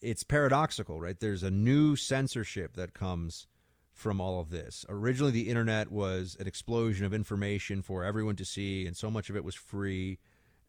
It's 0.00 0.22
paradoxical, 0.22 1.00
right? 1.00 1.18
There's 1.18 1.42
a 1.42 1.50
new 1.50 1.96
censorship 1.96 2.76
that 2.76 2.94
comes 2.94 3.46
from 3.96 4.20
all 4.20 4.38
of 4.40 4.50
this. 4.50 4.84
Originally, 4.90 5.32
the 5.32 5.48
internet 5.48 5.90
was 5.90 6.36
an 6.38 6.46
explosion 6.46 7.06
of 7.06 7.14
information 7.14 7.80
for 7.80 8.04
everyone 8.04 8.36
to 8.36 8.44
see, 8.44 8.86
and 8.86 8.94
so 8.94 9.10
much 9.10 9.30
of 9.30 9.36
it 9.36 9.42
was 9.42 9.54
free. 9.54 10.18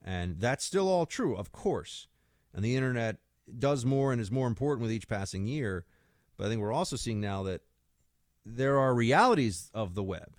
And 0.01 0.39
that's 0.39 0.63
still 0.63 0.87
all 0.87 1.05
true, 1.05 1.35
of 1.35 1.51
course. 1.51 2.07
And 2.53 2.63
the 2.63 2.77
internet 2.77 3.17
does 3.59 3.83
more 3.83 4.13
and 4.13 4.21
is 4.21 4.31
more 4.31 4.47
important 4.47 4.81
with 4.81 4.93
each 4.93 5.09
passing 5.09 5.45
year. 5.45 5.85
But 6.37 6.45
I 6.45 6.49
think 6.49 6.61
we're 6.61 6.71
also 6.71 6.95
seeing 6.95 7.19
now 7.19 7.43
that 7.43 7.61
there 8.45 8.79
are 8.79 8.95
realities 8.95 9.69
of 9.73 9.93
the 9.93 10.03
web 10.03 10.37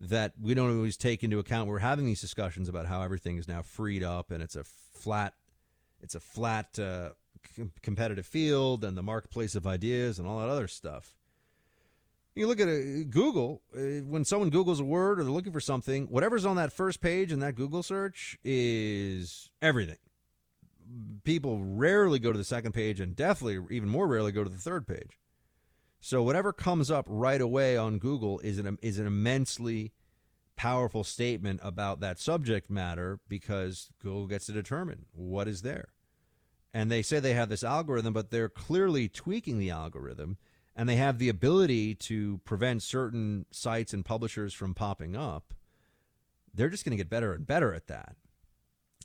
that 0.00 0.32
we 0.40 0.54
don't 0.54 0.74
always 0.74 0.96
take 0.96 1.22
into 1.22 1.38
account. 1.38 1.68
We're 1.68 1.78
having 1.80 2.06
these 2.06 2.22
discussions 2.22 2.70
about 2.70 2.86
how 2.86 3.02
everything 3.02 3.36
is 3.36 3.46
now 3.46 3.60
freed 3.60 4.02
up 4.02 4.30
and 4.30 4.42
it's 4.42 4.56
a 4.56 4.64
flat, 4.64 5.34
it's 6.00 6.14
a 6.14 6.20
flat 6.20 6.78
uh, 6.78 7.10
competitive 7.82 8.26
field 8.26 8.82
and 8.82 8.96
the 8.96 9.02
marketplace 9.02 9.54
of 9.54 9.66
ideas 9.66 10.18
and 10.18 10.26
all 10.26 10.38
that 10.38 10.48
other 10.48 10.68
stuff. 10.68 11.14
You 12.34 12.48
look 12.48 12.58
at 12.58 12.68
a, 12.68 13.02
uh, 13.02 13.04
Google, 13.08 13.62
uh, 13.76 14.02
when 14.04 14.24
someone 14.24 14.50
Googles 14.50 14.80
a 14.80 14.84
word 14.84 15.20
or 15.20 15.24
they're 15.24 15.32
looking 15.32 15.52
for 15.52 15.60
something, 15.60 16.06
whatever's 16.06 16.44
on 16.44 16.56
that 16.56 16.72
first 16.72 17.00
page 17.00 17.30
in 17.30 17.38
that 17.40 17.54
Google 17.54 17.82
search 17.82 18.36
is 18.42 19.50
everything. 19.62 19.98
People 21.22 21.62
rarely 21.62 22.18
go 22.18 22.32
to 22.32 22.38
the 22.38 22.44
second 22.44 22.72
page 22.72 22.98
and 22.98 23.14
definitely, 23.14 23.76
even 23.76 23.88
more 23.88 24.08
rarely, 24.08 24.32
go 24.32 24.42
to 24.42 24.50
the 24.50 24.58
third 24.58 24.86
page. 24.86 25.18
So 26.00 26.22
whatever 26.22 26.52
comes 26.52 26.90
up 26.90 27.06
right 27.08 27.40
away 27.40 27.76
on 27.76 27.98
Google 27.98 28.40
is 28.40 28.58
an, 28.58 28.78
is 28.82 28.98
an 28.98 29.06
immensely 29.06 29.92
powerful 30.56 31.04
statement 31.04 31.60
about 31.62 32.00
that 32.00 32.18
subject 32.18 32.68
matter 32.68 33.20
because 33.28 33.90
Google 34.02 34.26
gets 34.26 34.46
to 34.46 34.52
determine 34.52 35.06
what 35.12 35.48
is 35.48 35.62
there. 35.62 35.88
And 36.74 36.90
they 36.90 37.02
say 37.02 37.20
they 37.20 37.34
have 37.34 37.48
this 37.48 37.64
algorithm, 37.64 38.12
but 38.12 38.30
they're 38.30 38.48
clearly 38.48 39.08
tweaking 39.08 39.58
the 39.58 39.70
algorithm 39.70 40.36
and 40.76 40.88
they 40.88 40.96
have 40.96 41.18
the 41.18 41.28
ability 41.28 41.94
to 41.94 42.38
prevent 42.44 42.82
certain 42.82 43.46
sites 43.50 43.92
and 43.92 44.04
publishers 44.04 44.52
from 44.52 44.74
popping 44.74 45.16
up. 45.16 45.54
They're 46.52 46.68
just 46.68 46.84
going 46.84 46.96
to 46.96 46.96
get 46.96 47.10
better 47.10 47.32
and 47.32 47.46
better 47.46 47.74
at 47.74 47.86
that. 47.88 48.16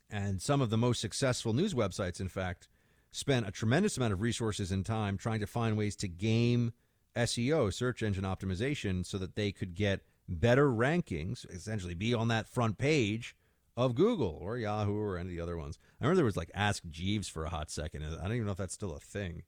And 0.10 0.42
some 0.42 0.62
of 0.62 0.70
the 0.70 0.78
most 0.78 1.02
successful 1.02 1.54
news 1.54 1.74
websites, 1.74 2.20
in 2.20 2.30
fact, 2.30 2.68
spent 3.12 3.48
a 3.48 3.52
tremendous 3.52 3.98
amount 3.98 4.14
of 4.14 4.22
resources 4.22 4.72
and 4.72 4.86
time 4.86 5.18
trying 5.18 5.40
to 5.40 5.48
find 5.48 5.78
ways 5.78 5.96
to 5.98 6.08
game 6.08 6.74
SEO, 7.16 7.74
search 7.74 8.02
engine 8.02 8.24
optimization, 8.24 9.06
so 9.06 9.18
that 9.18 9.36
they 9.36 9.52
could 9.52 9.76
get 9.76 10.02
better 10.28 10.70
rankings, 10.70 11.50
essentially 11.54 11.94
be 11.94 12.14
on 12.14 12.28
that 12.28 12.48
front 12.48 12.78
page 12.78 13.36
of 13.76 13.96
Google 13.96 14.38
or 14.42 14.58
Yahoo 14.58 15.00
or 15.00 15.18
any 15.18 15.30
of 15.30 15.36
the 15.36 15.42
other 15.42 15.58
ones. 15.58 15.80
I 16.00 16.04
remember 16.04 16.18
there 16.18 16.26
was 16.26 16.38
like 16.38 16.52
Ask 16.54 16.84
Jeeves 16.90 17.30
for 17.30 17.46
a 17.46 17.50
hot 17.50 17.72
second. 17.72 18.04
I 18.04 18.24
don't 18.24 18.34
even 18.34 18.46
know 18.46 18.52
if 18.52 18.58
that's 18.58 18.74
still 18.74 18.94
a 18.94 19.00
thing. 19.00 19.44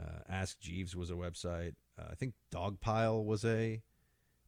Uh, 0.00 0.20
Ask 0.28 0.58
Jeeves 0.60 0.96
was 0.96 1.10
a 1.10 1.14
website. 1.14 1.74
Uh, 1.98 2.06
I 2.10 2.14
think 2.14 2.34
Dogpile 2.52 3.24
was 3.24 3.44
a 3.44 3.82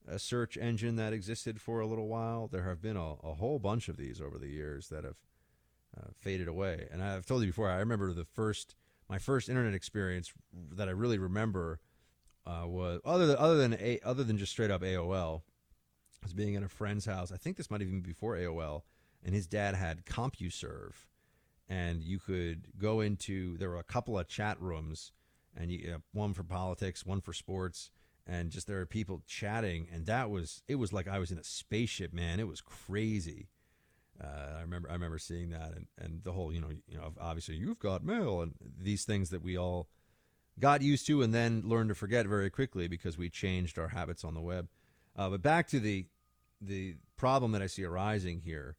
a 0.08 0.18
search 0.18 0.56
engine 0.56 0.96
that 0.96 1.12
existed 1.12 1.60
for 1.60 1.78
a 1.78 1.86
little 1.86 2.08
while. 2.08 2.48
There 2.48 2.64
have 2.64 2.82
been 2.82 2.96
a, 2.96 3.12
a 3.22 3.34
whole 3.34 3.60
bunch 3.60 3.88
of 3.88 3.96
these 3.96 4.20
over 4.20 4.36
the 4.36 4.48
years 4.48 4.88
that 4.88 5.04
have 5.04 5.16
uh, 5.96 6.08
faded 6.18 6.48
away. 6.48 6.88
And 6.90 7.02
I've 7.02 7.24
told 7.24 7.42
you 7.42 7.48
before, 7.48 7.70
I 7.70 7.76
remember 7.76 8.12
the 8.12 8.24
first 8.24 8.74
my 9.08 9.18
first 9.18 9.48
internet 9.48 9.74
experience 9.74 10.32
that 10.72 10.88
I 10.88 10.92
really 10.92 11.18
remember 11.18 11.80
uh, 12.46 12.64
was 12.66 13.00
other 13.04 13.26
than 13.26 13.36
other 13.36 13.56
than 13.56 13.74
a, 13.74 14.00
other 14.04 14.24
than 14.24 14.38
just 14.38 14.52
straight 14.52 14.70
up 14.70 14.82
AOL 14.82 15.42
was 16.22 16.32
being 16.32 16.54
in 16.54 16.64
a 16.64 16.68
friend's 16.68 17.06
house. 17.06 17.32
I 17.32 17.36
think 17.36 17.56
this 17.56 17.70
might 17.70 17.82
even 17.82 18.00
be 18.00 18.10
before 18.10 18.36
AOL, 18.36 18.82
and 19.24 19.34
his 19.34 19.46
dad 19.46 19.74
had 19.74 20.06
CompuServe, 20.06 20.94
and 21.68 22.02
you 22.02 22.18
could 22.18 22.68
go 22.78 23.00
into 23.00 23.58
there 23.58 23.70
were 23.70 23.78
a 23.78 23.84
couple 23.84 24.18
of 24.18 24.28
chat 24.28 24.60
rooms, 24.60 25.12
and 25.56 25.70
you 25.70 25.92
uh, 25.94 25.98
one 26.12 26.34
for 26.34 26.42
politics, 26.42 27.04
one 27.06 27.20
for 27.20 27.32
sports, 27.32 27.90
and 28.26 28.50
just 28.50 28.66
there 28.66 28.80
are 28.80 28.86
people 28.86 29.22
chatting, 29.26 29.88
and 29.92 30.06
that 30.06 30.30
was 30.30 30.62
it 30.68 30.76
was 30.76 30.92
like 30.92 31.08
I 31.08 31.18
was 31.18 31.30
in 31.30 31.38
a 31.38 31.44
spaceship, 31.44 32.12
man. 32.12 32.40
It 32.40 32.48
was 32.48 32.60
crazy. 32.60 33.48
Uh, 34.22 34.58
I 34.58 34.60
remember 34.60 34.88
I 34.88 34.92
remember 34.92 35.18
seeing 35.18 35.50
that, 35.50 35.72
and, 35.74 35.86
and 35.98 36.22
the 36.22 36.32
whole 36.32 36.52
you 36.52 36.60
know 36.60 36.70
you 36.86 36.96
know 36.96 37.12
obviously 37.20 37.56
you've 37.56 37.78
got 37.78 38.04
mail 38.04 38.40
and 38.40 38.54
these 38.78 39.04
things 39.04 39.30
that 39.30 39.42
we 39.42 39.56
all 39.56 39.88
got 40.58 40.82
used 40.82 41.06
to 41.06 41.22
and 41.22 41.34
then 41.34 41.62
learned 41.64 41.88
to 41.88 41.94
forget 41.94 42.26
very 42.26 42.50
quickly 42.50 42.86
because 42.88 43.16
we 43.16 43.30
changed 43.30 43.78
our 43.78 43.88
habits 43.88 44.24
on 44.24 44.34
the 44.34 44.40
web. 44.40 44.68
Uh, 45.16 45.30
but 45.30 45.42
back 45.42 45.66
to 45.68 45.80
the 45.80 46.06
the 46.60 46.96
problem 47.16 47.52
that 47.52 47.62
I 47.62 47.66
see 47.66 47.84
arising 47.84 48.40
here, 48.40 48.76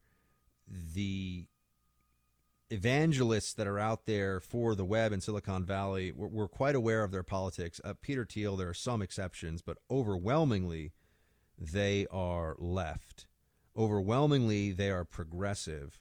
the 0.68 1.46
evangelists 2.70 3.52
that 3.54 3.66
are 3.66 3.78
out 3.78 4.06
there 4.06 4.40
for 4.40 4.74
the 4.74 4.84
web 4.84 5.12
in 5.12 5.20
Silicon 5.20 5.64
Valley, 5.64 6.12
we're, 6.12 6.28
we're 6.28 6.48
quite 6.48 6.74
aware 6.74 7.04
of 7.04 7.10
their 7.10 7.22
politics. 7.22 7.80
Uh, 7.84 7.94
Peter 8.00 8.24
Thiel, 8.24 8.56
there 8.56 8.68
are 8.68 8.74
some 8.74 9.02
exceptions, 9.02 9.62
but 9.62 9.78
overwhelmingly, 9.90 10.92
they 11.58 12.06
are 12.10 12.56
left. 12.58 13.26
Overwhelmingly, 13.76 14.72
they 14.72 14.90
are 14.90 15.04
progressive, 15.04 15.98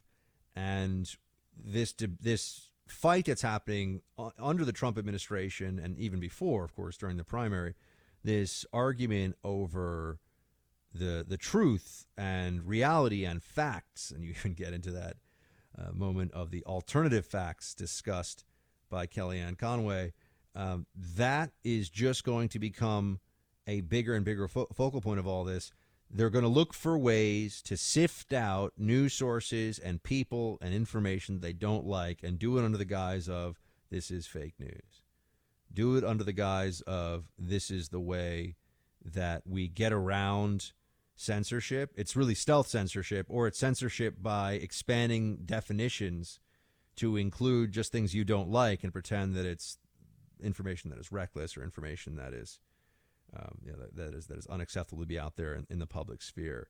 and 0.56 1.16
this 1.56 1.94
this 2.20 2.70
fight 2.88 3.26
that's 3.26 3.42
happening 3.42 4.02
under 4.38 4.64
the 4.64 4.72
Trump 4.72 4.98
administration 4.98 5.80
and 5.80 5.98
even 5.98 6.20
before, 6.20 6.64
of 6.64 6.76
course, 6.76 6.98
during 6.98 7.18
the 7.18 7.24
primary, 7.24 7.74
this 8.24 8.66
argument 8.72 9.36
over 9.44 10.20
the 10.94 11.26
the 11.28 11.38
truth 11.38 12.06
and 12.16 12.68
reality 12.68 13.26
and 13.26 13.42
facts, 13.42 14.12
and 14.12 14.24
you 14.24 14.32
even 14.38 14.54
get 14.54 14.74
into 14.74 14.92
that 14.92 15.18
uh, 15.78 15.92
moment 15.92 16.32
of 16.34 16.52
the 16.52 16.64
alternative 16.66 17.26
facts 17.26 17.74
discussed 17.74 18.46
by 18.90 19.08
Kellyanne 19.08 19.58
Conway. 19.58 20.14
Um, 20.56 20.86
that 20.96 21.52
is 21.64 21.90
just 21.90 22.24
going 22.24 22.50
to 22.50 22.60
become 22.60 23.20
a 23.66 23.82
bigger 23.82 24.16
and 24.16 24.24
bigger 24.24 24.48
fo- 24.48 24.68
focal 24.74 25.02
point 25.02 25.20
of 25.20 25.28
all 25.28 25.44
this. 25.44 25.72
They're 26.10 26.30
going 26.30 26.44
to 26.44 26.50
look 26.50 26.74
for 26.76 26.96
ways 26.98 27.62
to 27.64 27.76
sift 27.76 28.34
out 28.34 28.74
news 28.78 29.14
sources 29.14 29.80
and 29.80 30.04
people 30.04 30.60
and 30.62 30.74
information 30.74 31.40
they 31.40 31.54
don't 31.54 31.88
like 31.88 32.22
and 32.22 32.38
do 32.38 32.58
it 32.60 32.66
under 32.66 32.78
the 32.78 32.86
guise 32.86 33.28
of 33.28 33.60
this 33.90 34.12
is 34.12 34.28
fake 34.28 34.54
news. 34.60 35.02
Do 35.74 35.96
it 35.96 36.04
under 36.04 36.24
the 36.24 36.34
guise 36.34 36.82
of 36.82 37.26
this 37.38 37.72
is 37.72 37.90
the 37.90 38.00
way 38.00 38.56
that 39.04 39.42
we 39.48 39.68
get 39.68 39.92
around 39.92 40.72
censorship. 41.16 41.92
It's 41.96 42.16
really 42.16 42.36
stealth 42.36 42.68
censorship, 42.68 43.26
or 43.30 43.48
it's 43.48 43.60
censorship 43.60 44.16
by 44.22 44.54
expanding 44.54 45.40
definitions 45.46 46.40
to 46.96 47.18
include 47.18 47.72
just 47.72 47.92
things 47.92 48.14
you 48.14 48.24
don't 48.24 48.50
like 48.50 48.84
and 48.84 48.94
pretend 48.94 49.36
that 49.36 49.46
it's 49.46 49.78
information 50.42 50.90
that 50.90 51.00
is 51.00 51.12
reckless 51.12 51.56
or 51.58 51.64
information 51.64 52.16
that 52.18 52.34
is 52.34 52.60
um, 53.36 53.58
you 53.66 53.72
know, 53.72 53.80
that, 53.80 53.96
that 53.96 54.14
is 54.14 54.28
that 54.28 54.38
is 54.38 54.48
unacceptable 54.48 55.02
to 55.02 55.08
be 55.08 55.20
out 55.20 55.36
there 55.36 55.56
in, 55.56 55.66
in 55.70 55.80
the 55.80 55.88
public 55.88 56.22
sphere. 56.22 56.70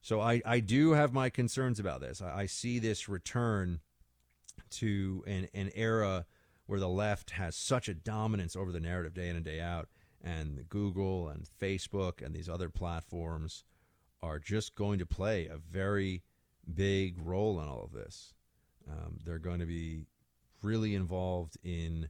So 0.00 0.20
I, 0.20 0.42
I 0.44 0.60
do 0.60 0.92
have 0.92 1.12
my 1.12 1.30
concerns 1.30 1.78
about 1.78 2.00
this. 2.00 2.20
I, 2.20 2.40
I 2.40 2.46
see 2.46 2.78
this 2.78 3.08
return 3.08 3.80
to 4.70 5.22
an, 5.26 5.48
an 5.54 5.70
era 5.74 6.26
where 6.66 6.80
the 6.80 6.88
left 6.88 7.30
has 7.30 7.56
such 7.56 7.88
a 7.88 7.94
dominance 7.94 8.56
over 8.56 8.72
the 8.72 8.80
narrative 8.80 9.14
day 9.14 9.28
in 9.28 9.36
and 9.36 9.44
day 9.44 9.60
out, 9.60 9.88
and 10.22 10.68
Google 10.68 11.28
and 11.28 11.46
Facebook 11.60 12.24
and 12.24 12.34
these 12.34 12.48
other 12.48 12.68
platforms 12.68 13.64
are 14.22 14.38
just 14.38 14.74
going 14.74 14.98
to 14.98 15.06
play 15.06 15.46
a 15.46 15.56
very 15.56 16.22
big 16.72 17.16
role 17.18 17.60
in 17.60 17.68
all 17.68 17.84
of 17.84 17.92
this. 17.92 18.34
Um, 18.90 19.18
they're 19.24 19.38
going 19.38 19.60
to 19.60 19.66
be 19.66 20.06
really 20.62 20.94
involved 20.94 21.56
in 21.62 22.08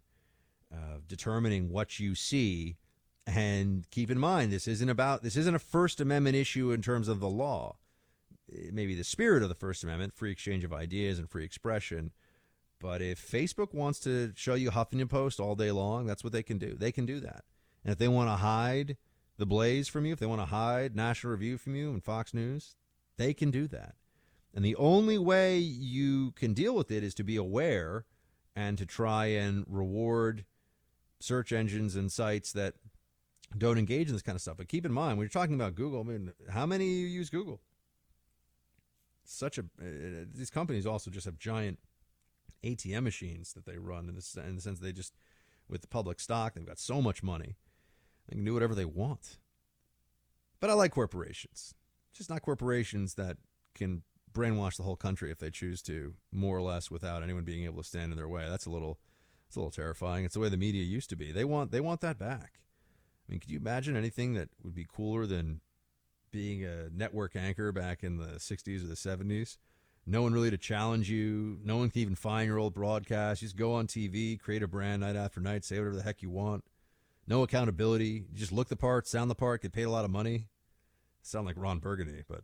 uh, 0.72 0.98
determining 1.06 1.70
what 1.70 1.98
you 1.98 2.14
see. 2.14 2.76
And 3.26 3.89
keep 3.90 4.10
in 4.10 4.18
mind, 4.18 4.52
this 4.52 4.66
isn't 4.66 4.89
about 4.89 5.22
this 5.22 5.36
isn't 5.36 5.55
a 5.55 5.60
First 5.60 6.01
Amendment 6.01 6.36
issue 6.36 6.72
in 6.72 6.82
terms 6.82 7.09
of 7.09 7.20
the 7.20 7.28
law. 7.28 7.76
It 8.48 8.74
may 8.74 8.86
be 8.86 8.94
the 8.94 9.05
spirit 9.05 9.43
of 9.43 9.48
the 9.48 9.55
First 9.55 9.84
Amendment, 9.84 10.14
free 10.14 10.32
exchange 10.32 10.64
of 10.64 10.72
ideas 10.72 11.18
and 11.18 11.30
free 11.30 11.44
expression. 11.44 12.10
But 12.80 13.01
if 13.01 13.24
Facebook 13.24 13.72
wants 13.72 14.01
to 14.01 14.32
show 14.34 14.55
you 14.55 14.70
Huffington 14.70 15.09
Post 15.09 15.39
all 15.39 15.55
day 15.55 15.70
long, 15.70 16.05
that's 16.05 16.24
what 16.24 16.32
they 16.32 16.43
can 16.43 16.59
do. 16.59 16.74
They 16.74 16.90
can 16.90 17.06
do 17.06 17.20
that. 17.20 17.44
And 17.84 17.93
if 17.93 17.98
they 17.98 18.09
want 18.09 18.28
to 18.28 18.36
hide 18.36 18.97
the 19.38 19.46
Blaze 19.46 19.88
from 19.88 20.06
you, 20.06 20.12
if 20.12 20.18
they 20.18 20.26
want 20.26 20.40
to 20.40 20.46
hide 20.46 20.94
National 20.94 21.32
Review 21.32 21.59
from 21.59 21.74
you 21.74 21.90
and 21.90 22.02
Fox 22.02 22.34
News, 22.34 22.76
they 23.16 23.34
can 23.34 23.50
do 23.50 23.66
that. 23.68 23.94
And 24.54 24.64
the 24.64 24.76
only 24.76 25.18
way 25.18 25.59
you 25.59 26.32
can 26.32 26.52
deal 26.52 26.74
with 26.74 26.90
it 26.90 27.02
is 27.02 27.14
to 27.14 27.24
be 27.24 27.36
aware 27.36 28.04
and 28.54 28.76
to 28.76 28.84
try 28.84 29.26
and 29.26 29.64
reward 29.66 30.44
search 31.20 31.52
engines 31.52 31.96
and 31.96 32.12
sites 32.12 32.52
that 32.52 32.74
don't 33.56 33.78
engage 33.78 34.09
in 34.09 34.14
this 34.14 34.22
kind 34.22 34.36
of 34.36 34.42
stuff. 34.42 34.56
But 34.59 34.68
keep 34.68 34.84
in 34.84 34.92
mind, 34.92 35.16
when 35.16 35.24
you're 35.24 35.30
talking 35.30 35.54
about 35.54 35.74
Google, 35.74 36.00
I 36.00 36.04
mean, 36.04 36.32
how 36.50 36.66
many 36.66 36.84
of 36.84 36.90
you 36.90 37.06
use 37.06 37.30
Google? 37.30 37.60
Such 39.24 39.56
a 39.56 39.62
uh, 39.62 40.24
these 40.34 40.50
companies 40.50 40.86
also 40.86 41.10
just 41.10 41.26
have 41.26 41.38
giant 41.38 41.78
ATM 42.64 43.02
machines 43.02 43.52
that 43.54 43.66
they 43.66 43.78
run 43.78 44.09
in, 44.09 44.14
this, 44.14 44.36
in 44.36 44.56
the 44.56 44.62
sense 44.62 44.78
they 44.80 44.92
just 44.92 45.14
with 45.68 45.80
the 45.80 45.88
public 45.88 46.20
stock 46.20 46.54
they've 46.54 46.66
got 46.66 46.78
so 46.78 47.00
much 47.00 47.22
money 47.22 47.56
they 48.28 48.36
can 48.36 48.44
do 48.44 48.55
whatever 48.55 48.74
they 48.74 48.85
want. 48.85 49.39
But 50.61 50.70
I 50.70 50.74
like 50.74 50.93
corporations, 50.93 51.74
just 52.12 52.31
not 52.31 52.43
corporations 52.43 53.15
that 53.15 53.36
can 53.74 54.03
brainwash 54.32 54.77
the 54.77 54.85
whole 54.85 54.97
country 54.97 55.31
if 55.31 55.39
they 55.39 55.51
choose 55.51 55.82
to, 55.82 56.15
more 56.31 56.57
or 56.57 56.62
less, 56.62 56.90
without 56.90 57.23
anyone 57.23 57.44
being 57.44 57.65
able 57.65 57.82
to 57.82 57.89
stand 57.89 58.12
in 58.12 58.16
their 58.16 58.28
way. 58.28 58.47
That's 58.49 58.66
a 58.66 58.70
little, 58.70 58.99
it's 59.49 59.57
a 59.57 59.59
little 59.59 59.70
terrifying. 59.70 60.24
It's 60.24 60.35
the 60.35 60.40
way 60.40 60.49
the 60.49 60.57
media 60.57 60.85
used 60.85 61.11
to 61.11 61.16
be. 61.16 61.32
They 61.32 61.44
want, 61.44 61.73
they 61.73 61.81
want 61.81 62.01
that 62.03 62.19
back. 62.19 62.61
I 63.28 63.32
mean, 63.32 63.40
could 63.40 63.51
you 63.51 63.59
imagine 63.59 63.97
anything 63.97 64.35
that 64.35 64.51
would 64.62 64.74
be 64.74 64.86
cooler 64.90 65.27
than 65.27 65.61
being 66.31 66.65
a 66.65 66.89
network 66.90 67.36
anchor 67.36 67.73
back 67.73 68.03
in 68.03 68.16
the 68.16 68.39
'60s 68.39 68.85
or 68.85 68.86
the 68.86 68.94
'70s? 68.94 69.59
No 70.07 70.23
one 70.23 70.32
really 70.32 70.51
to 70.51 70.59
challenge 70.59 71.09
you. 71.09 71.59
No 71.65 71.77
one 71.77 71.90
can 71.90 72.01
even 72.01 72.16
find 72.16 72.49
your 72.49 72.59
old 72.59 72.74
broadcast. 72.74 73.40
You 73.40 73.47
just 73.47 73.57
go 73.57 73.74
on 73.74 73.86
TV, 73.86 74.40
create 74.40 74.62
a 74.62 74.69
brand 74.69 75.03
night 75.03 75.15
after 75.15 75.40
night, 75.40 75.65
say 75.65 75.78
whatever 75.78 75.94
the 75.94 76.03
heck 76.03 76.23
you 76.23 76.31
want 76.31 76.65
no 77.27 77.43
accountability. 77.43 78.24
You 78.32 78.39
just 78.39 78.53
look 78.53 78.69
the 78.69 78.77
part, 78.77 79.07
sound 79.07 79.31
the 79.31 79.35
part, 79.35 79.62
get 79.62 79.73
paid 79.73 79.85
a 79.85 79.90
lot 79.90 80.05
of 80.05 80.11
money. 80.11 80.47
Sound 81.23 81.47
like 81.47 81.57
Ron 81.57 81.78
Burgundy, 81.78 82.24
but 82.28 82.40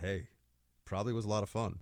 hey, 0.00 0.28
probably 0.84 1.12
was 1.12 1.24
a 1.24 1.28
lot 1.28 1.42
of 1.42 1.48
fun. 1.48 1.78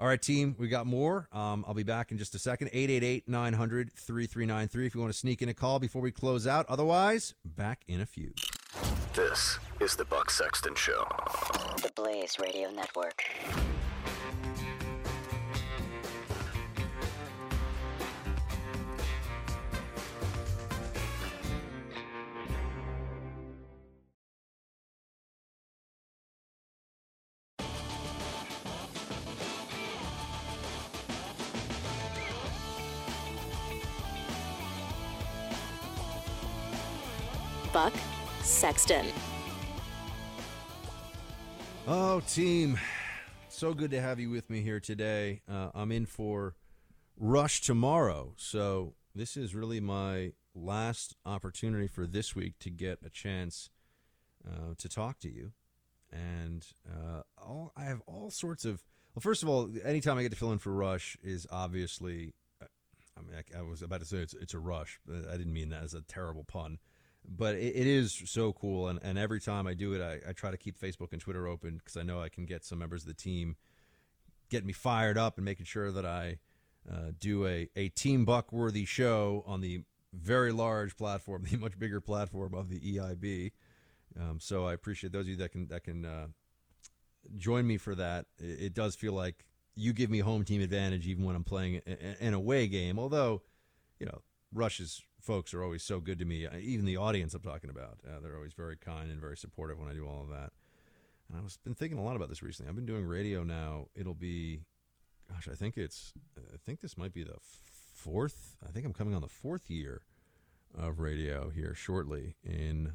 All 0.00 0.08
right, 0.08 0.20
team, 0.20 0.56
we 0.58 0.68
got 0.68 0.86
more. 0.86 1.28
Um, 1.30 1.64
I'll 1.68 1.74
be 1.74 1.84
back 1.84 2.10
in 2.10 2.18
just 2.18 2.34
a 2.34 2.38
second. 2.38 2.68
888 2.72 3.28
900 3.28 3.92
3393 3.92 4.86
if 4.86 4.94
you 4.94 5.00
want 5.00 5.12
to 5.12 5.18
sneak 5.18 5.40
in 5.40 5.48
a 5.48 5.54
call 5.54 5.78
before 5.78 6.02
we 6.02 6.10
close 6.10 6.46
out. 6.46 6.66
Otherwise, 6.68 7.34
back 7.44 7.82
in 7.86 8.00
a 8.00 8.06
few. 8.06 8.32
This 9.14 9.58
is 9.80 9.94
the 9.94 10.04
Buck 10.04 10.30
Sexton 10.30 10.74
Show. 10.74 11.06
The 11.76 11.92
Blaze 11.94 12.38
Radio 12.40 12.70
Network. 12.70 13.22
Sexton. 38.76 39.06
Oh, 41.86 42.20
team. 42.26 42.76
So 43.48 43.72
good 43.72 43.92
to 43.92 44.00
have 44.00 44.18
you 44.18 44.30
with 44.30 44.50
me 44.50 44.62
here 44.62 44.80
today. 44.80 45.42
Uh, 45.48 45.68
I'm 45.76 45.92
in 45.92 46.06
for 46.06 46.56
Rush 47.16 47.60
tomorrow. 47.60 48.32
So, 48.36 48.94
this 49.14 49.36
is 49.36 49.54
really 49.54 49.78
my 49.78 50.32
last 50.56 51.14
opportunity 51.24 51.86
for 51.86 52.04
this 52.04 52.34
week 52.34 52.58
to 52.60 52.70
get 52.70 52.98
a 53.04 53.10
chance 53.10 53.70
uh, 54.44 54.74
to 54.76 54.88
talk 54.88 55.20
to 55.20 55.32
you. 55.32 55.52
And 56.12 56.66
uh, 56.90 57.22
all, 57.38 57.72
I 57.76 57.84
have 57.84 58.02
all 58.06 58.30
sorts 58.30 58.64
of. 58.64 58.82
Well, 59.14 59.20
first 59.20 59.44
of 59.44 59.48
all, 59.48 59.70
anytime 59.84 60.18
I 60.18 60.22
get 60.22 60.32
to 60.32 60.36
fill 60.36 60.50
in 60.50 60.58
for 60.58 60.72
Rush 60.72 61.16
is 61.22 61.46
obviously. 61.48 62.32
uh, 62.60 62.66
I 63.16 63.20
mean, 63.20 63.36
I, 63.54 63.58
I 63.60 63.62
was 63.62 63.82
about 63.82 64.00
to 64.00 64.06
say 64.06 64.16
it's, 64.16 64.34
it's 64.34 64.54
a 64.54 64.58
rush, 64.58 64.98
I 65.08 65.36
didn't 65.36 65.52
mean 65.52 65.68
that 65.68 65.84
as 65.84 65.94
a 65.94 66.00
terrible 66.00 66.42
pun 66.42 66.78
but 67.28 67.54
it, 67.54 67.76
it 67.76 67.86
is 67.86 68.22
so 68.26 68.52
cool 68.52 68.88
and, 68.88 68.98
and 69.02 69.18
every 69.18 69.40
time 69.40 69.66
i 69.66 69.74
do 69.74 69.92
it 69.94 70.00
I, 70.00 70.30
I 70.30 70.32
try 70.32 70.50
to 70.50 70.56
keep 70.56 70.78
facebook 70.78 71.12
and 71.12 71.20
twitter 71.20 71.46
open 71.46 71.76
because 71.76 71.96
i 71.96 72.02
know 72.02 72.20
i 72.20 72.28
can 72.28 72.44
get 72.46 72.64
some 72.64 72.78
members 72.78 73.02
of 73.02 73.08
the 73.08 73.14
team 73.14 73.56
getting 74.50 74.66
me 74.66 74.72
fired 74.72 75.18
up 75.18 75.36
and 75.36 75.44
making 75.44 75.66
sure 75.66 75.90
that 75.90 76.04
i 76.04 76.38
uh, 76.90 77.12
do 77.18 77.46
a, 77.46 77.68
a 77.76 77.88
team 77.88 78.24
buck 78.24 78.52
worthy 78.52 78.84
show 78.84 79.42
on 79.46 79.60
the 79.60 79.82
very 80.12 80.52
large 80.52 80.96
platform 80.96 81.44
the 81.50 81.56
much 81.56 81.78
bigger 81.78 82.00
platform 82.00 82.54
of 82.54 82.68
the 82.68 82.80
eib 82.80 83.52
um, 84.20 84.38
so 84.38 84.66
i 84.66 84.72
appreciate 84.72 85.12
those 85.12 85.22
of 85.22 85.28
you 85.28 85.36
that 85.36 85.50
can 85.50 85.66
that 85.68 85.82
can 85.84 86.04
uh, 86.04 86.26
join 87.36 87.66
me 87.66 87.76
for 87.76 87.94
that. 87.94 88.26
It, 88.38 88.62
it 88.62 88.74
does 88.74 88.94
feel 88.94 89.12
like 89.12 89.46
you 89.74 89.92
give 89.92 90.10
me 90.10 90.20
home 90.20 90.44
team 90.44 90.62
advantage 90.62 91.04
even 91.08 91.24
when 91.24 91.34
i'm 91.34 91.42
playing 91.42 91.80
an 92.20 92.32
away 92.32 92.68
game 92.68 92.96
although 92.96 93.42
you 93.98 94.06
know 94.06 94.22
rush's 94.52 95.02
folks 95.24 95.54
are 95.54 95.62
always 95.62 95.82
so 95.82 96.00
good 96.00 96.18
to 96.18 96.24
me. 96.24 96.46
Uh, 96.46 96.56
Even 96.58 96.84
the 96.84 96.98
audience 96.98 97.34
I'm 97.34 97.40
talking 97.40 97.70
about, 97.70 97.98
uh, 98.06 98.20
they're 98.20 98.36
always 98.36 98.52
very 98.52 98.76
kind 98.76 99.10
and 99.10 99.20
very 99.20 99.36
supportive 99.36 99.78
when 99.78 99.88
I 99.88 99.94
do 99.94 100.06
all 100.06 100.22
of 100.22 100.28
that. 100.28 100.52
And 101.28 101.38
I've 101.38 101.58
been 101.64 101.74
thinking 101.74 101.98
a 101.98 102.04
lot 102.04 102.16
about 102.16 102.28
this 102.28 102.42
recently. 102.42 102.68
I've 102.68 102.76
been 102.76 102.86
doing 102.86 103.06
radio 103.06 103.42
now. 103.42 103.86
It'll 103.96 104.14
be, 104.14 104.60
gosh, 105.32 105.48
I 105.50 105.54
think 105.54 105.78
it's, 105.78 106.12
I 106.36 106.58
think 106.64 106.80
this 106.80 106.98
might 106.98 107.14
be 107.14 107.24
the 107.24 107.38
fourth. 107.40 108.56
I 108.66 108.70
think 108.70 108.84
I'm 108.84 108.92
coming 108.92 109.14
on 109.14 109.22
the 109.22 109.28
fourth 109.28 109.70
year 109.70 110.02
of 110.76 111.00
radio 111.00 111.48
here 111.48 111.74
shortly. 111.74 112.36
In, 112.44 112.92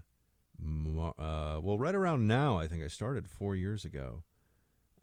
uh, 0.61 1.60
well, 1.61 1.80
right 1.80 1.95
around 1.95 2.27
now. 2.27 2.60
I 2.60 2.68
think 2.68 2.84
I 2.84 2.88
started 2.88 3.27
four 3.27 3.56
years 3.56 3.85
ago. 3.85 4.23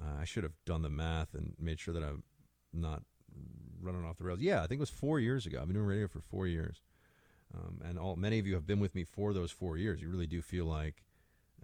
Uh, 0.01 0.21
I 0.21 0.25
should 0.25 0.45
have 0.45 0.53
done 0.65 0.83
the 0.83 0.91
math 0.91 1.35
and 1.35 1.55
made 1.59 1.81
sure 1.81 1.95
that 1.95 2.05
I'm 2.05 2.23
not 2.73 3.03
running 3.81 4.05
off 4.05 4.19
the 4.19 4.25
rails. 4.25 4.41
Yeah, 4.41 4.59
I 4.63 4.67
think 4.67 4.79
it 4.79 4.81
was 4.81 4.91
four 4.91 5.19
years 5.19 5.47
ago. 5.47 5.59
I've 5.61 5.67
been 5.67 5.75
doing 5.75 5.87
radio 5.87 6.07
for 6.07 6.21
four 6.21 6.47
years. 6.47 6.83
Um, 7.55 7.81
and 7.85 7.99
all 7.99 8.17
many 8.17 8.39
of 8.39 8.47
you 8.47 8.55
have 8.55 8.67
been 8.67 8.81
with 8.81 8.95
me 8.95 9.05
for 9.05 9.33
those 9.33 9.51
four 9.51 9.77
years. 9.77 10.03
You 10.03 10.09
really 10.09 10.27
do 10.27 10.43
feel 10.43 10.67
like 10.67 11.05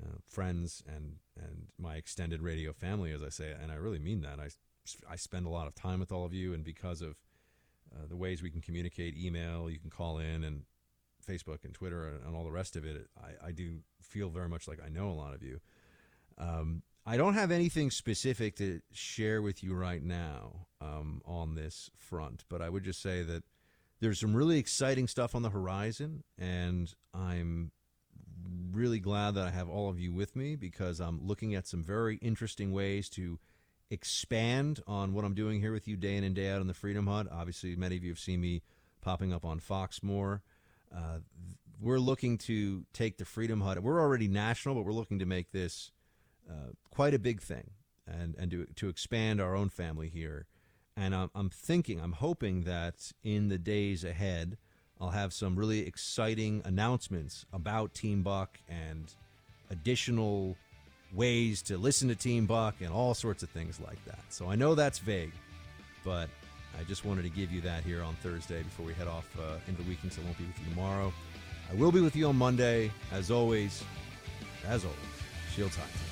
uh, 0.02 0.18
friends 0.26 0.82
and 0.86 1.16
and 1.36 1.68
my 1.78 1.96
extended 1.96 2.42
radio 2.42 2.72
family, 2.72 3.12
as 3.12 3.22
I 3.22 3.28
say, 3.28 3.54
and 3.60 3.70
I 3.70 3.76
really 3.76 3.98
mean 3.98 4.22
that. 4.22 4.38
I 4.38 4.48
I 5.08 5.16
spend 5.16 5.46
a 5.46 5.50
lot 5.50 5.66
of 5.66 5.74
time 5.74 6.00
with 6.00 6.12
all 6.12 6.24
of 6.24 6.32
you, 6.32 6.54
and 6.54 6.64
because 6.64 7.02
of 7.02 7.16
uh, 7.94 8.06
the 8.08 8.16
ways 8.16 8.42
we 8.42 8.50
can 8.50 8.60
communicate, 8.60 9.16
email, 9.16 9.68
you 9.68 9.78
can 9.78 9.90
call 9.90 10.18
in, 10.18 10.44
and 10.44 10.62
Facebook 11.26 11.64
and 11.64 11.74
Twitter 11.74 12.08
and, 12.08 12.24
and 12.24 12.36
all 12.36 12.44
the 12.44 12.50
rest 12.50 12.76
of 12.76 12.84
it, 12.84 13.08
I, 13.22 13.48
I 13.48 13.52
do 13.52 13.80
feel 14.00 14.28
very 14.28 14.48
much 14.48 14.66
like 14.66 14.80
I 14.84 14.88
know 14.88 15.10
a 15.10 15.12
lot 15.12 15.34
of 15.34 15.42
you. 15.42 15.60
Um, 16.38 16.82
I 17.04 17.16
don't 17.16 17.34
have 17.34 17.50
anything 17.50 17.90
specific 17.90 18.56
to 18.56 18.80
share 18.92 19.42
with 19.42 19.62
you 19.62 19.74
right 19.74 20.02
now 20.02 20.66
um, 20.80 21.20
on 21.24 21.54
this 21.54 21.90
front, 21.96 22.44
but 22.48 22.62
I 22.62 22.68
would 22.68 22.84
just 22.84 23.02
say 23.02 23.22
that 23.22 23.42
there's 24.02 24.18
some 24.18 24.34
really 24.34 24.58
exciting 24.58 25.06
stuff 25.06 25.32
on 25.32 25.42
the 25.42 25.50
horizon, 25.50 26.24
and 26.36 26.92
I'm 27.14 27.70
really 28.72 28.98
glad 28.98 29.36
that 29.36 29.46
I 29.46 29.50
have 29.50 29.68
all 29.68 29.88
of 29.88 30.00
you 30.00 30.12
with 30.12 30.34
me 30.34 30.56
because 30.56 31.00
I'm 31.00 31.24
looking 31.24 31.54
at 31.54 31.68
some 31.68 31.84
very 31.84 32.16
interesting 32.16 32.72
ways 32.72 33.08
to 33.10 33.38
expand 33.90 34.80
on 34.88 35.14
what 35.14 35.24
I'm 35.24 35.34
doing 35.34 35.60
here 35.60 35.72
with 35.72 35.86
you 35.86 35.96
day 35.96 36.16
in 36.16 36.24
and 36.24 36.34
day 36.34 36.50
out 36.50 36.60
in 36.60 36.66
the 36.66 36.74
Freedom 36.74 37.06
Hut. 37.06 37.28
Obviously, 37.30 37.76
many 37.76 37.96
of 37.96 38.02
you 38.02 38.10
have 38.10 38.18
seen 38.18 38.40
me 38.40 38.62
popping 39.02 39.32
up 39.32 39.44
on 39.44 39.60
Fox 39.60 40.02
more. 40.02 40.42
Uh, 40.92 41.18
we're 41.80 42.00
looking 42.00 42.38
to 42.38 42.84
take 42.92 43.18
the 43.18 43.24
Freedom 43.24 43.60
Hut. 43.60 43.80
We're 43.84 44.00
already 44.00 44.26
national, 44.26 44.74
but 44.74 44.84
we're 44.84 44.92
looking 44.92 45.20
to 45.20 45.26
make 45.26 45.52
this 45.52 45.92
uh, 46.50 46.72
quite 46.90 47.14
a 47.14 47.20
big 47.20 47.40
thing 47.40 47.70
and 48.04 48.34
and 48.36 48.50
to 48.50 48.66
to 48.74 48.88
expand 48.88 49.40
our 49.40 49.54
own 49.54 49.68
family 49.68 50.08
here. 50.08 50.46
And 50.96 51.14
I'm, 51.14 51.30
I'm 51.34 51.50
thinking, 51.50 52.00
I'm 52.00 52.12
hoping 52.12 52.64
that 52.64 53.12
in 53.24 53.48
the 53.48 53.58
days 53.58 54.04
ahead, 54.04 54.58
I'll 55.00 55.10
have 55.10 55.32
some 55.32 55.56
really 55.56 55.86
exciting 55.86 56.62
announcements 56.64 57.46
about 57.52 57.94
Team 57.94 58.22
Buck 58.22 58.58
and 58.68 59.12
additional 59.70 60.56
ways 61.12 61.62
to 61.62 61.76
listen 61.76 62.08
to 62.08 62.14
Team 62.14 62.46
Buck 62.46 62.76
and 62.80 62.92
all 62.92 63.14
sorts 63.14 63.42
of 63.42 63.50
things 63.50 63.80
like 63.80 64.02
that. 64.04 64.20
So 64.28 64.50
I 64.50 64.54
know 64.54 64.74
that's 64.74 64.98
vague, 64.98 65.32
but 66.04 66.28
I 66.78 66.84
just 66.84 67.04
wanted 67.04 67.22
to 67.22 67.30
give 67.30 67.50
you 67.50 67.60
that 67.62 67.84
here 67.84 68.02
on 68.02 68.14
Thursday 68.16 68.62
before 68.62 68.86
we 68.86 68.94
head 68.94 69.08
off 69.08 69.28
uh, 69.38 69.56
into 69.66 69.82
the 69.82 69.88
weekend. 69.88 70.12
So 70.12 70.22
I 70.22 70.24
won't 70.26 70.38
be 70.38 70.44
with 70.44 70.58
you 70.60 70.70
tomorrow. 70.70 71.12
I 71.70 71.74
will 71.74 71.92
be 71.92 72.00
with 72.00 72.16
you 72.16 72.28
on 72.28 72.36
Monday, 72.36 72.90
as 73.12 73.30
always. 73.30 73.82
As 74.66 74.84
always, 74.84 74.98
Shield 75.54 75.70
High. 75.70 76.11